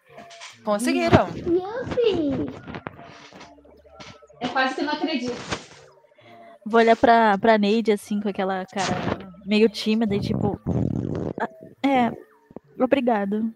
Conseguiram. 0.64 1.26
É 4.40 4.48
quase 4.48 4.74
que 4.74 4.82
não 4.82 4.92
acredito. 4.92 5.34
Vou 6.64 6.78
olhar 6.80 6.96
pra, 6.96 7.36
pra 7.38 7.58
Neide, 7.58 7.90
assim, 7.90 8.20
com 8.20 8.28
aquela 8.28 8.64
cara 8.66 8.94
meio 9.44 9.68
tímida 9.68 10.14
e 10.14 10.20
tipo. 10.20 10.60
"Ah, 11.40 11.48
É, 11.88 12.12
obrigado. 12.80 13.52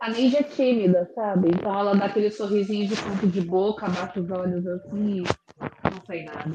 A 0.00 0.08
Neide 0.10 0.36
é 0.36 0.42
tímida, 0.42 1.10
sabe? 1.14 1.48
Então 1.48 1.78
ela 1.78 1.94
dá 1.94 2.06
aquele 2.06 2.30
sorrisinho 2.30 2.86
de 2.88 2.96
ponto 2.96 3.26
de 3.26 3.40
boca, 3.42 3.86
abaixa 3.86 4.20
os 4.20 4.30
olhos 4.30 4.66
assim 4.66 5.24
não 5.60 6.04
sei 6.06 6.24
nada. 6.24 6.50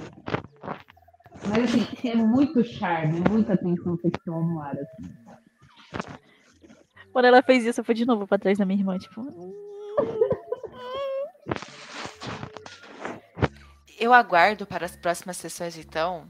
Mas 1.47 1.63
assim, 1.63 2.09
é 2.09 2.15
muito 2.15 2.63
charme, 2.63 3.21
muita 3.29 3.53
atenção 3.53 3.97
sexual 3.97 4.43
no 4.43 4.61
ar, 4.61 4.75
assim. 4.77 5.13
Quando 7.11 7.25
ela 7.25 7.41
fez 7.41 7.65
isso, 7.65 7.81
eu 7.81 7.83
fui 7.83 7.95
de 7.95 8.05
novo 8.05 8.27
pra 8.27 8.37
trás 8.37 8.57
da 8.57 8.65
minha 8.65 8.79
irmã, 8.79 8.97
tipo. 8.97 9.25
Eu 13.99 14.13
aguardo 14.13 14.65
para 14.65 14.85
as 14.85 14.95
próximas 14.95 15.37
sessões, 15.37 15.77
então. 15.77 16.27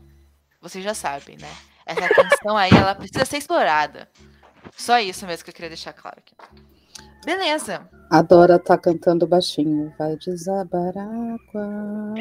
Vocês 0.62 0.84
já 0.84 0.94
sabem, 0.94 1.38
né? 1.38 1.50
Essa 1.86 2.08
tensão 2.08 2.58
aí, 2.58 2.72
ela 2.72 2.96
precisa 2.96 3.26
ser 3.26 3.38
explorada. 3.38 4.10
Só 4.76 5.00
isso 5.00 5.26
mesmo 5.26 5.44
que 5.44 5.50
eu 5.50 5.54
queria 5.54 5.70
deixar 5.70 5.94
claro 5.94 6.20
aqui. 6.20 6.36
Beleza. 7.26 7.88
A 8.10 8.22
Dora 8.22 8.60
tá 8.60 8.78
cantando 8.78 9.26
baixinho. 9.28 9.94
Vai 9.98 10.18
desabar 10.18 10.94
água, 10.98 12.14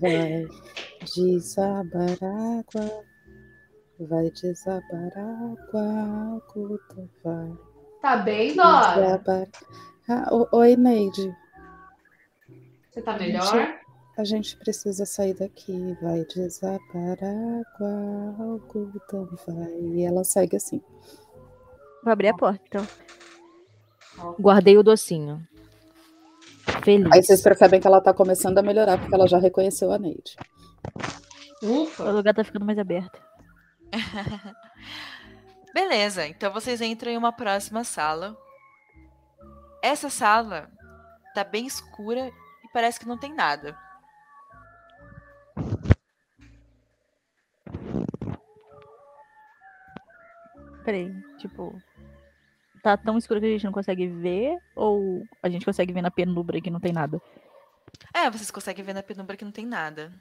vai 0.00 0.46
desabar 1.14 2.18
água, 2.22 3.04
vai 4.00 4.30
desabar 4.30 5.12
água, 5.16 6.42
Guta 6.52 7.08
vai 7.22 7.52
Tá 8.02 8.16
bem, 8.16 8.54
Dora? 8.56 8.94
desabar. 8.94 9.48
Ah, 10.08 10.28
oi, 10.52 10.76
Neide. 10.76 11.36
Você 12.90 13.02
tá 13.02 13.18
melhor? 13.18 13.78
A 14.16 14.24
gente 14.24 14.56
precisa 14.56 15.04
sair 15.06 15.34
daqui. 15.34 15.96
Vai 16.02 16.24
desabar 16.24 17.18
água, 17.22 18.60
vai. 19.46 19.80
E 19.80 20.02
ela 20.04 20.24
segue 20.24 20.56
assim. 20.56 20.82
Vou 22.02 22.12
abrir 22.12 22.28
a 22.28 22.34
porta, 22.34 22.60
então. 22.66 22.86
Guardei 24.38 24.76
o 24.76 24.82
docinho. 24.82 25.46
Feliz. 26.82 27.10
Aí 27.12 27.22
vocês 27.22 27.42
percebem 27.42 27.80
que 27.80 27.86
ela 27.86 28.00
tá 28.00 28.12
começando 28.12 28.58
a 28.58 28.62
melhorar, 28.62 28.98
porque 28.98 29.14
ela 29.14 29.26
já 29.26 29.38
reconheceu 29.38 29.92
a 29.92 29.98
Neide. 29.98 30.36
O 31.62 31.82
Ufa! 31.82 32.10
lugar 32.10 32.34
tá 32.34 32.44
ficando 32.44 32.64
mais 32.64 32.78
aberto. 32.78 33.20
Beleza, 35.74 36.26
então 36.26 36.52
vocês 36.52 36.80
entram 36.80 37.12
em 37.12 37.16
uma 37.16 37.32
próxima 37.32 37.84
sala. 37.84 38.36
Essa 39.82 40.10
sala 40.10 40.70
tá 41.34 41.44
bem 41.44 41.66
escura 41.66 42.28
e 42.28 42.68
parece 42.72 42.98
que 42.98 43.06
não 43.06 43.18
tem 43.18 43.34
nada. 43.34 43.76
Peraí, 50.84 51.12
tipo. 51.38 51.80
Tá 52.82 52.96
tão 52.96 53.18
escuro 53.18 53.40
que 53.40 53.46
a 53.46 53.50
gente 53.50 53.64
não 53.64 53.72
consegue 53.72 54.06
ver? 54.08 54.56
Ou 54.76 55.24
a 55.42 55.48
gente 55.48 55.64
consegue 55.64 55.92
ver 55.92 56.02
na 56.02 56.10
penumbra 56.10 56.60
que 56.60 56.70
não 56.70 56.80
tem 56.80 56.92
nada? 56.92 57.20
É, 58.14 58.30
vocês 58.30 58.50
conseguem 58.50 58.84
ver 58.84 58.94
na 58.94 59.02
penumbra 59.02 59.36
que 59.36 59.44
não 59.44 59.52
tem 59.52 59.66
nada. 59.66 60.12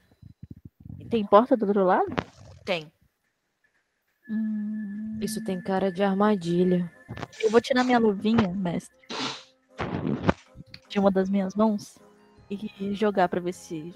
Tem 1.10 1.26
porta 1.26 1.56
do 1.56 1.66
outro 1.66 1.84
lado? 1.84 2.08
Tem. 2.66 2.92
Hum, 4.30 5.20
Isso 5.22 5.44
tem 5.44 5.62
cara 5.62 5.92
de 5.92 6.04
armadilha. 6.04 6.92
Eu 7.40 7.50
vou 7.50 7.62
tirar 7.62 7.84
minha 7.84 8.00
luvinha, 8.00 8.48
mestre. 8.50 8.96
De 10.90 11.00
uma 11.00 11.12
das 11.12 11.30
minhas 11.30 11.56
mãos. 11.56 11.98
E 12.50 12.94
jogar 12.94 13.30
pra 13.30 13.40
ver 13.40 13.54
se 13.54 13.94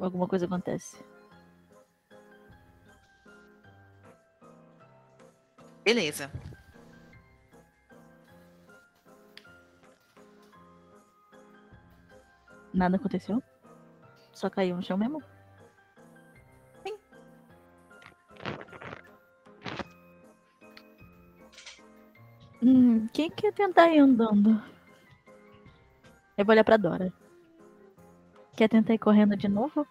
alguma 0.00 0.28
coisa 0.28 0.46
acontece. 0.46 0.96
Beleza. 5.84 6.30
Nada 12.74 12.96
aconteceu? 12.96 13.40
Só 14.32 14.50
caiu 14.50 14.74
no 14.74 14.82
chão 14.82 14.98
mesmo? 14.98 15.22
Sim. 16.84 16.98
Hum, 22.60 23.06
quem 23.12 23.30
quer 23.30 23.52
tentar 23.52 23.90
ir 23.90 24.00
andando? 24.00 24.60
Eu 26.36 26.44
vou 26.44 26.52
olhar 26.52 26.64
pra 26.64 26.76
Dora. 26.76 27.12
Quer 28.56 28.68
tentar 28.68 28.94
ir 28.94 28.98
correndo 28.98 29.36
de 29.36 29.46
novo? 29.46 29.86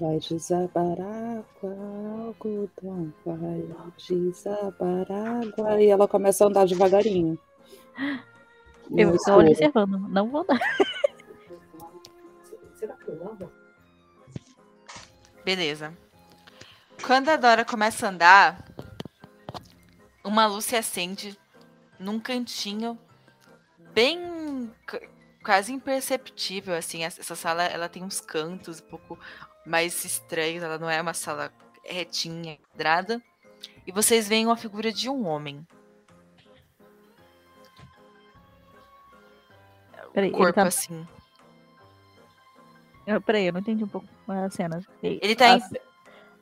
Vai 0.00 0.18
desabar 0.18 0.98
água, 0.98 1.76
algodão, 2.24 3.12
vai 3.26 3.62
desabar 3.98 5.12
água. 5.12 5.82
E 5.82 5.88
ela 5.88 6.08
começa 6.08 6.44
a 6.44 6.48
andar 6.48 6.66
devagarinho. 6.66 7.38
Eu 8.96 9.14
estou 9.14 9.40
escuro. 9.40 9.50
observando, 9.50 9.98
não 10.08 10.30
vou 10.30 10.44
dar. 10.44 10.58
Beleza. 15.44 15.96
Quando 17.04 17.28
a 17.28 17.36
Dora 17.36 17.64
começa 17.64 18.06
a 18.06 18.10
andar, 18.10 18.64
uma 20.24 20.46
luz 20.46 20.66
se 20.66 20.76
acende 20.76 21.38
num 21.98 22.20
cantinho 22.20 22.98
bem 23.92 24.70
quase 25.42 25.72
imperceptível, 25.72 26.74
assim. 26.74 27.04
Essa 27.04 27.20
essa 27.20 27.34
sala, 27.34 27.64
ela 27.64 27.88
tem 27.88 28.02
uns 28.02 28.20
cantos 28.20 28.80
um 28.80 28.86
pouco 28.86 29.18
mais 29.66 30.04
estranhos, 30.04 30.62
ela 30.62 30.78
não 30.78 30.88
é 30.88 31.00
uma 31.00 31.14
sala 31.14 31.52
retinha, 31.84 32.58
quadrada. 32.70 33.22
E 33.86 33.92
vocês 33.92 34.28
veem 34.28 34.46
uma 34.46 34.56
figura 34.56 34.92
de 34.92 35.08
um 35.08 35.26
homem. 35.26 35.66
Peraí, 40.12 40.28
ele 40.28 40.36
corpo 40.36 40.54
tá... 40.54 40.66
assim. 40.66 41.06
eu- 43.06 43.20
Peraí, 43.20 43.46
eu 43.46 43.52
não 43.52 43.60
entendi 43.60 43.84
um 43.84 43.88
pouco 43.88 44.06
a 44.28 44.50
cena. 44.50 44.84
Ele 45.02 45.34
tá 45.36 45.52
a, 45.52 45.56
em 45.56 45.62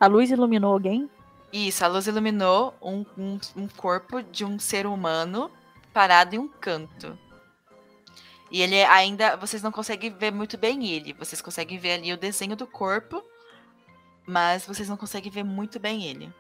a 0.00 0.06
luz 0.06 0.30
iluminou 0.30 0.72
alguém? 0.72 1.10
Isso, 1.52 1.84
a 1.84 1.88
luz 1.88 2.06
iluminou 2.06 2.74
um, 2.82 3.04
um, 3.16 3.38
um 3.56 3.68
corpo 3.68 4.22
de 4.22 4.44
um 4.44 4.58
ser 4.58 4.86
humano 4.86 5.50
parado 5.92 6.34
em 6.34 6.38
um 6.38 6.48
canto. 6.48 7.18
E 8.50 8.62
ele 8.62 8.82
ainda. 8.84 9.36
Vocês 9.36 9.62
não 9.62 9.72
conseguem 9.72 10.10
ver 10.10 10.32
muito 10.32 10.56
bem 10.56 10.86
ele. 10.86 11.12
Vocês 11.14 11.40
conseguem 11.42 11.78
ver 11.78 11.92
ali 11.92 12.12
o 12.12 12.16
desenho 12.16 12.56
do 12.56 12.66
corpo. 12.66 13.22
Mas 14.26 14.66
vocês 14.66 14.88
não 14.88 14.96
conseguem 14.96 15.30
ver 15.32 15.42
muito 15.42 15.78
bem 15.80 16.04
ele. 16.04 16.32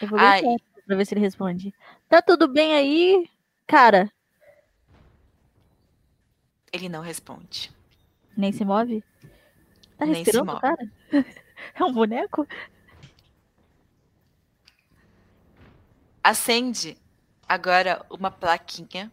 Eu 0.00 0.08
vou 0.08 0.18
ver 0.18 0.58
pra 0.86 0.96
ver 0.96 1.04
se 1.04 1.14
ele 1.14 1.20
responde. 1.20 1.74
Tá 2.08 2.22
tudo 2.22 2.46
bem 2.46 2.74
aí, 2.74 3.28
cara? 3.66 4.10
Ele 6.72 6.88
não 6.88 7.00
responde. 7.02 7.72
Nem 8.36 8.52
se 8.52 8.64
move? 8.64 9.02
Tá 9.96 10.04
Nem 10.04 10.14
se 10.16 10.20
respirando, 10.20 10.52
move. 10.52 10.60
cara? 10.60 10.90
É 11.74 11.82
um 11.82 11.92
boneco? 11.92 12.46
Acende 16.22 16.96
agora 17.48 18.04
uma 18.10 18.30
plaquinha, 18.30 19.10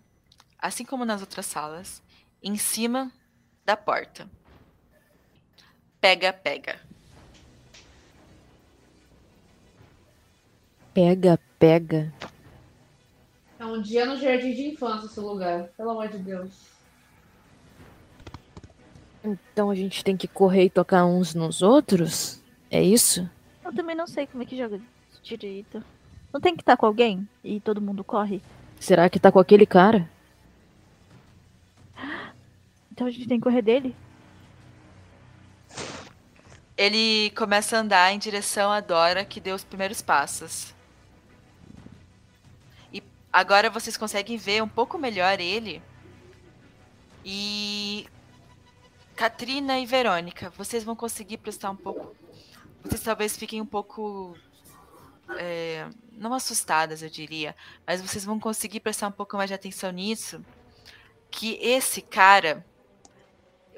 assim 0.60 0.84
como 0.84 1.06
nas 1.06 1.22
outras 1.22 1.46
salas, 1.46 2.04
em 2.42 2.58
cima 2.58 3.12
da 3.66 3.78
porta. 3.78 4.30
Pega, 6.02 6.34
pega. 6.34 6.82
Pega, 10.94 11.40
pega. 11.58 12.14
É 13.60 13.66
um 13.66 13.82
dia 13.82 14.06
no 14.06 14.18
jardim 14.18 14.54
de 14.54 14.68
infância 14.70 15.06
esse 15.06 15.20
lugar. 15.20 15.70
Pelo 15.78 15.92
amor 15.92 16.08
de 16.10 16.18
Deus. 16.18 16.52
Então 19.24 19.70
a 19.70 19.76
gente 19.76 20.04
tem 20.04 20.18
que 20.18 20.28
correr 20.28 20.66
e 20.66 20.70
tocar 20.70 21.06
uns 21.06 21.34
nos 21.34 21.62
outros? 21.62 22.42
É 22.70 22.84
isso? 22.84 23.30
Eu 23.64 23.74
também 23.74 23.96
não 23.96 24.06
sei 24.06 24.28
como 24.28 24.44
é 24.44 24.46
que 24.46 24.58
joga 24.58 24.80
direito. 25.24 25.84
Não 26.32 26.42
tem 26.42 26.56
que 26.56 26.62
estar 26.62 26.76
com 26.76 26.86
alguém 26.86 27.28
e 27.44 27.60
todo 27.60 27.82
mundo 27.82 28.04
corre? 28.04 28.42
Será 28.80 29.10
que 29.10 29.20
tá 29.20 29.32
com 29.32 29.40
aquele 29.40 29.66
cara? 29.66 30.10
Então 32.92 33.08
a 33.08 33.12
gente 33.12 33.28
tem 33.28 33.40
que 33.40 33.44
correr 33.44 33.62
dele? 33.62 33.96
Ele 36.76 37.32
começa 37.32 37.78
a 37.78 37.80
andar 37.80 38.12
em 38.14 38.20
direção 38.20 38.72
à 38.72 38.82
Dora, 38.82 39.24
que 39.24 39.40
deu 39.40 39.56
os 39.56 39.64
primeiros 39.64 40.02
passos. 40.02 40.74
Agora 43.34 43.68
vocês 43.68 43.98
conseguem 43.98 44.38
ver 44.38 44.62
um 44.62 44.68
pouco 44.68 44.96
melhor 45.00 45.40
ele. 45.40 45.82
E. 47.26 48.08
Katrina 49.16 49.80
e 49.80 49.86
Verônica, 49.86 50.52
vocês 50.52 50.84
vão 50.84 50.96
conseguir 50.96 51.38
prestar 51.38 51.72
um 51.72 51.76
pouco. 51.76 52.16
Vocês 52.84 53.02
talvez 53.02 53.36
fiquem 53.36 53.60
um 53.60 53.66
pouco. 53.66 54.38
é, 55.38 55.88
não 56.12 56.32
assustadas, 56.34 57.02
eu 57.02 57.10
diria. 57.10 57.56
Mas 57.88 58.02
vocês 58.02 58.24
vão 58.24 58.40
conseguir 58.40 58.82
prestar 58.82 59.08
um 59.08 59.12
pouco 59.12 59.36
mais 59.36 59.50
de 59.50 59.56
atenção 59.56 59.92
nisso. 59.92 60.46
Que 61.32 61.56
esse 61.56 62.04
cara. 62.04 62.64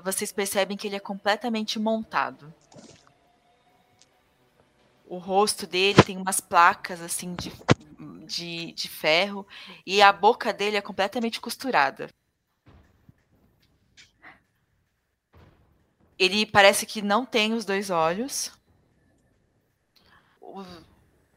Vocês 0.03 0.33
percebem 0.33 0.75
que 0.75 0.87
ele 0.87 0.97
é 0.97 0.99
completamente 0.99 1.79
montado. 1.79 2.53
O 5.07 5.17
rosto 5.17 5.65
dele 5.65 6.03
tem 6.03 6.17
umas 6.17 6.41
placas 6.41 7.01
assim 7.01 7.33
de, 7.35 7.51
de, 8.25 8.71
de 8.73 8.87
ferro 8.89 9.47
e 9.85 10.01
a 10.01 10.11
boca 10.11 10.53
dele 10.53 10.77
é 10.77 10.81
completamente 10.81 11.39
costurada. 11.39 12.09
Ele 16.19 16.45
parece 16.45 16.85
que 16.85 17.01
não 17.01 17.25
tem 17.25 17.53
os 17.53 17.63
dois 17.65 17.89
olhos. 17.89 18.51
O- 20.41 20.63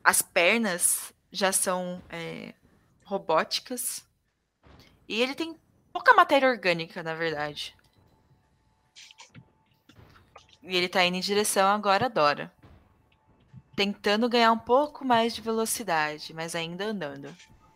as 0.04 0.22
pernas 0.22 1.12
já 1.32 1.52
são 1.52 2.02
é, 2.08 2.54
robóticas. 3.04 4.04
E 5.08 5.20
ele 5.20 5.34
tem 5.34 5.56
pouca 5.92 6.14
matéria 6.14 6.48
orgânica, 6.48 7.02
na 7.02 7.14
verdade. 7.14 7.74
E 10.62 10.76
ele 10.76 10.88
tá 10.88 11.04
indo 11.04 11.16
em 11.16 11.20
direção 11.20 11.66
agora 11.68 12.06
a 12.06 12.08
Dora. 12.08 12.52
Tentando 13.78 14.28
ganhar 14.28 14.50
um 14.50 14.58
pouco 14.58 15.04
mais 15.04 15.32
de 15.32 15.40
velocidade, 15.40 16.34
mas 16.34 16.56
ainda 16.56 16.86
andando. 16.86 17.28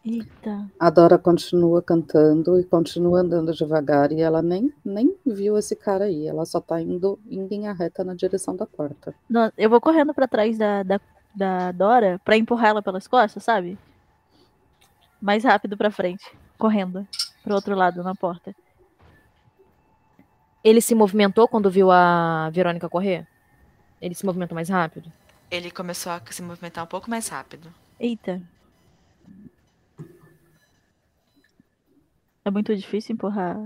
Eita. 0.04 0.68
A 0.76 0.90
Dora 0.90 1.16
continua 1.16 1.80
cantando 1.80 2.58
e 2.58 2.64
continua 2.64 3.20
andando 3.20 3.54
devagar 3.54 4.10
e 4.10 4.20
ela 4.20 4.42
nem, 4.42 4.74
nem 4.84 5.16
viu 5.24 5.56
esse 5.56 5.76
cara 5.76 6.06
aí. 6.06 6.26
Ela 6.26 6.44
só 6.44 6.60
tá 6.60 6.80
indo 6.80 7.20
em 7.30 7.46
linha 7.46 7.72
reta 7.72 8.02
na 8.02 8.16
direção 8.16 8.56
da 8.56 8.66
porta. 8.66 9.14
Não, 9.30 9.52
eu 9.56 9.70
vou 9.70 9.80
correndo 9.80 10.12
pra 10.12 10.26
trás 10.26 10.58
da, 10.58 10.82
da, 10.82 11.00
da 11.32 11.70
Dora 11.70 12.20
pra 12.24 12.36
empurrar 12.36 12.70
ela 12.70 12.82
pelas 12.82 13.06
costas, 13.06 13.44
sabe? 13.44 13.78
Mais 15.20 15.44
rápido 15.44 15.76
pra 15.76 15.92
frente. 15.92 16.36
Correndo. 16.58 17.06
Pro 17.44 17.54
outro 17.54 17.76
lado, 17.76 18.02
na 18.02 18.16
porta. 18.16 18.52
Ele 20.64 20.80
se 20.80 20.96
movimentou 20.96 21.46
quando 21.46 21.70
viu 21.70 21.92
a 21.92 22.50
Verônica 22.52 22.88
correr? 22.88 23.24
Ele 24.00 24.16
se 24.16 24.26
movimentou 24.26 24.56
mais 24.56 24.68
rápido? 24.68 25.12
Ele 25.52 25.70
começou 25.70 26.10
a 26.10 26.22
se 26.30 26.40
movimentar 26.40 26.82
um 26.82 26.86
pouco 26.86 27.10
mais 27.10 27.28
rápido. 27.28 27.70
Eita. 28.00 28.40
É 32.42 32.50
muito 32.50 32.74
difícil 32.74 33.12
empurrar 33.12 33.58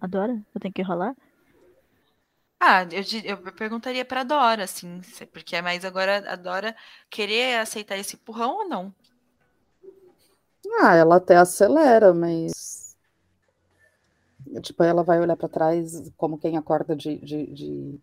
a 0.00 0.06
Dora? 0.08 0.42
Eu 0.52 0.60
tenho 0.60 0.74
que 0.74 0.82
rolar? 0.82 1.14
Ah, 2.58 2.82
eu, 2.90 3.04
eu 3.24 3.52
perguntaria 3.52 4.04
pra 4.04 4.24
Dora, 4.24 4.64
assim, 4.64 5.00
porque 5.32 5.54
é 5.54 5.62
mais 5.62 5.84
agora 5.84 6.28
a 6.28 6.34
Dora 6.34 6.74
querer 7.08 7.60
aceitar 7.60 7.96
esse 7.96 8.16
empurrão 8.16 8.56
ou 8.56 8.68
não. 8.68 8.92
Ah, 10.80 10.96
ela 10.96 11.16
até 11.16 11.36
acelera, 11.36 12.12
mas. 12.12 12.96
Tipo, 14.60 14.82
ela 14.82 15.04
vai 15.04 15.20
olhar 15.20 15.36
pra 15.36 15.48
trás 15.48 16.10
como 16.16 16.36
quem 16.36 16.56
acorda 16.56 16.96
de, 16.96 17.16
de, 17.18 17.46
de, 17.46 18.00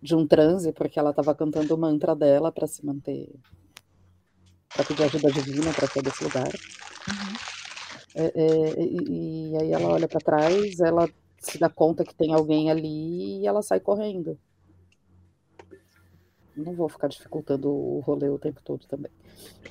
de 0.00 0.14
um 0.14 0.26
transe, 0.26 0.72
porque 0.72 0.98
ela 0.98 1.12
tava 1.12 1.34
cantando 1.34 1.74
o 1.74 1.78
mantra 1.78 2.14
dela 2.14 2.52
pra 2.52 2.66
se 2.66 2.84
manter. 2.84 3.28
pra 4.74 4.84
pedir 4.84 5.04
ajuda 5.04 5.30
divina 5.32 5.72
pra 5.72 5.86
sair 5.88 6.02
desse 6.02 6.22
lugar. 6.24 6.48
É, 8.14 8.32
é, 8.34 8.82
e, 8.82 9.52
e 9.52 9.56
aí 9.56 9.72
ela 9.72 9.88
olha 9.88 10.08
pra 10.08 10.20
trás, 10.20 10.80
ela 10.80 11.08
se 11.38 11.58
dá 11.58 11.68
conta 11.68 12.04
que 12.04 12.14
tem 12.14 12.32
alguém 12.34 12.70
ali 12.70 13.40
e 13.40 13.46
ela 13.46 13.62
sai 13.62 13.80
correndo. 13.80 14.38
Não 16.56 16.74
vou 16.74 16.88
ficar 16.88 17.08
dificultando 17.08 17.68
o 17.70 18.00
rolê 18.00 18.28
o 18.28 18.38
tempo 18.38 18.60
todo 18.62 18.84
também. 18.86 19.12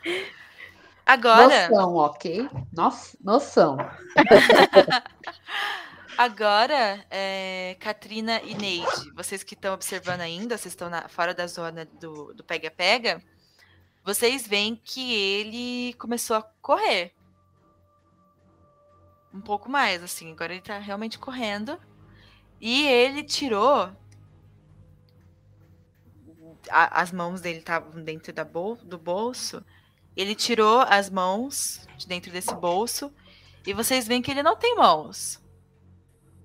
Agora, 1.05 1.69
Noção, 1.69 1.97
ok? 1.97 2.49
Nof- 2.73 3.16
Noção. 3.23 3.77
agora, 6.16 7.05
é, 7.10 7.76
Katrina 7.80 8.40
e 8.43 8.55
Neide, 8.55 9.10
vocês 9.14 9.43
que 9.43 9.55
estão 9.55 9.74
observando 9.74 10.20
ainda, 10.20 10.56
vocês 10.56 10.72
estão 10.72 10.90
fora 11.09 11.34
da 11.34 11.47
zona 11.47 11.84
do 11.84 12.44
pega-pega, 12.44 13.22
vocês 14.05 14.47
veem 14.47 14.74
que 14.76 15.14
ele 15.14 15.94
começou 15.94 16.36
a 16.36 16.43
correr. 16.60 17.14
Um 19.32 19.40
pouco 19.40 19.70
mais, 19.70 20.02
assim, 20.02 20.32
agora 20.32 20.52
ele 20.52 20.60
tá 20.62 20.78
realmente 20.78 21.18
correndo. 21.18 21.78
E 22.60 22.86
ele 22.86 23.24
tirou. 23.24 23.90
a- 26.70 27.01
as 27.02 27.10
mãos 27.10 27.40
dele 27.40 27.59
estavam 27.59 28.05
dentro 28.05 28.32
da 28.32 28.44
bol, 28.44 28.76
do 28.76 28.97
bolso. 28.97 29.64
Ele 30.16 30.32
tirou 30.32 30.80
as 30.80 31.10
mãos 31.10 31.84
de 31.97 32.06
dentro 32.06 32.30
desse 32.30 32.55
bolso 32.55 33.12
e 33.66 33.72
vocês 33.74 34.06
veem 34.06 34.22
que 34.22 34.30
ele 34.30 34.44
não 34.44 34.55
tem 34.56 34.76
mãos. 34.76 35.41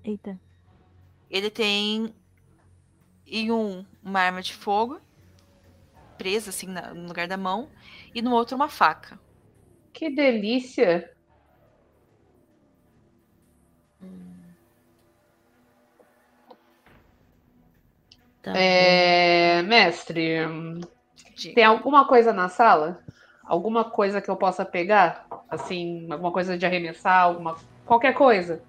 Eita. 0.08 0.40
Ele 1.30 1.50
tem 1.50 2.14
em 3.26 3.52
um 3.52 3.84
uma 4.02 4.20
arma 4.20 4.40
de 4.40 4.54
fogo 4.54 4.98
presa 6.16 6.48
assim 6.48 6.66
na- 6.66 6.94
no 6.94 7.06
lugar 7.06 7.28
da 7.28 7.36
mão 7.36 7.68
e 8.14 8.22
no 8.22 8.32
outro 8.32 8.56
uma 8.56 8.70
faca. 8.70 9.18
Que 9.92 10.08
delícia! 10.08 11.10
Tá 18.42 18.56
É, 18.56 19.62
mestre, 19.62 20.38
Diga. 21.36 21.54
tem 21.54 21.64
alguma 21.64 22.08
coisa 22.08 22.32
na 22.32 22.48
sala? 22.48 22.98
Alguma 23.44 23.84
coisa 23.84 24.20
que 24.22 24.30
eu 24.30 24.36
possa 24.36 24.64
pegar? 24.64 25.26
Assim, 25.50 26.10
alguma 26.10 26.32
coisa 26.32 26.56
de 26.56 26.64
arremessar, 26.64 27.24
alguma 27.24 27.56
qualquer 27.84 28.14
coisa. 28.14 28.62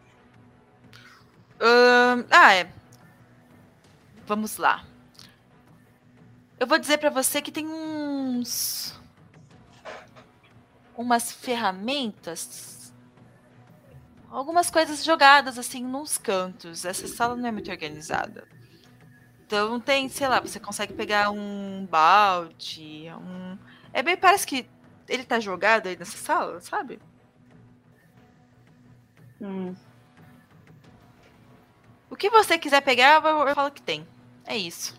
Ah, 1.60 2.54
é. 2.54 2.72
Vamos 4.26 4.58
lá. 4.58 4.86
Eu 6.60 6.68
vou 6.68 6.78
dizer 6.78 6.98
pra 6.98 7.10
você 7.10 7.42
que 7.42 7.52
tem 7.52 7.68
uns. 7.68 9.00
Umas 10.96 11.32
ferramentas. 11.32 12.94
Algumas 14.30 14.70
coisas 14.70 15.04
jogadas 15.04 15.58
assim 15.58 15.84
nos 15.84 16.18
cantos. 16.18 16.86
Essa 16.86 17.08
sala 17.08 17.36
não 17.36 17.48
é 17.48 17.52
muito 17.52 17.72
organizada. 17.72 18.48
Então 19.46 19.80
tem, 19.80 20.08
sei 20.10 20.28
lá, 20.28 20.40
você 20.40 20.60
consegue 20.60 20.94
pegar 20.94 21.32
um 21.32 21.88
balde, 21.90 23.08
um. 23.20 23.58
É 23.92 24.04
bem, 24.04 24.16
parece 24.16 24.46
que 24.46 24.70
ele 25.08 25.24
tá 25.26 25.40
jogado 25.40 25.88
aí 25.88 25.98
nessa 25.98 26.18
sala, 26.18 26.62
sabe? 26.62 27.00
Hum, 29.42 29.74
O 32.10 32.16
que 32.16 32.30
você 32.30 32.58
quiser 32.58 32.82
pegar, 32.82 33.22
eu, 33.24 33.48
eu 33.48 33.56
falo 33.56 33.72
que 33.72 33.82
tem. 33.82 34.06
É 34.46 34.58
isso. 34.58 34.98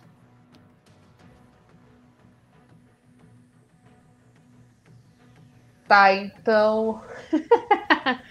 Tá, 5.87 6.13
então. 6.13 7.01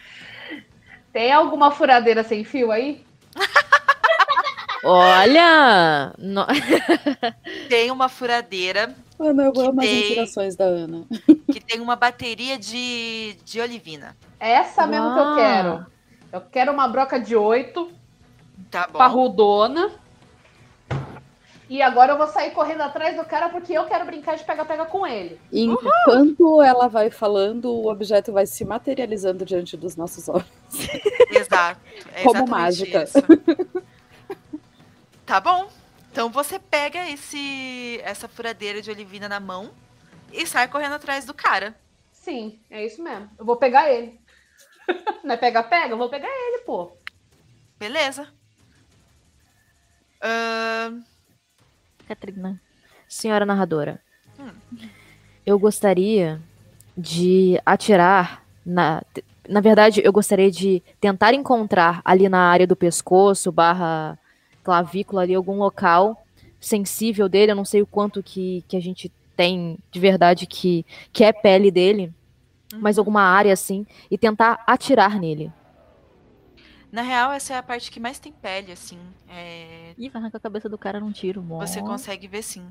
tem 1.12 1.30
alguma 1.32 1.70
furadeira 1.70 2.22
sem 2.24 2.42
fio 2.44 2.70
aí? 2.72 3.04
Olha! 4.82 6.14
no- 6.16 6.46
Tem 7.68 7.90
uma 7.90 8.08
furadeira 8.08 8.94
Ana, 9.18 9.44
eu 9.44 9.52
Que 9.52 9.60
amo 9.60 9.80
as 9.80 9.86
tem- 9.86 10.00
inspirações 10.02 10.56
da 10.56 10.64
Ana. 10.64 11.04
que 11.52 11.60
tem 11.60 11.80
uma 11.80 11.94
bateria 11.96 12.58
de, 12.58 13.36
de 13.44 13.60
olivina. 13.60 14.16
Essa 14.38 14.86
mesmo 14.86 15.12
que 15.12 15.18
eu 15.18 15.24
Uau. 15.24 15.36
quero. 15.36 15.86
Eu 16.32 16.40
quero 16.40 16.72
uma 16.72 16.88
broca 16.88 17.20
de 17.20 17.36
oito, 17.36 17.92
Tá 18.70 18.86
bom? 18.86 18.98
parrudona. 18.98 19.90
E 21.68 21.80
agora 21.82 22.12
eu 22.12 22.18
vou 22.18 22.26
sair 22.26 22.50
correndo 22.50 22.80
atrás 22.80 23.16
do 23.16 23.24
cara 23.24 23.48
porque 23.48 23.72
eu 23.72 23.84
quero 23.84 24.04
brincar 24.04 24.36
de 24.36 24.42
pega-pega 24.42 24.84
com 24.86 25.06
ele. 25.06 25.40
Enquanto 25.52 26.60
ela 26.62 26.88
vai 26.88 27.10
falando, 27.10 27.66
o 27.70 27.88
objeto 27.88 28.32
vai 28.32 28.44
se 28.44 28.64
materializando 28.64 29.44
diante 29.44 29.76
dos 29.76 29.94
nossos 29.94 30.28
olhos. 30.28 30.46
Exato. 31.30 31.80
É 32.12 32.24
Como 32.24 32.46
mágica. 32.48 33.04
isso. 33.04 33.18
Tá 35.24 35.40
bom. 35.40 35.68
Então 36.10 36.28
você 36.28 36.58
pega 36.58 37.08
esse 37.08 38.00
essa 38.02 38.26
furadeira 38.26 38.82
de 38.82 38.90
olivina 38.90 39.28
na 39.28 39.38
mão 39.38 39.70
e 40.32 40.44
sai 40.44 40.66
correndo 40.66 40.94
atrás 40.94 41.24
do 41.24 41.32
cara. 41.32 41.76
Sim, 42.10 42.58
é 42.68 42.84
isso 42.84 43.00
mesmo. 43.00 43.30
Eu 43.38 43.44
vou 43.44 43.56
pegar 43.56 43.88
ele. 43.88 44.20
Não 45.22 45.34
é 45.34 45.36
pega-pega? 45.36 45.94
Eu 45.94 45.98
vou 45.98 46.08
pegar 46.08 46.28
ele, 46.28 46.64
pô. 46.64 46.96
Beleza. 47.78 48.26
Ahn, 50.22 51.02
Catrina. 52.06 52.60
Senhora 53.08 53.44
narradora, 53.46 54.00
Hum. 54.38 54.50
eu 55.44 55.58
gostaria 55.58 56.40
de 56.96 57.60
atirar 57.64 58.44
na. 58.64 59.02
Na 59.48 59.60
verdade, 59.60 60.00
eu 60.04 60.12
gostaria 60.12 60.50
de 60.50 60.80
tentar 61.00 61.34
encontrar 61.34 62.00
ali 62.04 62.28
na 62.28 62.50
área 62.50 62.66
do 62.66 62.76
pescoço, 62.76 63.50
barra 63.50 64.16
clavícula, 64.62 65.22
ali 65.22 65.34
algum 65.34 65.58
local 65.58 66.24
sensível 66.60 67.28
dele. 67.28 67.50
Eu 67.52 67.56
não 67.56 67.64
sei 67.64 67.82
o 67.82 67.86
quanto 67.86 68.22
que, 68.22 68.64
que 68.68 68.76
a 68.76 68.80
gente 68.80 69.10
tem 69.36 69.76
de 69.90 69.98
verdade 69.98 70.46
que, 70.46 70.84
que 71.12 71.24
é 71.24 71.32
pele 71.32 71.70
dele, 71.70 72.12
mas 72.76 72.96
alguma 72.98 73.22
área 73.22 73.52
assim, 73.52 73.84
e 74.08 74.16
tentar 74.16 74.62
atirar 74.66 75.18
nele. 75.18 75.50
Na 76.92 77.02
real, 77.02 77.30
essa 77.32 77.54
é 77.54 77.56
a 77.56 77.62
parte 77.62 77.90
que 77.90 78.00
mais 78.00 78.18
tem 78.18 78.32
pele, 78.32 78.72
assim. 78.72 78.98
É, 79.28 79.92
Ih, 79.96 80.08
vai 80.08 80.20
arrancar 80.20 80.38
a 80.38 80.40
cabeça 80.40 80.68
do 80.68 80.76
cara 80.76 80.98
num 80.98 81.12
tiro. 81.12 81.40
Bom. 81.40 81.58
você 81.58 81.80
consegue 81.80 82.26
ver 82.26 82.42
sim. 82.42 82.66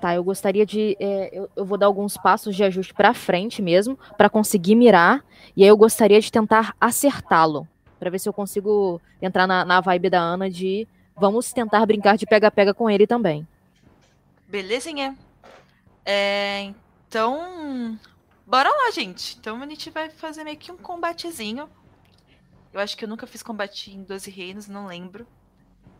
Tá, 0.00 0.14
eu 0.14 0.24
gostaria 0.24 0.64
de. 0.64 0.96
é, 0.98 1.30
eu, 1.32 1.50
eu 1.54 1.64
vou 1.64 1.76
dar 1.76 1.86
alguns 1.86 2.16
passos 2.16 2.56
de 2.56 2.64
ajuste 2.64 2.94
pra 2.94 3.12
frente 3.12 3.60
mesmo, 3.60 3.98
pra 4.16 4.30
conseguir 4.30 4.74
mirar. 4.74 5.24
E 5.56 5.62
aí 5.62 5.68
eu 5.68 5.76
gostaria 5.76 6.20
de 6.20 6.30
tentar 6.30 6.74
acertá-lo. 6.80 7.68
Pra 7.98 8.08
ver 8.08 8.18
se 8.18 8.28
eu 8.28 8.32
consigo 8.32 9.00
entrar 9.20 9.46
na, 9.46 9.64
na 9.64 9.80
vibe 9.80 10.10
da 10.10 10.20
Ana 10.20 10.48
de. 10.50 10.88
Vamos 11.16 11.52
tentar 11.52 11.84
brincar 11.84 12.16
de 12.16 12.24
pega-pega 12.24 12.72
com 12.72 12.88
ele 12.88 13.06
também. 13.06 13.46
Belezinha. 14.48 15.16
É, 16.04 16.72
então, 17.06 17.98
bora 18.46 18.70
lá, 18.70 18.90
gente. 18.90 19.36
Então 19.38 19.62
a 19.62 19.66
gente 19.66 19.90
vai 19.90 20.08
fazer 20.08 20.44
meio 20.44 20.56
que 20.56 20.72
um 20.72 20.78
combatezinho. 20.78 21.68
Eu 22.72 22.80
acho 22.80 22.96
que 22.96 23.04
eu 23.04 23.08
nunca 23.08 23.26
fiz 23.26 23.42
combate 23.42 23.90
em 23.92 24.02
12 24.02 24.30
reinos, 24.30 24.68
não 24.68 24.86
lembro. 24.86 25.26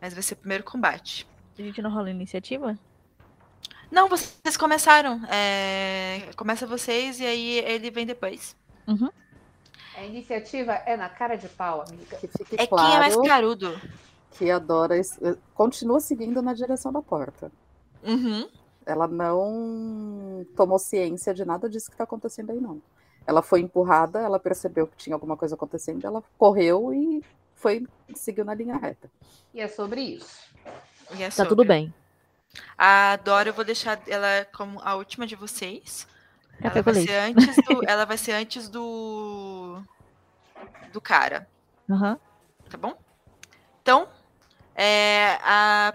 Mas 0.00 0.14
vai 0.14 0.22
ser 0.22 0.34
o 0.34 0.38
primeiro 0.38 0.64
combate. 0.64 1.26
A 1.58 1.62
gente 1.62 1.82
não 1.82 1.90
rola 1.92 2.10
iniciativa? 2.10 2.78
Não, 3.90 4.08
vocês 4.08 4.56
começaram. 4.56 5.20
É, 5.26 6.30
Começa 6.36 6.66
vocês 6.66 7.18
e 7.20 7.26
aí 7.26 7.58
ele 7.58 7.90
vem 7.90 8.06
depois. 8.06 8.56
A 9.96 10.04
iniciativa 10.04 10.72
é 10.86 10.96
na 10.96 11.08
cara 11.08 11.36
de 11.36 11.48
pau, 11.48 11.84
amiga. 11.86 12.16
Que 12.16 12.28
fique 12.28 12.56
É 12.56 12.66
claro 12.66 12.86
quem 12.88 12.96
é 12.96 12.98
mais 13.00 13.16
carudo. 13.16 13.80
que 14.32 14.50
a 14.50 14.58
Dora 14.58 14.96
es- 14.96 15.18
continua 15.54 16.00
seguindo 16.00 16.40
na 16.40 16.54
direção 16.54 16.90
da 16.92 17.02
porta. 17.02 17.52
Uhum. 18.02 18.48
Ela 18.86 19.06
não 19.06 20.46
tomou 20.56 20.78
ciência 20.78 21.34
de 21.34 21.44
nada 21.44 21.68
disso 21.68 21.86
que 21.90 21.94
está 21.94 22.04
acontecendo 22.04 22.50
aí, 22.50 22.60
não. 22.60 22.80
Ela 23.30 23.42
foi 23.42 23.60
empurrada, 23.60 24.18
ela 24.18 24.40
percebeu 24.40 24.88
que 24.88 24.96
tinha 24.96 25.14
alguma 25.14 25.36
coisa 25.36 25.54
acontecendo, 25.54 26.04
ela 26.04 26.20
correu 26.36 26.92
e 26.92 27.24
foi 27.54 27.86
seguiu 28.12 28.44
na 28.44 28.52
linha 28.52 28.76
reta. 28.76 29.08
E 29.54 29.60
é 29.60 29.68
sobre 29.68 30.00
isso. 30.00 30.50
E 31.14 31.22
é 31.22 31.26
Tá 31.26 31.30
sobre. 31.30 31.50
tudo 31.50 31.64
bem. 31.64 31.94
A 32.76 33.14
Dora, 33.22 33.50
eu 33.50 33.54
vou 33.54 33.64
deixar 33.64 34.00
ela 34.08 34.44
como 34.52 34.80
a 34.82 34.96
última 34.96 35.28
de 35.28 35.36
vocês. 35.36 36.08
Ela 36.60 36.82
vai, 36.82 36.94
ser 36.94 37.14
antes 37.14 37.56
do, 37.64 37.80
ela 37.88 38.04
vai 38.04 38.18
ser 38.18 38.32
antes 38.32 38.68
do. 38.68 39.80
do 40.92 41.00
cara. 41.00 41.48
Aham. 41.88 42.18
Tá 42.68 42.76
bom? 42.76 42.98
Então, 43.80 44.08
é, 44.74 45.38
a. 45.44 45.94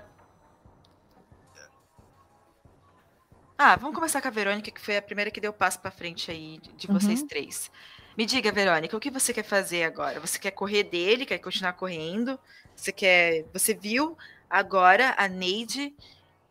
Ah, 3.58 3.76
vamos 3.76 3.96
começar 3.96 4.22
com 4.22 4.28
a 4.28 4.32
Verônica, 4.32 4.70
que 4.72 4.82
foi 4.82 4.98
a 4.98 5.02
primeira 5.02 5.32
que 5.32 5.40
deu 5.40 5.54
passo 5.54 5.80
pra 5.80 5.92
frente 5.92 6.30
aí 6.30 6.58
de- 6.62 6.74
de 6.74 6.88
vocês 6.88 7.22
Uhum. 7.22 7.28
três. 7.28 7.72
Me 8.18 8.26
diga, 8.26 8.52
Verônica, 8.52 8.96
o 8.96 9.00
que 9.00 9.10
você 9.12 9.34
quer 9.34 9.44
fazer 9.44 9.84
agora? 9.84 10.20
Você 10.20 10.38
quer 10.40 10.52
correr 10.52 10.84
dele? 10.84 11.26
Quer 11.26 11.40
continuar 11.40 11.74
correndo? 11.74 12.40
Você 12.76 12.92
quer. 12.92 13.46
Você 13.54 13.74
viu 13.74 14.18
agora 14.50 15.14
a 15.18 15.28
Neide 15.28 15.94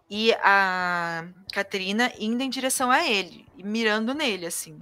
e 0.08 0.32
a 0.42 1.26
Catarina 1.52 2.12
indo 2.18 2.42
em 2.42 2.50
direção 2.50 2.90
a 2.90 3.06
ele 3.06 3.46
e 3.56 3.62
mirando 3.62 4.14
nele, 4.14 4.46
assim. 4.46 4.78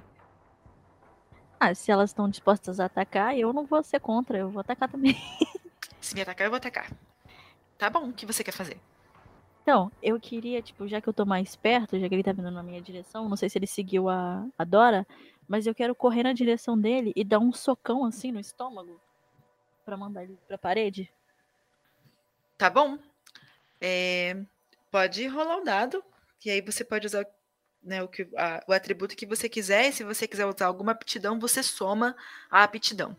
Ah, 1.58 1.74
se 1.74 1.90
elas 1.92 2.10
estão 2.10 2.28
dispostas 2.28 2.80
a 2.80 2.86
atacar, 2.86 3.36
eu 3.36 3.52
não 3.52 3.64
vou 3.64 3.82
ser 3.84 4.00
contra, 4.00 4.36
eu 4.38 4.50
vou 4.50 4.60
atacar 4.60 4.88
também. 4.88 5.16
Se 6.00 6.14
me 6.14 6.20
atacar, 6.22 6.46
eu 6.46 6.50
vou 6.50 6.56
atacar. 6.56 6.90
Tá 7.78 7.88
bom, 7.88 8.08
o 8.08 8.12
que 8.12 8.26
você 8.26 8.42
quer 8.42 8.50
fazer? 8.52 8.80
Então, 9.62 9.92
eu 10.02 10.18
queria, 10.18 10.60
tipo, 10.60 10.88
já 10.88 11.00
que 11.00 11.08
eu 11.08 11.12
tô 11.12 11.24
mais 11.24 11.54
perto, 11.54 11.98
já 11.98 12.08
que 12.08 12.14
ele 12.14 12.22
tá 12.24 12.32
vindo 12.32 12.50
na 12.50 12.62
minha 12.62 12.80
direção, 12.82 13.28
não 13.28 13.36
sei 13.36 13.48
se 13.48 13.58
ele 13.58 13.66
seguiu 13.66 14.08
a, 14.08 14.44
a 14.58 14.64
Dora, 14.64 15.06
mas 15.48 15.66
eu 15.66 15.74
quero 15.74 15.94
correr 15.94 16.24
na 16.24 16.32
direção 16.32 16.76
dele 16.78 17.12
e 17.14 17.22
dar 17.22 17.38
um 17.38 17.52
socão 17.52 18.04
assim 18.04 18.32
no 18.32 18.40
estômago 18.40 19.00
pra 19.84 19.96
mandar 19.96 20.24
ele 20.24 20.36
pra 20.48 20.58
parede. 20.58 21.12
Tá 22.58 22.68
bom? 22.68 22.98
É, 23.80 24.36
pode 24.90 25.26
rolar 25.28 25.58
o 25.58 25.64
dado, 25.64 26.02
e 26.44 26.50
aí 26.50 26.60
você 26.60 26.84
pode 26.84 27.06
usar 27.06 27.24
né, 27.82 28.02
o, 28.02 28.08
que, 28.08 28.28
a- 28.36 28.64
o 28.68 28.72
atributo 28.72 29.16
que 29.16 29.26
você 29.26 29.48
quiser, 29.48 29.88
e 29.88 29.92
se 29.92 30.02
você 30.02 30.26
quiser 30.26 30.46
usar 30.46 30.66
alguma 30.66 30.90
aptidão, 30.92 31.38
você 31.38 31.62
soma 31.62 32.16
a 32.50 32.64
aptidão. 32.64 33.16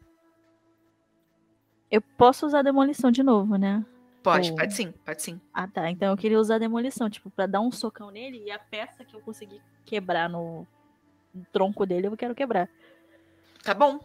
Eu 1.90 2.02
posso 2.02 2.46
usar 2.46 2.64
demolição 2.64 3.12
de 3.12 3.24
novo, 3.24 3.56
né? 3.56 3.86
Pode, 4.24 4.52
Oh. 4.52 4.56
pode 4.56 4.74
sim, 4.74 4.92
pode 5.06 5.22
sim. 5.22 5.42
Ah, 5.54 5.68
tá. 5.68 5.92
Então 5.92 6.10
eu 6.10 6.18
queria 6.18 6.40
usar 6.40 6.58
demolição, 6.58 7.10
tipo, 7.10 7.30
pra 7.30 7.46
dar 7.46 7.60
um 7.60 7.72
socão 7.72 8.10
nele 8.10 8.42
e 8.46 8.52
a 8.52 8.58
peça 8.58 9.04
que 9.04 9.14
eu 9.16 9.22
consegui 9.22 9.62
quebrar 9.86 10.30
no, 10.30 10.66
tronco 11.52 11.86
dele, 11.86 12.08
eu 12.08 12.18
quero 12.18 12.36
quebrar. 12.36 12.70
Tá 13.64 13.74
bom. 13.74 14.00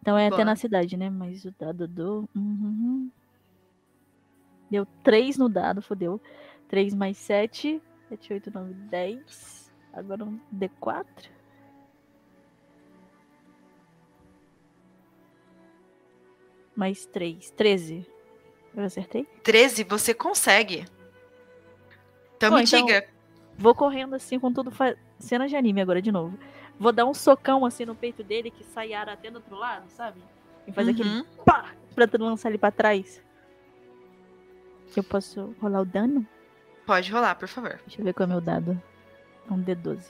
Então 0.00 0.18
é 0.18 0.28
Boa. 0.28 0.38
tenacidade, 0.38 0.96
né? 0.96 1.08
Mas 1.10 1.44
o 1.44 1.54
dado 1.58 1.86
do. 1.88 2.28
Uhum. 2.34 3.10
Deu 4.70 4.86
3 5.02 5.38
no 5.38 5.48
dado, 5.48 5.80
fodeu. 5.80 6.20
3 6.68 6.94
mais 6.94 7.16
7. 7.16 7.80
7, 8.08 8.32
8, 8.34 8.50
9, 8.50 8.74
10. 8.74 9.72
Agora 9.92 10.24
um 10.24 10.38
D4. 10.52 11.30
Mais 16.76 17.06
3. 17.06 17.50
13. 17.52 18.13
Eu 18.76 18.84
acertei? 18.84 19.24
13, 19.42 19.84
você 19.84 20.12
consegue. 20.12 20.84
Então 22.36 22.50
Bom, 22.50 22.56
me 22.56 22.64
então- 22.64 22.84
diga. 22.84 23.06
Vou 23.56 23.74
correndo 23.74 24.14
assim 24.14 24.38
com 24.40 24.52
tudo. 24.52 24.70
Fa... 24.70 24.96
Cena 25.18 25.46
de 25.46 25.54
anime 25.56 25.80
agora 25.80 26.02
de 26.02 26.10
novo. 26.10 26.36
Vou 26.78 26.90
dar 26.90 27.04
um 27.06 27.14
socão 27.14 27.64
assim 27.64 27.84
no 27.84 27.94
peito 27.94 28.24
dele 28.24 28.50
que 28.50 28.64
sai 28.64 28.92
ar 28.92 29.08
até 29.08 29.30
do 29.30 29.36
outro 29.36 29.54
lado, 29.56 29.88
sabe? 29.90 30.20
E 30.66 30.72
faz 30.72 30.88
aquele 30.88 31.08
Uhum. 31.08 31.24
pá 31.44 31.72
pra 31.94 32.08
lançar 32.18 32.48
ele 32.48 32.58
pra 32.58 32.72
trás. 32.72 33.22
Eu 34.96 35.04
posso 35.04 35.54
rolar 35.60 35.80
o 35.82 35.84
dano? 35.84 36.26
Pode 36.84 37.10
rolar, 37.12 37.34
por 37.36 37.46
favor. 37.48 37.78
Deixa 37.86 38.00
eu 38.00 38.04
ver 38.04 38.12
qual 38.12 38.24
é 38.24 38.26
o 38.26 38.32
meu 38.32 38.40
dado. 38.40 38.80
É 39.48 39.52
um 39.52 39.62
D12. 39.62 40.04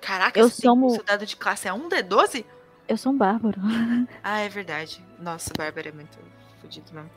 Caraca, 0.00 0.38
Eu 0.38 0.48
somo- 0.48 0.86
o 0.86 0.90
seu 0.90 1.02
dado 1.02 1.26
de 1.26 1.36
classe 1.36 1.66
é 1.66 1.72
um 1.72 1.88
D12? 1.88 2.44
Eu 2.86 2.96
sou 2.96 3.12
um 3.12 3.18
bárbaro. 3.18 3.60
Ah, 4.22 4.38
é 4.40 4.48
verdade. 4.48 5.04
Nossa, 5.18 5.50
Bárbara 5.56 5.88
é 5.88 5.92
muito 5.92 6.16
fodido 6.60 6.92
mesmo. 6.92 7.10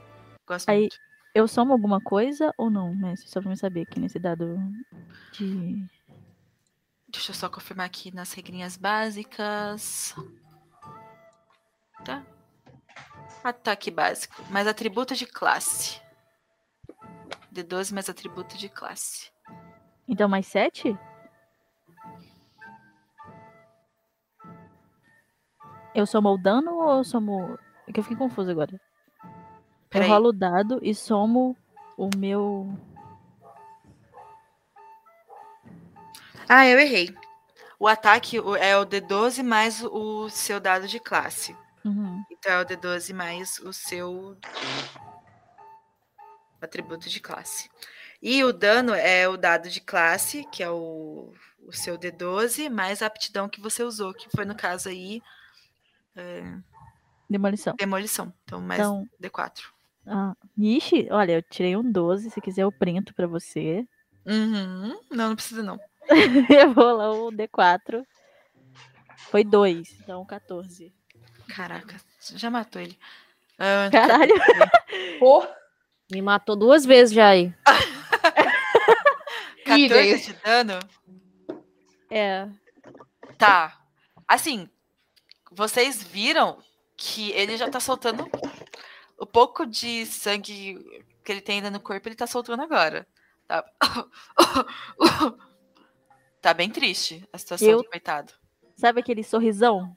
Gosto 0.47 0.69
Aí- 0.69 0.81
muito. 0.81 0.97
Eu 1.33 1.47
somo 1.47 1.71
alguma 1.71 2.01
coisa 2.01 2.53
ou 2.57 2.69
não? 2.69 2.93
Mas 2.93 3.21
só 3.29 3.39
pra 3.39 3.49
me 3.49 3.55
saber 3.55 3.83
aqui 3.83 3.99
nesse 4.01 4.19
dado 4.19 4.59
de. 5.31 5.87
Deixa 7.07 7.31
eu 7.31 7.35
só 7.35 7.47
confirmar 7.49 7.85
aqui 7.85 8.13
nas 8.13 8.33
regrinhas 8.33 8.75
básicas. 8.75 10.13
Tá. 12.03 12.25
Ataque 13.43 13.89
básico. 13.89 14.43
Mais 14.49 14.67
atributo 14.67 15.15
de 15.15 15.25
classe. 15.25 16.01
D12 17.53 17.93
mais 17.93 18.09
atributo 18.09 18.57
de 18.57 18.67
classe. 18.67 19.31
Então, 20.07 20.27
mais 20.27 20.47
7? 20.47 20.97
Eu 25.93 26.05
somo 26.05 26.29
o 26.29 26.37
dano 26.37 26.73
ou 26.75 26.97
eu 26.97 27.03
somo. 27.03 27.57
É 27.87 27.91
que 27.91 27.99
eu 27.99 28.03
fiquei 28.03 28.17
confuso 28.17 28.51
agora. 28.51 28.79
Peraí. 29.91 30.07
Eu 30.07 30.13
rolo 30.13 30.29
o 30.29 30.33
dado 30.33 30.79
e 30.81 30.95
somo 30.95 31.55
o 31.97 32.09
meu. 32.17 32.73
Ah, 36.47 36.65
eu 36.65 36.79
errei. 36.79 37.13
O 37.77 37.87
ataque 37.87 38.37
é 38.37 38.77
o 38.77 38.85
D12 38.85 39.43
mais 39.43 39.83
o 39.83 40.29
seu 40.29 40.59
dado 40.59 40.87
de 40.87 40.99
classe. 40.99 41.55
Uhum. 41.83 42.23
Então 42.31 42.53
é 42.53 42.61
o 42.61 42.65
D12 42.65 43.13
mais 43.13 43.59
o 43.59 43.73
seu 43.73 44.37
atributo 46.61 47.09
de 47.09 47.19
classe. 47.19 47.69
E 48.21 48.43
o 48.43 48.53
dano 48.53 48.93
é 48.93 49.27
o 49.27 49.35
dado 49.35 49.67
de 49.67 49.81
classe, 49.81 50.47
que 50.51 50.63
é 50.63 50.69
o, 50.69 51.33
o 51.67 51.73
seu 51.73 51.97
D12, 51.97 52.69
mais 52.69 53.01
a 53.01 53.07
aptidão 53.07 53.49
que 53.49 53.59
você 53.59 53.83
usou, 53.83 54.13
que 54.13 54.29
foi 54.29 54.45
no 54.45 54.55
caso 54.55 54.87
aí 54.89 55.21
Demolição. 57.29 57.75
demolição. 57.77 58.33
Então 58.43 58.61
mais 58.61 58.79
Então, 58.79 59.09
D4. 59.21 59.63
Ah, 60.07 60.33
ixi, 60.57 61.07
olha, 61.11 61.33
eu 61.33 61.41
tirei 61.41 61.75
um 61.75 61.89
12. 61.91 62.31
Se 62.31 62.41
quiser, 62.41 62.63
eu 62.63 62.71
printo 62.71 63.13
pra 63.13 63.27
você. 63.27 63.85
Uhum. 64.25 64.99
Não, 65.09 65.29
não 65.29 65.35
precisa 65.35 65.63
não. 65.63 65.79
eu 66.49 66.73
vou 66.73 66.95
lá 66.95 67.11
o 67.11 67.31
D4. 67.31 68.03
Foi 69.17 69.43
2, 69.43 69.99
então 70.01 70.25
14. 70.25 70.93
Caraca, 71.47 71.95
você 72.19 72.37
já 72.37 72.49
matou 72.49 72.81
ele. 72.81 72.97
Ah, 73.57 73.89
Caralho. 73.91 74.33
Pô, 75.19 75.45
Me 76.11 76.21
matou 76.21 76.55
duas 76.55 76.85
vezes 76.85 77.13
já 77.13 77.29
aí. 77.29 77.53
14 79.65 79.85
Idem. 79.85 80.17
de 80.17 80.33
dano? 80.43 80.79
É. 82.09 82.47
Tá. 83.37 83.79
Assim, 84.27 84.67
vocês 85.51 86.03
viram 86.03 86.57
que 86.97 87.31
ele 87.31 87.55
já 87.55 87.69
tá 87.69 87.79
soltando 87.79 88.27
o 89.21 89.25
pouco 89.25 89.67
de 89.67 90.03
sangue 90.07 90.79
que 91.23 91.31
ele 91.31 91.41
tem 91.41 91.57
ainda 91.57 91.69
no 91.69 91.79
corpo, 91.79 92.07
ele 92.09 92.15
tá 92.15 92.25
soltando 92.25 92.63
agora. 92.63 93.07
Tá, 93.47 93.63
tá 96.41 96.53
bem 96.55 96.71
triste 96.71 97.23
a 97.31 97.37
situação 97.37 97.67
Eu- 97.69 97.77
do 97.83 97.89
coitado. 97.89 98.33
Sabe 98.75 98.99
aquele 98.99 99.23
sorrisão 99.23 99.95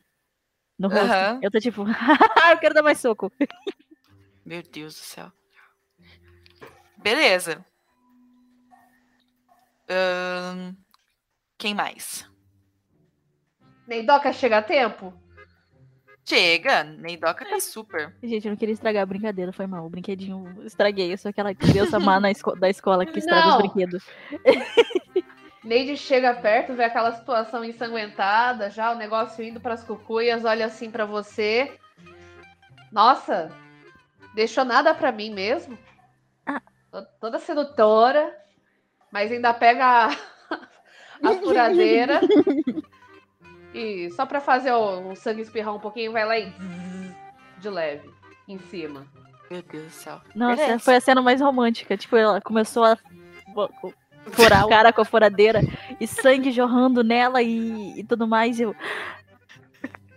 no 0.79 0.89
rosto? 0.89 1.05
Aham. 1.07 1.41
Eu 1.43 1.51
tô 1.51 1.59
tipo, 1.59 1.85
eu 2.51 2.59
quero 2.59 2.75
dar 2.75 2.83
mais 2.83 3.01
soco. 3.01 3.33
Meu 4.45 4.63
Deus 4.63 4.95
do 4.95 5.01
céu. 5.01 5.33
Beleza. 6.99 7.65
Quem 11.57 11.75
mais? 11.75 12.29
Neidoca 13.87 14.35
chega 14.35 14.59
a 14.59 14.63
tempo? 14.63 15.15
Chega, 16.27 16.85
Neidoka 16.85 17.45
tá 17.45 17.61
super. 17.61 18.15
Gente, 18.23 18.47
eu 18.47 18.51
não 18.51 18.57
queria 18.57 18.73
estragar 18.73 19.03
a 19.03 19.07
brincadeira, 19.07 19.53
foi 19.53 19.67
mal. 19.67 19.85
O 19.85 19.91
brinquedinho 19.91 20.63
estraguei. 20.65 21.13
Eu 21.13 21.19
sou 21.19 21.29
aquela 21.29 21.55
criança 21.55 22.01
má 22.01 22.19
na 22.19 22.31
esco- 22.31 22.57
da 22.57 22.69
escola 22.71 23.05
que 23.05 23.19
estraga 23.19 23.47
os 23.49 23.53
Não. 23.55 23.59
brinquedos. 23.59 24.05
Neide 25.63 25.97
chega 25.97 26.35
perto, 26.35 26.75
vê 26.75 26.85
aquela 26.85 27.13
situação 27.13 27.65
ensanguentada, 27.65 28.71
já 28.71 28.93
o 28.93 28.97
negócio 28.97 29.43
indo 29.43 29.61
pras 29.61 29.83
cucuias, 29.83 30.45
olha 30.45 30.67
assim 30.67 30.91
pra 30.91 31.07
você. 31.07 31.79
Nossa, 32.93 33.51
deixou 34.35 34.65
nada 34.65 34.95
pra 34.95 35.11
mim 35.13 35.31
mesmo. 35.33 35.79
Ah. 36.47 36.61
To- 36.91 37.07
Toda 37.21 37.39
sedutora, 37.39 38.35
mas 39.11 39.31
ainda 39.33 39.53
pega 39.55 39.85
a, 39.87 40.09
a 41.23 41.33
furadeira. 41.43 42.21
e 43.75 44.11
só 44.13 44.25
pra 44.25 44.41
fazer 44.41 44.73
o, 44.73 45.11
o 45.11 45.17
sangue 45.17 45.43
espirrar 45.43 45.75
um 45.75 45.81
pouquinho, 45.81 46.13
vai 46.13 46.25
lá 46.25 46.39
e 46.39 46.53
de 47.59 47.69
leve 47.69 48.09
em 48.49 48.59
cima. 48.59 49.07
Meu 49.51 49.63
Deus 49.63 49.85
do 49.85 49.91
céu. 49.91 50.21
Nossa, 50.35 50.57
Beleza. 50.57 50.79
foi 50.79 50.97
a 50.97 51.01
cena 51.01 51.21
mais 51.21 51.41
romântica. 51.41 51.97
Tipo, 51.97 52.17
ela 52.17 52.41
começou 52.41 52.85
a 52.85 52.97
furar 54.33 54.65
o 54.65 54.69
cara 54.69 54.93
com 54.93 55.03
a 55.03 55.05
furadeira 55.05 55.61
e 56.01 56.07
sangue 56.07 56.51
jorrando 56.51 57.05
nela 57.05 57.43
e, 57.43 58.01
e 58.01 58.05
tudo 58.05 58.27
mais. 58.27 58.59
Eu, 58.59 58.75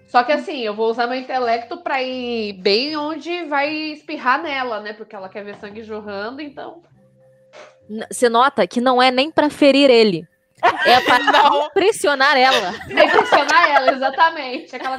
Só 0.08 0.24
que 0.24 0.32
assim, 0.32 0.62
eu 0.62 0.74
vou 0.74 0.90
usar 0.90 1.08
meu 1.08 1.20
intelecto 1.20 1.78
pra 1.78 2.02
ir 2.02 2.54
bem 2.54 2.96
onde 2.96 3.44
vai 3.46 3.74
espirrar 3.92 4.42
nela, 4.42 4.80
né? 4.80 4.94
Porque 4.94 5.16
ela 5.16 5.30
quer 5.30 5.44
ver 5.44 5.56
sangue 5.58 5.84
jorrando, 5.84 6.42
então. 6.42 6.82
Você 8.10 8.28
nota 8.28 8.68
que 8.68 8.82
não 8.82 9.02
é 9.02 9.12
nem 9.12 9.32
pra 9.32 9.50
ferir 9.50 9.90
ele. 9.90 10.28
É 10.86 11.00
pra 11.02 11.20
Não. 11.20 11.66
impressionar 11.68 12.38
ela. 12.38 12.70
Impressionar 12.86 13.70
ela, 13.70 13.92
exatamente. 13.92 14.76
Aquela... 14.76 14.98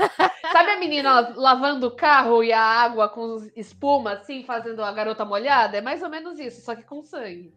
Sabe 0.52 0.70
a 0.70 0.78
menina 0.78 1.32
lavando 1.36 1.88
o 1.88 1.90
carro 1.96 2.42
e 2.42 2.52
a 2.52 2.60
água 2.62 3.08
com 3.08 3.46
espuma, 3.56 4.12
assim, 4.12 4.44
fazendo 4.44 4.82
a 4.82 4.92
garota 4.92 5.24
molhada? 5.24 5.76
É 5.78 5.80
mais 5.80 6.02
ou 6.02 6.08
menos 6.08 6.38
isso, 6.38 6.60
só 6.62 6.74
que 6.74 6.82
com 6.82 7.02
sangue. 7.02 7.52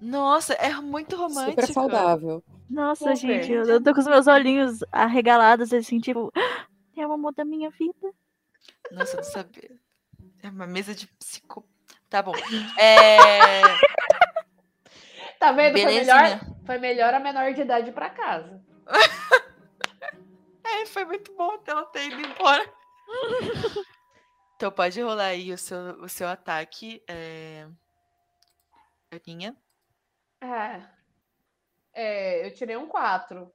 Nossa, 0.00 0.54
é 0.54 0.72
muito 0.74 1.16
romântico. 1.16 1.60
Super 1.60 1.72
saudável. 1.72 2.42
nossa, 2.70 3.16
Super. 3.16 3.16
gente, 3.16 3.52
eu, 3.52 3.64
eu 3.64 3.82
tô 3.82 3.92
com 3.92 4.00
os 4.00 4.06
meus 4.06 4.26
olhinhos 4.26 4.78
arregalados, 4.92 5.72
assim, 5.72 5.98
tipo, 5.98 6.32
é 6.96 7.06
o 7.06 7.12
amor 7.12 7.32
da 7.34 7.44
minha 7.44 7.70
vida. 7.70 8.12
Nossa, 8.92 9.12
eu 9.12 9.16
não 9.16 9.24
sabia. 9.24 9.70
É 10.42 10.48
uma 10.48 10.66
mesa 10.66 10.94
de 10.94 11.06
psico. 11.18 11.66
Tá 12.08 12.22
bom. 12.22 12.32
É. 12.78 13.60
Tá 15.38 15.52
vendo? 15.52 15.72
Foi 15.72 15.84
Belezinha. 15.84 16.14
melhor, 16.14 16.40
foi 16.68 16.76
melhor 16.76 17.14
a 17.14 17.18
menor 17.18 17.54
de 17.54 17.62
idade 17.62 17.90
pra 17.92 18.10
casa. 18.10 18.62
É, 20.70 20.84
foi 20.84 21.02
muito 21.06 21.34
bom 21.34 21.52
até 21.52 21.70
ela 21.70 21.86
ter 21.86 22.08
ido 22.08 22.20
embora. 22.20 22.62
então 24.54 24.70
pode 24.70 25.00
rolar 25.00 25.28
aí 25.28 25.50
o 25.50 25.56
seu, 25.56 25.78
o 26.02 26.08
seu 26.10 26.28
ataque. 26.28 27.02
É... 27.08 27.66
Aninha. 29.10 29.56
É. 30.42 30.82
É, 31.94 32.46
eu 32.46 32.54
tirei 32.54 32.76
um 32.76 32.86
4. 32.86 33.50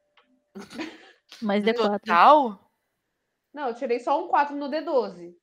Mas 1.40 1.64
D4. 1.64 1.76
Total? 1.76 2.72
Não, 3.54 3.68
eu 3.68 3.76
tirei 3.76 4.00
só 4.00 4.20
um 4.26 4.28
4 4.28 4.56
no 4.56 4.68
D12. 4.68 5.36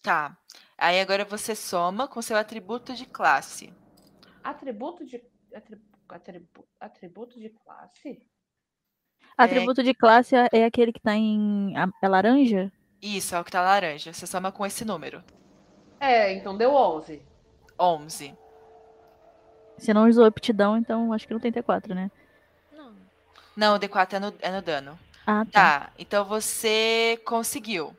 Tá. 0.00 0.38
Aí 0.78 1.00
agora 1.00 1.24
você 1.24 1.56
soma 1.56 2.06
com 2.06 2.22
seu 2.22 2.36
atributo 2.36 2.94
de 2.94 3.06
classe. 3.06 3.74
Atributo 4.44 5.04
de. 5.04 5.20
Atribu, 6.14 6.46
atribu, 6.48 6.68
atributo 6.80 7.38
de 7.40 7.48
classe? 7.50 8.26
Atributo 9.36 9.82
de 9.82 9.94
classe 9.94 10.36
é 10.36 10.48
é 10.52 10.64
aquele 10.64 10.92
que 10.92 11.00
tá 11.00 11.14
em. 11.14 11.76
a- 11.76 11.88
É 12.02 12.08
laranja? 12.08 12.70
Isso, 13.00 13.34
é 13.34 13.40
o 13.40 13.44
que 13.44 13.50
tá 13.50 13.60
laranja. 13.62 14.12
Você 14.12 14.26
soma 14.26 14.52
com 14.52 14.64
esse 14.64 14.84
número. 14.84 15.22
É, 15.98 16.32
então 16.32 16.56
deu 16.56 16.74
11. 16.74 17.22
11. 17.78 18.36
Você 19.78 19.92
não 19.94 20.08
usou 20.08 20.24
aptidão, 20.26 20.76
então 20.76 21.12
acho 21.12 21.26
que 21.26 21.32
não 21.32 21.40
tem 21.40 21.50
T4, 21.50 21.94
né? 21.94 22.10
Não. 22.72 22.94
Não, 23.56 23.74
o 23.76 23.78
D4 23.78 24.14
é 24.14 24.20
no, 24.20 24.34
é 24.40 24.50
no 24.52 24.62
dano. 24.62 24.98
Ah, 25.26 25.44
tá. 25.50 25.80
Tá, 25.80 25.92
então 25.98 26.24
você 26.24 27.20
conseguiu. 27.24 27.96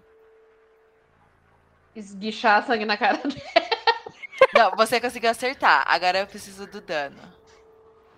Esguichar 1.96 2.66
sangue 2.66 2.86
na 2.86 2.98
cara 2.98 3.18
dele. 3.24 3.42
Não, 4.56 4.72
você 4.76 5.00
conseguiu 5.02 5.30
acertar. 5.30 5.84
Agora 5.88 6.20
eu 6.20 6.28
preciso 6.28 6.66
do 6.68 6.80
dano. 6.82 7.20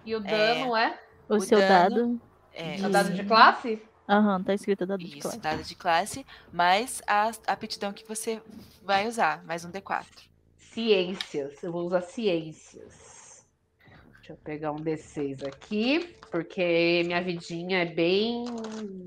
E 0.06 0.16
o 0.16 0.20
dano 0.20 0.76
é? 0.76 1.00
O, 1.28 1.36
o 1.36 1.42
seu 1.42 1.58
dano- 1.60 1.96
dado. 1.96 2.22
É, 2.54 2.80
É 2.80 2.86
o 2.88 2.90
dado 2.90 3.12
de 3.14 3.24
classe? 3.24 3.82
Aham, 4.08 4.44
tá 4.44 4.54
escrito 4.54 4.86
dado 4.86 5.00
de 5.00 5.08
isso, 5.14 5.22
classe. 5.22 5.40
dado 5.40 5.64
de 5.64 5.76
classe, 5.76 6.26
mais 6.54 7.02
a 7.08 7.32
aptidão 7.48 7.92
que 7.92 8.08
você 8.08 8.40
vai 8.84 9.08
usar, 9.08 9.44
mais 9.46 9.66
um 9.66 9.72
D4. 9.72 10.06
Ciências. 10.60 11.64
Eu 11.64 11.72
vou 11.72 11.88
usar 11.88 12.02
ciências. 12.02 13.44
Deixa 14.18 14.34
eu 14.34 14.38
pegar 14.38 14.72
um 14.72 14.76
D6 14.78 15.48
aqui, 15.48 16.16
porque 16.32 17.02
minha 17.06 17.22
vidinha 17.22 17.80
é 17.82 17.86
bem, 17.86 18.46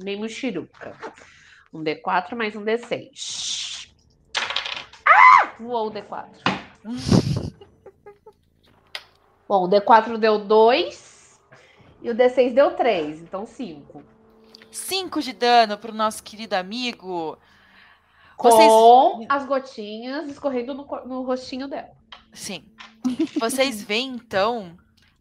bem 0.03 0.17
muxiruca. 0.17 0.97
Um 1.73 1.83
D4 1.85 2.35
mais 2.37 2.55
um 2.57 2.65
D6. 2.65 3.91
Ah! 5.07 5.53
Voou 5.61 5.89
o 5.89 5.91
D4. 5.93 6.29
Bom, 9.49 9.65
o 9.65 9.69
D4 9.69 10.19
deu 10.19 10.39
2 10.39 11.41
e 12.03 12.11
o 12.11 12.15
D6 12.15 12.53
deu 12.53 12.73
3, 12.73 13.21
então 13.23 13.47
5. 13.47 14.03
5 14.71 15.23
de 15.23 15.33
dano 15.33 15.79
pro 15.79 15.95
nosso 15.95 16.23
querido 16.23 16.55
amigo. 16.55 17.39
Com 18.37 18.51
Vocês- 18.51 19.27
as 19.29 19.47
gotinhas 19.47 20.29
escorrendo 20.29 20.75
no, 20.75 20.85
no 21.07 21.23
rostinho 21.23 21.67
dela. 21.67 21.91
Sim. 22.33 22.65
Vocês 23.41 23.83
veem, 23.83 24.11
então, 24.11 24.77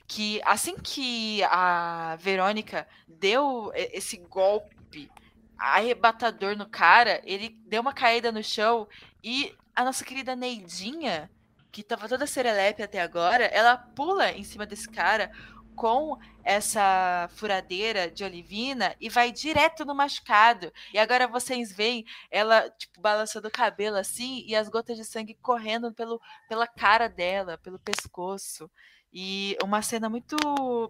que 0.07 0.41
assim 0.45 0.75
que 0.75 1.41
a 1.45 2.15
Verônica 2.19 2.85
deu 3.07 3.71
esse 3.73 4.17
golpe 4.17 5.09
arrebatador 5.57 6.55
no 6.55 6.67
cara, 6.67 7.21
ele 7.23 7.57
deu 7.65 7.81
uma 7.81 7.93
caída 7.93 8.31
no 8.31 8.43
chão 8.43 8.87
e 9.23 9.55
a 9.75 9.83
nossa 9.83 10.03
querida 10.05 10.35
Neidinha, 10.35 11.31
que 11.77 11.83
tava 11.83 12.09
toda 12.09 12.25
serelepe 12.25 12.81
até 12.81 12.99
agora, 12.99 13.45
ela 13.45 13.77
pula 13.77 14.31
em 14.31 14.43
cima 14.43 14.65
desse 14.65 14.89
cara 14.89 15.31
com 15.75 16.17
essa 16.43 17.29
furadeira 17.35 18.09
de 18.09 18.23
olivina 18.23 18.95
e 18.99 19.09
vai 19.09 19.31
direto 19.31 19.85
no 19.85 19.93
machucado. 19.93 20.73
E 20.91 20.97
agora 20.97 21.27
vocês 21.27 21.71
veem 21.71 22.03
ela, 22.31 22.67
tipo, 22.71 22.99
balançando 22.99 23.47
o 23.47 23.51
cabelo 23.51 23.95
assim 23.95 24.43
e 24.47 24.55
as 24.55 24.67
gotas 24.69 24.97
de 24.97 25.05
sangue 25.05 25.37
correndo 25.39 25.93
pelo, 25.93 26.19
pela 26.49 26.65
cara 26.65 27.07
dela, 27.07 27.59
pelo 27.59 27.77
pescoço. 27.77 28.67
E 29.13 29.55
uma 29.63 29.83
cena 29.83 30.09
muito, 30.09 30.35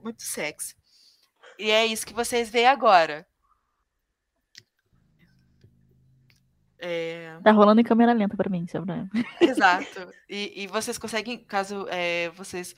muito 0.01 0.23
sexy. 0.23 0.73
E 1.59 1.69
é 1.69 1.85
isso 1.85 2.07
que 2.07 2.13
vocês 2.13 2.49
veem 2.49 2.67
agora. 2.67 3.27
É, 6.79 7.39
Tá 7.43 7.51
rolando 7.51 7.81
em 7.81 7.83
câmera 7.83 8.13
lenta 8.13 8.37
pra 8.37 8.49
mim, 8.49 8.67
Sabrina. 8.67 9.09
exato. 9.41 10.11
E, 10.29 10.63
e 10.63 10.67
vocês 10.67 10.97
conseguem, 10.97 11.37
caso 11.45 11.87
é, 11.89 12.29
vocês 12.31 12.75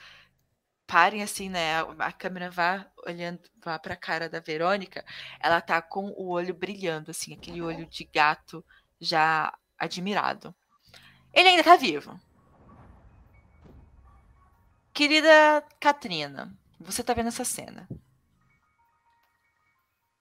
parem 0.85 1.23
assim, 1.23 1.49
né? 1.49 1.81
A, 1.81 2.07
a 2.07 2.11
câmera 2.11 2.49
vá 2.51 2.85
olhando, 3.05 3.39
vá 3.63 3.77
pra 3.79 3.95
cara 3.95 4.29
da 4.29 4.39
Verônica, 4.39 5.03
ela 5.39 5.59
tá 5.61 5.81
com 5.81 6.05
o 6.17 6.29
olho 6.29 6.53
brilhando, 6.53 7.09
assim, 7.11 7.33
aquele 7.33 7.61
olho 7.61 7.87
de 7.87 8.03
gato 8.03 8.63
já 9.01 9.51
admirado. 9.77 10.53
Ele 11.33 11.49
ainda 11.49 11.63
tá 11.63 11.75
vivo. 11.75 12.19
Querida 14.93 15.63
Katrina, 15.79 16.53
você 16.79 17.03
tá 17.03 17.13
vendo 17.13 17.27
essa 17.27 17.45
cena. 17.45 17.87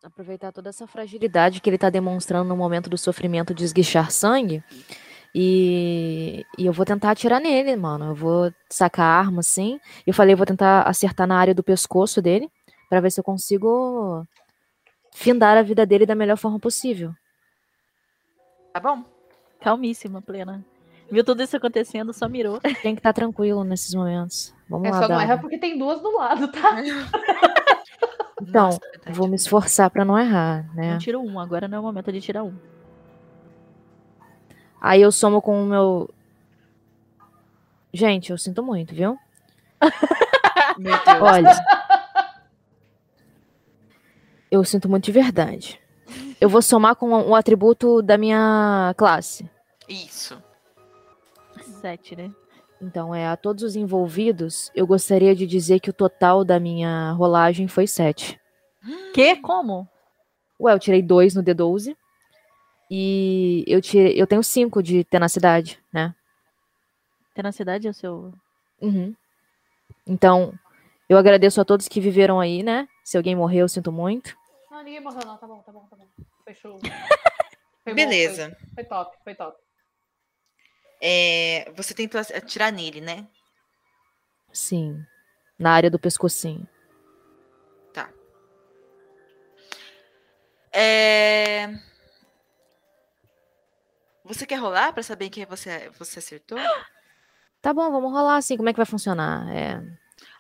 Aproveitar 0.03 0.53
toda 0.53 0.69
essa 0.69 0.87
fragilidade 0.87 1.61
que 1.61 1.69
ele 1.69 1.79
tá 1.79 1.91
demonstrando 1.91 2.49
no 2.49 2.57
momento 2.57 2.89
do 2.89 2.97
sofrimento 2.99 3.53
de 3.55 3.65
esguichar 3.65 4.11
sangue. 4.11 4.63
E, 5.35 6.45
e 6.57 6.67
eu 6.67 6.73
vou 6.73 6.87
tentar 6.87 7.11
atirar 7.11 7.41
nele, 7.41 7.77
mano. 7.77 8.07
Eu 8.07 8.15
vou 8.15 8.53
sacar 8.71 9.05
a 9.07 9.19
arma 9.19 9.41
assim. 9.41 9.79
Eu 10.07 10.15
falei, 10.15 10.33
eu 10.33 10.37
vou 10.37 10.47
tentar 10.47 10.83
acertar 10.83 11.27
na 11.27 11.39
área 11.39 11.55
do 11.55 11.63
pescoço 11.63 12.23
dele, 12.23 12.51
pra 12.89 13.01
ver 13.01 13.11
se 13.11 13.21
eu 13.21 13.25
consigo 13.25 14.27
findar 15.13 15.57
a 15.57 15.63
vida 15.63 15.85
dele 15.85 16.07
da 16.07 16.15
melhor 16.15 16.37
forma 16.37 16.59
possível. 16.59 17.13
Tá 18.73 18.81
bom? 18.81 19.05
Calmíssima, 19.61 20.23
plena. 20.23 20.65
Viu 21.11 21.25
tudo 21.25 21.43
isso 21.43 21.57
acontecendo, 21.57 22.13
só 22.13 22.29
mirou. 22.29 22.61
Tem 22.83 22.95
que 22.95 23.01
estar 23.01 23.13
tranquilo 23.13 23.65
nesses 23.65 23.95
momentos. 23.95 24.55
Vamos 24.69 24.89
É 24.89 24.91
lá, 24.91 25.03
só 25.03 25.09
não 25.09 25.21
erra 25.21 25.39
porque 25.39 25.59
tem 25.59 25.79
duas 25.79 26.01
do 26.01 26.15
lado, 26.15 26.53
tá? 26.53 26.77
Então, 28.41 28.67
Nossa, 28.67 28.81
é. 29.05 29.13
Vou 29.13 29.29
me 29.29 29.37
esforçar 29.37 29.91
pra 29.91 30.05
não 30.05 30.19
errar, 30.19 30.73
né? 30.75 30.93
Não 30.93 30.99
tiro 30.99 31.21
um, 31.21 31.39
agora 31.41 31.67
não 31.67 31.79
é 31.79 31.81
o 31.81 31.85
momento 31.85 32.13
de 32.13 32.21
tirar 32.21 32.45
um. 32.45 32.55
Aí 34.81 35.03
eu 35.03 35.11
somo 35.11 35.43
com 35.43 35.63
o 35.63 35.67
meu. 35.67 36.11
Gente, 37.93 38.31
eu 38.31 38.39
sinto 38.39 38.63
muito, 38.63 38.95
viu? 38.95 39.19
Meu 40.79 40.93
Deus. 41.05 41.21
Olha. 41.21 41.51
Eu 44.51 44.65
sinto 44.65 44.89
muito 44.89 45.05
de 45.05 45.13
verdade. 45.13 45.81
Eu 46.41 46.49
vou 46.49 46.63
somar 46.63 46.95
com 46.95 47.11
um 47.11 47.35
atributo 47.35 48.01
da 48.01 48.17
minha 48.17 48.95
classe. 48.97 49.51
Isso. 49.89 50.41
Sete, 51.81 52.15
né? 52.15 52.31
Então, 52.81 53.15
é 53.15 53.27
a 53.27 53.37
todos 53.37 53.65
os 53.65 53.75
envolvidos, 53.75 54.71
eu 54.75 54.87
gostaria 54.87 55.35
de 55.35 55.47
dizer 55.47 55.81
que 55.81 55.91
o 55.91 55.93
total 55.93 56.45
da 56.45 56.61
minha 56.61 57.13
rolagem 57.13 57.67
foi 57.67 57.87
7. 57.87 58.41
Que? 59.13 59.37
Como? 59.37 59.89
Ué, 60.61 60.73
eu 60.73 60.79
tirei 60.79 61.03
2 61.03 61.35
no 61.35 61.43
D12. 61.43 61.97
E 62.91 63.65
eu 63.67 63.83
tirei, 63.83 64.15
eu 64.21 64.27
tenho 64.27 64.43
5 64.43 64.83
de 64.83 65.05
tenacidade, 65.05 65.79
né? 65.93 66.15
Tenacidade 67.35 67.87
é 67.87 67.91
o 67.91 67.95
seu. 67.95 68.33
Uhum. 68.81 69.15
Então, 70.07 70.55
eu 71.09 71.19
agradeço 71.19 71.61
a 71.61 71.65
todos 71.65 71.89
que 71.89 72.01
viveram 72.01 72.41
aí, 72.41 72.63
né? 72.63 72.89
Se 73.05 73.17
alguém 73.17 73.37
morreu, 73.37 73.61
eu 73.61 73.69
sinto 73.69 73.93
muito. 73.93 74.35
Não, 74.71 74.83
ninguém 74.83 75.01
morreu, 75.01 75.27
não. 75.27 75.37
Tá 75.37 75.47
bom, 75.47 75.59
tá 75.59 75.73
bom, 75.73 75.87
tá 75.91 75.97
bom. 75.97 76.07
Fechou. 76.45 76.79
Foi 77.85 77.95
bom, 77.95 77.97
Beleza. 77.97 78.51
foi, 78.51 78.75
foi 78.75 78.85
top, 78.85 79.17
foi 79.25 79.35
top. 79.35 79.57
É, 81.01 81.71
você 81.77 81.95
tentou 81.95 82.21
atirar 82.21 82.73
nele, 82.73 83.01
né? 83.01 83.27
Sim. 84.53 85.05
Na 85.59 85.73
área 85.73 85.91
do 85.91 85.99
pescocinho. 85.99 86.67
É... 90.73 91.69
Você 94.25 94.47
quer 94.47 94.57
rolar 94.57 94.93
pra 94.93 95.03
saber 95.03 95.31
quem 95.31 95.45
você, 95.47 95.91
você 95.99 96.19
acertou? 96.19 96.59
Tá 97.61 97.75
bom, 97.75 97.91
vamos 97.91 98.13
rolar 98.13 98.37
assim. 98.37 98.57
Como 98.57 98.69
é 98.69 98.73
que 98.73 98.77
vai 98.77 98.87
funcionar? 98.87 99.49
É, 99.53 99.83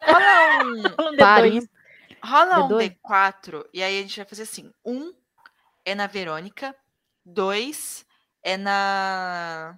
Rola 0.00 0.64
um, 0.64 0.82
Falando 0.94 1.16
de 1.16 1.18
par, 1.18 1.40
dois. 1.40 1.64
ímpar. 1.64 1.68
rola 2.22 2.64
um 2.64 2.68
D2? 2.68 2.96
D4 3.04 3.68
e 3.74 3.82
aí 3.82 3.98
a 3.98 4.02
gente 4.02 4.16
vai 4.18 4.24
fazer 4.24 4.42
assim: 4.44 4.72
um 4.84 5.12
é 5.84 5.96
na 5.96 6.06
Verônica, 6.06 6.72
dois 7.24 8.06
é 8.40 8.56
na. 8.56 9.76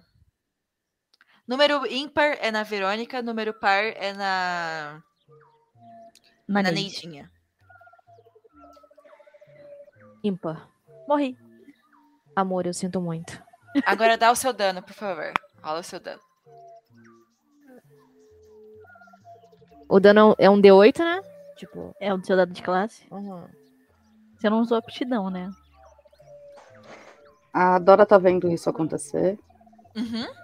Número 1.51 1.85
ímpar 1.85 2.37
é 2.39 2.49
na 2.49 2.63
Verônica, 2.63 3.21
número 3.21 3.53
par 3.53 3.83
é 3.83 4.13
na, 4.13 5.03
Na 6.47 6.63
na. 6.63 6.71
Neidinha. 6.71 7.29
ímpar. 10.23 10.69
Morri. 11.05 11.37
Amor, 12.33 12.65
eu 12.65 12.73
sinto 12.73 13.01
muito. 13.01 13.43
Agora 13.85 14.17
dá 14.17 14.31
o 14.31 14.35
seu 14.35 14.53
dano, 14.53 14.81
por 14.81 14.93
favor. 14.93 15.33
Rola 15.61 15.81
o 15.81 15.83
seu 15.83 15.99
dano. 15.99 16.21
O 19.89 19.99
dano 19.99 20.33
é 20.39 20.49
um 20.49 20.61
D8, 20.61 20.99
né? 20.99 21.21
Tipo. 21.57 21.93
É 21.99 22.13
o 22.13 22.17
do 22.17 22.25
seu 22.25 22.37
dado 22.37 22.53
de 22.53 22.63
classe. 22.63 23.05
uhum. 23.11 23.45
Você 24.39 24.49
não 24.49 24.61
usou 24.61 24.77
aptidão, 24.77 25.29
né? 25.29 25.51
A 27.53 27.77
Dora 27.77 28.05
tá 28.05 28.17
vendo 28.17 28.49
isso 28.49 28.69
acontecer. 28.69 29.37
Uhum. 29.97 30.40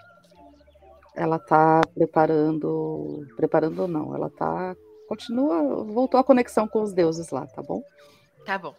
Ela 1.18 1.40
tá 1.40 1.82
preparando. 1.96 3.26
Preparando 3.36 3.88
não, 3.88 4.16
ela 4.16 4.30
tá. 4.30 4.76
Continua. 5.10 5.84
Voltou 5.84 6.20
a 6.20 6.24
conexão 6.24 6.68
com 6.68 6.84
os 6.84 6.94
deuses 6.94 7.32
lá, 7.32 7.48
tá 7.48 7.64
bom? 7.64 7.82
Tá 8.46 8.58
bom. 8.60 8.76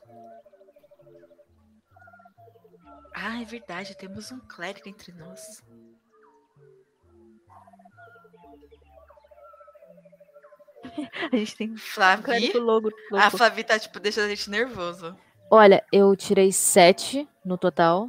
Ah, 3.13 3.43
é 3.43 3.45
verdade, 3.45 3.97
temos 3.97 4.31
um 4.31 4.39
clérigo 4.39 4.89
entre 4.89 5.11
nós. 5.13 5.65
A 11.33 11.37
gente 11.37 11.57
tem 11.57 11.73
um 11.73 11.77
Flavi. 11.77 12.53
logo. 12.55 12.91
A. 13.15 13.31
Flavi 13.31 13.65
tá, 13.65 13.77
tipo, 13.79 13.99
deixando 13.99 14.27
a 14.27 14.29
gente 14.29 14.49
nervoso. 14.49 15.17
Olha, 15.51 15.85
eu 15.93 16.15
tirei 16.15 16.53
7 16.53 17.29
no 17.45 17.59
total. 17.59 18.09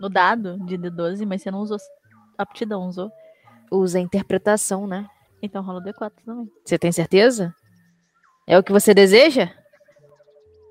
No 0.00 0.08
dado 0.08 0.56
de 0.64 0.78
D12, 0.78 1.26
mas 1.26 1.42
você 1.42 1.50
não 1.50 1.58
usou 1.58 1.76
aptidão, 2.38 2.86
usou? 2.88 3.10
Usa 3.70 3.98
a 3.98 4.02
interpretação, 4.02 4.86
né? 4.86 5.08
Então 5.42 5.62
rola 5.62 5.80
o 5.80 5.82
D4 5.82 6.12
também. 6.24 6.50
Você 6.64 6.78
tem 6.78 6.92
certeza? 6.92 7.54
É 8.46 8.58
o 8.58 8.62
que 8.62 8.72
você 8.72 8.92
deseja? 8.92 9.54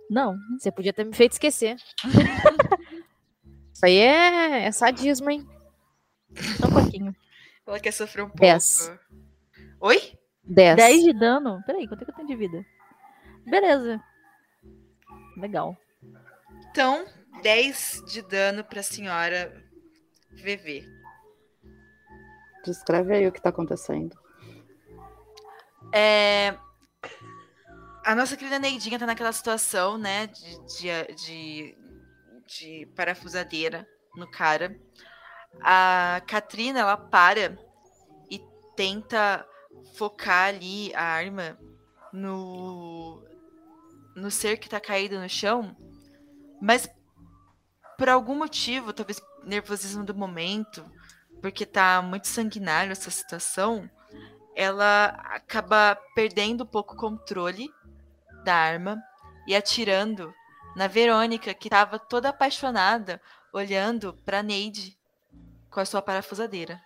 Não. 0.09 0.37
Você 0.57 0.71
podia 0.71 0.91
ter 0.91 1.05
me 1.05 1.13
feito 1.13 1.33
esquecer. 1.33 1.77
Isso 3.73 3.85
aí 3.85 3.97
é, 3.97 4.65
é 4.65 4.71
sadismo, 4.71 5.29
hein? 5.29 5.47
Só 6.57 6.67
um 6.67 6.71
pouquinho. 6.71 7.15
Ela 7.65 7.79
quer 7.79 7.91
sofrer 7.91 8.23
um 8.23 8.29
pouco. 8.29 8.41
Dez. 8.41 8.91
Oi? 9.79 10.13
10. 10.43 10.75
10 10.75 11.03
de 11.03 11.13
dano? 11.13 11.61
Peraí, 11.65 11.87
quanto 11.87 12.01
é 12.01 12.05
que 12.05 12.11
eu 12.11 12.15
tenho 12.15 12.27
de 12.27 12.35
vida? 12.35 12.65
Beleza. 13.45 14.03
Legal. 15.37 15.77
Então, 16.71 17.05
10 17.41 18.03
de 18.07 18.21
dano 18.23 18.63
pra 18.63 18.83
senhora 18.83 19.63
VV. 20.33 20.98
Descreve 22.65 23.13
aí 23.15 23.27
o 23.27 23.31
que 23.31 23.41
tá 23.41 23.49
acontecendo. 23.49 24.17
É, 25.93 26.57
A 28.03 28.15
nossa 28.15 28.35
querida 28.37 28.57
Neidinha 28.59 28.97
tá 28.97 29.05
naquela 29.05 29.31
situação, 29.31 29.97
né? 29.97 30.27
De, 30.27 30.57
de, 30.67 31.15
de, 31.15 31.77
de 32.47 32.85
parafusadeira 32.95 33.87
no 34.15 34.29
cara. 34.29 34.79
A 35.61 36.21
Katrina, 36.27 36.79
ela 36.79 36.97
para 36.97 37.57
e 38.31 38.41
tenta 38.75 39.45
focar 39.97 40.49
ali 40.49 40.93
a 40.95 41.03
arma 41.03 41.57
no, 42.13 43.23
no 44.15 44.31
ser 44.31 44.57
que 44.57 44.69
tá 44.69 44.79
caído 44.79 45.19
no 45.19 45.29
chão. 45.29 45.75
Mas 46.61 46.89
por 47.97 48.09
algum 48.09 48.35
motivo, 48.35 48.93
talvez 48.93 49.21
nervosismo 49.43 50.03
do 50.05 50.15
momento, 50.15 50.85
porque 51.41 51.65
tá 51.65 52.01
muito 52.01 52.27
sanguinário 52.27 52.91
essa 52.91 53.09
situação, 53.09 53.89
ela 54.55 55.05
acaba 55.33 55.97
perdendo 56.13 56.63
um 56.63 56.67
pouco 56.67 56.93
o 56.93 56.97
controle 56.97 57.69
da 58.43 58.53
arma 58.53 59.01
e 59.47 59.55
atirando 59.55 60.33
na 60.75 60.87
Verônica, 60.87 61.53
que 61.53 61.67
estava 61.67 61.97
toda 61.97 62.29
apaixonada, 62.29 63.21
olhando 63.51 64.13
para 64.25 64.43
Neide 64.43 64.97
com 65.69 65.79
a 65.79 65.85
sua 65.85 66.01
parafusadeira. 66.01 66.79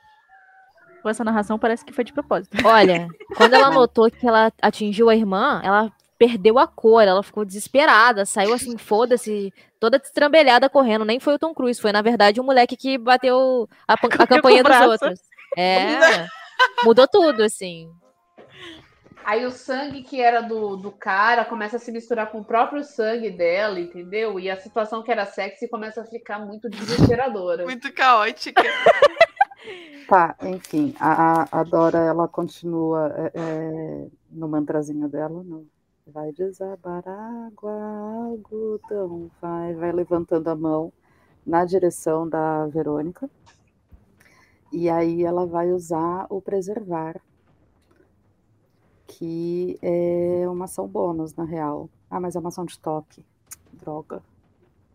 Com 1.01 1.09
essa 1.09 1.23
narração 1.23 1.59
parece 1.59 1.83
que 1.83 1.91
foi 1.91 2.03
de 2.03 2.13
propósito. 2.13 2.55
Olha, 2.65 3.07
quando 3.35 3.53
ela 3.53 3.69
notou 3.71 4.09
que 4.09 4.25
ela 4.25 4.51
atingiu 4.61 5.09
a 5.09 5.15
irmã, 5.15 5.61
ela 5.63 5.91
perdeu 6.17 6.57
a 6.59 6.67
cor, 6.67 7.03
ela 7.03 7.23
ficou 7.23 7.43
desesperada, 7.45 8.25
saiu 8.25 8.53
assim, 8.53 8.77
foda-se, 8.77 9.53
toda 9.79 9.99
destrambelhada 9.99 10.69
correndo. 10.69 11.05
Nem 11.05 11.19
foi 11.19 11.35
o 11.35 11.39
Tom 11.39 11.53
Cruise, 11.53 11.81
foi 11.81 11.91
na 11.91 12.01
verdade 12.01 12.39
o 12.39 12.43
moleque 12.43 12.75
que 12.77 12.97
bateu 12.97 13.67
a, 13.87 13.93
a 13.93 14.27
campanha 14.27 14.61
o 14.61 14.63
dos 14.63 14.81
outros. 14.81 15.19
É, 15.57 16.25
mudou 16.83 17.07
tudo, 17.07 17.43
assim. 17.43 17.89
Aí 19.25 19.45
o 19.45 19.51
sangue 19.51 20.03
que 20.03 20.21
era 20.21 20.41
do, 20.41 20.75
do 20.75 20.91
cara 20.91 21.45
começa 21.45 21.77
a 21.77 21.79
se 21.79 21.91
misturar 21.91 22.29
com 22.29 22.39
o 22.39 22.45
próprio 22.45 22.83
sangue 22.83 23.29
dela, 23.29 23.79
entendeu? 23.79 24.37
E 24.37 24.49
a 24.49 24.57
situação 24.59 25.01
que 25.01 25.11
era 25.11 25.25
sexy 25.25 25.69
começa 25.69 26.01
a 26.01 26.05
ficar 26.05 26.39
muito 26.39 26.69
desesperadora. 26.69 27.63
Muito 27.63 27.91
caótica. 27.93 28.61
Tá, 30.07 30.35
enfim, 30.41 30.93
a, 30.99 31.43
a- 31.43 31.47
a 31.51 31.63
Dora, 31.63 31.97
ela 31.97 32.27
continua 32.27 33.13
é, 33.17 33.31
é, 33.33 34.07
no 34.29 34.49
mantrazinho 34.49 35.07
dela, 35.07 35.41
no, 35.41 35.65
vai 36.05 36.31
desabar 36.33 37.07
água, 37.07 37.71
algodão, 37.71 39.31
vai, 39.41 39.73
vai 39.73 39.91
levantando 39.91 40.49
a 40.49 40.55
mão 40.55 40.91
na 41.45 41.65
direção 41.65 42.27
da 42.27 42.67
Verônica, 42.67 43.29
e 44.71 44.89
aí 44.89 45.23
ela 45.23 45.45
vai 45.45 45.71
usar 45.71 46.25
o 46.29 46.41
preservar, 46.41 47.21
que 49.07 49.77
é 49.81 50.47
uma 50.49 50.65
ação 50.65 50.87
bônus, 50.87 51.35
na 51.35 51.43
real. 51.43 51.89
Ah, 52.09 52.19
mas 52.19 52.35
é 52.35 52.39
uma 52.39 52.49
ação 52.49 52.65
de 52.65 52.79
toque, 52.79 53.23
droga. 53.73 54.21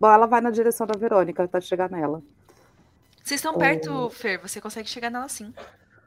Bom, 0.00 0.10
ela 0.10 0.26
vai 0.26 0.40
na 0.40 0.50
direção 0.50 0.86
da 0.86 0.98
Verônica, 0.98 1.46
tá 1.48 1.60
chegar 1.60 1.90
nela. 1.90 2.22
Vocês 3.22 3.40
estão 3.40 3.56
perto, 3.56 4.10
Fer, 4.10 4.38
você 4.38 4.60
consegue 4.60 4.88
chegar 4.88 5.10
nela 5.10 5.28
sim. 5.28 5.52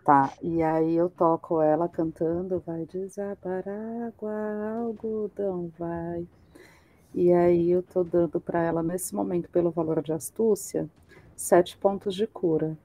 Tá, 0.04 0.34
e 0.42 0.64
aí 0.64 0.96
eu 0.96 1.10
toco 1.10 1.62
ela 1.62 1.88
cantando, 1.88 2.62
vai 2.66 2.86
desabar 2.86 3.64
água, 4.08 4.34
algodão, 4.80 5.72
vai. 5.78 6.28
E 7.14 7.32
aí 7.32 7.70
eu 7.70 7.84
tô 7.84 8.04
dando 8.04 8.40
pra 8.40 8.64
ela, 8.64 8.82
nesse 8.82 9.14
momento, 9.14 9.48
pelo 9.50 9.70
valor 9.70 10.02
de 10.02 10.12
astúcia, 10.12 10.90
sete 11.36 11.78
pontos 11.78 12.16
de 12.16 12.26
cura. 12.26 12.76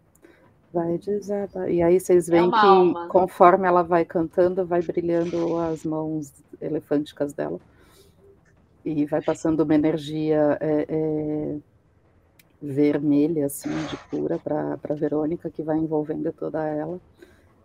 Vai 0.71 0.99
desabar. 0.99 1.71
E 1.71 1.83
aí 1.83 1.99
vocês 1.99 2.27
veem 2.27 2.49
uma 2.49 2.61
que 2.61 2.67
alma. 2.67 3.09
conforme 3.09 3.67
ela 3.67 3.83
vai 3.83 4.05
cantando, 4.05 4.67
vai 4.67 4.83
brilhando 4.83 5.57
as 5.59 5.85
mãos 5.85 6.33
elefânticas 6.61 7.33
dela. 7.33 7.59
E 8.85 9.07
vai 9.07 9.23
passando 9.23 9.61
uma 9.61 9.75
energia 9.75 10.59
é, 10.61 10.87
é, 10.89 11.57
vermelha, 12.61 13.47
assim, 13.47 13.71
de 13.87 13.97
cura 14.09 14.39
para 14.39 14.95
Verônica, 14.95 15.51
que 15.51 15.63
vai 15.63 15.79
envolvendo 15.79 16.33
toda 16.33 16.65
ela. 16.67 17.01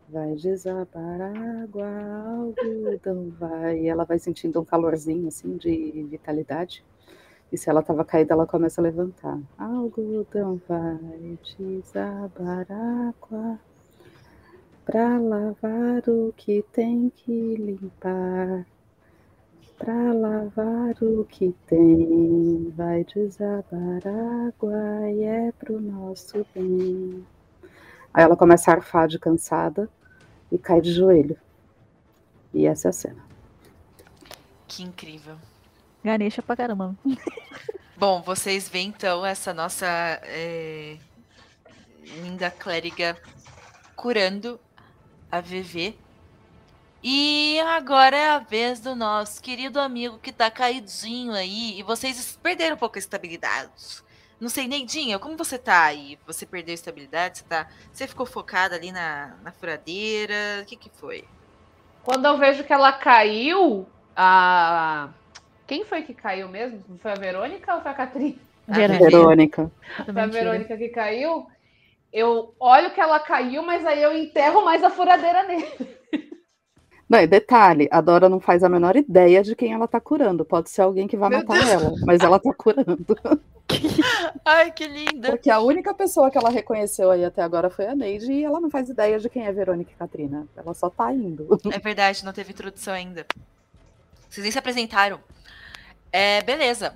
Vai 0.10 0.36
desabar 0.36 1.22
água, 1.22 1.88
algodão, 2.38 3.30
vai. 3.40 3.80
E 3.82 3.88
ela 3.88 4.04
vai 4.04 4.20
sentindo 4.20 4.60
um 4.60 4.66
calorzinho, 4.66 5.28
assim, 5.28 5.56
de 5.58 6.06
vitalidade. 6.10 6.84
E 7.52 7.58
se 7.58 7.70
ela 7.70 7.82
estava 7.82 8.06
caída, 8.06 8.34
ela 8.34 8.48
começa 8.48 8.82
a 8.82 8.84
levantar. 8.84 9.40
Algodão 9.58 10.62
vai 10.68 11.38
desabar 11.58 12.66
água 12.70 13.60
para 14.86 15.20
lavar 15.20 16.10
o 16.10 16.34
que 16.36 16.64
tem 16.74 17.10
que 17.10 17.56
limpar. 17.56 18.66
Para 19.84 20.14
lavar 20.14 20.96
o 21.02 21.26
que 21.26 21.56
tem, 21.66 22.72
vai 22.78 23.04
desabar 23.04 24.00
água 24.06 25.10
e 25.10 25.24
é 25.24 25.52
pro 25.54 25.82
nosso 25.82 26.46
bem. 26.54 27.26
Aí 28.14 28.24
ela 28.24 28.38
começa 28.38 28.70
a 28.70 28.76
arfar 28.76 29.08
de 29.08 29.18
cansada 29.18 29.90
e 30.52 30.58
cai 30.60 30.82
de 30.82 30.94
joelho. 30.94 31.36
E 32.54 32.68
essa 32.68 32.90
é 32.90 32.92
a 32.92 32.94
cena. 32.94 33.26
Que 34.68 34.84
incrível. 34.84 35.36
Ganesha 36.04 36.44
pra 36.44 36.56
caramba. 36.56 36.96
Bom, 37.98 38.22
vocês 38.22 38.70
veem 38.70 38.90
então 38.90 39.26
essa 39.26 39.52
nossa 39.52 39.88
é, 40.26 41.00
linda 42.22 42.52
clériga 42.52 43.18
curando 43.96 44.60
a 45.32 45.42
VV. 45.42 45.96
E 47.04 47.60
agora 47.62 48.16
é 48.16 48.30
a 48.30 48.40
vez 48.40 48.80
do 48.80 48.96
nosso 48.96 49.42
querido 49.42 49.80
amigo 49.80 50.20
que 50.20 50.32
tá 50.32 50.52
caidinho 50.52 51.34
aí. 51.34 51.80
E 51.80 51.84
vocês 51.84 52.38
perderam 52.42 52.76
um 52.76 52.80
pouco 52.80 52.98
a 52.98 53.00
estabilidade. 53.00 54.04
Não 54.40 54.50
sei, 54.50 54.68
Neidinha, 54.68 55.20
como 55.20 55.38
você 55.38 55.58
tá 55.58 55.84
aí? 55.84 56.18
Você 56.26 56.46
perdeu 56.46 56.74
a 56.74 56.76
estabilidade? 56.76 57.40
Você, 57.40 57.44
tá, 57.44 57.68
você 57.92 58.08
ficou 58.08 58.26
focada 58.26 58.76
ali 58.76 58.92
na, 58.92 59.36
na 59.44 59.52
furadeira? 59.52 60.62
O 60.62 60.66
que, 60.66 60.76
que 60.76 60.90
foi? 60.90 61.26
Quando 62.04 62.26
eu 62.26 62.38
vejo 62.38 62.64
que 62.64 62.74
ela 62.74 62.92
caiu, 62.92 63.88
a. 64.16 65.10
Quem 65.68 65.86
foi 65.86 66.02
que 66.02 66.14
caiu 66.14 66.50
mesmo? 66.50 66.84
Foi 67.00 67.12
a 67.12 67.16
Verônica 67.16 67.76
ou 67.76 67.82
foi 67.82 67.92
a 67.92 67.94
Catrina? 67.94 68.40
A 68.68 68.74
Verônica. 68.74 69.10
Verônica. 69.10 69.72
Foi 70.06 70.22
a. 70.22 70.26
Verônica 70.28 70.78
que 70.78 70.90
caiu. 70.90 71.48
Eu 72.12 72.54
olho 72.60 72.92
que 72.92 73.00
ela 73.00 73.20
caiu, 73.20 73.64
mas 73.64 73.86
aí 73.86 74.02
eu 74.02 74.16
enterro 74.16 74.66
mais 74.66 74.84
a 74.84 74.90
furadeira 74.90 75.44
nele. 75.44 75.68
Não, 77.12 77.20
e 77.20 77.28
detalhe, 77.28 77.90
a 77.92 78.00
Dora 78.00 78.30
não 78.30 78.40
faz 78.40 78.64
a 78.64 78.70
menor 78.70 78.96
ideia 78.96 79.44
de 79.44 79.54
quem 79.54 79.74
ela 79.74 79.86
tá 79.86 80.00
curando. 80.00 80.46
Pode 80.46 80.70
ser 80.70 80.84
alguém 80.84 81.10
que 81.10 81.18
vai 81.18 81.30
Meu 81.30 81.40
matar 81.40 81.60
Deus. 81.60 81.70
ela, 81.70 81.94
mas 82.06 82.22
ela 82.22 82.40
tá 82.40 82.54
curando. 82.54 83.06
Ai, 84.46 84.72
que 84.72 84.88
linda! 84.88 85.32
Porque 85.32 85.50
a 85.50 85.60
única 85.60 85.94
pessoa 85.94 86.32
que 86.32 86.38
ela 86.38 86.50
reconheceu 86.50 87.12
aí 87.12 87.26
até 87.26 87.42
agora 87.42 87.70
foi 87.70 87.86
a 87.86 87.94
Neide 87.94 88.32
e 88.32 88.46
ela 88.46 88.62
não 88.62 88.70
faz 88.70 88.88
ideia 88.88 89.20
de 89.20 89.30
quem 89.30 89.46
é 89.46 89.52
Verônica 89.52 89.92
e 89.92 89.96
Katrina. 89.96 90.48
Ela 90.56 90.74
só 90.74 90.90
tá 90.90 91.12
indo. 91.12 91.50
É 91.70 91.80
verdade, 91.80 92.24
não 92.24 92.32
teve 92.32 92.54
introdução 92.54 92.94
ainda. 92.94 93.26
Vocês 94.30 94.46
nem 94.46 94.52
se 94.54 94.60
apresentaram. 94.60 95.20
É, 96.14 96.42
beleza. 96.44 96.96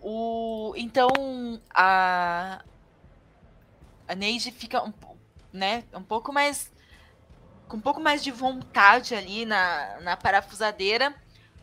O, 0.00 0.72
então, 0.74 1.10
a, 1.74 2.64
a 4.08 4.14
Neide 4.14 4.50
fica 4.52 4.82
um, 4.82 4.92
né, 5.52 5.84
um 5.92 6.02
pouco 6.02 6.32
mais. 6.32 6.72
Com 7.68 7.76
um 7.76 7.80
pouco 7.80 8.00
mais 8.00 8.22
de 8.22 8.30
vontade 8.30 9.14
ali 9.14 9.44
na, 9.44 10.00
na 10.00 10.16
parafusadeira. 10.16 11.14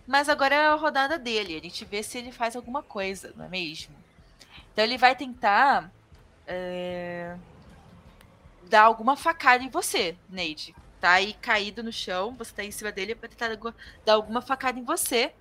Mas 0.07 0.27
agora 0.27 0.55
é 0.55 0.67
a 0.67 0.75
rodada 0.75 1.17
dele. 1.17 1.57
A 1.57 1.61
gente 1.61 1.85
vê 1.85 2.03
se 2.03 2.17
ele 2.17 2.31
faz 2.31 2.55
alguma 2.55 2.81
coisa, 2.81 3.33
não 3.35 3.45
é 3.45 3.47
mesmo? 3.47 3.95
Então 4.73 4.83
ele 4.83 4.97
vai 4.97 5.15
tentar 5.15 5.91
é, 6.47 7.35
dar 8.69 8.83
alguma 8.83 9.15
facada 9.15 9.63
em 9.63 9.69
você, 9.69 10.15
Neide 10.29 10.75
tá 11.01 11.13
aí 11.13 11.33
caído 11.33 11.81
no 11.81 11.91
chão, 11.91 12.35
você 12.35 12.53
tá 12.53 12.63
em 12.63 12.71
cima 12.71 12.91
dele 12.91 13.15
pra 13.15 13.27
tentar 13.27 13.57
dar 14.05 14.13
alguma 14.13 14.39
facada 14.39 14.79
em 14.79 14.83
você. 14.83 15.33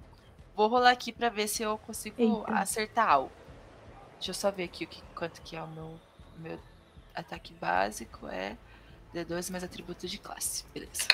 Vou 0.57 0.69
rolar 0.69 0.91
aqui 0.91 1.13
pra 1.13 1.29
ver 1.29 1.47
se 1.47 1.63
eu 1.63 1.77
consigo 1.79 2.17
Eita. 2.19 2.55
acertar 2.55 3.09
algo. 3.09 3.31
Deixa 4.15 4.31
eu 4.31 4.35
só 4.35 4.51
ver 4.51 4.65
aqui 4.65 4.85
o 4.85 4.89
que, 4.89 5.03
quanto 5.15 5.41
que 5.43 5.55
é 5.55 5.63
o 5.63 5.69
meu, 5.69 6.01
meu 6.39 6.59
ataque 7.15 7.53
básico. 7.55 8.27
É 8.27 8.57
D12 9.15 9.51
mais 9.51 9.65
atributo 9.65 10.07
de 10.07 10.19
classe. 10.19 10.65
Beleza. 10.73 11.09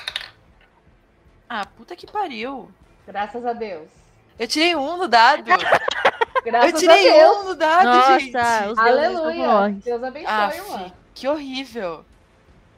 Ah, 1.49 1.65
puta 1.65 1.95
que 1.95 2.05
pariu. 2.05 2.71
Graças 3.05 3.45
a 3.45 3.53
Deus. 3.53 3.89
Eu 4.37 4.47
tirei 4.47 4.75
um 4.75 4.97
no 4.97 5.07
dado. 5.07 5.43
Graças 6.45 6.71
Eu 6.73 6.77
tirei 6.79 7.09
a 7.09 7.13
Deus. 7.23 7.37
um 7.37 7.43
no 7.45 7.55
dado, 7.55 7.85
Nossa, 7.85 8.19
gente. 8.19 8.37
os 8.71 8.77
Aleluia. 8.77 9.69
Deus 9.83 10.03
abençoe, 10.03 10.27
Aff, 10.33 10.69
mano. 10.69 10.93
que 11.13 11.27
horrível. 11.27 12.05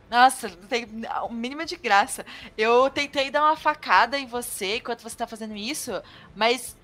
Nossa, 0.09 0.47
não 0.47 0.67
tem 0.67 0.87
o 1.23 1.29
mínimo 1.33 1.65
de 1.65 1.75
graça. 1.75 2.25
Eu 2.57 2.89
tentei 2.89 3.29
dar 3.29 3.43
uma 3.43 3.55
facada 3.55 4.17
em 4.17 4.25
você 4.25 4.77
enquanto 4.77 5.01
você 5.03 5.15
tá 5.15 5.27
fazendo 5.27 5.55
isso, 5.55 6.01
mas 6.35 6.75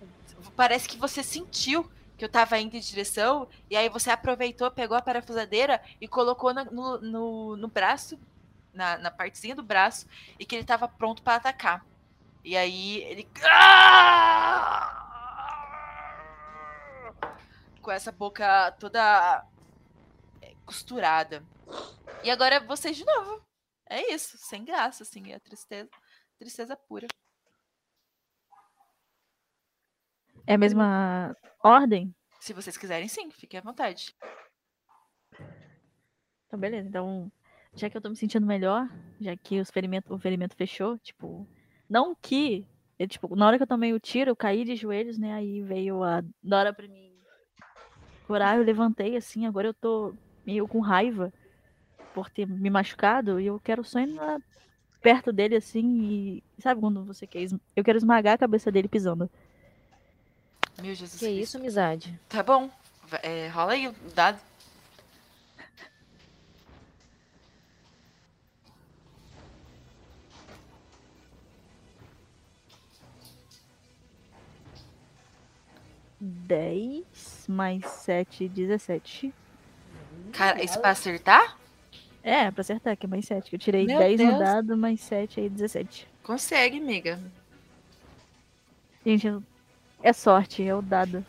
parece 0.56 0.88
que 0.88 0.98
você 0.98 1.24
sentiu 1.24 1.90
que 2.18 2.24
eu 2.26 2.30
tava 2.30 2.58
indo 2.60 2.76
em 2.76 2.80
direção, 2.80 3.48
e 3.70 3.76
aí 3.76 3.90
você 3.90 4.10
aproveitou, 4.10 4.70
pegou 4.72 4.96
a 4.98 5.02
parafusadeira 5.02 5.82
e 6.00 6.08
colocou 6.08 6.54
na- 6.54 6.66
no, 6.66 7.00
no, 7.02 7.58
no 7.58 7.68
braço, 7.68 8.20
na, 8.74 8.98
na 8.98 9.12
partezinha 9.12 9.56
do 9.56 9.64
braço, 9.64 10.08
e 10.40 10.46
que 10.46 10.56
ele 10.56 10.64
tava 10.66 10.88
pronto 10.88 11.22
pra 11.22 11.36
atacar. 11.36 11.86
E 12.44 12.56
aí 12.56 13.04
ele. 13.04 13.28
Com 17.82 17.92
essa 17.92 18.12
boca 18.12 18.72
toda 18.80 19.46
é, 20.42 20.54
costurada. 20.66 21.44
E 22.24 22.30
agora 22.32 22.60
vocês 22.60 22.96
de 22.98 23.06
novo. 23.06 23.42
É 23.88 24.12
isso, 24.14 24.38
sem 24.38 24.66
graça, 24.66 25.04
assim, 25.04 25.32
é 25.32 25.40
tristeza. 25.40 25.90
Tristeza 26.40 26.76
pura. 26.76 27.08
É 30.48 30.54
a 30.54 30.58
mesma 30.58 31.36
ordem? 31.64 32.14
Se 32.40 32.54
vocês 32.54 32.78
quiserem, 32.78 33.08
sim, 33.08 33.32
fiquem 33.32 33.60
à 33.60 33.64
vontade. 33.64 34.16
Então, 36.46 36.60
beleza. 36.60 36.88
Então, 36.88 37.32
já 37.74 37.90
que 37.90 37.98
eu 37.98 38.02
tô 38.02 38.10
me 38.10 38.16
sentindo 38.16 38.46
melhor, 38.46 38.88
já 39.20 39.36
que 39.36 39.60
os 39.60 39.72
ferimento, 39.72 40.14
o 40.14 40.20
ferimento 40.20 40.56
fechou, 40.56 40.98
tipo, 41.00 41.48
não 41.90 42.16
que. 42.16 42.66
Eu, 42.98 43.08
tipo, 43.08 43.36
na 43.36 43.48
hora 43.48 43.58
que 43.58 43.64
eu 43.64 43.68
tomei 43.68 43.92
o 43.94 44.00
tiro, 44.00 44.30
eu 44.30 44.36
caí 44.36 44.64
de 44.64 44.76
joelhos, 44.76 45.18
né? 45.18 45.34
Aí 45.34 45.62
veio 45.64 46.04
a 46.04 46.24
Dora 46.42 46.72
pra 46.72 46.88
me 46.88 47.14
curar, 48.28 48.58
eu 48.58 48.64
levantei 48.64 49.16
assim, 49.18 49.46
agora 49.46 49.68
eu 49.68 49.74
tô 49.74 50.16
meio 50.46 50.68
com 50.68 50.80
raiva 50.80 51.34
por 52.14 52.30
ter 52.30 52.48
me 52.48 52.70
machucado 52.70 53.40
e 53.40 53.48
eu 53.48 53.60
quero 53.60 53.84
só 53.84 54.00
ir 54.00 54.14
lá 54.14 54.40
perto 55.02 55.34
dele 55.34 55.56
assim 55.56 56.02
e. 56.04 56.44
Sabe 56.60 56.80
quando 56.80 57.04
você 57.04 57.28
quer. 57.28 57.46
Eu 57.76 57.84
quero 57.84 57.98
esmagar 57.98 58.36
a 58.36 58.38
cabeça 58.38 58.72
dele 58.72 58.88
pisando. 58.88 59.30
Meu 60.82 60.94
Jesus 60.94 61.20
Que 61.20 61.26
Cristo. 61.26 61.42
isso, 61.44 61.58
amizade? 61.58 62.20
Tá 62.30 62.44
bom. 62.44 62.70
É, 63.24 63.48
rola 63.50 63.74
aí 63.74 63.88
o 63.88 63.94
dado. 64.14 64.40
dez 76.20 77.46
mais 77.48 77.86
sete, 77.86 78.48
17. 78.48 79.34
Cara, 80.32 80.64
isso 80.64 80.80
pra 80.80 80.92
acertar? 80.92 81.58
É, 82.24 82.50
pra 82.50 82.62
acertar, 82.62 82.98
que 82.98 83.06
é 83.06 83.10
mais 83.10 83.26
7. 83.26 83.50
Que 83.50 83.56
eu 83.56 83.60
tirei 83.60 83.86
Meu 83.86 84.00
10 84.00 84.20
no 84.20 84.28
Deus. 84.28 84.40
dado, 84.40 84.76
mais 84.78 85.00
7 85.02 85.40
aí, 85.42 85.50
17. 85.50 86.08
Consegue, 86.24 86.78
amiga. 86.80 87.20
Gente, 89.06 89.28
eu- 89.28 89.44
é 90.06 90.14
sorte, 90.14 90.64
é 90.64 90.76
o 90.76 90.84
dado. 90.84 91.26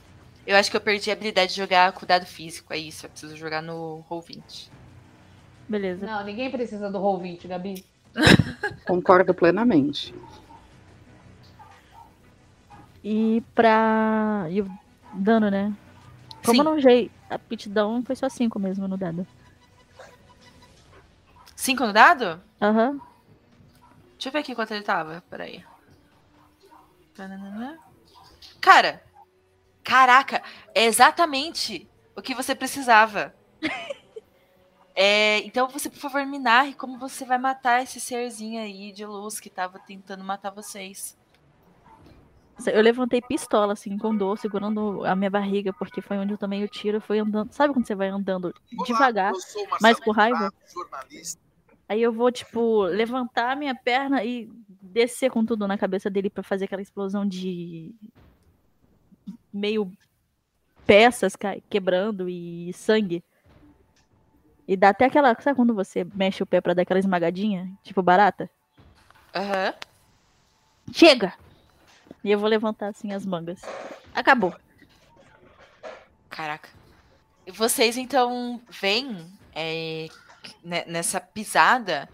Eu 0.46 0.54
acho 0.54 0.70
que 0.70 0.76
eu 0.76 0.80
perdi 0.80 1.10
a 1.10 1.14
habilidade 1.14 1.52
de 1.52 1.56
jogar 1.56 1.90
com 1.92 2.04
dado 2.04 2.26
físico. 2.26 2.74
É 2.74 2.76
isso, 2.76 3.06
eu 3.06 3.10
preciso 3.10 3.34
jogar 3.34 3.62
no 3.62 4.04
Roll20. 4.10 4.68
Beleza. 5.66 6.04
Não, 6.04 6.22
ninguém 6.22 6.50
precisa 6.50 6.90
do 6.90 6.98
roll 6.98 7.18
20, 7.18 7.48
Gabi. 7.48 7.84
Concordo 8.86 9.32
plenamente. 9.32 10.14
E 13.02 13.42
pra. 13.54 14.46
E 14.50 14.60
o 14.60 14.70
dano, 15.14 15.50
né? 15.50 15.74
Como 16.44 16.56
Sim. 16.56 16.58
eu 16.58 16.64
não 16.64 16.76
usei 16.76 17.10
aptidão, 17.30 18.02
foi 18.04 18.14
só 18.14 18.28
5 18.28 18.58
mesmo 18.58 18.86
no 18.86 18.98
dado. 18.98 19.26
Cinco 21.56 21.86
no 21.86 21.92
dado? 21.92 22.40
Aham. 22.60 23.00
Deixa 24.12 24.28
eu 24.28 24.32
ver 24.32 24.38
aqui 24.40 24.54
quanto 24.54 24.72
ele 24.72 24.84
tava. 24.84 25.24
Peraí. 25.28 25.64
Tananana. 27.14 27.85
Cara, 28.66 29.00
caraca, 29.84 30.42
é 30.74 30.86
exatamente 30.86 31.88
o 32.16 32.20
que 32.20 32.34
você 32.34 32.52
precisava. 32.52 33.32
É, 34.98 35.40
então 35.40 35.68
você, 35.68 35.90
por 35.90 35.98
favor, 35.98 36.24
me 36.24 36.38
narre 36.38 36.72
como 36.72 36.98
você 36.98 37.26
vai 37.26 37.36
matar 37.36 37.82
esse 37.82 38.00
serzinho 38.00 38.62
aí 38.62 38.90
de 38.92 39.04
luz 39.04 39.38
que 39.38 39.50
tava 39.50 39.78
tentando 39.78 40.24
matar 40.24 40.48
vocês. 40.48 41.18
Eu 42.66 42.80
levantei 42.80 43.20
pistola, 43.20 43.74
assim, 43.74 43.98
com 43.98 44.16
dor, 44.16 44.38
segurando 44.38 45.04
a 45.04 45.14
minha 45.14 45.28
barriga, 45.28 45.70
porque 45.70 46.00
foi 46.00 46.16
onde 46.16 46.32
eu 46.32 46.38
tomei 46.38 46.64
o 46.64 46.68
tiro. 46.68 46.98
Foi 46.98 47.18
andando. 47.18 47.52
Sabe 47.52 47.74
quando 47.74 47.86
você 47.86 47.94
vai 47.94 48.08
andando 48.08 48.54
devagar, 48.86 49.34
sou 49.34 49.68
Marcelo 49.68 49.78
mas 49.82 50.00
com 50.00 50.12
raiva? 50.12 50.50
Jornalista. 50.72 51.42
Aí 51.86 52.00
eu 52.00 52.10
vou, 52.10 52.32
tipo, 52.32 52.84
levantar 52.84 53.52
a 53.52 53.56
minha 53.56 53.74
perna 53.74 54.24
e 54.24 54.50
descer 54.80 55.30
com 55.30 55.44
tudo 55.44 55.68
na 55.68 55.76
cabeça 55.76 56.08
dele 56.08 56.30
pra 56.30 56.42
fazer 56.42 56.64
aquela 56.64 56.80
explosão 56.80 57.28
de. 57.28 57.94
Meio 59.56 59.90
peças 60.86 61.34
quebrando 61.68 62.28
e 62.28 62.72
sangue. 62.72 63.24
E 64.68 64.76
dá 64.76 64.90
até 64.90 65.04
aquela. 65.04 65.34
Sabe 65.40 65.56
quando 65.56 65.74
você 65.74 66.04
mexe 66.14 66.42
o 66.42 66.46
pé 66.46 66.60
pra 66.60 66.74
dar 66.74 66.82
aquela 66.82 66.98
esmagadinha? 67.00 67.70
Tipo 67.82 68.02
barata? 68.02 68.50
Aham. 69.34 69.74
Chega! 70.92 71.34
E 72.22 72.30
eu 72.30 72.38
vou 72.38 72.48
levantar 72.48 72.88
assim 72.88 73.12
as 73.12 73.24
mangas. 73.26 73.60
Acabou. 74.14 74.54
Caraca. 76.28 76.68
E 77.46 77.50
vocês 77.52 77.96
então 77.96 78.60
veem 78.68 79.26
é, 79.54 80.08
ne- 80.64 80.84
nessa 80.86 81.20
pisada 81.20 82.08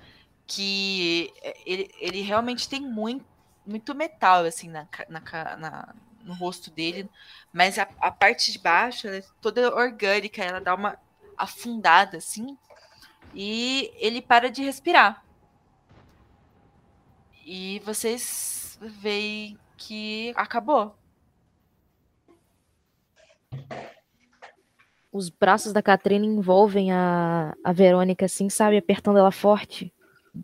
que 0.46 1.32
é, 1.42 1.56
ele, 1.64 1.90
ele 1.98 2.20
realmente 2.20 2.68
tem 2.68 2.80
muito, 2.80 3.24
muito 3.66 3.94
metal 3.94 4.44
assim 4.44 4.68
na, 4.68 4.86
na, 5.08 5.56
na- 5.56 5.94
no 6.22 6.34
rosto 6.34 6.70
dele, 6.70 7.08
mas 7.52 7.78
a, 7.78 7.88
a 8.00 8.10
parte 8.10 8.52
de 8.52 8.58
baixo 8.58 9.08
é 9.08 9.22
toda 9.40 9.74
orgânica, 9.74 10.42
ela 10.42 10.60
dá 10.60 10.74
uma 10.74 10.98
afundada 11.36 12.18
assim 12.18 12.56
e 13.34 13.92
ele 13.96 14.20
para 14.20 14.50
de 14.50 14.62
respirar. 14.62 15.24
E 17.44 17.80
vocês 17.80 18.78
veem 18.80 19.58
que 19.76 20.32
acabou. 20.36 20.96
Os 25.10 25.28
braços 25.28 25.72
da 25.72 25.82
Catrina 25.82 26.24
envolvem 26.24 26.92
a, 26.92 27.52
a 27.62 27.72
Verônica, 27.72 28.24
assim, 28.24 28.48
sabe? 28.48 28.78
Apertando 28.78 29.18
ela 29.18 29.30
forte. 29.30 29.92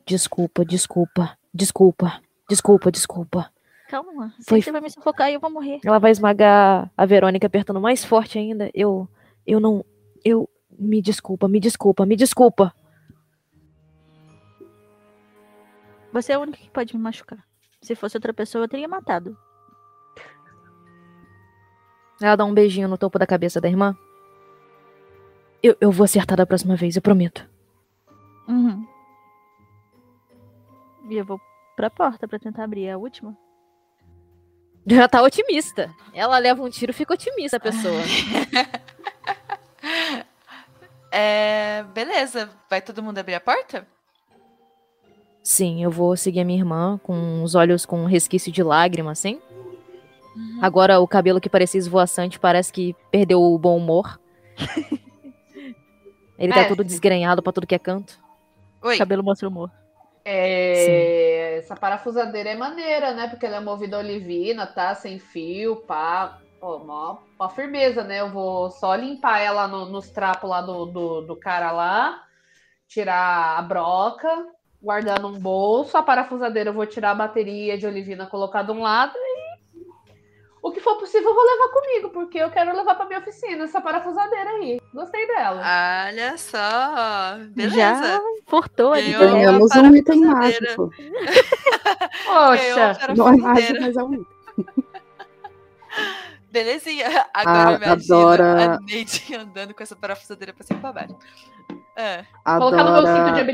Desculpa, 0.05 0.65
desculpa, 0.65 1.39
desculpa, 1.55 2.21
desculpa, 2.49 2.91
desculpa. 2.93 3.53
Calma. 3.89 4.35
Foi- 4.47 4.61
você 4.61 4.71
vai 4.71 4.81
me 4.83 4.91
sufocar 4.91 5.31
e 5.31 5.35
eu 5.35 5.41
vou 5.41 5.51
morrer. 5.51 5.81
Ela 5.85 5.99
vai 5.99 6.11
esmagar 6.11 6.91
a 6.97 7.07
Verônica 7.07 7.47
apertando 7.47 7.81
mais 7.81 8.05
forte 8.05 8.39
ainda. 8.39 8.71
Eu. 8.75 9.09
Eu 9.47 9.59
não. 9.59 9.85
Eu. 10.25 10.49
Me 10.79 11.03
desculpa, 11.03 11.49
me 11.49 11.59
desculpa, 11.59 12.07
me 12.07 12.15
desculpa. 12.15 12.73
Você 16.13 16.33
é 16.33 16.37
a 16.37 16.39
única 16.39 16.59
que 16.59 16.71
pode 16.71 16.97
me 16.97 17.03
machucar. 17.03 17.45
Se 17.81 17.95
fosse 17.95 18.17
outra 18.17 18.33
pessoa, 18.33 18.65
eu 18.65 18.69
teria 18.69 18.87
matado. 18.89 19.37
Ela 22.21 22.37
dá 22.37 22.45
um 22.45 22.55
beijinho 22.55 22.89
no 22.89 22.99
topo 22.99 23.19
da 23.19 23.27
cabeça 23.27 23.61
da 23.61 23.69
irmã. 23.69 23.97
Eu, 25.63 25.77
eu 25.81 25.91
vou 25.91 26.05
acertar 26.05 26.37
da 26.37 26.47
próxima 26.47 26.77
vez, 26.77 26.95
eu 26.97 27.03
prometo. 27.03 27.49
Uhum. 28.49 28.87
E 31.11 31.17
eu 31.17 31.25
vou 31.25 31.41
pra 31.77 31.91
porta 31.91 32.27
pra 32.29 32.39
tentar 32.39 32.65
abrir 32.65 32.89
a 32.91 32.99
última. 32.99 33.37
Já 34.91 35.09
tá 35.09 35.23
otimista. 35.23 35.91
Ela 36.15 36.39
leva 36.39 36.63
um 36.63 36.71
tiro, 36.71 36.93
fica 36.95 37.15
otimista 37.15 37.57
a 37.57 37.61
pessoa. 37.61 38.01
É, 41.11 41.85
beleza, 41.95 42.51
vai 42.69 42.83
todo 42.83 43.03
mundo 43.03 43.17
abrir 43.17 43.35
a 43.35 43.41
porta? 43.41 43.87
Sim, 45.43 45.83
eu 45.83 45.91
vou 45.91 46.15
seguir 46.19 46.41
a 46.41 46.45
minha 46.45 46.59
irmã 46.59 47.01
com 47.03 47.43
os 47.43 47.55
olhos 47.55 47.87
com 47.87 48.03
um 48.03 48.07
resquício 48.07 48.53
de 48.53 48.63
lágrima, 48.63 49.11
assim. 49.13 49.41
Agora 50.61 51.01
o 51.01 51.09
cabelo 51.09 51.41
que 51.41 51.49
parecia 51.49 51.79
esvoaçante 51.79 52.39
parece 52.39 52.71
que 52.71 52.95
perdeu 53.11 53.41
o 53.43 53.59
bom 53.59 53.79
humor. 53.79 54.21
Ele 56.39 56.53
tá 56.53 56.61
É. 56.61 56.69
todo 56.69 56.85
desgrenhado 56.85 57.43
pra 57.43 57.53
tudo 57.53 57.67
que 57.67 57.75
é 57.75 57.79
canto. 57.79 58.21
Oi. 58.83 58.99
Cabelo 58.99 59.25
mostra 59.25 59.49
humor. 59.49 59.71
É, 60.31 61.57
essa 61.59 61.75
parafusadeira 61.75 62.51
é 62.51 62.55
maneira, 62.57 63.15
né? 63.15 63.29
Porque 63.29 63.47
ela 63.47 63.57
é 63.57 63.61
movida 63.61 63.97
a 63.97 64.01
olivina, 64.01 64.67
tá? 64.67 64.95
Sem 64.95 65.19
fio, 65.19 65.77
pá. 65.87 66.39
Ó, 66.61 66.79
mó, 66.85 67.19
mó 67.39 67.49
firmeza, 67.49 68.05
né? 68.05 68.21
Eu 68.21 68.31
vou 68.31 68.71
só 68.71 68.95
limpar 68.95 69.39
ela 69.41 69.67
no- 69.69 69.87
nos 69.87 70.11
trapos 70.11 70.49
lá 70.51 70.61
do, 70.61 70.85
do, 70.87 71.21
do 71.23 71.37
cara 71.37 71.73
lá, 71.73 72.23
tirar 72.89 73.59
a 73.59 73.63
broca, 73.63 74.29
guardar 74.83 75.21
num 75.21 75.39
bolso. 75.39 75.97
A 75.97 76.03
parafusadeira 76.03 76.71
eu 76.71 76.75
vou 76.75 76.87
tirar 76.87 77.13
a 77.13 77.15
bateria 77.15 77.79
de 77.79 77.87
olivina, 77.87 78.27
colocar 78.27 78.63
de 78.63 78.73
um 78.73 78.83
lado. 78.83 79.15
O 80.69 80.73
que 80.73 80.81
for 80.81 80.97
possível, 80.97 81.31
eu 81.31 81.35
vou 81.35 81.45
levar 81.45 81.69
comigo, 81.73 82.11
porque 82.11 82.39
eu 82.39 82.51
quero 82.51 82.77
levar 82.77 82.95
pra 82.95 83.07
minha 83.07 83.19
oficina 83.21 83.65
essa 83.65 83.81
parafusadeira 83.81 84.51
aí. 84.51 84.79
Gostei 84.93 85.27
dela. 85.27 85.63
Olha 86.09 86.37
só. 86.37 87.39
Beleza. 87.51 87.77
Já 87.77 88.21
portou 88.47 88.93
ali. 88.93 89.13
Ganhamos 89.13 89.71
um 89.75 89.95
item 89.97 90.21
mágico. 90.27 90.91
Poxa, 92.27 93.15
Não 93.17 93.29
é 93.29 93.37
mágico, 93.39 93.81
mas 93.81 93.97
é 93.97 94.03
um 94.03 94.13
item. 94.15 94.27
Belezinha. 96.51 97.27
Agora 97.35 97.59
A- 97.69 97.73
eu 97.73 97.79
me 97.79 97.85
imagino 97.87 98.19
adora- 98.19 98.75
a 98.75 98.81
Neide 98.81 99.35
andando 99.35 99.75
com 99.75 99.83
essa 99.83 99.97
parafusadeira 99.97 100.53
pra 100.53 100.65
cima 100.65 100.79
e 100.79 100.83
pra 100.83 100.93
baixo. 100.93 101.17
É. 101.97 102.25
colocar 102.45 102.85
no 102.85 102.93
meu 102.93 103.07
cinto 103.07 103.33
de 103.35 103.41
Adora, 103.41 103.45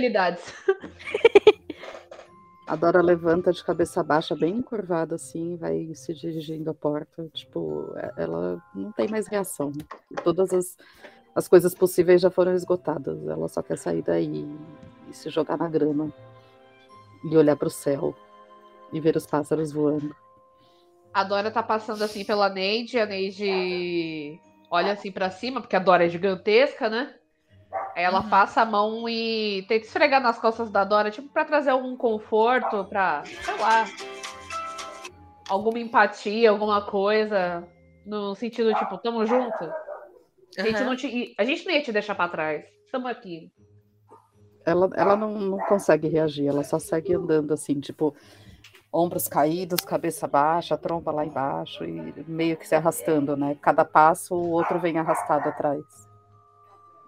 habilidades. 2.66 2.68
Adora 2.68 3.02
levanta 3.02 3.52
de 3.52 3.62
cabeça 3.62 4.02
baixa, 4.02 4.34
bem 4.34 4.56
encurvada 4.56 5.14
assim, 5.14 5.56
vai 5.56 5.94
se 5.94 6.14
dirigindo 6.14 6.70
à 6.70 6.74
porta. 6.74 7.28
Tipo, 7.32 7.92
é- 7.96 8.22
ela 8.22 8.62
não 8.74 8.92
tem 8.92 9.08
mais 9.08 9.26
reação. 9.26 9.72
Todas 10.22 10.52
as, 10.52 10.76
as 11.34 11.48
coisas 11.48 11.74
possíveis 11.74 12.20
já 12.20 12.30
foram 12.30 12.54
esgotadas. 12.54 13.26
Ela 13.26 13.48
só 13.48 13.62
quer 13.62 13.78
sair 13.78 14.02
daí 14.02 14.46
e 15.10 15.14
se 15.14 15.30
jogar 15.30 15.58
na 15.58 15.68
grama. 15.68 16.12
E 17.24 17.36
olhar 17.36 17.56
pro 17.56 17.70
céu. 17.70 18.14
E 18.92 19.00
ver 19.00 19.16
os 19.16 19.26
pássaros 19.26 19.72
voando. 19.72 20.14
A 21.12 21.24
Dora 21.24 21.50
tá 21.50 21.62
passando 21.62 22.02
assim 22.02 22.24
pela 22.24 22.48
Neide, 22.48 22.98
a 22.98 23.06
Neide 23.06 24.40
olha 24.70 24.92
assim 24.92 25.12
pra 25.12 25.30
cima, 25.30 25.60
porque 25.60 25.76
a 25.76 25.78
Dora 25.78 26.06
é 26.06 26.08
gigantesca, 26.08 26.90
né? 26.90 27.14
Ela 27.96 28.20
Uhum. 28.22 28.28
passa 28.30 28.62
a 28.62 28.64
mão 28.66 29.08
e 29.08 29.64
tenta 29.68 29.86
esfregar 29.86 30.20
nas 30.20 30.38
costas 30.38 30.68
da 30.70 30.82
Dora, 30.84 31.10
tipo, 31.10 31.28
pra 31.28 31.44
trazer 31.44 31.70
algum 31.70 31.96
conforto, 31.96 32.84
pra, 32.86 33.22
sei 33.24 33.56
lá, 33.56 33.84
alguma 35.48 35.78
empatia, 35.78 36.50
alguma 36.50 36.82
coisa, 36.82 37.66
no 38.04 38.34
sentido, 38.34 38.74
tipo, 38.74 38.98
tamo 38.98 39.24
junto. 39.24 39.72
A 40.58 40.62
gente, 40.62 40.76
Aham. 40.76 40.84
não, 40.86 40.96
te, 40.96 41.34
a 41.38 41.44
gente 41.44 41.64
não 41.64 41.72
ia 41.72 41.82
te 41.82 41.92
deixar 41.92 42.14
pra 42.14 42.28
trás. 42.28 42.64
Tamo 42.90 43.06
aqui. 43.08 43.50
ela, 44.66 44.88
ela 44.96 45.16
não, 45.16 45.30
não 45.32 45.58
consegue 45.58 46.08
reagir, 46.08 46.46
ela 46.48 46.64
só 46.64 46.78
segue 46.78 47.14
andando 47.14 47.52
assim, 47.52 47.78
tipo, 47.80 48.14
ombros 48.92 49.28
caídos, 49.28 49.80
cabeça 49.84 50.26
baixa, 50.26 50.76
tromba 50.78 51.12
lá 51.12 51.24
embaixo 51.24 51.84
e 51.84 52.24
meio 52.26 52.56
que 52.56 52.66
se 52.66 52.74
arrastando, 52.74 53.36
né? 53.36 53.56
Cada 53.60 53.84
passo 53.84 54.34
o 54.34 54.50
outro 54.50 54.78
vem 54.80 54.98
arrastado 54.98 55.48
atrás. 55.48 55.84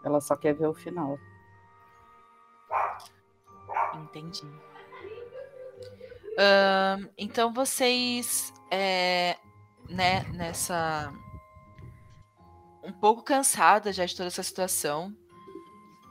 Ela 0.06 0.20
só 0.20 0.36
quer 0.36 0.54
ver 0.54 0.68
o 0.68 0.74
final. 0.74 1.18
Entendi. 3.94 4.46
Ahn, 6.38 7.08
então 7.18 7.52
vocês, 7.52 8.54
é, 8.70 9.36
né, 9.88 10.22
nessa. 10.32 11.12
Um 12.84 12.92
pouco 12.92 13.24
cansadas 13.24 13.96
já 13.96 14.06
de 14.06 14.14
toda 14.14 14.28
essa 14.28 14.44
situação. 14.44 15.12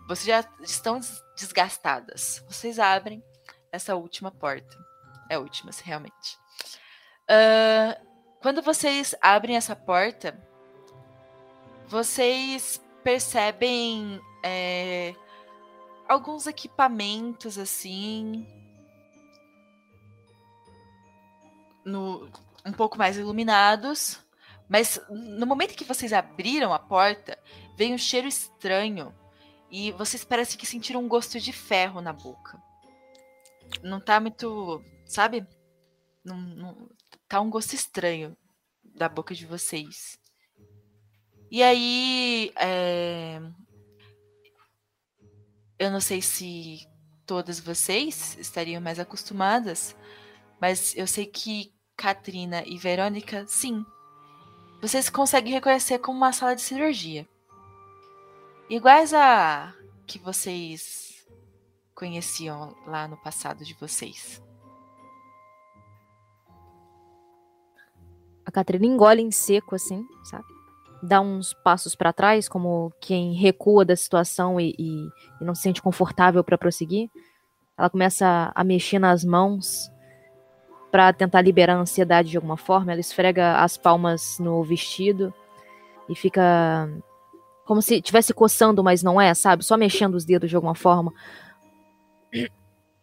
Vocês 0.10 0.26
já 0.26 0.52
estão 0.60 1.00
des- 1.00 1.24
desgastadas. 1.38 2.44
Vocês 2.50 2.80
abrem 2.80 3.24
essa 3.72 3.96
última 3.96 4.30
porta. 4.30 4.78
É 5.30 5.36
a 5.36 5.40
última, 5.40 5.72
realmente. 5.86 6.38
Ahn, 7.30 7.96
quando 8.42 8.62
vocês 8.62 9.16
abrem 9.22 9.56
essa 9.56 9.74
porta, 9.76 10.38
vocês 11.88 12.85
percebem 13.06 14.20
é, 14.44 15.14
alguns 16.08 16.48
equipamentos 16.48 17.60
assim 17.60 18.44
no, 21.86 22.28
um 22.66 22.72
pouco 22.72 22.98
mais 22.98 23.16
iluminados, 23.16 24.20
mas 24.68 25.00
no 25.08 25.46
momento 25.46 25.76
que 25.76 25.84
vocês 25.84 26.12
abriram 26.12 26.74
a 26.74 26.80
porta, 26.80 27.38
veio 27.78 27.94
um 27.94 27.98
cheiro 27.98 28.28
estranho 28.28 29.14
e 29.70 29.92
vocês 29.92 30.26
parecem 30.26 30.58
que 30.58 30.66
sentiram 30.66 31.04
um 31.04 31.08
gosto 31.08 31.40
de 31.40 31.54
ferro 31.54 32.02
na 32.02 32.12
boca. 32.12 32.60
Não 33.84 34.00
tá 34.00 34.20
muito, 34.20 34.84
sabe? 35.06 35.46
Não, 36.24 36.36
não- 36.36 36.90
tá 37.28 37.40
um 37.40 37.52
gosto 37.52 37.74
estranho 37.74 38.36
da 38.84 39.08
boca 39.08 39.36
de 39.36 39.46
vocês. 39.46 40.20
E 41.56 41.64
aí, 41.64 42.52
é, 42.58 43.40
eu 45.80 45.90
não 45.90 46.02
sei 46.02 46.22
se 46.22 46.86
todas 47.26 47.62
vocês 47.62 48.36
estariam 48.38 48.82
mais 48.82 49.00
acostumadas, 49.00 49.96
mas 50.60 50.94
eu 50.98 51.08
sei 51.08 51.26
que 51.26 51.74
Katrina 51.96 52.62
e 52.66 52.78
Verônica, 52.78 53.46
sim. 53.48 53.86
Vocês 54.82 55.10
conseguem 55.10 55.54
reconhecer 55.54 55.98
como 56.00 56.18
uma 56.18 56.34
sala 56.34 56.58
de 56.58 56.62
cirurgia. 56.62 57.26
Iguais 58.70 59.14
a 59.14 59.74
que 60.06 60.20
vocês 60.20 61.26
conheciam 61.94 62.76
lá 62.86 63.08
no 63.08 63.16
passado 63.16 63.64
de 63.64 63.74
vocês. 63.76 64.44
A 68.46 68.52
Catrina 68.52 68.86
engole 68.86 69.22
em 69.22 69.32
seco, 69.32 69.74
assim, 69.74 70.06
sabe? 70.26 70.55
Dá 71.08 71.22
uns 71.22 71.54
passos 71.54 71.96
pra 71.96 72.12
trás, 72.14 72.48
como 72.50 72.92
quem 73.00 73.34
recua 73.34 73.86
da 73.86 73.96
situação 73.96 74.60
e, 74.60 74.74
e- 74.78 75.08
e 75.42 75.44
não 75.46 75.54
se 75.54 75.62
sente 75.64 75.82
confortável 75.82 76.44
pra 76.44 76.58
prosseguir. 76.58 77.10
Ela 77.78 77.90
começa 77.90 78.52
a 78.56 78.64
mexer 78.64 79.00
nas 79.00 79.24
mãos 79.24 79.92
pra 80.92 81.12
tentar 81.12 81.42
liberar 81.42 81.76
a 81.76 81.80
ansiedade 81.80 82.30
de 82.30 82.38
alguma 82.38 82.56
forma. 82.58 82.92
Ela 82.92 83.02
esfrega 83.02 83.58
as 83.58 83.78
palmas 83.78 84.40
no 84.40 84.64
vestido 84.64 85.34
e 86.08 86.16
fica 86.16 86.90
como 87.66 87.82
se 87.82 87.96
estivesse 87.96 88.34
coçando, 88.34 88.84
mas 88.84 89.04
não 89.04 89.20
é, 89.20 89.34
sabe? 89.34 89.66
Só 89.66 89.76
mexendo 89.76 90.16
os 90.16 90.24
dedos 90.24 90.50
de 90.50 90.56
alguma 90.56 90.76
forma. 90.76 91.12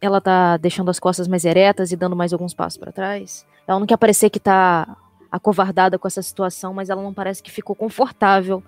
Ela 0.01 0.21
tá 0.21 0.57
deixando 0.57 0.91
as 0.91 0.99
costas 0.99 1.29
mais 1.29 1.45
eretas 1.45 1.93
e 1.93 1.97
dando 1.97 2.17
mais 2.17 2.33
alguns 2.33 2.55
passos 2.55 2.79
pra 2.79 2.91
trás. 2.93 3.47
Ela 3.67 3.79
não 3.79 3.87
quer 3.87 3.97
parecer 3.97 4.31
que 4.31 4.41
tá 4.41 4.97
acovardada 5.33 5.99
com 5.99 6.07
essa 6.07 6.23
situação, 6.23 6.75
mas 6.75 6.91
ela 6.91 7.03
não 7.03 7.15
parece 7.15 7.43
que 7.43 7.51
ficou 7.51 7.75
confortável 7.75 8.63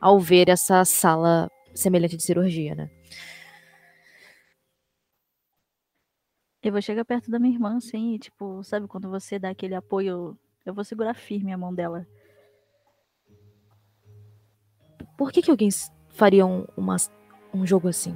ao 0.00 0.20
ver 0.20 0.48
essa 0.50 0.84
sala 0.84 1.50
semelhante 1.74 2.16
de 2.16 2.22
cirurgia, 2.22 2.74
né? 2.74 2.90
Eu 6.62 6.72
vou 6.72 6.82
chegar 6.82 7.06
perto 7.06 7.30
da 7.30 7.38
minha 7.38 7.54
irmã, 7.54 7.78
assim, 7.78 8.14
e, 8.14 8.18
tipo, 8.18 8.62
sabe 8.62 8.86
quando 8.86 9.08
você 9.08 9.38
dá 9.38 9.48
aquele 9.48 9.74
apoio? 9.74 10.38
Eu 10.64 10.74
vou 10.74 10.84
segurar 10.84 11.14
firme 11.14 11.52
a 11.52 11.58
mão 11.58 11.74
dela. 11.74 12.06
Por 15.16 15.32
que, 15.32 15.40
que 15.40 15.50
alguém 15.50 15.70
faria 16.10 16.44
um, 16.44 16.66
uma- 16.76 16.96
um 17.54 17.66
jogo 17.66 17.88
assim? 17.88 18.14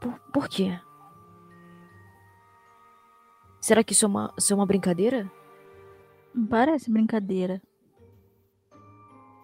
Por, 0.00 0.18
por 0.32 0.48
quê? 0.48 0.78
Será 3.68 3.84
que 3.84 3.92
isso 3.92 4.06
é 4.06 4.08
uma, 4.08 4.32
isso 4.38 4.50
é 4.50 4.56
uma 4.56 4.64
brincadeira? 4.64 5.30
Não 6.34 6.46
parece 6.46 6.90
brincadeira. 6.90 7.60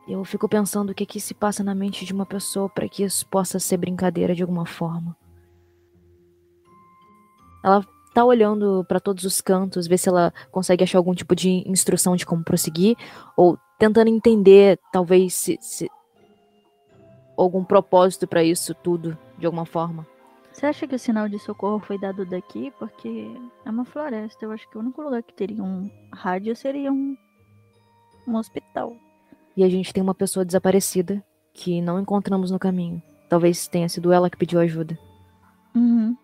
Eu 0.08 0.24
fico 0.24 0.48
pensando 0.48 0.88
o 0.88 0.94
que 0.94 1.04
que 1.04 1.20
se 1.20 1.34
passa 1.34 1.62
na 1.62 1.74
mente 1.74 2.06
de 2.06 2.12
uma 2.14 2.24
pessoa 2.24 2.70
para 2.70 2.88
que 2.88 3.02
isso 3.04 3.26
possa 3.28 3.58
ser 3.58 3.76
brincadeira 3.76 4.34
de 4.34 4.40
alguma 4.40 4.64
forma. 4.64 5.14
Ela 7.62 7.86
tá 8.14 8.24
olhando 8.24 8.82
para 8.88 8.98
todos 8.98 9.24
os 9.24 9.42
cantos, 9.42 9.86
ver 9.86 9.98
se 9.98 10.08
ela 10.08 10.32
consegue 10.50 10.82
achar 10.82 10.96
algum 10.96 11.14
tipo 11.14 11.36
de 11.36 11.62
instrução 11.68 12.16
de 12.16 12.24
como 12.24 12.42
prosseguir, 12.42 12.96
ou 13.36 13.58
tentando 13.78 14.08
entender, 14.08 14.80
talvez, 14.90 15.34
se, 15.34 15.58
se- 15.60 15.90
algum 17.36 17.62
propósito 17.62 18.26
para 18.26 18.42
isso 18.42 18.74
tudo, 18.74 19.18
de 19.36 19.44
alguma 19.44 19.66
forma. 19.66 20.06
Você 20.54 20.66
acha 20.66 20.86
que 20.86 20.94
o 20.94 20.98
sinal 20.98 21.28
de 21.28 21.36
socorro 21.36 21.80
foi 21.80 21.98
dado 21.98 22.24
daqui? 22.24 22.72
Porque 22.78 23.26
é 23.64 23.70
uma 23.70 23.84
floresta. 23.84 24.44
Eu 24.44 24.52
acho 24.52 24.70
que 24.70 24.78
o 24.78 24.80
único 24.80 25.02
lugar 25.02 25.20
que 25.20 25.34
teria 25.34 25.60
um 25.60 25.90
rádio 26.12 26.54
seria 26.54 26.92
um, 26.92 27.16
um 28.24 28.36
hospital. 28.36 28.96
E 29.56 29.64
a 29.64 29.68
gente 29.68 29.92
tem 29.92 30.00
uma 30.00 30.14
pessoa 30.14 30.44
desaparecida 30.44 31.22
que 31.52 31.82
não 31.82 32.00
encontramos 32.00 32.52
no 32.52 32.58
caminho. 32.58 33.02
Talvez 33.28 33.66
tenha 33.66 33.88
sido 33.88 34.12
ela 34.12 34.30
que 34.30 34.36
pediu 34.36 34.60
ajuda. 34.60 34.96
Uhum. 35.74 36.16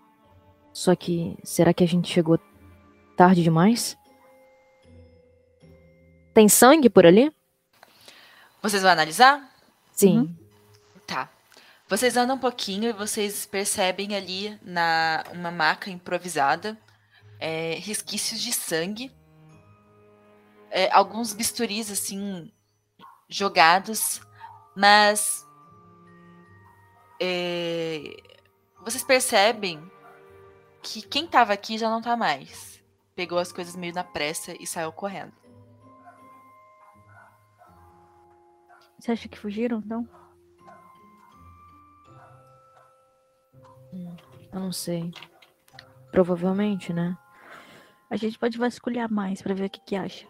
Só 0.72 0.94
que, 0.94 1.36
será 1.42 1.74
que 1.74 1.82
a 1.82 1.88
gente 1.88 2.08
chegou 2.08 2.38
tarde 3.16 3.42
demais? 3.42 3.98
Tem 6.32 6.48
sangue 6.48 6.88
por 6.88 7.04
ali? 7.04 7.32
Vocês 8.62 8.80
vão 8.80 8.92
analisar? 8.92 9.52
Sim. 9.90 10.18
Uhum. 10.18 10.36
Tá. 11.04 11.28
Vocês 11.90 12.16
andam 12.16 12.36
um 12.36 12.38
pouquinho 12.38 12.88
e 12.88 12.92
vocês 12.92 13.44
percebem 13.44 14.14
ali 14.14 14.56
na 14.62 15.24
uma 15.32 15.50
maca 15.50 15.90
improvisada 15.90 16.78
é, 17.40 17.74
resquícios 17.80 18.40
de 18.40 18.52
sangue, 18.52 19.12
É, 20.72 20.88
alguns 20.92 21.32
bisturis 21.34 21.90
assim 21.90 22.52
jogados, 23.28 24.20
mas 24.76 25.44
é, 27.20 28.16
vocês 28.84 29.02
percebem 29.02 29.90
que 30.80 31.02
quem 31.02 31.24
estava 31.24 31.52
aqui 31.52 31.76
já 31.76 31.90
não 31.90 32.00
tá 32.00 32.16
mais. 32.16 32.80
pegou 33.16 33.38
as 33.38 33.50
coisas 33.50 33.74
meio 33.74 33.92
na 33.92 34.04
pressa 34.04 34.54
e 34.60 34.66
saiu 34.66 34.92
correndo. 34.92 35.32
Você 38.98 39.10
acha 39.12 39.28
que 39.28 39.38
fugiram, 39.38 39.78
então? 39.78 40.19
Eu 44.52 44.60
não 44.60 44.72
sei. 44.72 45.10
Provavelmente, 46.10 46.92
né? 46.92 47.16
A 48.10 48.16
gente 48.16 48.38
pode 48.38 48.58
vasculhar 48.58 49.10
mais 49.10 49.40
pra 49.40 49.54
ver 49.54 49.66
o 49.66 49.70
que 49.70 49.80
que 49.80 49.96
acha. 49.96 50.26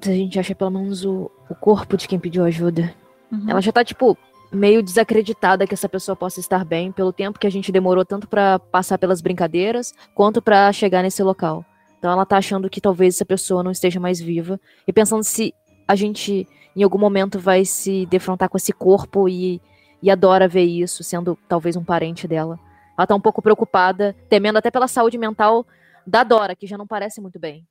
Se 0.00 0.10
a 0.10 0.14
gente 0.14 0.38
acha 0.38 0.54
pelo 0.54 0.70
menos 0.70 1.04
o, 1.04 1.30
o 1.48 1.54
corpo 1.54 1.96
de 1.96 2.06
quem 2.06 2.18
pediu 2.18 2.44
ajuda. 2.44 2.94
Uhum. 3.32 3.48
Ela 3.48 3.62
já 3.62 3.72
tá, 3.72 3.82
tipo, 3.82 4.16
meio 4.52 4.82
desacreditada 4.82 5.66
que 5.66 5.74
essa 5.74 5.88
pessoa 5.88 6.14
possa 6.14 6.40
estar 6.40 6.64
bem, 6.64 6.92
pelo 6.92 7.12
tempo 7.12 7.38
que 7.38 7.46
a 7.46 7.50
gente 7.50 7.72
demorou 7.72 8.04
tanto 8.04 8.28
pra 8.28 8.58
passar 8.58 8.98
pelas 8.98 9.20
brincadeiras, 9.20 9.94
quanto 10.14 10.42
pra 10.42 10.70
chegar 10.72 11.02
nesse 11.02 11.22
local. 11.22 11.64
Então 11.98 12.10
ela 12.12 12.26
tá 12.26 12.36
achando 12.36 12.68
que 12.68 12.80
talvez 12.80 13.14
essa 13.14 13.24
pessoa 13.24 13.62
não 13.62 13.70
esteja 13.70 13.98
mais 13.98 14.20
viva. 14.20 14.60
E 14.86 14.92
pensando 14.92 15.24
se 15.24 15.54
a 15.88 15.94
gente, 15.94 16.46
em 16.74 16.82
algum 16.82 16.98
momento, 16.98 17.38
vai 17.38 17.64
se 17.64 18.06
defrontar 18.06 18.48
com 18.48 18.56
esse 18.56 18.72
corpo 18.72 19.28
e, 19.28 19.60
e 20.02 20.10
adora 20.10 20.46
ver 20.46 20.64
isso, 20.64 21.02
sendo 21.02 21.38
talvez 21.48 21.76
um 21.76 21.84
parente 21.84 22.28
dela. 22.28 22.58
Ela 22.96 23.06
tá 23.06 23.14
um 23.14 23.20
pouco 23.20 23.42
preocupada, 23.42 24.14
temendo 24.28 24.56
até 24.56 24.70
pela 24.70 24.88
saúde 24.88 25.18
mental 25.18 25.66
da 26.06 26.22
Dora, 26.24 26.56
que 26.56 26.66
já 26.66 26.78
não 26.78 26.86
parece 26.86 27.20
muito 27.20 27.38
bem. 27.38 27.66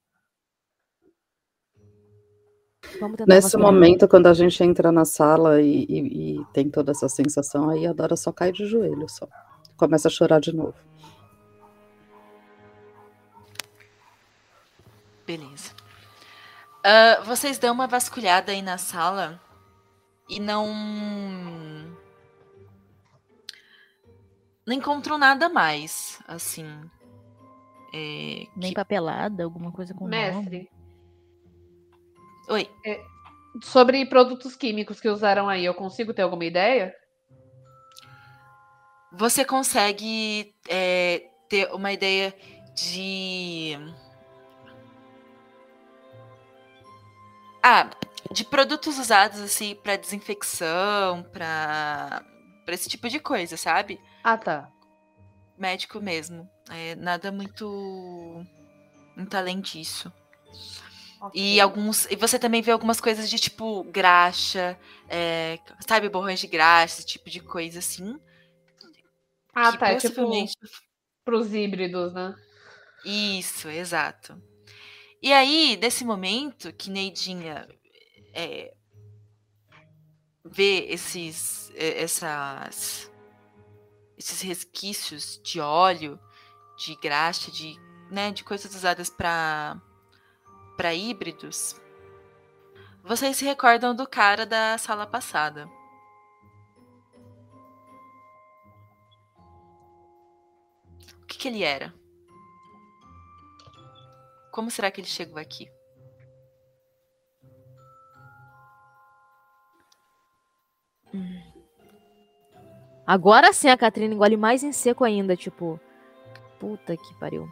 Vamos 3.00 3.18
tentar 3.18 3.34
Nesse 3.34 3.58
momento, 3.58 4.08
quando 4.08 4.28
a 4.28 4.34
gente 4.34 4.64
entra 4.64 4.92
na 4.92 5.06
sala 5.06 5.62
e, 5.62 5.86
e- 5.90 6.40
e 6.40 6.46
tem 6.54 6.70
toda 6.70 6.92
essa 6.92 7.10
sensação, 7.10 7.70
aí 7.70 7.88
a 7.88 7.94
Dora 7.94 8.16
só 8.16 8.32
cai 8.32 8.52
de 8.52 8.66
joelho, 8.68 9.10
só. 9.10 9.28
Começa 9.76 10.08
a 10.08 10.12
chorar 10.12 10.40
de 10.40 10.54
novo. 10.56 10.76
Beleza. 15.26 15.72
Ah, 16.84 17.22
vocês 17.26 17.58
dão 17.58 17.74
uma 17.74 17.88
vasculhada 17.88 18.52
aí 18.52 18.62
na 18.62 18.78
sala 18.78 19.42
e 20.30 20.40
não. 20.40 20.68
Não 24.66 24.74
encontram 24.74 25.18
nada 25.18 25.48
mais, 25.50 26.20
assim. 26.28 26.66
É, 27.94 28.48
Nem 28.56 28.70
que- 28.70 28.74
papelada, 28.76 29.44
alguma 29.44 29.72
coisa 29.72 29.94
com 29.94 30.06
nome. 30.08 30.18
Mestre, 30.18 30.70
Oi. 32.50 32.70
sobre 33.64 34.06
produtos 34.06 34.56
químicos 34.56 35.00
que 35.00 35.08
usaram 35.10 35.48
aí, 35.48 35.64
eu 35.66 35.74
consigo 35.74 36.14
ter 36.14 36.24
alguma 36.24 36.46
ideia? 36.46 36.94
Você 39.14 39.46
consegue 39.46 40.54
é, 40.68 41.30
ter 41.48 41.72
uma 41.74 41.92
ideia 41.94 42.34
de. 42.76 43.78
Ah, 47.64 47.90
de 48.32 48.44
produtos 48.44 49.00
usados 49.00 49.40
assim 49.40 49.76
para 49.76 49.96
desinfecção, 49.96 51.24
para 51.32 52.24
para 52.66 52.74
esse 52.74 52.90
tipo 52.90 53.08
de 53.08 53.20
coisa, 53.20 53.56
sabe? 53.58 54.00
Ah, 54.28 54.40
tá. 54.40 54.72
Médico 55.56 56.02
mesmo. 56.02 56.50
É, 56.72 56.96
nada 56.96 57.32
muito 57.32 58.44
muito 59.16 59.38
além 59.38 59.62
disso. 59.62 60.12
E 61.32 61.62
alguns. 61.62 62.06
E 62.10 62.16
você 62.16 62.40
também 62.40 62.64
vê 62.64 62.72
algumas 62.72 63.00
coisas 63.00 63.30
de 63.30 63.38
tipo 63.38 63.84
graxa, 63.84 64.80
é, 65.08 65.60
sabe, 65.88 66.10
borrões 66.10 66.40
de 66.40 66.48
graxa, 66.48 66.96
esse 66.96 67.06
tipo 67.06 67.30
de 67.30 67.40
coisa 67.40 67.78
assim. 67.78 68.20
Ah, 69.54 69.78
tá. 69.78 69.90
É 69.90 69.96
tipo 69.96 70.08
possivelmente 70.08 70.56
pros 71.24 71.54
híbridos, 71.54 72.12
né? 72.12 72.36
Isso, 73.06 73.70
exato. 73.70 74.42
E 75.22 75.32
aí, 75.32 75.78
nesse 75.80 76.04
momento 76.04 76.74
que 76.74 76.90
Neidinha 76.90 77.68
é, 78.34 78.74
vê 80.44 80.88
esses, 80.90 81.72
é, 81.76 82.02
essas, 82.02 83.12
esses 84.18 84.42
resquícios 84.42 85.40
de 85.44 85.60
óleo, 85.60 86.20
de 86.78 86.96
graxa, 86.96 87.52
de, 87.52 87.80
né, 88.10 88.32
de 88.32 88.44
coisas 88.44 88.74
usadas 88.74 89.10
para 89.10 89.82
para 90.76 90.94
híbridos, 90.94 91.80
vocês 93.02 93.38
se 93.38 93.46
recordam 93.46 93.96
do 93.96 94.08
cara 94.08 94.46
da 94.46 94.78
sala 94.78 95.08
passada. 95.08 95.70
O 101.22 101.26
que, 101.26 101.38
que 101.38 101.48
ele 101.48 101.64
era? 101.64 101.94
Como 104.52 104.72
será 104.72 104.90
que 104.92 105.00
ele 105.00 105.08
chegou 105.08 105.38
aqui? 105.38 105.70
Agora 113.08 113.54
sim 113.54 113.70
a 113.70 113.78
Catrina 113.78 114.14
engole 114.14 114.38
mais 114.38 114.64
em 114.64 114.72
seco 114.72 115.04
ainda, 115.04 115.36
tipo. 115.36 115.80
Puta 116.60 116.98
que 116.98 117.14
pariu. 117.20 117.48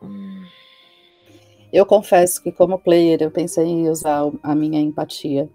Hum, 0.00 0.46
Eu 1.72 1.84
confesso 1.84 2.42
que, 2.42 2.52
como 2.52 2.78
player, 2.78 3.20
eu 3.22 3.30
pensei 3.30 3.64
em 3.66 3.88
usar 3.88 4.22
a 4.42 4.54
minha 4.54 4.80
empatia. 4.80 5.48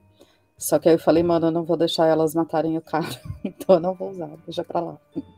Só 0.58 0.80
que 0.80 0.90
aí 0.90 0.96
eu 0.96 1.00
falei, 1.00 1.24
mano, 1.24 1.48
eu 1.48 1.52
não 1.52 1.64
vou 1.66 1.78
deixar 1.78 2.08
elas 2.08 2.36
matarem 2.36 2.78
o 2.78 2.82
cara. 2.82 3.08
Então 3.46 3.76
eu 3.78 3.82
não 3.82 3.96
vou 3.96 4.12
usar, 4.12 4.30
deixa 4.46 4.64
pra 4.64 4.82
lá. 4.82 4.98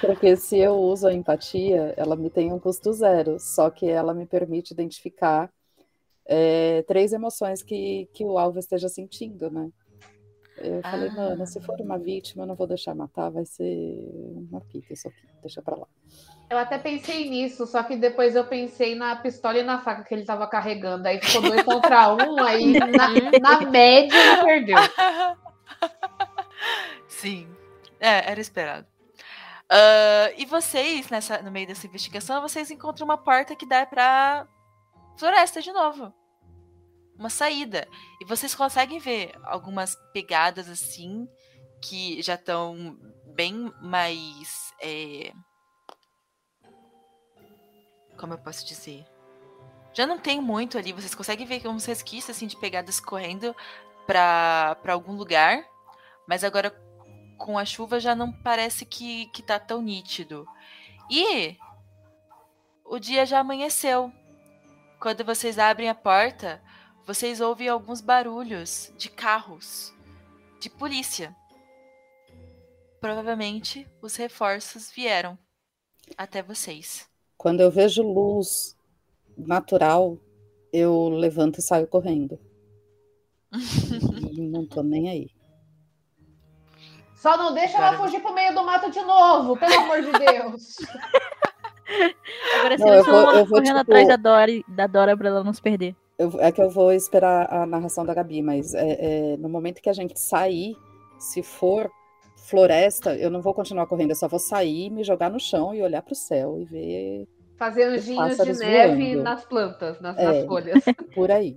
Porque 0.00 0.36
se 0.36 0.58
eu 0.58 0.74
uso 0.76 1.06
a 1.08 1.14
empatia, 1.14 1.94
ela 1.96 2.16
me 2.16 2.30
tem 2.30 2.52
um 2.52 2.58
custo 2.58 2.92
zero. 2.92 3.38
Só 3.40 3.70
que 3.70 3.86
ela 3.86 4.14
me 4.14 4.26
permite 4.26 4.72
identificar 4.72 5.50
é, 6.28 6.82
três 6.86 7.12
emoções 7.12 7.62
que, 7.62 8.08
que 8.12 8.24
o 8.24 8.38
alvo 8.38 8.58
esteja 8.58 8.88
sentindo, 8.88 9.50
né? 9.50 9.70
Eu 10.58 10.82
falei, 10.82 11.08
Ah. 11.08 11.12
mano, 11.12 11.46
se 11.46 11.60
for 11.60 11.80
uma 11.80 11.96
vítima, 11.98 12.42
eu 12.42 12.46
não 12.46 12.54
vou 12.56 12.66
deixar 12.66 12.94
matar, 12.94 13.30
vai 13.30 13.44
ser 13.46 13.64
uma 14.50 14.60
pica 14.60 14.92
isso 14.92 15.08
aqui, 15.08 15.22
deixa 15.40 15.62
pra 15.62 15.76
lá. 15.76 15.86
Eu 16.50 16.58
até 16.58 16.78
pensei 16.78 17.28
nisso, 17.30 17.66
só 17.66 17.82
que 17.82 17.96
depois 17.96 18.34
eu 18.34 18.44
pensei 18.44 18.94
na 18.94 19.14
pistola 19.16 19.58
e 19.58 19.62
na 19.62 19.80
faca 19.80 20.02
que 20.02 20.12
ele 20.14 20.24
tava 20.24 20.46
carregando. 20.46 21.06
Aí 21.06 21.20
ficou 21.22 21.42
dois 21.42 21.62
contra 21.64 22.12
um, 22.14 22.42
aí 22.42 22.72
na, 22.72 23.08
na 23.40 23.60
média 23.70 24.16
ele 24.16 24.44
perdeu. 24.44 24.76
Sim, 27.06 27.48
é, 28.00 28.30
era 28.30 28.40
esperado. 28.40 28.86
Ah, 29.70 30.32
e 30.36 30.46
vocês, 30.46 31.08
nessa, 31.10 31.42
no 31.42 31.50
meio 31.50 31.66
dessa 31.66 31.86
investigação, 31.86 32.40
vocês 32.40 32.70
encontram 32.70 33.04
uma 33.04 33.18
porta 33.18 33.54
que 33.54 33.66
dá 33.66 33.84
pra 33.86 34.46
floresta 35.18 35.60
de 35.60 35.72
novo. 35.72 36.12
Uma 37.18 37.30
saída. 37.30 37.88
E 38.20 38.24
vocês 38.24 38.54
conseguem 38.54 38.98
ver 38.98 39.32
algumas 39.42 39.96
pegadas 40.12 40.68
assim, 40.68 41.28
que 41.82 42.22
já 42.22 42.34
estão 42.34 42.96
bem 43.34 43.72
mais. 43.80 44.72
é, 44.80 45.32
Como 48.18 48.34
eu 48.34 48.38
posso 48.38 48.66
dizer? 48.66 49.04
Já 49.92 50.06
não 50.06 50.18
tem 50.18 50.40
muito 50.40 50.78
ali. 50.78 50.92
Vocês 50.92 51.14
conseguem 51.14 51.46
ver 51.46 51.66
uns 51.66 51.84
resquícios 51.84 52.36
assim, 52.36 52.46
de 52.46 52.56
pegadas 52.56 53.00
correndo 53.00 53.54
pra 54.06 54.76
algum 54.88 55.14
lugar. 55.14 55.64
Mas 56.26 56.44
agora 56.44 56.70
com 57.36 57.56
a 57.56 57.64
chuva 57.64 57.98
já 57.98 58.14
não 58.14 58.32
parece 58.32 58.84
que, 58.84 59.26
que 59.26 59.42
tá 59.42 59.58
tão 59.58 59.80
nítido. 59.80 60.46
E 61.10 61.56
o 62.84 62.98
dia 62.98 63.24
já 63.24 63.38
amanheceu. 63.38 64.12
Quando 65.00 65.24
vocês 65.24 65.58
abrem 65.58 65.88
a 65.88 65.94
porta, 65.94 66.62
vocês 67.08 67.40
ouvem 67.40 67.68
alguns 67.68 68.02
barulhos 68.02 68.92
de 68.98 69.08
carros 69.08 69.94
de 70.60 70.68
polícia. 70.68 71.34
Provavelmente 73.00 73.88
os 74.02 74.14
reforços 74.16 74.90
vieram 74.92 75.38
até 76.18 76.42
vocês. 76.42 77.08
Quando 77.38 77.60
eu 77.60 77.70
vejo 77.70 78.02
luz 78.02 78.76
natural, 79.38 80.18
eu 80.70 81.08
levanto 81.08 81.60
e 81.60 81.62
saio 81.62 81.86
correndo. 81.88 82.38
E 84.30 84.40
não 84.42 84.66
tô 84.66 84.82
nem 84.82 85.08
aí. 85.08 85.30
Só 87.16 87.36
não 87.36 87.52
deixa 87.54 87.76
ela 87.78 87.88
Agora- 87.88 88.04
fugir 88.08 88.20
pro 88.22 88.32
meio 88.34 88.54
do 88.54 88.62
mato 88.64 88.88
de 88.90 89.00
novo, 89.02 89.56
pelo 89.58 89.74
amor 89.74 90.00
de 90.02 90.12
Deus. 90.12 90.76
Agora 92.58 92.76
Não, 92.76 92.86
sim, 92.86 92.92
eu 92.92 92.94
eu 92.98 93.04
vou- 93.04 93.14
eu 93.32 93.44
vou, 93.46 93.48
correndo 93.48 93.66
tipo- 93.66 93.78
atrás 93.78 94.06
da 94.06 94.16
Dora, 94.16 94.52
da 94.68 94.86
Dora 94.86 95.16
pra 95.16 95.28
ela 95.28 95.42
não 95.42 95.52
se 95.54 95.60
perder. 95.62 95.96
Eu- 96.18 96.40
é 96.40 96.50
que 96.50 96.60
eu 96.60 96.68
vou 96.68 96.92
esperar 96.92 97.52
a 97.52 97.64
narração 97.64 98.04
da 98.04 98.12
Gabi, 98.12 98.42
mas 98.42 98.74
é, 98.74 99.32
é, 99.34 99.36
no 99.36 99.48
momento 99.48 99.80
que 99.80 99.88
a 99.88 99.92
gente 99.92 100.18
sair, 100.18 100.74
se 101.18 101.42
for 101.42 101.88
floresta, 102.48 103.14
eu 103.14 103.30
não 103.30 103.40
vou 103.40 103.54
continuar 103.54 103.86
correndo, 103.86 104.10
eu 104.10 104.16
só 104.16 104.26
vou 104.26 104.38
sair, 104.40 104.90
me 104.90 105.04
jogar 105.04 105.30
no 105.30 105.38
chão 105.38 105.74
e 105.74 105.82
olhar 105.82 106.02
pro 106.02 106.14
céu 106.14 106.58
e 106.60 106.64
ver 106.64 107.28
Fazer 107.56 107.84
anjinhos 107.84 108.36
de 108.36 108.52
neve 108.58 109.08
voando. 109.14 109.22
nas 109.22 109.44
plantas, 109.44 110.00
nas, 110.00 110.16
É. 110.18 110.24
nas 110.24 110.46
folhas. 110.46 110.82
por 111.14 111.30
aí. 111.30 111.56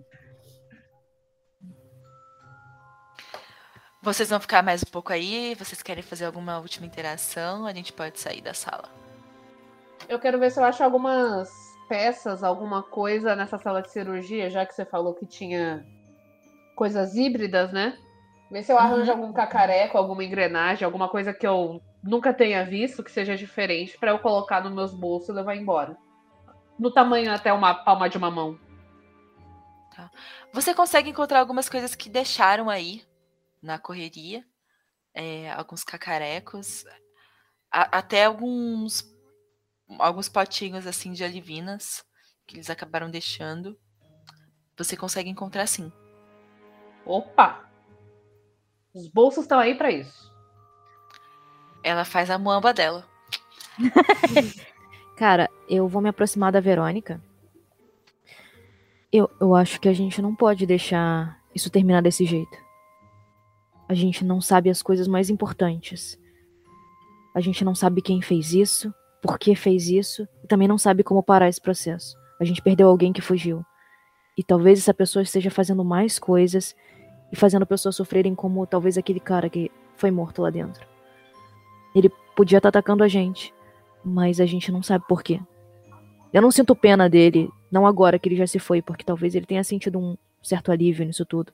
Vocês 4.03 4.29
vão 4.29 4.39
ficar 4.39 4.63
mais 4.63 4.81
um 4.81 4.89
pouco 4.91 5.13
aí? 5.13 5.53
Vocês 5.55 5.81
querem 5.83 6.01
fazer 6.03 6.25
alguma 6.25 6.57
última 6.59 6.87
interação? 6.87 7.65
A 7.67 7.73
gente 7.73 7.93
pode 7.93 8.19
sair 8.19 8.41
da 8.41 8.53
sala. 8.53 8.89
Eu 10.09 10.19
quero 10.19 10.39
ver 10.39 10.51
se 10.51 10.59
eu 10.59 10.63
acho 10.63 10.83
algumas 10.83 11.49
peças, 11.91 12.41
alguma 12.41 12.81
coisa 12.81 13.35
nessa 13.35 13.57
sala 13.57 13.81
de 13.81 13.91
cirurgia, 13.91 14.49
já 14.49 14.65
que 14.65 14.73
você 14.73 14.85
falou 14.85 15.13
que 15.13 15.25
tinha 15.25 15.85
coisas 16.73 17.15
híbridas, 17.15 17.73
né? 17.73 17.97
Ver 18.49 18.63
se 18.63 18.71
eu 18.71 18.77
arranjo 18.77 19.11
algum 19.11 19.33
cacareco, 19.33 19.97
alguma 19.97 20.23
engrenagem, 20.23 20.85
alguma 20.85 21.09
coisa 21.09 21.33
que 21.33 21.45
eu 21.45 21.81
nunca 22.01 22.33
tenha 22.33 22.63
visto, 22.63 23.03
que 23.03 23.11
seja 23.11 23.35
diferente, 23.35 23.97
para 23.97 24.11
eu 24.11 24.19
colocar 24.19 24.63
nos 24.63 24.73
meus 24.73 24.93
bolsos 24.93 25.27
e 25.27 25.33
levar 25.33 25.57
embora. 25.57 25.97
No 26.79 26.93
tamanho 26.93 27.29
até 27.29 27.51
uma 27.51 27.75
palma 27.75 28.09
de 28.09 28.17
uma 28.17 28.31
mão. 28.31 28.57
Você 30.53 30.73
consegue 30.73 31.09
encontrar 31.09 31.41
algumas 31.41 31.67
coisas 31.67 31.93
que 31.93 32.09
deixaram 32.09 32.69
aí 32.69 33.03
na 33.61 33.77
correria, 33.77 34.45
é, 35.13 35.51
alguns 35.51 35.83
cacarecos, 35.83 36.85
a- 37.69 37.97
até 37.97 38.23
alguns 38.23 39.10
alguns 39.99 40.29
potinhos 40.29 40.87
assim 40.87 41.11
de 41.11 41.23
alivinas 41.23 42.03
que 42.45 42.55
eles 42.55 42.69
acabaram 42.69 43.09
deixando. 43.09 43.77
Você 44.77 44.97
consegue 44.97 45.29
encontrar 45.29 45.67
sim. 45.67 45.91
Opa! 47.05 47.69
Os 48.93 49.07
bolsos 49.07 49.43
estão 49.43 49.59
aí 49.59 49.75
para 49.75 49.91
isso. 49.91 50.31
Ela 51.83 52.05
faz 52.05 52.29
a 52.29 52.37
muamba 52.37 52.73
dela. 52.73 53.07
Cara, 55.17 55.49
eu 55.67 55.87
vou 55.87 56.01
me 56.01 56.09
aproximar 56.09 56.51
da 56.51 56.59
Verônica. 56.59 57.21
Eu, 59.11 59.29
eu 59.39 59.55
acho 59.55 59.79
que 59.79 59.89
a 59.89 59.93
gente 59.93 60.21
não 60.21 60.35
pode 60.35 60.65
deixar 60.65 61.39
isso 61.53 61.69
terminar 61.69 62.01
desse 62.01 62.25
jeito. 62.25 62.57
A 63.87 63.93
gente 63.93 64.23
não 64.23 64.39
sabe 64.39 64.69
as 64.69 64.81
coisas 64.81 65.07
mais 65.07 65.29
importantes. 65.29 66.19
A 67.33 67.41
gente 67.41 67.63
não 67.63 67.75
sabe 67.75 68.01
quem 68.01 68.21
fez 68.21 68.53
isso, 68.53 68.93
por 69.21 69.37
que 69.37 69.55
fez 69.55 69.87
isso, 69.87 70.27
e 70.43 70.47
também 70.47 70.67
não 70.67 70.77
sabe 70.77 71.03
como 71.03 71.21
parar 71.21 71.47
esse 71.47 71.61
processo. 71.61 72.17
A 72.39 72.43
gente 72.43 72.61
perdeu 72.61 72.87
alguém 72.87 73.13
que 73.13 73.21
fugiu. 73.21 73.63
E 74.37 74.43
talvez 74.43 74.79
essa 74.79 74.93
pessoa 74.93 75.21
esteja 75.21 75.51
fazendo 75.51 75.85
mais 75.85 76.17
coisas 76.17 76.75
e 77.31 77.35
fazendo 77.35 77.65
pessoas 77.65 77.95
sofrerem 77.95 78.33
como 78.33 78.65
talvez 78.65 78.97
aquele 78.97 79.19
cara 79.19 79.49
que 79.49 79.69
foi 79.95 80.09
morto 80.09 80.41
lá 80.41 80.49
dentro. 80.49 80.85
Ele 81.93 82.09
podia 82.35 82.57
estar 82.57 82.69
atacando 82.69 83.03
a 83.03 83.07
gente, 83.07 83.53
mas 84.03 84.39
a 84.39 84.45
gente 84.45 84.71
não 84.71 84.81
sabe 84.81 85.05
por 85.07 85.21
quê. 85.21 85.39
Eu 86.33 86.41
não 86.41 86.49
sinto 86.49 86.75
pena 86.75 87.09
dele, 87.09 87.49
não 87.69 87.85
agora 87.85 88.17
que 88.17 88.27
ele 88.27 88.37
já 88.37 88.47
se 88.47 88.57
foi, 88.57 88.81
porque 88.81 89.03
talvez 89.03 89.35
ele 89.35 89.45
tenha 89.45 89.63
sentido 89.63 89.99
um 89.99 90.17
certo 90.41 90.71
alívio 90.71 91.05
nisso 91.05 91.25
tudo. 91.25 91.53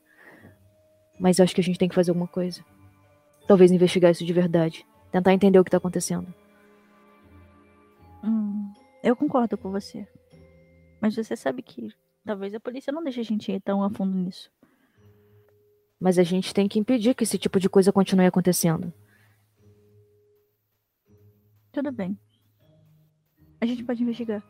Mas 1.19 1.39
eu 1.39 1.44
acho 1.44 1.53
que 1.53 1.61
a 1.61 1.64
gente 1.64 1.80
tem 1.80 1.89
que 1.89 1.95
fazer 1.95 2.11
alguma 2.11 2.27
coisa. 2.27 2.64
Talvez 3.48 3.72
investigar 3.72 4.11
isso 4.11 4.23
de 4.23 4.31
verdade. 4.31 4.85
Tentar 5.11 5.34
entender 5.34 5.60
o 5.60 5.64
que 5.64 5.72
tá 5.72 5.77
acontecendo. 5.77 6.27
Hum, 8.23 8.73
eu 9.03 9.15
concordo 9.15 9.57
com 9.57 9.72
você. 9.72 10.07
Mas 11.02 11.15
você 11.15 11.35
sabe 11.35 11.61
que 11.61 11.89
talvez 12.26 12.53
a 12.53 12.60
polícia 12.60 12.91
não 12.91 13.03
deixe 13.03 13.22
a 13.22 13.23
gente 13.23 13.52
ir 13.52 13.61
tão 13.61 13.84
a 13.84 13.89
fundo 13.89 14.18
nisso. 14.18 14.52
Mas 15.99 16.19
a 16.19 16.23
gente 16.23 16.53
tem 16.53 16.68
que 16.68 16.80
impedir 16.80 17.15
que 17.15 17.23
esse 17.23 17.38
tipo 17.38 17.60
de 17.60 17.69
coisa 17.69 17.91
continue 17.91 18.26
acontecendo. 18.26 18.94
Tudo 21.72 21.91
bem. 21.91 22.18
A 23.60 23.65
gente 23.65 23.84
pode 23.84 24.02
investigar. 24.02 24.44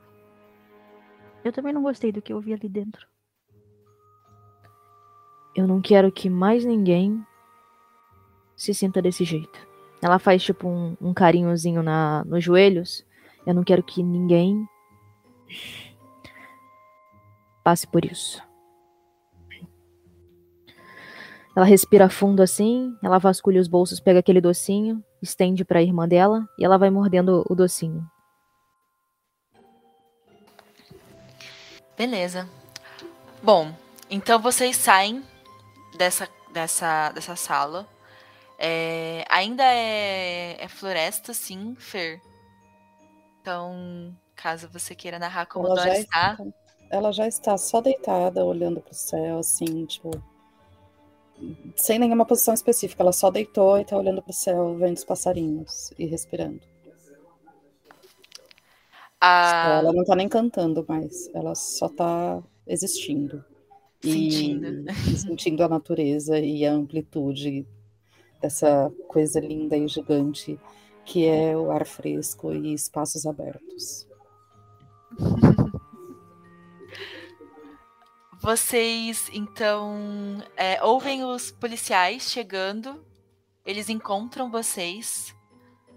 Eu 1.44 1.52
também 1.52 1.74
não 1.74 1.82
gostei 1.82 2.12
do 2.12 2.22
que 2.22 2.34
eu 2.34 2.42
vi 2.42 2.54
ali 2.54 2.68
dentro. 2.68 3.08
Eu 5.56 5.66
não 5.68 5.82
quero 5.82 6.12
que 6.12 6.30
mais 6.30 6.66
ninguém 6.66 7.26
se 8.56 8.74
sinta 8.74 9.02
desse 9.02 9.24
jeito. 9.24 9.68
Ela 10.02 10.20
faz 10.20 10.44
tipo 10.44 10.68
um, 10.68 10.96
um 11.02 11.14
carinhozinho 11.14 11.82
na, 11.82 12.24
nos 12.26 12.44
joelhos. 12.44 13.06
Eu 13.48 13.54
não 13.54 13.64
quero 13.64 13.82
que 13.82 14.04
ninguém 14.04 14.68
passe 17.64 17.88
por 17.88 18.04
isso. 18.04 18.44
Ela 21.56 21.66
respira 21.66 22.10
fundo 22.10 22.44
assim, 22.44 22.94
ela 23.02 23.18
vasculha 23.18 23.62
os 23.62 23.70
bolsos, 23.70 24.02
pega 24.02 24.20
aquele 24.20 24.42
docinho, 24.42 25.02
estende 25.22 25.64
para 25.64 25.80
a 25.80 25.82
irmã 25.82 26.06
dela 26.06 26.46
e 26.60 26.66
ela 26.66 26.78
vai 26.78 26.90
mordendo 26.90 27.46
o 27.50 27.56
docinho. 27.56 28.06
Beleza. 31.98 32.50
Bom, 33.42 33.74
então 34.10 34.42
vocês 34.42 34.76
saem 34.76 35.24
dessa, 35.98 36.28
dessa, 36.52 37.14
dessa 37.14 37.38
sala. 37.38 37.88
É, 38.60 39.24
ainda 39.30 39.64
é, 39.64 40.62
é 40.62 40.68
floresta, 40.68 41.34
sim, 41.34 41.76
Fer. 41.80 42.22
Então, 43.52 44.14
caso 44.36 44.68
você 44.68 44.94
queira 44.94 45.18
narrar 45.18 45.46
como 45.46 45.68
Ela 45.68 45.76
Dora 45.76 45.88
já 45.94 46.00
está. 46.00 46.32
está, 46.34 46.46
ela 46.90 47.12
já 47.14 47.28
está 47.30 47.58
só 47.58 47.80
deitada, 47.80 48.44
olhando 48.44 48.82
pro 48.82 48.94
céu, 48.94 49.40
assim, 49.40 49.86
tipo. 49.86 50.12
Sem 51.78 51.98
nenhuma 51.98 52.26
posição 52.26 52.54
específica. 52.54 53.02
Ela 53.02 53.14
só 53.14 53.32
deitou 53.32 53.80
e 53.80 53.86
tá 53.86 53.96
olhando 53.96 54.22
pro 54.22 54.34
céu, 54.34 54.76
vendo 54.76 54.98
os 54.98 55.06
passarinhos 55.06 55.92
e 55.98 56.06
respirando. 56.06 56.60
a- 59.22 59.80
Ela 59.82 59.94
não 59.94 60.04
tá 60.04 60.14
nem 60.14 60.28
cantando 60.28 60.84
mais. 60.86 61.30
Ela 61.34 61.56
só 61.56 61.88
tá 61.88 62.44
existindo. 62.68 63.46
Sentindo. 64.04 64.86
e 64.92 64.94
sentindo 65.18 65.64
a 65.64 65.70
natureza 65.70 66.38
e 66.38 66.66
a 66.66 66.74
amplitude 66.74 67.66
dessa 68.42 68.92
coisa 69.08 69.40
linda 69.40 69.78
e 69.78 69.88
gigante 69.88 70.60
que 71.08 71.26
é 71.26 71.56
o 71.56 71.72
ar 71.72 71.86
fresco 71.86 72.52
e 72.52 72.74
espaços 72.74 73.26
abertos. 73.26 74.06
Vocês, 78.40 79.30
então, 79.34 80.44
é, 80.56 80.84
ouvem 80.84 81.24
os 81.24 81.50
policiais 81.50 82.30
chegando, 82.30 83.04
eles 83.66 83.90
encontram 83.90 84.52
vocês, 84.52 85.36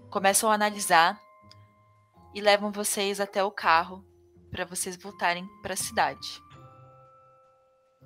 começam 0.09 0.49
a 0.49 0.55
analisar 0.55 1.21
e 2.33 2.41
levam 2.41 2.71
vocês 2.71 3.21
até 3.21 3.43
o 3.43 3.51
carro 3.51 4.03
para 4.49 4.65
vocês 4.65 4.97
voltarem 4.97 5.47
para 5.61 5.73
a 5.73 5.77
cidade. 5.77 6.41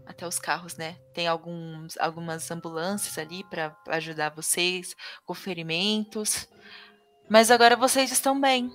Até 0.06 0.28
os 0.28 0.38
carros, 0.38 0.76
né? 0.76 1.00
Tem 1.14 1.28
alguns, 1.28 1.98
algumas 1.98 2.52
ambulâncias 2.52 3.18
ali 3.18 3.44
para 3.46 3.76
ajudar 3.88 4.30
vocês 4.36 4.96
com 5.26 5.34
ferimentos. 5.34 6.48
Mas 7.30 7.50
agora 7.50 7.76
vocês 7.76 8.12
estão 8.12 8.40
bem. 8.40 8.72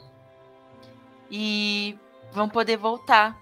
E 1.31 1.98
vão 2.32 2.48
poder 2.48 2.77
voltar 2.77 3.39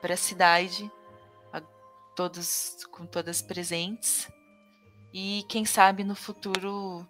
para 0.00 0.14
a 0.14 0.18
cidade 0.18 0.90
todos 2.14 2.78
com 2.90 3.04
todas 3.04 3.42
presentes 3.42 4.26
e 5.12 5.44
quem 5.48 5.66
sabe 5.66 6.02
no 6.02 6.14
futuro 6.14 7.06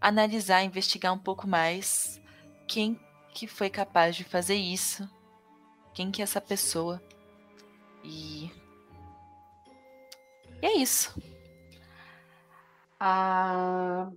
analisar, 0.00 0.62
investigar 0.62 1.12
um 1.12 1.18
pouco 1.18 1.46
mais 1.48 2.20
quem 2.68 2.98
que 3.34 3.48
foi 3.48 3.68
capaz 3.68 4.14
de 4.14 4.22
fazer 4.22 4.54
isso, 4.54 5.08
quem 5.92 6.12
que 6.12 6.22
é 6.22 6.24
essa 6.24 6.40
pessoa 6.40 7.02
e 8.04 8.50
e 10.62 10.66
é 10.66 10.76
isso. 10.76 11.14
A... 12.98 14.10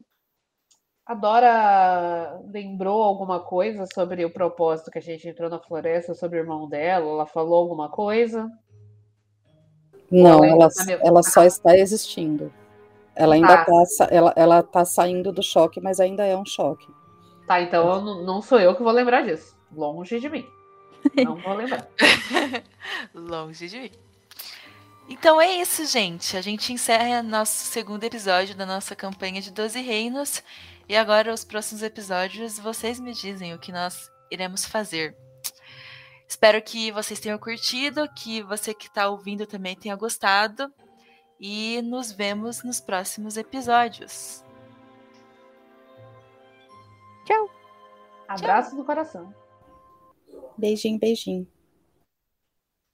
a 1.10 1.16
Dora 1.16 2.40
lembrou 2.52 3.02
alguma 3.02 3.40
coisa 3.40 3.86
sobre 3.94 4.24
o 4.24 4.30
propósito 4.30 4.92
que 4.92 5.00
a 5.00 5.02
gente 5.02 5.28
entrou 5.28 5.50
na 5.50 5.58
floresta, 5.60 6.14
sobre 6.14 6.38
o 6.38 6.42
irmão 6.42 6.70
dela? 6.70 7.10
Ela 7.10 7.26
falou 7.26 7.56
alguma 7.56 7.90
coisa? 7.90 8.48
Não, 10.12 10.44
Ela 10.44 10.48
ela, 10.48 10.70
tá 10.70 10.84
ela 11.04 11.24
só 11.24 11.44
está 11.44 11.76
existindo. 11.78 12.52
Ela 13.16 13.36
ainda 13.36 13.54
Ah. 13.54 13.66
tá, 13.66 13.86
sa- 13.86 14.08
ela, 14.12 14.34
ela 14.36 14.64
tá 14.64 14.86
saindo 14.86 15.32
do 15.32 15.42
choque, 15.44 15.82
mas 15.82 16.00
ainda 16.00 16.26
é 16.26 16.38
um 16.38 16.46
choque. 16.46 16.88
Tá, 17.48 17.60
então 17.62 17.90
eu 17.92 18.02
não- 18.02 18.24
não 18.24 18.42
sou 18.42 18.60
eu 18.60 18.76
que 18.76 18.84
vou 18.84 18.92
lembrar 18.94 19.24
disso. 19.24 19.58
Longe 19.76 20.20
de 20.20 20.30
mim. 20.30 20.46
Não 21.26 21.36
vou 21.38 21.54
lembrar. 21.54 21.88
Longe 23.14 23.68
de 23.68 23.80
mim. 23.80 23.92
Então 25.10 25.42
é 25.42 25.56
isso, 25.56 25.86
gente. 25.86 26.38
A 26.38 26.42
gente 26.42 26.72
encerra 26.72 27.24
nosso 27.24 27.66
segundo 27.66 28.04
episódio 28.04 28.56
da 28.56 28.66
nossa 28.66 28.96
campanha 28.96 29.42
de 29.42 29.52
12 29.52 29.82
reinos. 29.82 30.44
E 30.90 30.98
agora, 30.98 31.32
os 31.32 31.46
próximos 31.46 31.84
episódios, 31.84 32.58
vocês 32.58 33.00
me 33.00 33.14
dizem 33.14 33.54
o 33.54 33.60
que 33.60 33.72
nós 33.72 34.12
iremos 34.32 34.66
fazer. 34.66 35.16
Espero 36.28 36.60
que 36.64 36.92
vocês 36.92 37.20
tenham 37.20 37.38
curtido, 37.38 38.10
que 38.16 38.42
você 38.42 38.74
que 38.74 38.88
está 38.88 39.08
ouvindo 39.08 39.46
também 39.46 39.76
tenha 39.76 39.96
gostado. 39.96 40.74
E 41.40 41.80
nos 41.84 42.12
vemos 42.12 42.64
nos 42.64 42.82
próximos 42.82 43.38
episódios. 43.38 44.44
Abraço 48.28 48.76
no 48.76 48.84
coração. 48.84 49.32
Beijinho, 50.58 51.00
beijinho. 51.00 51.48